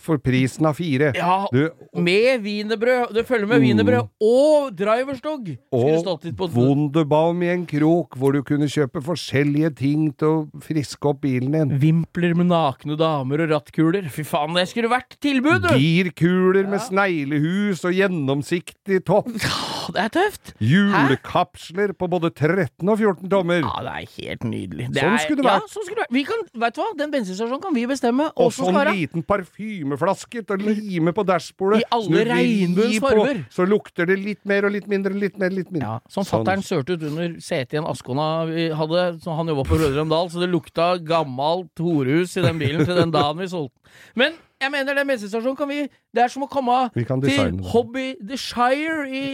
for 0.06 0.22
prisen 0.22 0.68
av 0.70 0.78
fire. 0.78 1.12
Ja, 1.18 1.46
Du, 1.52 1.70
med 1.98 2.44
wienerbrød. 2.46 3.14
Det 3.16 3.26
følger 3.28 3.50
med 3.50 3.64
wienerbrød 3.64 4.10
og 4.22 4.76
driverstog. 4.78 5.52
Og 5.76 6.50
Wunderbaum 6.56 7.42
i 7.46 7.52
en 7.54 7.66
krok, 7.70 8.18
hvor 8.20 8.36
du 8.36 8.42
kunne 8.46 8.70
kjøpe 8.72 9.02
forskjellige 9.06 9.74
ting 9.82 10.10
til 10.18 10.28
å 10.28 10.62
friske 10.64 11.10
opp 11.10 11.24
bilen 11.26 11.56
din. 11.56 11.76
Vimpler 11.82 12.36
med 12.38 12.52
nakne 12.52 12.98
damer 13.00 13.46
og 13.46 13.54
rattkuler. 13.56 14.10
Fy 14.14 14.26
faen, 14.28 14.56
det 14.58 14.68
skulle 14.72 14.92
vært 14.92 15.18
tilbud, 15.24 15.66
du! 15.66 15.72
Girkuler 15.80 16.70
med 16.70 16.84
sneglehus 16.86 17.84
og 17.88 17.96
gjennomsiktig 17.98 19.04
topp. 19.08 19.32
Det 19.94 20.02
er 20.06 20.10
tøft! 20.10 20.54
Julekapsler 20.60 21.94
på 21.98 22.08
både 22.10 22.32
13 22.34 22.90
og 22.90 22.98
14 23.00 23.30
tommer. 23.30 23.62
Ja, 23.62 23.74
det 23.86 23.94
er 23.94 24.08
helt 24.16 24.44
nydelig. 24.48 24.88
Det 24.94 25.02
Sånn 25.04 25.14
er- 25.14 25.24
skulle 25.26 25.44
det 25.44 25.52
Ja, 25.52 25.60
sånn 25.70 25.86
skulle 25.86 25.96
det 25.96 26.06
vært. 26.06 26.14
Vi 26.16 26.24
kan, 26.24 26.40
vet 26.64 26.74
du 26.76 26.82
hva? 26.82 26.88
Den 26.98 27.12
bensinstasjonen 27.12 27.62
kan 27.62 27.74
vi 27.74 27.86
bestemme 27.86 28.32
Og 28.36 28.52
så 28.52 28.66
sånn 28.72 28.92
liten 28.94 29.24
parfymeflaske 29.24 30.46
til 30.46 30.56
å 30.56 30.60
lime 30.60 31.14
på 31.14 31.26
dashbordet. 31.26 31.82
I 31.82 31.84
alle 31.92 32.26
regnbuens 32.26 33.00
former. 33.00 33.46
Så 33.50 33.68
lukter 33.68 34.06
det 34.08 34.20
litt 34.20 34.44
mer 34.46 34.66
og 34.66 34.72
litt 34.72 34.88
mindre, 34.88 35.14
litt 35.14 35.38
mer, 35.38 35.50
litt 35.50 35.72
mindre. 35.72 35.86
Ja, 35.88 36.00
Som 36.10 36.24
Sånn. 36.24 36.46
fattern 36.46 36.64
sørte 36.64 36.94
ut 36.96 37.04
under 37.04 37.36
setet 37.40 37.74
i 37.74 37.78
en 37.78 37.86
Askona 37.86 38.46
vi 38.48 38.70
hadde, 38.70 39.20
så 39.22 39.36
han 39.36 39.48
jobba 39.48 39.64
på 39.66 39.78
Rødrem 39.78 40.10
Dal, 40.10 40.30
så 40.30 40.40
det 40.40 40.50
lukta 40.50 40.98
gammelt 41.04 41.76
horehus 41.78 42.36
i 42.38 42.42
den 42.42 42.60
bilen 42.60 42.86
til 42.86 42.96
den 42.96 43.12
dagen 43.12 43.38
vi 43.38 43.46
solgte 43.46 43.74
den. 43.84 43.92
Men 44.16 44.34
jeg 44.66 44.74
mener 44.74 44.98
den 44.98 45.10
bensinstasjonen 45.14 45.58
kan 45.60 45.70
vi 45.70 45.82
Det 45.88 46.24
er 46.24 46.32
som 46.34 46.46
å 46.46 46.50
komme 46.52 46.78
til. 46.94 47.60
Hobby 47.72 48.06
The 48.20 48.38
Shire 48.40 49.06
i, 49.10 49.26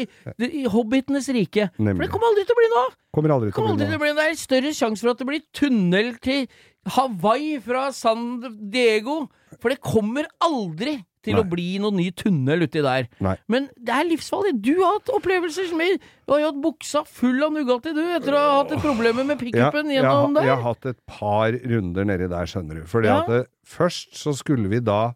i 0.47 0.63
Hobbitenes 0.69 1.29
rike. 1.35 1.69
For 1.77 2.03
det 2.03 2.11
kommer 2.13 2.31
aldri 2.31 2.45
til 2.47 2.55
å 2.55 2.59
bli 2.61 2.71
noe! 2.73 2.89
Kommer 3.15 3.35
aldri 3.35 3.51
til 3.89 3.99
å 3.99 4.01
bli 4.01 4.11
noe. 4.13 4.19
Det 4.21 4.27
er 4.31 4.41
større 4.41 4.73
sjanse 4.75 5.03
for 5.03 5.13
at 5.13 5.21
det 5.21 5.29
blir 5.29 5.45
tunnel 5.57 6.13
til 6.23 6.45
Hawaii 6.95 7.59
fra 7.63 7.89
San 7.95 8.41
Diego. 8.73 9.23
For 9.61 9.73
det 9.73 9.81
kommer 9.83 10.29
aldri 10.43 10.99
til 11.23 11.35
å 11.37 11.43
Nei. 11.43 11.49
bli 11.51 11.67
noen 11.83 11.95
ny 11.99 12.07
tunnel 12.17 12.63
uti 12.65 12.81
der. 12.81 13.07
Nei. 13.21 13.35
Men 13.47 13.67
det 13.77 13.93
er 13.93 14.07
livsfarlig. 14.09 14.55
Du 14.65 14.71
har 14.81 14.95
hatt 14.99 15.11
opplevelser 15.13 15.69
med 15.77 15.99
Du 16.01 16.33
har 16.33 16.39
jo 16.41 16.49
hatt 16.51 16.61
buksa 16.63 17.03
full 17.05 17.43
av 17.43 17.51
Nugatti, 17.53 17.93
du, 17.93 18.01
etter 18.15 18.33
å 18.33 18.39
ha 18.41 18.53
hatt 18.63 18.71
et 18.77 18.81
problem 18.81 19.19
med 19.27 19.37
pickupen 19.41 19.91
ja, 19.91 19.99
gjennom 20.01 20.35
jeg 20.39 20.47
der. 20.47 20.55
har 20.55 20.63
hatt 20.69 20.85
et 20.93 20.97
par 21.05 21.51
runder 21.51 22.05
nedi 22.07 22.29
der, 22.31 22.45
skjønner 22.49 22.81
du. 22.81 22.85
Fordi 22.89 23.07
Ja. 23.11 23.19
at 23.21 23.27
det, 23.29 23.41
først 23.67 24.15
så 24.17 24.33
skulle 24.37 24.69
vi 24.71 24.79
da 24.79 25.13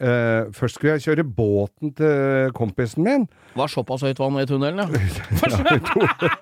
eh, 0.00 0.48
Først 0.56 0.78
skulle 0.78 0.96
jeg 0.96 1.04
kjøre 1.06 1.24
båten 1.36 1.92
til 1.96 2.52
kompisen 2.56 3.04
min. 3.06 3.26
Var 3.56 3.70
såpass 3.72 4.04
høyt 4.06 4.18
vann 4.20 4.38
i 4.42 4.46
tunnelen, 4.48 4.82
ja. 4.82 4.86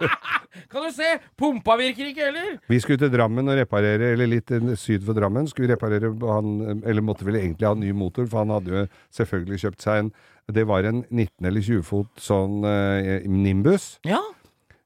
kan 0.73 0.87
du 0.87 0.91
se! 0.95 1.09
Pumpa 1.39 1.77
virker 1.81 2.11
ikke 2.11 2.27
heller! 2.29 2.57
Vi 2.71 2.81
skulle 2.83 3.01
til 3.03 3.13
Drammen 3.15 3.49
og 3.51 3.59
reparere, 3.59 4.13
eller 4.15 4.31
litt 4.31 4.51
eh, 4.55 4.75
syd 4.81 5.05
for 5.07 5.17
Drammen. 5.19 5.49
Skulle 5.51 5.75
reparere 5.75 6.11
han, 6.29 6.83
Eller 6.85 7.05
måtte 7.05 7.27
vel 7.27 7.41
egentlig 7.41 7.69
ha 7.69 7.75
en 7.77 7.83
ny 7.85 7.93
motor, 7.97 8.27
for 8.31 8.43
han 8.45 8.55
hadde 8.55 8.75
jo 8.75 8.85
selvfølgelig 9.15 9.63
kjøpt 9.67 9.85
seg 9.87 10.05
en 10.05 10.13
Det 10.55 10.67
var 10.69 10.85
en 10.85 11.05
19 11.09 11.47
eller 11.49 11.65
20 11.65 11.87
fot 11.89 12.11
sånn 12.21 12.65
uh, 12.67 13.25
Nimbus 13.25 13.95
Ja. 14.05 14.21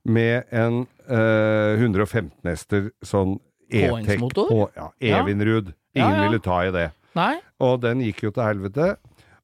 med 0.07 0.47
en 0.55 0.85
uh, 1.11 1.75
115 1.81 2.31
hester 2.47 2.93
sånn 3.03 3.39
E-Tech 3.69 4.23
på 4.33 4.69
ja, 4.77 4.87
Ja. 5.03 5.25
Ingen 5.27 5.43
Ja, 5.45 5.61
Ingen 5.99 6.14
ja. 6.14 6.29
ville 6.29 6.39
ta 6.41 6.61
i 6.64 6.71
det. 6.71 6.87
Nei? 7.19 7.35
Og 7.64 7.81
den 7.83 8.03
gikk 8.07 8.25
jo 8.29 8.33
til 8.35 8.47
helvete. 8.47 8.95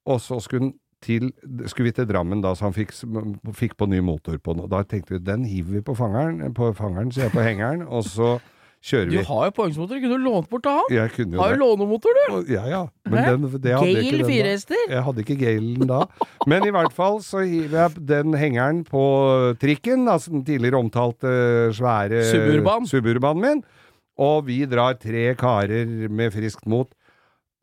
Og 0.04 0.20
så 0.20 0.38
skulle, 0.44 0.72
til, 1.04 1.30
skulle 1.66 1.90
vi 1.90 1.94
til 1.96 2.08
Drammen 2.08 2.42
da, 2.44 2.54
så 2.56 2.68
han 2.68 2.76
fikk, 2.76 2.92
fikk 3.56 3.78
på 3.80 3.88
ny 3.90 4.02
motor 4.04 4.36
på 4.38 4.54
den. 4.54 4.64
Og 4.66 4.72
da 4.72 4.84
tenkte 4.88 5.16
vi 5.16 5.22
den 5.24 5.46
hiver 5.48 5.78
vi 5.78 5.84
på 5.84 5.96
fangeren, 5.98 6.42
på 6.56 6.72
fangeren, 6.76 7.12
sier 7.14 7.28
jeg 7.28 7.34
på 7.34 7.44
hengeren, 7.44 7.86
og 7.88 8.04
så 8.06 8.36
kjører 8.84 9.10
vi. 9.10 9.20
Du 9.22 9.28
har 9.30 9.46
jo 9.48 9.54
poengsmotor, 9.56 10.00
Kunne 10.02 10.18
du 10.18 10.24
lånt 10.26 10.50
bort 10.50 10.64
til 10.66 10.76
han? 10.76 10.90
Jeg 10.92 11.12
kunne 11.14 11.36
jo 11.36 11.40
Har 11.40 11.54
jo 11.54 11.60
lånemotor, 11.62 12.18
du! 12.20 12.52
Ja, 12.52 12.64
ja. 12.68 12.82
Men 13.08 13.30
den, 13.30 13.46
Gale 13.64 14.02
den 14.04 14.26
fire 14.28 14.56
Jeg 14.76 15.04
hadde 15.06 15.24
ikke 15.24 15.38
Galen 15.40 15.88
da. 15.88 16.02
Men 16.50 16.66
i 16.68 16.74
hvert 16.74 16.92
fall 16.92 17.22
så 17.24 17.44
hiver 17.46 17.78
jeg 17.86 18.04
den 18.10 18.36
hengeren 18.36 18.82
på 18.88 19.04
trikken, 19.62 20.04
altså 20.08 20.34
den 20.34 20.44
tidligere 20.44 20.82
omtalte 20.84 21.32
svære 21.76 22.20
Suburban. 22.28 22.88
Suburbanen 22.90 23.44
min, 23.44 23.64
og 24.20 24.44
vi 24.50 24.60
drar 24.68 25.00
tre 25.00 25.32
karer 25.38 26.10
med 26.12 26.36
friskt 26.36 26.68
mot. 26.68 26.92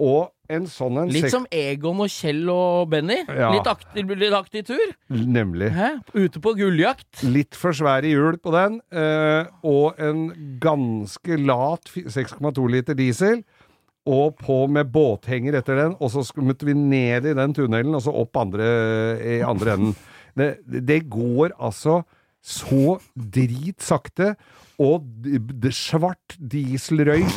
Og 0.02 0.32
en 0.52 0.66
sånn 0.68 0.98
en 1.00 1.12
Litt 1.14 1.30
som 1.32 1.46
Egon 1.54 2.02
og 2.04 2.12
Kjell 2.12 2.44
og 2.52 2.90
Benny. 2.92 3.22
Ja. 3.30 3.52
Litt, 3.54 3.68
aktiv, 3.70 4.12
litt 4.20 4.36
aktiv 4.36 4.66
tur. 4.68 4.94
Nemlig. 5.08 5.72
Hæ? 5.76 5.92
Ute 6.16 6.42
på 6.44 6.56
gulljakt. 6.58 7.24
Litt 7.24 7.58
for 7.60 7.76
svære 7.78 8.12
hjul 8.12 8.40
på 8.42 8.54
den, 8.56 8.80
eh, 8.92 9.48
og 9.68 10.00
en 10.02 10.26
ganske 10.64 11.38
lat 11.40 11.92
6,2 11.94 12.68
liter 12.74 12.98
diesel. 12.98 13.44
Og 14.10 14.34
på 14.42 14.64
med 14.66 14.90
båthenger 14.90 15.60
etter 15.60 15.78
den, 15.78 15.92
og 16.02 16.10
så 16.10 16.24
skummet 16.26 16.56
måtte 16.56 16.66
vi 16.66 16.74
ned 16.74 17.28
i 17.30 17.36
den 17.38 17.54
tunnelen, 17.54 17.94
og 17.94 18.02
så 18.02 18.14
opp 18.18 18.40
andre, 18.42 18.66
i 19.22 19.36
andre 19.46 19.76
enden. 19.78 19.94
Det, 20.34 20.56
det 20.66 21.04
går 21.12 21.54
altså 21.62 22.02
så 22.42 22.98
dritsakte, 23.14 24.34
og 24.82 25.04
d- 25.24 25.38
d- 25.62 25.72
svart 25.76 26.36
dieselrøyk 26.52 27.30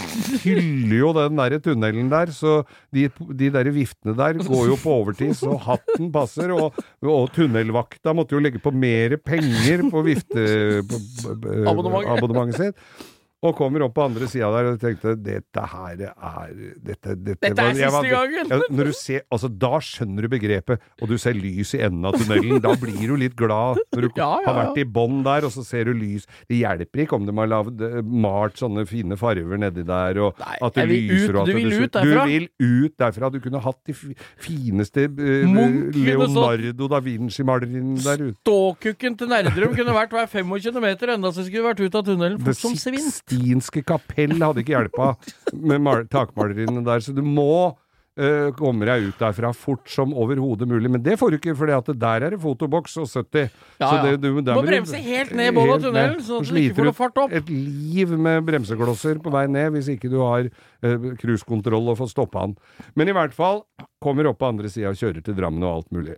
fyller 0.42 0.96
jo 0.98 1.10
den 1.16 1.36
der 1.40 1.56
tunnelen 1.64 2.08
der, 2.12 2.32
så 2.32 2.56
de, 2.94 3.06
de 3.36 3.50
der 3.54 3.70
viftene 3.74 4.14
der 4.18 4.38
går 4.46 4.68
jo 4.70 4.78
på 4.80 4.94
overtid, 5.02 5.34
så 5.38 5.56
hatten 5.66 6.10
passer, 6.14 6.54
og, 6.56 6.78
og 7.04 7.28
tunnelvakta 7.36 8.14
måtte 8.16 8.36
jo 8.38 8.42
legge 8.44 8.62
på 8.64 8.72
mer 8.74 9.18
penger 9.20 9.84
på 9.92 10.04
vifte... 10.06 10.46
På, 10.88 11.00
på, 11.00 11.34
på, 11.44 11.58
Abonnementet. 11.70 12.14
abonnementet 12.16 12.60
sitt. 12.62 13.10
Og 13.44 13.52
kommer 13.58 13.84
opp 13.84 13.92
på 13.98 14.04
andre 14.06 14.28
sida 14.30 14.48
der 14.54 14.70
og 14.70 14.78
tenkte 14.80 15.14
dette 15.20 15.64
her 15.74 16.00
er 16.08 16.52
Dette, 16.84 17.12
dette, 17.12 17.40
Dette 17.42 17.64
er 17.64 17.76
siste 17.76 18.10
gangen. 18.12 18.48
Ja, 18.50 18.60
når 18.72 18.88
du 18.88 18.94
ser, 18.96 19.24
altså 19.32 19.50
Da 19.52 19.80
skjønner 19.84 20.24
du 20.24 20.30
begrepet, 20.32 20.84
og 21.02 21.10
du 21.10 21.16
ser 21.20 21.36
lys 21.36 21.74
i 21.76 21.82
enden 21.84 22.08
av 22.08 22.16
tunnelen. 22.16 22.62
Da 22.64 22.72
blir 22.80 23.02
du 23.10 23.16
litt 23.20 23.36
glad 23.36 23.80
når 23.92 24.06
du 24.06 24.08
Ja, 24.16 24.30
ja, 24.40 24.46
har 24.48 24.58
vært 24.60 24.80
i 24.80 24.86
bånn 24.88 25.20
der, 25.26 25.44
og 25.48 25.52
så 25.52 25.64
ser 25.66 25.90
du 25.90 25.92
lys. 25.98 26.24
Det 26.48 26.60
hjelper 26.62 27.04
ikke 27.04 27.18
om 27.18 27.26
de 27.28 27.34
har 27.36 27.50
lagd, 27.50 27.82
eh, 27.84 28.00
malt 28.04 28.60
sånne 28.60 28.86
fine 28.88 29.18
farver 29.20 29.60
nedi 29.60 29.84
der, 29.86 30.20
og 30.24 30.40
Nei, 30.40 30.56
at 30.64 30.78
det 30.80 30.86
lyser 30.88 31.34
ut- 31.34 31.34
og 31.34 31.40
at 31.42 31.50
du 31.50 31.58
vil 31.58 31.74
ut 31.74 31.98
derfra. 31.98 32.24
Du 32.24 32.32
vil 32.32 32.48
ut 32.64 32.96
derfra. 33.04 33.32
Du 33.34 33.40
kunne 33.44 33.62
hatt 33.64 33.80
de 33.84 33.96
fineste 34.40 35.06
uh, 35.10 35.54
Leonardo 35.94 36.88
da 36.88 37.00
Vinci-maleriene 37.04 38.00
der 38.04 38.24
ute. 38.30 38.38
Ståkukken 38.44 39.18
til 39.20 39.30
Nerdrum 39.30 39.74
kunne 39.76 39.96
vært 39.96 40.14
hver 40.14 40.30
25 40.30 40.80
meter 40.84 41.14
enda 41.16 41.32
så 41.34 41.44
skulle 41.44 41.66
vært 41.68 41.84
ut 41.84 41.98
av 42.00 42.06
tunnelen 42.06 42.40
fort 42.44 42.60
som 42.60 42.76
svint. 42.78 43.20
Sixtinske 43.34 43.84
kapell 43.86 44.36
hadde 44.40 44.62
ikke 44.62 44.76
hjelpa 44.76 45.14
med 45.54 46.10
takmaleriene 46.12 46.84
der, 46.86 47.04
så 47.04 47.14
du 47.16 47.24
må 47.24 47.74
Uh, 48.14 48.52
komme 48.54 48.86
deg 48.86 49.08
ut 49.08 49.16
derfra 49.18 49.48
fort 49.58 49.88
som 49.90 50.12
overhodet 50.14 50.68
mulig. 50.70 50.86
Men 50.86 51.02
det 51.02 51.16
får 51.18 51.32
du 51.32 51.36
ikke, 51.40 51.54
for 51.58 51.66
der 51.66 52.22
er 52.22 52.30
det 52.30 52.38
fotoboks 52.38 52.92
og 53.02 53.08
70. 53.10 53.48
Ja, 53.80 53.88
Så 53.88 53.96
ja. 53.96 54.02
det, 54.04 54.20
du, 54.22 54.52
Må 54.54 54.62
bremse 54.62 55.00
helt 55.02 55.32
ned 55.34 55.50
i 55.50 55.54
bånn 55.56 55.72
av 55.74 55.82
tunnelen, 55.82 56.20
så 56.22 56.38
at 56.38 56.46
du 56.46 56.60
ikke 56.60 56.76
får 56.76 56.86
noe 56.86 56.94
fart 56.94 57.18
opp. 57.24 57.34
Et 57.34 57.50
liv 57.50 58.12
med 58.14 58.46
bremseklosser 58.46 59.18
på 59.18 59.32
vei 59.34 59.48
ned, 59.50 59.72
hvis 59.74 59.90
ikke 59.96 60.12
du 60.12 60.20
har 60.22 60.46
uh, 60.46 61.74
og 61.74 61.98
får 61.98 62.12
stoppa 62.12 62.44
han. 62.44 62.54
Men 62.94 63.10
i 63.10 63.16
hvert 63.18 63.34
fall 63.34 63.64
kommer 63.98 64.30
opp 64.30 64.38
på 64.44 64.52
andre 64.52 64.70
sida 64.70 64.94
og 64.94 65.02
kjører 65.02 65.18
til 65.18 65.34
Drammen 65.34 65.66
og 65.66 65.80
alt 65.80 65.90
mulig. 65.90 66.14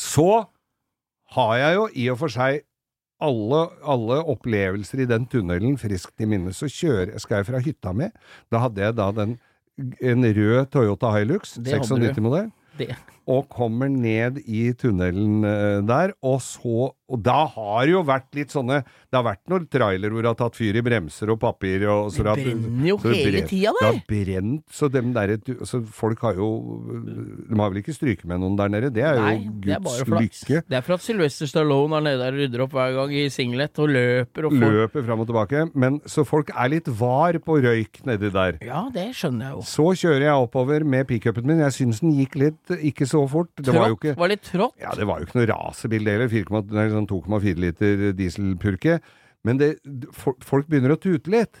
Så 0.00 0.46
har 1.36 1.54
jeg 1.60 1.76
jo 1.76 1.86
i 1.92 2.08
og 2.08 2.22
for 2.24 2.32
seg 2.32 2.64
alle, 3.22 3.60
alle 3.82 4.20
opplevelser 4.32 5.04
i 5.04 5.08
den 5.08 5.26
tunnelen 5.30 5.76
friskt 5.80 6.20
i 6.20 6.28
minne. 6.28 6.52
Så 6.56 6.68
kjører, 6.68 7.14
skal 7.22 7.40
jeg 7.40 7.48
fra 7.50 7.60
hytta 7.64 7.92
mi. 7.96 8.10
Da 8.52 8.60
hadde 8.66 8.82
jeg 8.84 8.96
da 8.98 9.10
den, 9.16 9.36
en 10.00 10.24
rød 10.24 10.70
Toyota 10.72 11.12
Hilux, 11.16 11.56
Det 11.60 11.78
hadde 11.78 12.00
du. 12.00 12.08
96-modell, 12.08 12.50
Det. 12.78 12.90
Og 13.26 13.48
kommer 13.50 13.88
ned 13.90 14.38
i 14.46 14.68
tunnelen 14.78 15.42
eh, 15.44 15.80
der, 15.88 16.12
og 16.22 16.38
så 16.44 16.92
Og 17.08 17.20
da 17.22 17.44
har 17.46 17.86
jo 17.86 18.00
vært 18.02 18.34
litt 18.34 18.50
sånne 18.50 18.80
Det 18.82 19.14
har 19.14 19.22
vært 19.22 19.44
noen 19.50 19.66
trailer 19.70 20.10
hvor 20.10 20.22
det 20.24 20.30
har 20.32 20.38
tatt 20.40 20.56
fyr 20.58 20.74
i 20.74 20.82
bremser 20.82 21.30
og 21.30 21.38
papir 21.38 21.84
og 21.90 22.08
så 22.10 22.24
Det 22.26 22.32
brenner 22.44 22.88
jo 22.88 22.96
så 22.98 23.12
hele 23.12 23.30
brenner- 23.30 23.46
tida 23.50 23.72
Det 23.76 23.82
der. 23.82 23.92
har 23.92 24.00
brent, 24.10 24.64
så 24.74 24.88
dem 24.90 25.12
der 25.14 25.34
Så 25.66 25.80
folk 25.86 26.20
har 26.26 26.34
jo 26.34 26.48
De 27.50 27.58
har 27.60 27.70
vel 27.70 27.78
ikke 27.82 27.94
stryket 27.94 28.24
med 28.26 28.40
noen 28.42 28.56
der 28.58 28.68
nede? 28.74 28.90
Det 28.94 29.04
er 29.06 29.20
jo 29.20 29.22
Nei, 29.22 29.36
det 29.66 29.76
er 29.76 29.80
Guds 29.86 30.02
lykke. 30.46 30.62
Det 30.66 30.78
er 30.80 30.82
for 30.86 30.96
at 30.98 31.04
Sylvester 31.06 31.46
Stallone 31.50 31.96
er 32.00 32.06
nede 32.08 32.18
der 32.24 32.32
og 32.34 32.40
rydder 32.42 32.64
opp 32.66 32.74
hver 32.78 32.94
gang 32.98 33.14
i 33.14 33.26
singlet 33.30 33.78
og 33.82 33.88
løper 33.94 34.48
og 34.50 34.56
får 34.56 34.74
Løper 34.76 35.06
fram 35.06 35.22
og 35.22 35.30
tilbake. 35.30 35.64
Men 35.74 36.00
så 36.10 36.24
folk 36.26 36.50
er 36.54 36.68
litt 36.74 36.88
var 36.98 37.38
på 37.42 37.58
røyk 37.62 38.02
nedi 38.06 38.30
der. 38.34 38.58
Ja, 38.66 38.84
det 38.94 39.08
skjønner 39.18 39.50
jeg 39.50 39.56
jo. 39.58 39.62
Så 39.66 39.86
kjører 40.02 40.26
jeg 40.26 40.42
oppover 40.46 40.84
med 40.84 41.06
pickupen 41.10 41.46
min. 41.46 41.62
Jeg 41.62 41.74
syns 41.78 42.02
den 42.02 42.14
gikk 42.18 42.34
litt 42.42 42.74
ikke 42.76 43.06
så 43.08 43.15
fort. 43.30 43.48
Det 43.56 43.72
var 43.74 43.88
jo 43.92 43.96
ikke 43.96 44.12
Var 44.20 44.28
litt 44.32 44.42
trått. 44.46 44.74
Ja, 44.82 44.92
det 44.98 45.06
var 45.08 45.20
jo 45.22 45.26
ikke 45.28 45.38
noe 45.40 45.48
racerbilde 45.50 46.12
heller. 46.16 46.28
4,- 46.28 46.90
Sånn 46.92 47.08
2,4 47.10 47.62
liter 47.64 48.12
dieselpurke. 48.18 48.98
Men 49.46 49.58
det, 49.62 49.70
folk 50.12 50.44
folk 50.44 50.66
begynner 50.68 50.92
å 50.96 51.00
tute 51.00 51.30
litt. 51.32 51.56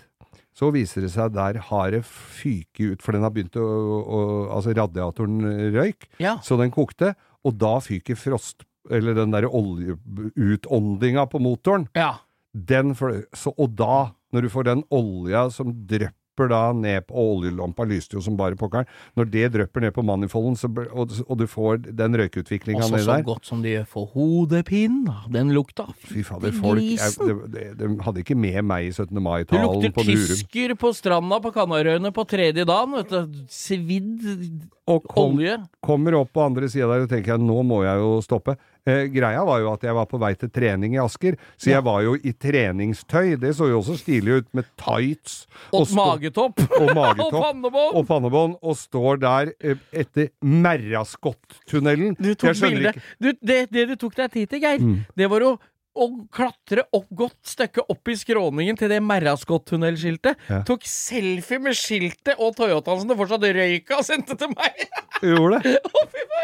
Så 0.56 0.70
viser 0.72 1.02
det 1.04 1.10
seg 1.12 1.32
der 1.36 1.58
har 1.68 1.90
det 1.92 2.02
fyket 2.08 2.92
ut, 2.96 3.02
for 3.04 3.12
den 3.12 3.22
har 3.26 3.30
begynt 3.30 3.56
å, 3.60 3.64
å 3.64 4.20
Altså 4.56 4.72
radiatoren 4.76 5.40
røyk, 5.74 6.06
Ja. 6.18 6.38
så 6.42 6.56
den 6.58 6.70
kokte, 6.72 7.14
og 7.44 7.58
da 7.58 7.78
fyker 7.80 8.16
frost... 8.16 8.64
Eller 8.88 9.14
den 9.18 9.32
derre 9.34 9.48
oljeutåndinga 9.50 11.26
på 11.30 11.40
motoren. 11.42 11.88
ja. 11.94 12.14
Den 12.56 12.94
så, 12.96 13.52
og 13.60 13.74
da, 13.76 14.12
når 14.32 14.46
du 14.46 14.48
får 14.48 14.64
den 14.64 14.82
olja 14.90 15.42
som 15.52 15.74
drypper 15.86 16.14
da 16.52 16.60
ned 16.76 17.06
på 17.08 17.16
Oljelampa 17.16 17.86
lyste 17.88 18.18
jo 18.18 18.22
som 18.24 18.36
bare 18.36 18.58
pokkeren. 18.58 18.84
Når 19.16 19.30
det 19.32 19.46
drypper 19.54 19.80
ned 19.80 19.94
på 19.96 20.04
manifolden, 20.06 20.56
så, 20.60 20.68
og, 20.92 21.14
og 21.26 21.38
du 21.40 21.46
får 21.48 21.80
den 21.96 22.18
røykutviklinga 22.20 22.84
Også 22.84 23.00
så 23.06 23.18
godt 23.24 23.48
som 23.48 23.64
de 23.64 23.72
gjør 23.72 23.88
for 23.88 24.12
hodepine. 24.12 25.16
Den 25.32 25.54
lukta. 25.56 25.88
Fy 26.04 26.22
fader, 26.26 26.52
folk 26.60 26.84
jeg, 26.84 27.16
de, 27.16 27.38
de, 27.56 27.66
de 27.80 27.90
hadde 28.04 28.22
ikke 28.22 28.36
med 28.38 28.60
meg 28.68 28.90
i 28.90 28.92
17. 28.92 29.16
Mai-talen 29.16 29.64
på 29.64 29.72
Nurum. 29.72 29.80
Du 29.80 29.88
lukter 29.88 30.12
tysker 30.12 30.76
på 30.78 30.92
stranda 30.96 31.40
på 31.40 31.54
Kanarøyene 31.56 32.12
på 32.12 32.26
tredje 32.28 32.68
dagen. 32.68 32.96
vet 33.00 33.12
du. 33.12 33.42
Svidd 33.48 34.20
olje. 34.26 34.62
Og 34.86 35.06
kom, 35.10 35.40
kommer 35.82 36.20
opp 36.20 36.32
på 36.36 36.44
andre 36.44 36.68
sida 36.70 36.88
der 36.92 37.06
og 37.06 37.10
tenker 37.10 37.34
jeg, 37.34 37.42
nå 37.42 37.62
må 37.66 37.82
jeg 37.86 38.02
jo 38.02 38.16
stoppe. 38.24 38.56
Eh, 38.86 39.08
greia 39.10 39.42
var 39.44 39.58
jo 39.58 39.72
at 39.72 39.82
jeg 39.82 39.94
var 39.96 40.06
på 40.06 40.18
vei 40.22 40.32
til 40.38 40.48
trening 40.54 40.92
i 40.94 41.00
Asker, 41.02 41.34
så 41.58 41.72
jeg 41.72 41.82
var 41.82 42.02
jo 42.06 42.14
i 42.14 42.30
treningstøy. 42.32 43.32
Det 43.42 43.50
så 43.58 43.66
jo 43.72 43.80
også 43.80 43.96
stilig 43.98 44.36
ut, 44.42 44.46
med 44.54 44.64
tights 44.78 45.46
Og 45.72 45.80
og 45.88 45.94
magetopp. 45.98 46.60
og 46.80 46.92
magetopp. 46.94 47.34
Og 47.34 47.42
pannebånd. 47.42 47.96
og 47.98 48.06
pannebånd, 48.06 48.54
og 48.62 48.76
står 48.78 49.18
der 49.24 49.50
eh, 49.60 49.74
etter 49.92 50.28
Merraskott-tunnelen. 50.44 52.14
Du 52.18 52.32
tok 52.34 52.50
Jeg 52.52 52.56
skjønner 52.60 52.76
bilde. 52.76 52.92
ikke- 52.94 53.02
Du, 53.20 53.32
det, 53.46 53.58
det 53.72 53.88
du 53.88 53.96
tok 53.96 54.14
deg 54.16 54.30
tid 54.32 54.46
til, 54.50 54.60
Geir, 54.60 54.78
Mm. 54.78 55.04
det 55.16 55.30
var 55.30 55.40
å 55.40 55.58
å 55.96 56.08
klatre 56.34 56.84
opp 56.94 57.08
godt 57.16 57.40
stykke 57.48 57.86
opp 57.92 58.12
i 58.12 58.16
skråningen 58.18 58.78
til 58.78 58.92
det 58.92 59.00
Merraskott-tunnelskiltet. 59.04 60.38
Ja. 60.50 60.60
Tok 60.68 60.84
selfie 60.88 61.60
med 61.62 61.76
skiltet 61.78 62.36
og 62.36 62.54
Toyotaen 62.58 63.02
som 63.02 63.10
det 63.10 63.18
fortsatt 63.18 63.48
røyka, 63.56 63.98
og 64.00 64.06
sendte 64.06 64.36
til 64.38 64.52
meg. 64.52 64.86
Gjorde 65.26 65.62
det? 65.64 65.74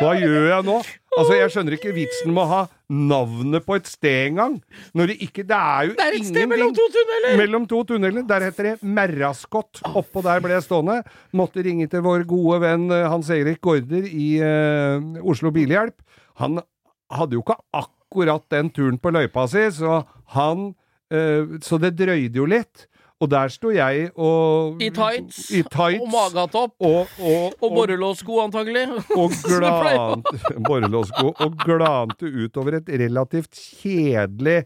Hva 0.00 0.14
gjør 0.16 0.48
jeg 0.48 0.66
nå? 0.66 0.78
Altså, 1.12 1.34
Jeg 1.36 1.52
skjønner 1.52 1.76
ikke 1.76 1.92
vitsen 1.92 2.32
med 2.32 2.42
å 2.46 2.48
ha 2.48 2.60
navnet 2.88 3.64
på 3.66 3.76
et 3.76 3.88
sted 3.88 4.30
engang. 4.30 4.56
Når 4.96 5.12
det 5.12 5.16
ikke 5.26 5.44
Det 5.48 5.58
er 5.58 5.88
jo 5.90 5.96
Det 5.98 6.06
er 6.06 6.16
et 6.16 6.28
sted 6.28 6.48
mellom 6.48 6.72
to 6.76 6.86
tunneler! 6.94 7.36
Mellom 7.40 7.66
to 7.68 7.82
tunneler. 7.88 8.26
Der 8.28 8.46
heter 8.48 8.70
det 8.70 8.74
Merraskott. 8.80 9.82
Oppå 9.92 10.24
der 10.24 10.40
ble 10.44 10.56
jeg 10.56 10.64
stående. 10.66 11.02
Måtte 11.36 11.64
ringe 11.64 11.88
til 11.92 12.04
vår 12.04 12.24
gode 12.28 12.62
venn 12.64 12.88
eh, 12.92 13.08
Hans 13.12 13.28
Erik 13.32 13.60
Gaarder 13.64 14.08
i 14.08 14.28
uh, 14.40 15.24
Oslo 15.28 15.52
Bilhjelp. 15.52 15.98
Han 16.40 16.62
hadde 17.12 17.36
jo 17.36 17.44
ikke 17.44 17.60
akkurat 17.70 17.98
den 18.50 18.70
turen 18.70 18.98
på 18.98 19.10
løypa 19.10 19.46
si, 19.48 19.70
så 19.70 20.02
han 20.36 20.74
eh, 21.10 21.58
Så 21.60 21.78
det 21.78 21.96
drøyde 21.98 22.36
jo 22.36 22.46
litt. 22.46 22.88
Og 23.22 23.30
der 23.30 23.48
sto 23.54 23.70
jeg 23.70 24.08
og 24.18 24.80
I 24.82 24.88
tights, 24.90 25.50
I 25.54 25.62
tights 25.62 26.02
og 26.02 26.08
magatopp. 26.10 26.72
og, 26.82 27.06
og, 27.22 27.52
Og 27.62 27.74
borrelåssko, 27.76 28.40
antagelig. 28.42 28.88
og 29.20 29.30
glante 29.46 30.58
Borrelåssko. 30.66 31.30
Og 31.30 31.58
glante 31.62 32.26
utover 32.26 32.80
et 32.80 32.90
relativt 33.04 33.54
kjedelig 33.54 34.64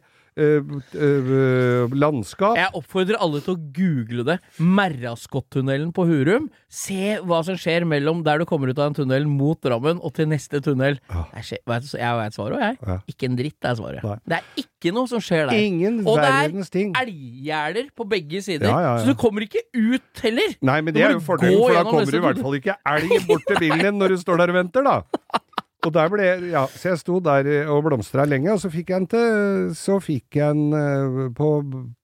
landskap. 1.96 2.56
Jeg 2.58 2.72
oppfordrer 2.76 3.18
alle 3.22 3.40
til 3.44 3.54
å 3.54 3.60
google 3.76 4.26
det. 4.28 4.36
Merraskottunnelen 4.60 5.92
på 5.96 6.06
Hurum. 6.08 6.50
Se 6.68 7.16
hva 7.24 7.42
som 7.46 7.58
skjer 7.60 7.86
mellom 7.88 8.22
der 8.26 8.42
du 8.42 8.46
kommer 8.48 8.70
ut 8.70 8.78
av 8.78 8.90
den 8.90 8.98
tunnelen 9.00 9.30
mot 9.32 9.60
Drammen 9.64 10.00
og 10.04 10.12
til 10.16 10.28
neste 10.30 10.60
tunnel. 10.64 10.98
Ja. 11.10 11.24
Jeg, 11.40 11.62
vet 11.66 11.88
svaret, 11.88 12.56
òg, 12.56 12.60
jeg. 12.60 13.00
Ikke 13.12 13.30
en 13.30 13.38
dritt 13.38 13.68
er 13.70 13.78
svaret. 13.78 14.04
Nei. 14.04 14.18
Det 14.26 14.38
er 14.38 14.64
ikke 14.66 14.94
noe 14.94 15.10
som 15.10 15.22
skjer 15.24 15.48
der. 15.48 15.56
Ingen 15.66 16.02
Og 16.06 16.20
det 16.20 16.28
er 16.28 17.02
elggjerder 17.02 17.90
på 17.96 18.06
begge 18.08 18.42
sider, 18.44 18.68
Ja, 18.68 18.78
ja, 18.80 18.94
ja. 18.96 19.02
så 19.02 19.12
du 19.12 19.18
kommer 19.18 19.46
ikke 19.46 19.64
ut 19.72 20.22
heller. 20.22 20.56
Nei, 20.60 20.80
men 20.84 20.94
det 20.94 21.04
er 21.06 21.16
jo 21.16 21.24
fordelen, 21.24 21.58
for 21.62 21.76
da 21.76 21.84
kommer 21.88 22.12
du 22.12 22.20
i 22.20 22.24
hvert 22.28 22.44
fall 22.44 22.60
ikke 22.60 22.76
elg 22.92 23.18
bort 23.28 23.46
til 23.48 23.60
bilen 23.62 23.84
din 23.86 24.00
når 24.00 24.14
du 24.14 24.22
står 24.22 24.42
der 24.42 24.52
og 24.52 24.60
venter, 24.60 24.86
da. 24.86 25.00
Og 25.84 25.92
der 25.94 26.10
ble 26.10 26.26
Ja, 26.50 26.64
så 26.72 26.92
jeg 26.94 27.00
sto 27.02 27.20
der 27.20 27.68
og 27.72 27.84
blomstra 27.86 28.24
lenge, 28.28 28.54
og 28.54 28.62
så 28.62 28.70
fikk 28.72 28.90
jeg 28.94 29.02
en 29.02 29.08
til 29.12 29.70
Så 29.76 29.98
fikk 30.02 30.38
jeg 30.40 30.56
en 30.56 30.72
eh, 30.72 31.30
på, 31.36 31.50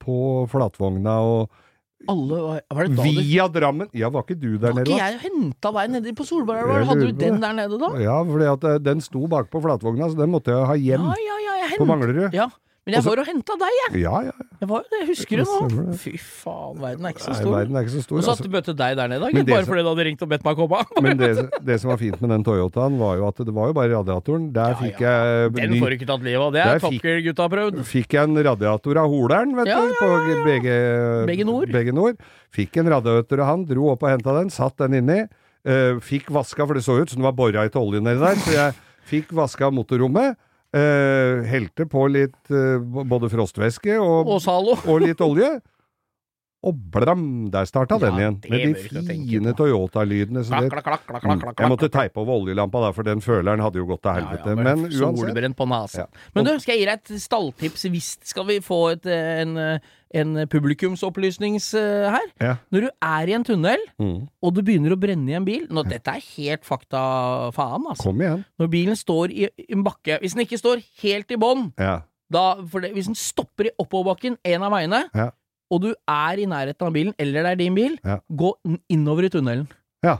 på 0.02 0.16
flatvogna 0.52 1.16
og 1.24 1.50
Alle, 2.10 2.38
var 2.42 2.62
var 2.74 2.88
Via 3.06 3.46
Drammen. 3.46 3.88
Ja, 3.94 4.10
var 4.10 4.24
ikke 4.26 4.34
du 4.40 4.56
der 4.58 4.72
Var 4.72 4.80
nede, 4.82 4.90
ikke 4.90 4.98
da? 4.98 5.10
jeg 5.10 5.20
henta 5.22 5.70
deg 5.78 5.92
nedi 5.94 6.14
på 6.18 6.26
Solbergelva? 6.26 6.80
Hadde 6.88 7.06
du 7.12 7.20
den 7.20 7.38
der 7.42 7.54
nede 7.54 7.78
da? 7.78 7.92
Ja, 8.02 8.16
for 8.26 8.42
eh, 8.42 8.78
den 8.82 9.00
sto 9.04 9.22
bakpå 9.30 9.62
flatvogna, 9.62 10.10
så 10.10 10.18
den 10.18 10.34
måtte 10.34 10.50
jeg 10.54 10.66
ha 10.72 10.78
hjem 10.78 11.06
Ja, 11.06 11.38
ja, 11.46 11.54
ja. 11.62 11.70
På 11.78 11.86
Manglerud. 11.88 12.34
Ja, 12.34 12.48
men 12.82 12.94
jeg 12.96 12.98
Også, 12.98 13.10
var 13.12 13.20
og 13.22 13.26
henta 13.30 13.54
deg, 13.60 13.74
jeg. 13.78 14.00
Ja, 14.02 14.20
ja. 14.26 14.32
Jeg 14.58 14.68
var 14.70 14.82
jeg 14.90 15.06
husker 15.06 15.38
det 15.38 15.44
nå. 15.46 15.92
Fy 15.98 16.12
faen, 16.18 16.80
verden 16.82 17.06
er 17.06 17.12
ikke 17.14 17.22
så 17.22 17.30
Nei, 17.30 17.36
stor. 17.38 17.52
verden 17.54 17.76
er 17.78 17.84
ikke 17.86 17.92
så 17.94 18.02
stor. 18.02 18.16
Og 18.18 18.24
så 18.26 18.32
altså. 18.32 18.50
møtte 18.50 18.74
deg 18.78 18.96
der 18.98 19.08
nede, 19.12 19.28
ikke 19.30 19.44
bare 19.46 19.62
som- 19.62 19.70
fordi 19.70 19.82
du 19.82 19.88
hadde 19.92 20.04
ringt 20.08 20.22
og 20.26 20.28
bedt 20.32 20.44
meg 20.48 20.56
komme. 20.58 20.80
Men 21.06 21.16
det, 21.20 21.30
det 21.62 21.76
som 21.82 21.90
var 21.92 22.00
fint 22.02 22.20
med 22.20 22.30
den 22.34 22.42
Toyotaen, 22.46 22.98
var 22.98 23.16
jo 23.20 23.28
at 23.28 23.36
det 23.46 23.54
var 23.54 23.70
jo 23.70 23.76
bare 23.78 23.92
radiatoren. 23.94 24.48
Der 24.52 24.74
Ja, 24.74 24.80
fikk 24.82 24.98
ja. 25.00 25.12
jeg 25.22 25.52
Den 25.60 25.70
ny- 25.70 25.80
får 25.84 25.88
du 25.94 25.96
ikke 26.00 26.10
tatt 26.10 26.26
livet 26.26 26.42
av. 26.42 26.52
Det 26.58 26.64
er 26.66 26.82
Top 26.82 26.98
Gear-gutta 27.06 27.48
prøvd. 27.54 27.80
Fikk 27.86 28.18
jeg 28.18 28.22
en 28.28 28.42
radiator 28.50 28.98
av 29.04 29.08
Holeren, 29.14 29.54
vet 29.62 29.66
Ja, 29.70 29.78
du, 29.78 29.88
ja, 29.88 30.02
på 30.02 30.44
BG, 30.50 30.68
BG 31.30 31.44
Nord. 31.46 31.70
BG 31.70 31.92
Nord. 31.94 32.16
Fikk 32.50 32.76
en 32.82 32.90
radiator 32.98 33.40
av 33.46 33.46
han, 33.54 33.64
dro 33.64 33.90
opp 33.94 34.02
og 34.02 34.10
henta 34.10 34.34
den, 34.40 34.50
satt 34.50 34.76
den 34.82 34.98
inni. 34.98 35.20
Uh, 35.62 36.00
fikk 36.02 36.26
vaska, 36.34 36.66
for 36.66 36.74
det 36.74 36.82
så 36.82 36.98
ut 36.98 37.10
som 37.14 37.22
det 37.22 37.28
var 37.30 37.36
bora 37.38 37.62
etter 37.62 37.78
olje 37.78 38.02
nedi 38.02 38.18
der, 38.18 38.34
så 38.42 38.50
jeg 38.56 38.74
fikk 39.06 39.30
vaska 39.38 39.70
motorrommet. 39.70 40.34
Uh, 40.72 41.42
helte 41.44 41.84
på 41.84 42.06
litt 42.08 42.48
eh, 42.48 42.80
både 42.80 43.28
frostvæske 43.28 43.92
og, 44.00 44.30
Og 44.32 44.38
og 44.88 45.02
litt 45.04 45.20
olje. 45.20 45.50
Og 46.62 46.76
blam, 46.94 47.50
der 47.50 47.64
starta 47.66 47.96
Ja, 47.98 48.06
den 48.06 48.18
igjen. 48.20 48.36
Med 48.50 48.60
de 48.62 48.74
fine. 48.78 49.52
Toyota-lydene. 49.58 50.44
Mm. 50.46 51.40
Jeg 51.58 51.70
måtte 51.72 51.88
teipe 51.90 52.20
over 52.22 52.36
oljelampa 52.38 52.84
da, 52.84 52.90
for 52.94 53.02
den 53.02 53.20
føleren 53.24 53.62
hadde 53.64 53.80
jo 53.80 53.86
gått 53.88 54.04
til 54.04 54.14
helvete. 54.20 54.46
Ja, 54.46 54.54
ja, 54.54 54.62
men 54.62 54.84
uansett. 54.86 55.24
Solbrent 55.24 55.56
på 55.58 55.66
nesen. 55.66 56.06
Men 56.36 56.46
du, 56.46 56.52
skal 56.62 56.76
jeg 56.76 56.84
gi 56.84 56.86
deg 56.92 57.00
et 57.02 57.24
stalltips 57.24 57.86
hvis 57.90 58.12
skal 58.30 58.46
vi 58.46 58.60
få 58.62 58.78
et, 58.92 59.06
eh, 59.10 59.40
en, 59.42 59.56
eh, 59.58 59.90
en 60.22 60.46
publikumsopplysnings 60.46 61.72
eh, 61.74 62.14
her? 62.14 62.56
Når 62.70 62.86
du 62.86 62.88
er 63.02 63.26
i 63.32 63.36
en 63.38 63.44
tunnel, 63.44 63.82
Mm. 63.98 64.28
og 64.42 64.54
du 64.54 64.62
begynner 64.62 64.94
å 64.94 65.00
brenne 65.00 65.28
i 65.30 65.34
en 65.36 65.44
bil 65.44 65.66
Nå, 65.70 65.82
Dette 65.88 66.08
er 66.14 66.22
helt 66.36 66.64
fakta 66.64 67.50
faen, 67.54 67.84
altså. 67.90 68.02
Kom 68.08 68.20
igjen. 68.22 68.44
Når 68.58 68.70
bilen 68.72 68.96
står 68.96 69.30
i, 69.34 69.48
en 69.70 69.82
bakke 69.84 70.18
Hvis 70.22 70.34
den 70.34 70.46
ikke 70.46 70.58
står 70.58 70.82
helt 71.02 71.30
i 71.30 71.36
bånn, 71.36 71.72
Hvis 71.76 73.06
den 73.10 73.14
stopper 73.18 73.66
i 73.68 73.70
oppoverbakken, 73.78 74.38
en 74.44 74.62
av 74.62 74.72
veiene, 74.72 75.04
Ja. 75.14 75.30
Og 75.72 75.80
du 75.86 75.88
er 75.94 76.42
i 76.42 76.44
nærheten 76.50 76.86
av 76.86 76.92
bilen, 76.94 77.14
eller 77.18 77.42
det 77.48 77.52
er 77.54 77.60
din 77.64 77.74
bil, 77.80 77.96
Ja. 78.04 78.18
gå 78.30 78.52
innover 78.92 79.24
i 79.24 79.32
tunnelen. 79.32 79.66
Ja. 80.04 80.18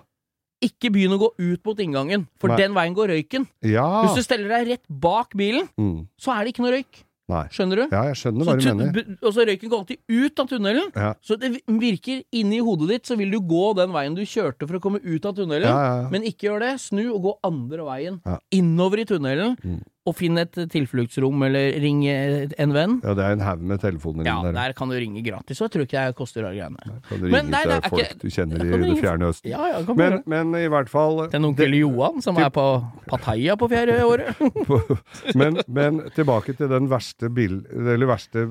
Ikke 0.62 0.90
begynn 0.94 1.12
å 1.14 1.20
gå 1.20 1.30
ut 1.38 1.64
mot 1.66 1.78
inngangen, 1.82 2.26
for 2.40 2.48
Nei. 2.52 2.56
den 2.56 2.72
veien 2.74 2.94
går 2.96 3.08
røyken. 3.12 3.46
ja. 3.62 3.86
Hvis 4.06 4.14
du 4.16 4.22
steller 4.22 4.48
deg 4.48 4.68
rett 4.68 4.84
bak 4.88 5.34
bilen, 5.36 5.68
Mm. 5.78 6.06
så 6.18 6.32
er 6.38 6.44
det 6.44 6.54
ikke 6.54 6.62
noe 6.64 6.72
røyk. 6.78 7.02
Nei. 7.28 7.46
Skjønner 7.48 7.76
du? 7.76 7.82
Ja, 7.94 8.02
jeg 8.10 8.16
skjønner 8.18 8.44
hva 8.44 8.56
du 8.60 8.74
mener. 8.74 9.16
og 9.22 9.32
så 9.32 9.44
røyken 9.46 9.70
går 9.70 9.78
alltid 9.78 9.98
ut 10.10 10.40
av 10.40 10.48
tunnelen. 10.48 10.90
Ja. 10.94 11.14
Så 11.22 11.38
det 11.38 11.62
virker 11.66 12.24
inni 12.34 12.58
hodet 12.60 12.88
ditt, 12.88 13.04
så 13.06 13.16
vil 13.16 13.30
du 13.30 13.38
gå 13.40 13.74
den 13.76 13.90
veien 13.94 14.14
du 14.14 14.22
kjørte 14.22 14.66
for 14.68 14.76
å 14.78 14.80
komme 14.82 15.00
ut 15.02 15.24
av 15.24 15.34
tunnelen. 15.34 15.62
Ja. 15.70 16.08
Men 16.10 16.22
ikke 16.24 16.50
gjør 16.50 16.60
det. 16.60 16.72
Snu 16.80 17.14
og 17.14 17.22
gå 17.22 17.32
andre 17.44 17.78
veien. 17.86 18.20
Innover 18.52 18.98
i 18.98 19.04
tunnelen. 19.04 19.56
Mm. 19.64 19.82
Og 20.02 20.16
finn 20.18 20.34
et 20.40 20.56
tilfluktsrom, 20.72 21.44
eller 21.46 21.76
ring 21.78 22.00
eh, 22.10 22.48
en 22.58 22.72
venn. 22.74 22.96
Ja, 23.04 23.12
det 23.14 23.22
er 23.22 23.36
en 23.36 23.44
haug 23.46 23.60
med 23.70 23.78
telefoner 23.84 24.26
Ja, 24.26 24.40
der. 24.42 24.56
der 24.56 24.72
kan 24.74 24.90
du 24.90 24.96
ringe 24.98 25.22
gratis. 25.22 25.60
Og 25.60 25.68
jeg 25.68 25.74
tror 25.76 25.84
ikke 25.86 26.02
det 26.08 26.16
koster 26.18 26.42
alle 26.48 26.58
greiene. 26.58 26.96
Kan 27.06 27.20
du 27.22 27.28
Men 27.30 27.46
ringe 27.46 27.52
nei, 27.52 27.60
til 27.62 27.84
folk 27.86 28.02
ikke- 28.02 28.18
du 28.18 28.26
kjenner 28.34 28.64
i 28.66 28.80
det 28.82 28.96
fjerne 28.98 29.28
østen. 29.30 29.50
Ja, 29.52 29.62
ja, 29.70 29.84
kan 29.86 29.96
Men, 30.00 30.16
men 30.26 30.56
i 30.58 30.66
hvert 30.66 30.90
fall 30.90 31.28
Til 31.30 31.46
onkel 31.46 31.78
Johan 31.78 32.18
som 32.20 32.36
er 32.42 32.50
på 32.50 32.66
Pattaya 33.06 33.54
på 33.54 33.70
fjerde 33.70 34.00
året. 34.02 34.42
men, 35.38 35.60
men 35.68 36.02
tilbake 36.16 36.56
til 36.58 36.66
den 36.74 36.90
verste, 36.90 37.30
bil, 37.30 37.60
eller 37.70 38.10
verste 38.10 38.48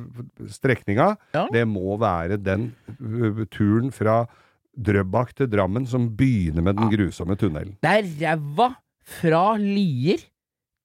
strekninga. 0.47 1.17
Ja. 1.35 1.47
Det 1.51 1.67
må 1.67 1.97
være 1.99 2.39
den 2.39 2.69
uh, 3.01 3.43
turen 3.51 3.91
fra 3.91 4.21
Drøbak 4.71 5.35
til 5.35 5.51
Drammen 5.51 5.83
som 5.85 6.07
begynner 6.15 6.63
med 6.63 6.79
den 6.79 6.87
grusomme 6.95 7.35
tunnelen. 7.35 7.75
Det 7.83 7.91
er 7.91 8.07
ræva 8.23 8.71
fra 9.19 9.57
Lier 9.59 10.21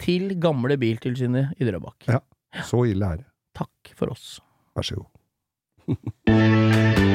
til 0.03 0.35
gamle 0.43 0.77
Biltilsynet 0.81 1.57
i 1.61 1.69
Drøbak. 1.69 2.09
Ja. 2.11 2.21
Så 2.67 2.85
ille 2.89 3.05
er 3.07 3.23
det. 3.23 3.29
Takk 3.57 3.93
for 3.97 4.13
oss. 4.13 4.39
Vær 4.77 4.87
så 4.87 5.01
god. 5.01 5.11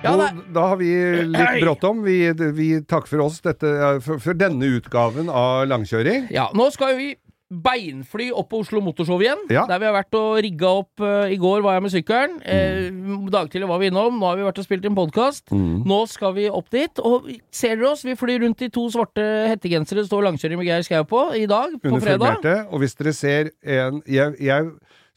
Ja, 0.00 0.14
da 0.48 0.62
har 0.70 0.78
vi 0.80 0.88
litt 1.28 1.58
bråttom. 1.60 1.98
Vi, 2.06 2.14
vi 2.56 2.68
takker 2.88 3.10
for 3.10 3.26
oss 3.26 3.40
dette, 3.44 3.68
for, 4.04 4.20
for 4.22 4.38
denne 4.38 4.70
utgaven 4.78 5.28
av 5.28 5.66
langkjøring. 5.68 6.30
ja, 6.32 6.46
nå 6.56 6.70
skal 6.72 6.96
vi 6.96 7.10
beinfly 7.50 8.28
opp 8.30 8.46
på 8.52 8.60
Oslo 8.62 8.78
Motorshow 8.84 9.20
igjen. 9.22 9.40
Ja. 9.50 9.64
Der 9.66 9.80
vi 9.82 9.88
har 9.88 9.94
vært 9.96 10.14
og 10.14 10.36
rigga 10.46 10.68
opp 10.84 11.02
eh, 11.02 11.32
I 11.34 11.38
går 11.40 11.64
var 11.64 11.74
jeg 11.76 11.82
med 11.82 11.92
sykkelen. 11.94 12.36
Eh, 12.46 12.90
dagtidlig 13.34 13.68
var 13.70 13.80
vi 13.82 13.88
innom. 13.90 14.20
Nå 14.20 14.28
har 14.30 14.38
vi 14.38 14.46
vært 14.46 14.60
og 14.62 14.68
spilt 14.68 14.86
inn 14.86 14.94
podkast. 14.98 15.50
Mm. 15.50 15.82
Nå 15.90 15.98
skal 16.10 16.36
vi 16.38 16.46
opp 16.50 16.70
dit. 16.70 17.02
Og 17.02 17.26
ser 17.50 17.74
dere 17.80 17.90
oss? 17.90 18.04
Vi 18.06 18.14
flyr 18.18 18.44
rundt 18.44 18.62
i 18.62 18.70
to 18.70 18.86
svarte 18.94 19.24
hettegensere 19.50 20.04
det 20.04 20.06
står 20.10 20.22
'Langkjøring 20.28 20.62
med 20.62 20.68
Geir 20.70 20.86
Skau' 20.86 21.08
på 21.10 21.24
i 21.34 21.46
dag, 21.50 21.74
på 21.82 22.00
fredag. 22.00 22.68
Og 22.70 22.78
hvis 22.84 22.94
dere 22.94 23.12
ser 23.12 23.50
en 23.66 24.02
jeg, 24.06 24.36
jeg 24.38 24.70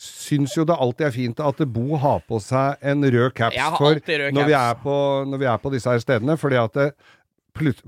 syns 0.03 0.57
jo 0.57 0.65
det 0.67 0.75
alltid 0.75 1.05
er 1.07 1.13
fint 1.15 1.39
at 1.39 1.61
Bo 1.71 1.95
har 2.01 2.19
på 2.27 2.39
seg 2.41 2.81
en 2.81 3.05
rød 3.05 3.31
caps 3.37 3.55
rød 3.55 4.33
når 4.33 4.49
vi, 4.49 4.55
er 4.57 4.73
på, 4.81 4.95
når 5.29 5.37
vi 5.37 5.45
er 5.45 5.57
på 5.61 5.71
disse 5.71 5.89
her 5.89 6.01
stedene, 6.03 6.35
fordi 6.37 6.57
at 6.59 6.73
det, 6.73 6.89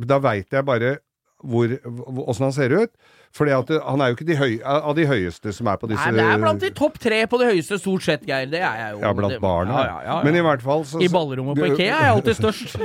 da 0.07 0.19
veit 0.21 0.53
jeg 0.53 0.65
bare 0.65 0.97
hvor, 1.43 1.67
hvor- 1.83 2.29
åssen 2.29 2.47
han 2.47 2.53
ser 2.55 2.71
ut. 2.83 2.91
Fordi 3.35 3.51
at 3.51 3.71
han 3.83 3.99
er 3.99 4.11
jo 4.11 4.15
ikke 4.15 4.27
de 4.29 4.35
høy, 4.39 4.51
av 4.63 4.93
de 4.95 5.05
høyeste 5.09 5.51
som 5.55 5.67
er 5.67 5.79
på 5.81 5.89
disse 5.91 6.05
Nei, 6.07 6.15
det 6.15 6.23
er 6.23 6.39
blant 6.39 6.61
de 6.63 6.69
topp 6.75 6.95
tre 7.03 7.17
på 7.27 7.39
de 7.41 7.49
høyeste, 7.49 7.79
stort 7.81 8.05
sett, 8.05 8.23
Geir. 8.27 8.47
Det 8.47 8.61
er 8.61 8.77
jeg 8.79 8.93
jo. 8.93 9.01
Ja, 9.03 9.11
blant 9.17 9.41
barna. 9.43 9.75
Ja, 9.75 9.87
ja, 9.89 9.97
ja. 10.07 10.19
Men 10.23 10.37
i 10.39 10.43
hvert 10.45 10.63
fall 10.63 10.85
så, 10.87 11.01
I 11.03 11.09
ballrommet 11.11 11.59
på 11.59 11.67
Ikea 11.73 11.97
er 11.97 12.07
jeg 12.07 12.13
alltid 12.15 12.39
størst. 12.39 12.77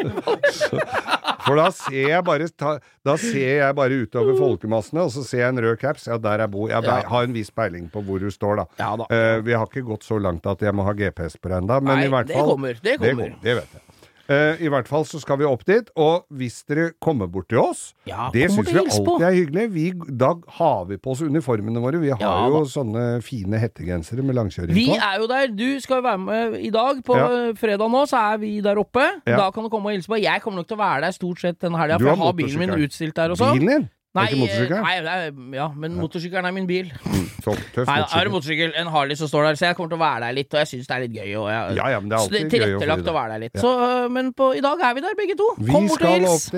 For 1.47 1.59
da 1.59 1.69
ser 1.75 2.11
jeg 2.11 2.25
bare 2.27 2.49
ta, 2.53 2.75
Da 3.07 3.15
ser 3.21 3.61
jeg 3.63 3.77
bare 3.79 4.01
utover 4.03 4.37
folkemassene, 4.39 5.07
og 5.07 5.15
så 5.15 5.23
ser 5.27 5.45
jeg 5.45 5.55
en 5.55 5.63
rød 5.65 5.79
caps. 5.81 6.09
Ja, 6.11 6.19
der 6.21 6.45
jeg 6.45 6.53
bor. 6.53 6.67
Jeg 6.71 7.07
har 7.15 7.29
en 7.29 7.37
viss 7.37 7.55
peiling 7.55 7.87
på 7.93 8.03
hvor 8.07 8.23
du 8.23 8.29
står, 8.35 8.65
da. 8.65 8.67
Ja 8.83 8.91
da. 8.99 9.07
Uh, 9.07 9.39
vi 9.47 9.55
har 9.55 9.71
ikke 9.71 9.87
gått 9.87 10.07
så 10.07 10.19
langt 10.19 10.47
at 10.51 10.67
jeg 10.67 10.75
må 10.77 10.87
ha 10.87 10.97
GPS 10.99 11.39
på 11.39 11.53
deg 11.53 11.63
ennå, 11.63 11.79
men 11.85 11.95
Nei, 11.95 12.09
i 12.09 12.13
hvert 12.13 12.29
det 12.29 12.37
fall 12.39 12.53
kommer, 12.57 12.83
det 12.83 12.99
kommer. 13.01 13.39
Det, 13.39 13.57
vet 13.63 13.79
jeg. 13.79 13.90
Eh, 14.31 14.61
I 14.63 14.69
hvert 14.71 14.87
fall 14.87 15.03
så 15.09 15.19
skal 15.19 15.41
vi 15.41 15.47
opp 15.49 15.65
dit, 15.67 15.89
og 15.99 16.23
hvis 16.39 16.61
dere 16.71 16.93
kommer 17.03 17.27
bort 17.27 17.49
til 17.51 17.59
oss 17.59 17.95
Ja, 18.07 18.29
Det 18.33 18.45
syns 18.53 18.69
vi 18.71 18.79
på. 18.79 19.17
alltid 19.17 19.27
er 19.27 19.35
hyggelig. 19.35 19.65
Vi, 19.75 19.87
da 20.23 20.35
har 20.61 20.85
vi 20.87 20.97
på 21.03 21.11
oss 21.17 21.21
uniformene 21.27 21.83
våre. 21.83 21.99
Vi 21.99 22.11
har 22.15 22.21
Ja, 22.23 22.47
jo 22.49 22.61
sånne 22.71 23.23
fine 23.27 23.59
hettegensere 23.59 24.23
med 24.23 24.37
langkjøring 24.39 24.73
Vi 24.77 24.87
på. 24.87 24.99
er 25.03 25.19
jo 25.19 25.27
der. 25.27 25.49
Du 25.49 25.81
skal 25.81 26.03
være 26.07 26.19
med 26.19 26.55
i 26.61 26.71
dag. 26.71 27.03
På 27.03 27.17
Ja. 27.19 27.53
fredag 27.59 27.91
nå 27.91 28.07
så 28.07 28.17
er 28.35 28.39
vi 28.39 28.61
der 28.61 28.77
oppe. 28.79 29.03
Da 29.27 29.51
kan 29.51 29.65
du 29.65 29.69
komme 29.69 29.87
og 29.91 29.93
hilse 29.99 30.07
på. 30.07 30.21
Jeg 30.23 30.41
kommer 30.43 30.59
nok 30.63 30.69
til 30.69 30.77
å 30.77 30.81
være 30.81 31.01
der 31.03 31.11
stort 31.13 31.41
sett 31.41 31.59
denne 31.59 31.77
helga, 31.77 31.99
for 31.99 32.07
jeg 32.15 32.17
har 32.19 32.33
bilen 32.33 32.59
min 32.59 32.71
utstilt 32.87 33.15
der 33.15 33.31
også. 33.35 33.53
Bilen 33.59 33.67
din? 33.69 33.91
Nei, 34.19 34.25
er 34.27 34.65
ikke 34.65 34.75
eh, 34.75 34.83
nei, 34.83 34.95
er, 34.99 35.35
ja, 35.55 35.69
men 35.79 35.95
motorsykkelen 35.95 36.49
er 36.49 36.55
min 36.55 36.65
bil. 36.67 36.89
Så 37.45 37.55
tøff 37.75 37.87
Nei, 37.87 38.01
er 38.03 38.27
det 38.27 38.33
motorsykkel, 38.35 38.73
en 38.81 38.89
Harley 38.91 39.19
som 39.19 39.31
står 39.31 39.47
der, 39.47 39.59
så 39.61 39.69
jeg 39.69 39.77
kommer 39.79 39.93
til 39.93 40.01
å 40.01 40.03
være 40.03 40.25
der 40.25 40.35
litt, 40.41 40.49
og 40.51 40.59
jeg 40.65 40.71
syns 40.73 40.89
det 40.89 40.97
er 40.97 41.05
litt 41.05 41.15
gøy. 41.15 41.29
Og 41.39 41.47
jeg, 41.53 41.77
Ja, 41.79 41.91
ja, 41.95 42.01
men 42.03 42.11
det 42.11 42.17
er 42.19 42.25
alltid 42.25 42.49
tilrettelagt 42.57 43.07
å 43.07 43.13
å 43.13 43.19
være 43.21 43.37
der 43.37 43.45
litt. 43.45 43.61
Så, 43.63 43.71
øh, 43.87 44.09
men 44.17 44.33
på, 44.35 44.51
i 44.59 44.65
dag 44.65 44.83
er 44.89 44.97
vi 44.99 45.05
der 45.07 45.15
begge 45.21 45.37
to. 45.39 45.47
Vi 45.61 45.71
Kom 45.71 45.87
bort 45.93 46.03
og 46.09 46.17
hils. 46.17 46.51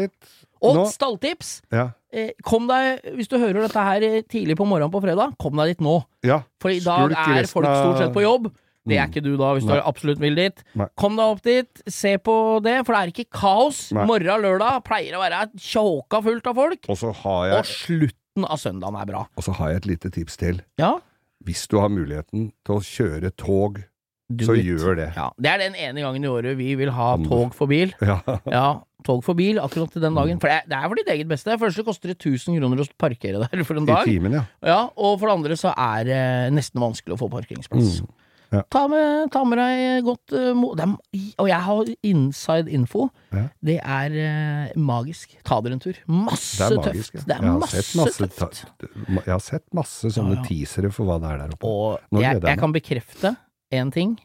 Og 0.63 0.81
stalltips. 0.95 1.53
Ja. 1.75 1.89
Eh, 2.15 2.33
kom 2.47 2.69
deg, 2.71 3.05
hvis 3.19 3.29
du 3.29 3.37
hører 3.37 3.67
dette 3.67 3.85
her 3.85 4.05
eh, 4.07 4.19
tidlig 4.31 4.57
på 4.57 4.65
morgenen 4.69 4.93
på 4.95 5.03
fredag, 5.05 5.37
kom 5.43 5.61
deg 5.61 5.75
dit 5.75 5.85
nå. 5.85 5.99
ja. 6.25 6.43
For 6.63 6.73
i 6.73 6.81
dag 6.81 7.13
er 7.13 7.49
folk 7.51 7.69
stort 7.69 7.99
sett 8.01 8.15
på 8.15 8.25
jobb. 8.25 8.49
Det 8.85 8.97
er 8.99 9.07
Mm. 9.07 9.11
ikke 9.13 9.23
du 9.23 9.37
da, 9.37 9.53
hvis 9.55 9.65
Nei. 9.65 9.77
du 9.77 9.83
absolutt 9.87 10.19
vil 10.19 10.35
dit. 10.35 10.65
Nei. 10.75 10.87
Kom 10.99 11.15
deg 11.17 11.25
opp 11.25 11.43
dit, 11.43 11.83
se 11.87 12.17
på 12.19 12.61
det, 12.63 12.85
for 12.85 12.93
det 12.97 13.03
er 13.03 13.13
ikke 13.13 13.31
kaos. 13.31 13.93
Nei. 13.93 14.05
Morgen 14.07 14.43
lørdag 14.43 14.83
pleier 14.85 15.15
å 15.15 15.21
være 15.23 15.53
tjåka 15.57 16.23
fullt 16.23 16.47
av 16.51 16.55
folk. 16.57 16.89
Og 16.89 16.97
så 16.99 17.13
har 17.15 17.53
Og 17.59 17.65
jeg, 17.65 17.65
slutten 17.87 18.45
av 18.49 18.59
søndagen 18.59 19.01
er 19.01 19.07
bra. 19.07 19.27
og 19.37 19.43
så 19.45 19.53
har 19.55 19.69
jeg 19.71 19.77
et 19.77 19.87
lite 19.87 20.11
tips 20.11 20.37
til. 20.37 20.61
Ja, 20.79 20.99
Hvis 21.45 21.67
du 21.69 21.79
har 21.81 21.89
muligheten 21.91 22.53
til 22.65 22.75
å 22.75 22.81
kjøre 22.81 23.31
tog, 23.37 23.85
du 24.31 24.45
så 24.47 24.55
it. 24.57 24.65
gjør 24.65 24.95
det. 24.97 25.09
Ja, 25.17 25.31
det 25.39 25.51
er 25.51 25.59
den 25.59 25.75
ene 25.75 26.01
gangen 26.01 26.25
i 26.25 26.29
året 26.29 26.57
vi 26.57 26.75
vil 26.79 26.91
ha 26.91 27.17
tog 27.19 27.53
for 27.55 27.67
bil. 27.67 27.93
Ja. 28.01 28.21
Ja, 28.47 28.81
tog 29.05 29.23
for 29.25 29.35
bil 29.35 29.59
akkurat 29.59 29.91
til 29.93 30.01
den 30.03 30.15
dagen. 30.15 30.39
For 30.41 30.47
det 30.49 30.63
er, 30.63 30.63
det 30.71 30.79
er 30.79 30.89
for 30.89 30.95
ditt 30.95 31.09
eget 31.09 31.29
beste. 31.29 31.51
For 31.59 31.67
det 31.69 31.75
første 31.75 31.85
koster 31.85 32.09
det 32.09 32.19
1000 32.19 32.59
kroner 32.59 32.79
å 32.83 32.87
parkere 32.97 33.43
der 33.51 33.65
for 33.65 33.75
en 33.77 33.85
dag. 33.87 34.05
timen, 34.07 34.33
ja. 34.33 34.45
Ja, 34.65 34.89
og 34.97 35.19
for 35.21 35.27
det 35.29 35.35
andre 35.37 35.55
så 35.59 35.75
er 35.77 36.05
det 36.05 36.53
nesten 36.55 36.81
vanskelig 36.81 37.15
å 37.15 37.19
få 37.19 37.29
parkeringsplass. 37.31 38.01
Mm, 38.03 38.09
ja. 38.53 38.61
Ta, 38.71 38.83
med, 38.93 39.31
ta 39.33 39.43
med 39.49 39.59
deg 39.59 40.05
godt 40.05 40.33
eh, 40.37 40.51
er, 40.85 40.95
Og 41.41 41.49
jeg 41.49 41.61
har 41.67 41.91
inside 42.13 42.69
info. 42.69 43.07
Ja. 43.33 43.47
Det 43.65 43.79
er 43.81 44.17
eh, 44.23 44.75
magisk. 44.77 45.35
Ta 45.49 45.61
dere 45.65 45.79
en 45.79 45.83
tur. 45.83 45.97
Masse 46.07 46.69
Det 46.69 46.77
magisk. 46.83 47.13
tøft. 47.17 47.27
Det 47.31 47.37
er 47.39 47.47
masse, 47.59 47.85
masse 47.99 48.29
tøft. 48.29 48.65
ta- 48.79 48.91
Jeg 49.17 49.33
har 49.33 49.41
sett 49.47 49.65
masse 49.75 50.13
sånne 50.13 50.43
teasere 50.47 50.93
for 50.93 51.09
hva 51.09 51.17
det 51.23 51.31
er 51.33 51.39
der 51.47 51.55
oppe. 51.57 51.65
Og 51.73 51.99
Nå 52.13 52.21
jeg, 52.23 52.39
jeg 52.43 52.51
jeg 52.53 52.61
kan 52.61 52.73
bekrefte 52.77 53.35
én 53.73 53.91
ting. 53.95 54.19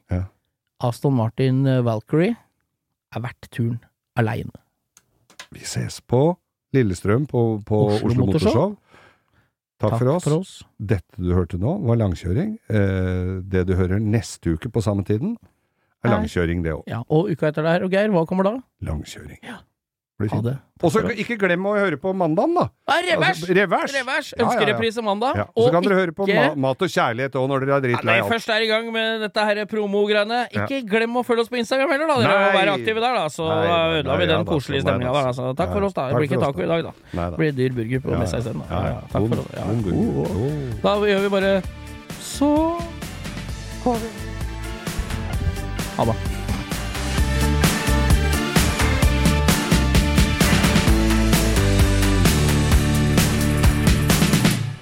Aston 0.83 1.15
Martin 1.17 1.63
eh, 1.65 1.79
Valkyrie 1.87 2.35
er 3.15 3.23
verdt 3.23 3.47
turen 3.55 3.79
aleine. 4.19 4.51
Vi 5.55 5.63
ses 5.63 6.01
på 6.03 6.35
Lillestrøm 6.75 7.23
på, 7.31 7.41
på 7.65 7.77
Oslo 7.95 8.09
Oslo, 8.11 8.25
Motorshow. 8.27 8.73
Motorshow. 9.77 9.99
Takk, 9.99 9.99
for, 9.99 10.09
oss. 10.15 10.23
for 10.23 10.39
oss. 10.39 10.53
Dette 10.79 11.21
du 11.21 11.33
hørte 11.35 11.59
nå, 11.61 11.75
var 11.85 11.99
langkjøring. 12.01 12.57
Eh, 12.69 13.33
det 13.45 13.67
du 13.69 13.75
hører 13.77 14.01
neste 14.01 14.55
uke 14.57 14.71
på 14.73 14.81
samme 14.81 15.05
tiden, 15.05 15.37
er 16.03 16.13
langkjøring, 16.13 16.63
det 16.65 16.73
òg. 16.73 16.83
Ja, 16.89 17.03
og 17.09 17.29
uka 17.29 17.51
etter 17.51 17.65
der, 17.65 17.85
og 17.85 17.93
Geir, 17.93 18.09
hva 18.13 18.25
kommer 18.29 18.47
da? 18.47 18.55
Langkjøring. 18.85 19.37
Ja. 19.45 19.59
Blir 20.17 20.31
Ha 20.31 20.35
fint. 20.39 20.45
det. 20.49 20.55
Og 20.81 20.89
så 20.93 20.97
ikke 21.13 21.35
glem 21.37 21.61
å 21.69 21.75
høre 21.77 21.97
på 22.01 22.09
mandagen, 22.17 22.55
da! 22.57 22.63
Revers! 22.89 23.37
Altså, 23.43 23.53
revers! 23.53 23.91
Revers! 23.93 24.27
Ja, 24.33 24.37
ja, 24.37 24.39
ja. 24.39 24.45
Ønskereprise 24.47 25.01
mandag. 25.05 25.35
Ja. 25.37 25.43
Og 25.53 25.67
så 25.67 25.71
kan 25.75 25.83
dere 25.85 25.95
høre 25.99 26.13
på 26.17 26.25
ma 26.29 26.45
Mat 26.57 26.81
og 26.81 26.89
kjærlighet 26.89 27.35
òg, 27.37 27.45
når 27.51 27.57
dere 27.65 27.69
er 27.69 27.73
Ja, 27.77 27.81
dritlei 27.85 28.15
alt. 28.23 28.29
først 28.31 28.49
er 28.49 28.61
i 28.65 28.67
gang 28.71 28.85
med 28.93 29.21
dette 29.21 29.41
her 29.45 29.61
promo-greiene, 29.69 30.39
ikke 30.49 30.81
glem 30.89 31.13
å 31.17 31.21
følge 31.25 31.41
oss 31.45 31.49
på 31.53 31.57
Instagram 31.61 31.89
heller, 31.93 32.07
da. 32.09 32.15
Dere 32.23 32.39
må 32.47 32.51
være 32.57 32.71
aktive 32.79 32.99
der, 33.05 33.13
da. 33.19 33.25
Så 33.29 33.43
ødela 33.45 34.17
vi 34.17 34.23
ja 34.25 34.29
den 34.33 34.41
da, 34.45 34.51
koselige 34.51 34.81
stemninga 34.87 35.13
der. 35.13 35.25
Altså. 35.29 35.43
Takk 35.53 35.69
Ja, 35.69 35.73
for 35.77 35.81
oss, 35.85 35.93
da. 35.93 36.01
Det 36.09 36.13
blir 36.17 36.27
ikke 36.31 36.41
taco 36.41 36.61
i 36.65 36.69
dag, 36.73 36.81
da. 36.83 36.91
Nei 37.13 37.25
Det 37.25 37.29
da. 37.29 37.37
blir 37.37 37.51
dyr 37.61 37.71
burger 37.77 37.99
på 38.01 38.09
Ja, 38.11 38.17
messa 38.17 38.35
ja. 38.37 38.41
isteden. 38.41 38.61
Ja, 38.69 38.81
ja. 38.89 38.97
Takk 39.13 39.21
for 39.29 39.37
oss. 39.37 39.45
Ja. 39.53 39.63
Oh, 39.69 40.17
oh. 40.17 40.25
Oh. 40.33 40.81
Da 40.81 40.97
gjør 41.13 41.21
vi 41.21 41.29
bare 41.37 41.61
så 42.21 42.51
Ha 43.85 43.93
det. 46.05 46.36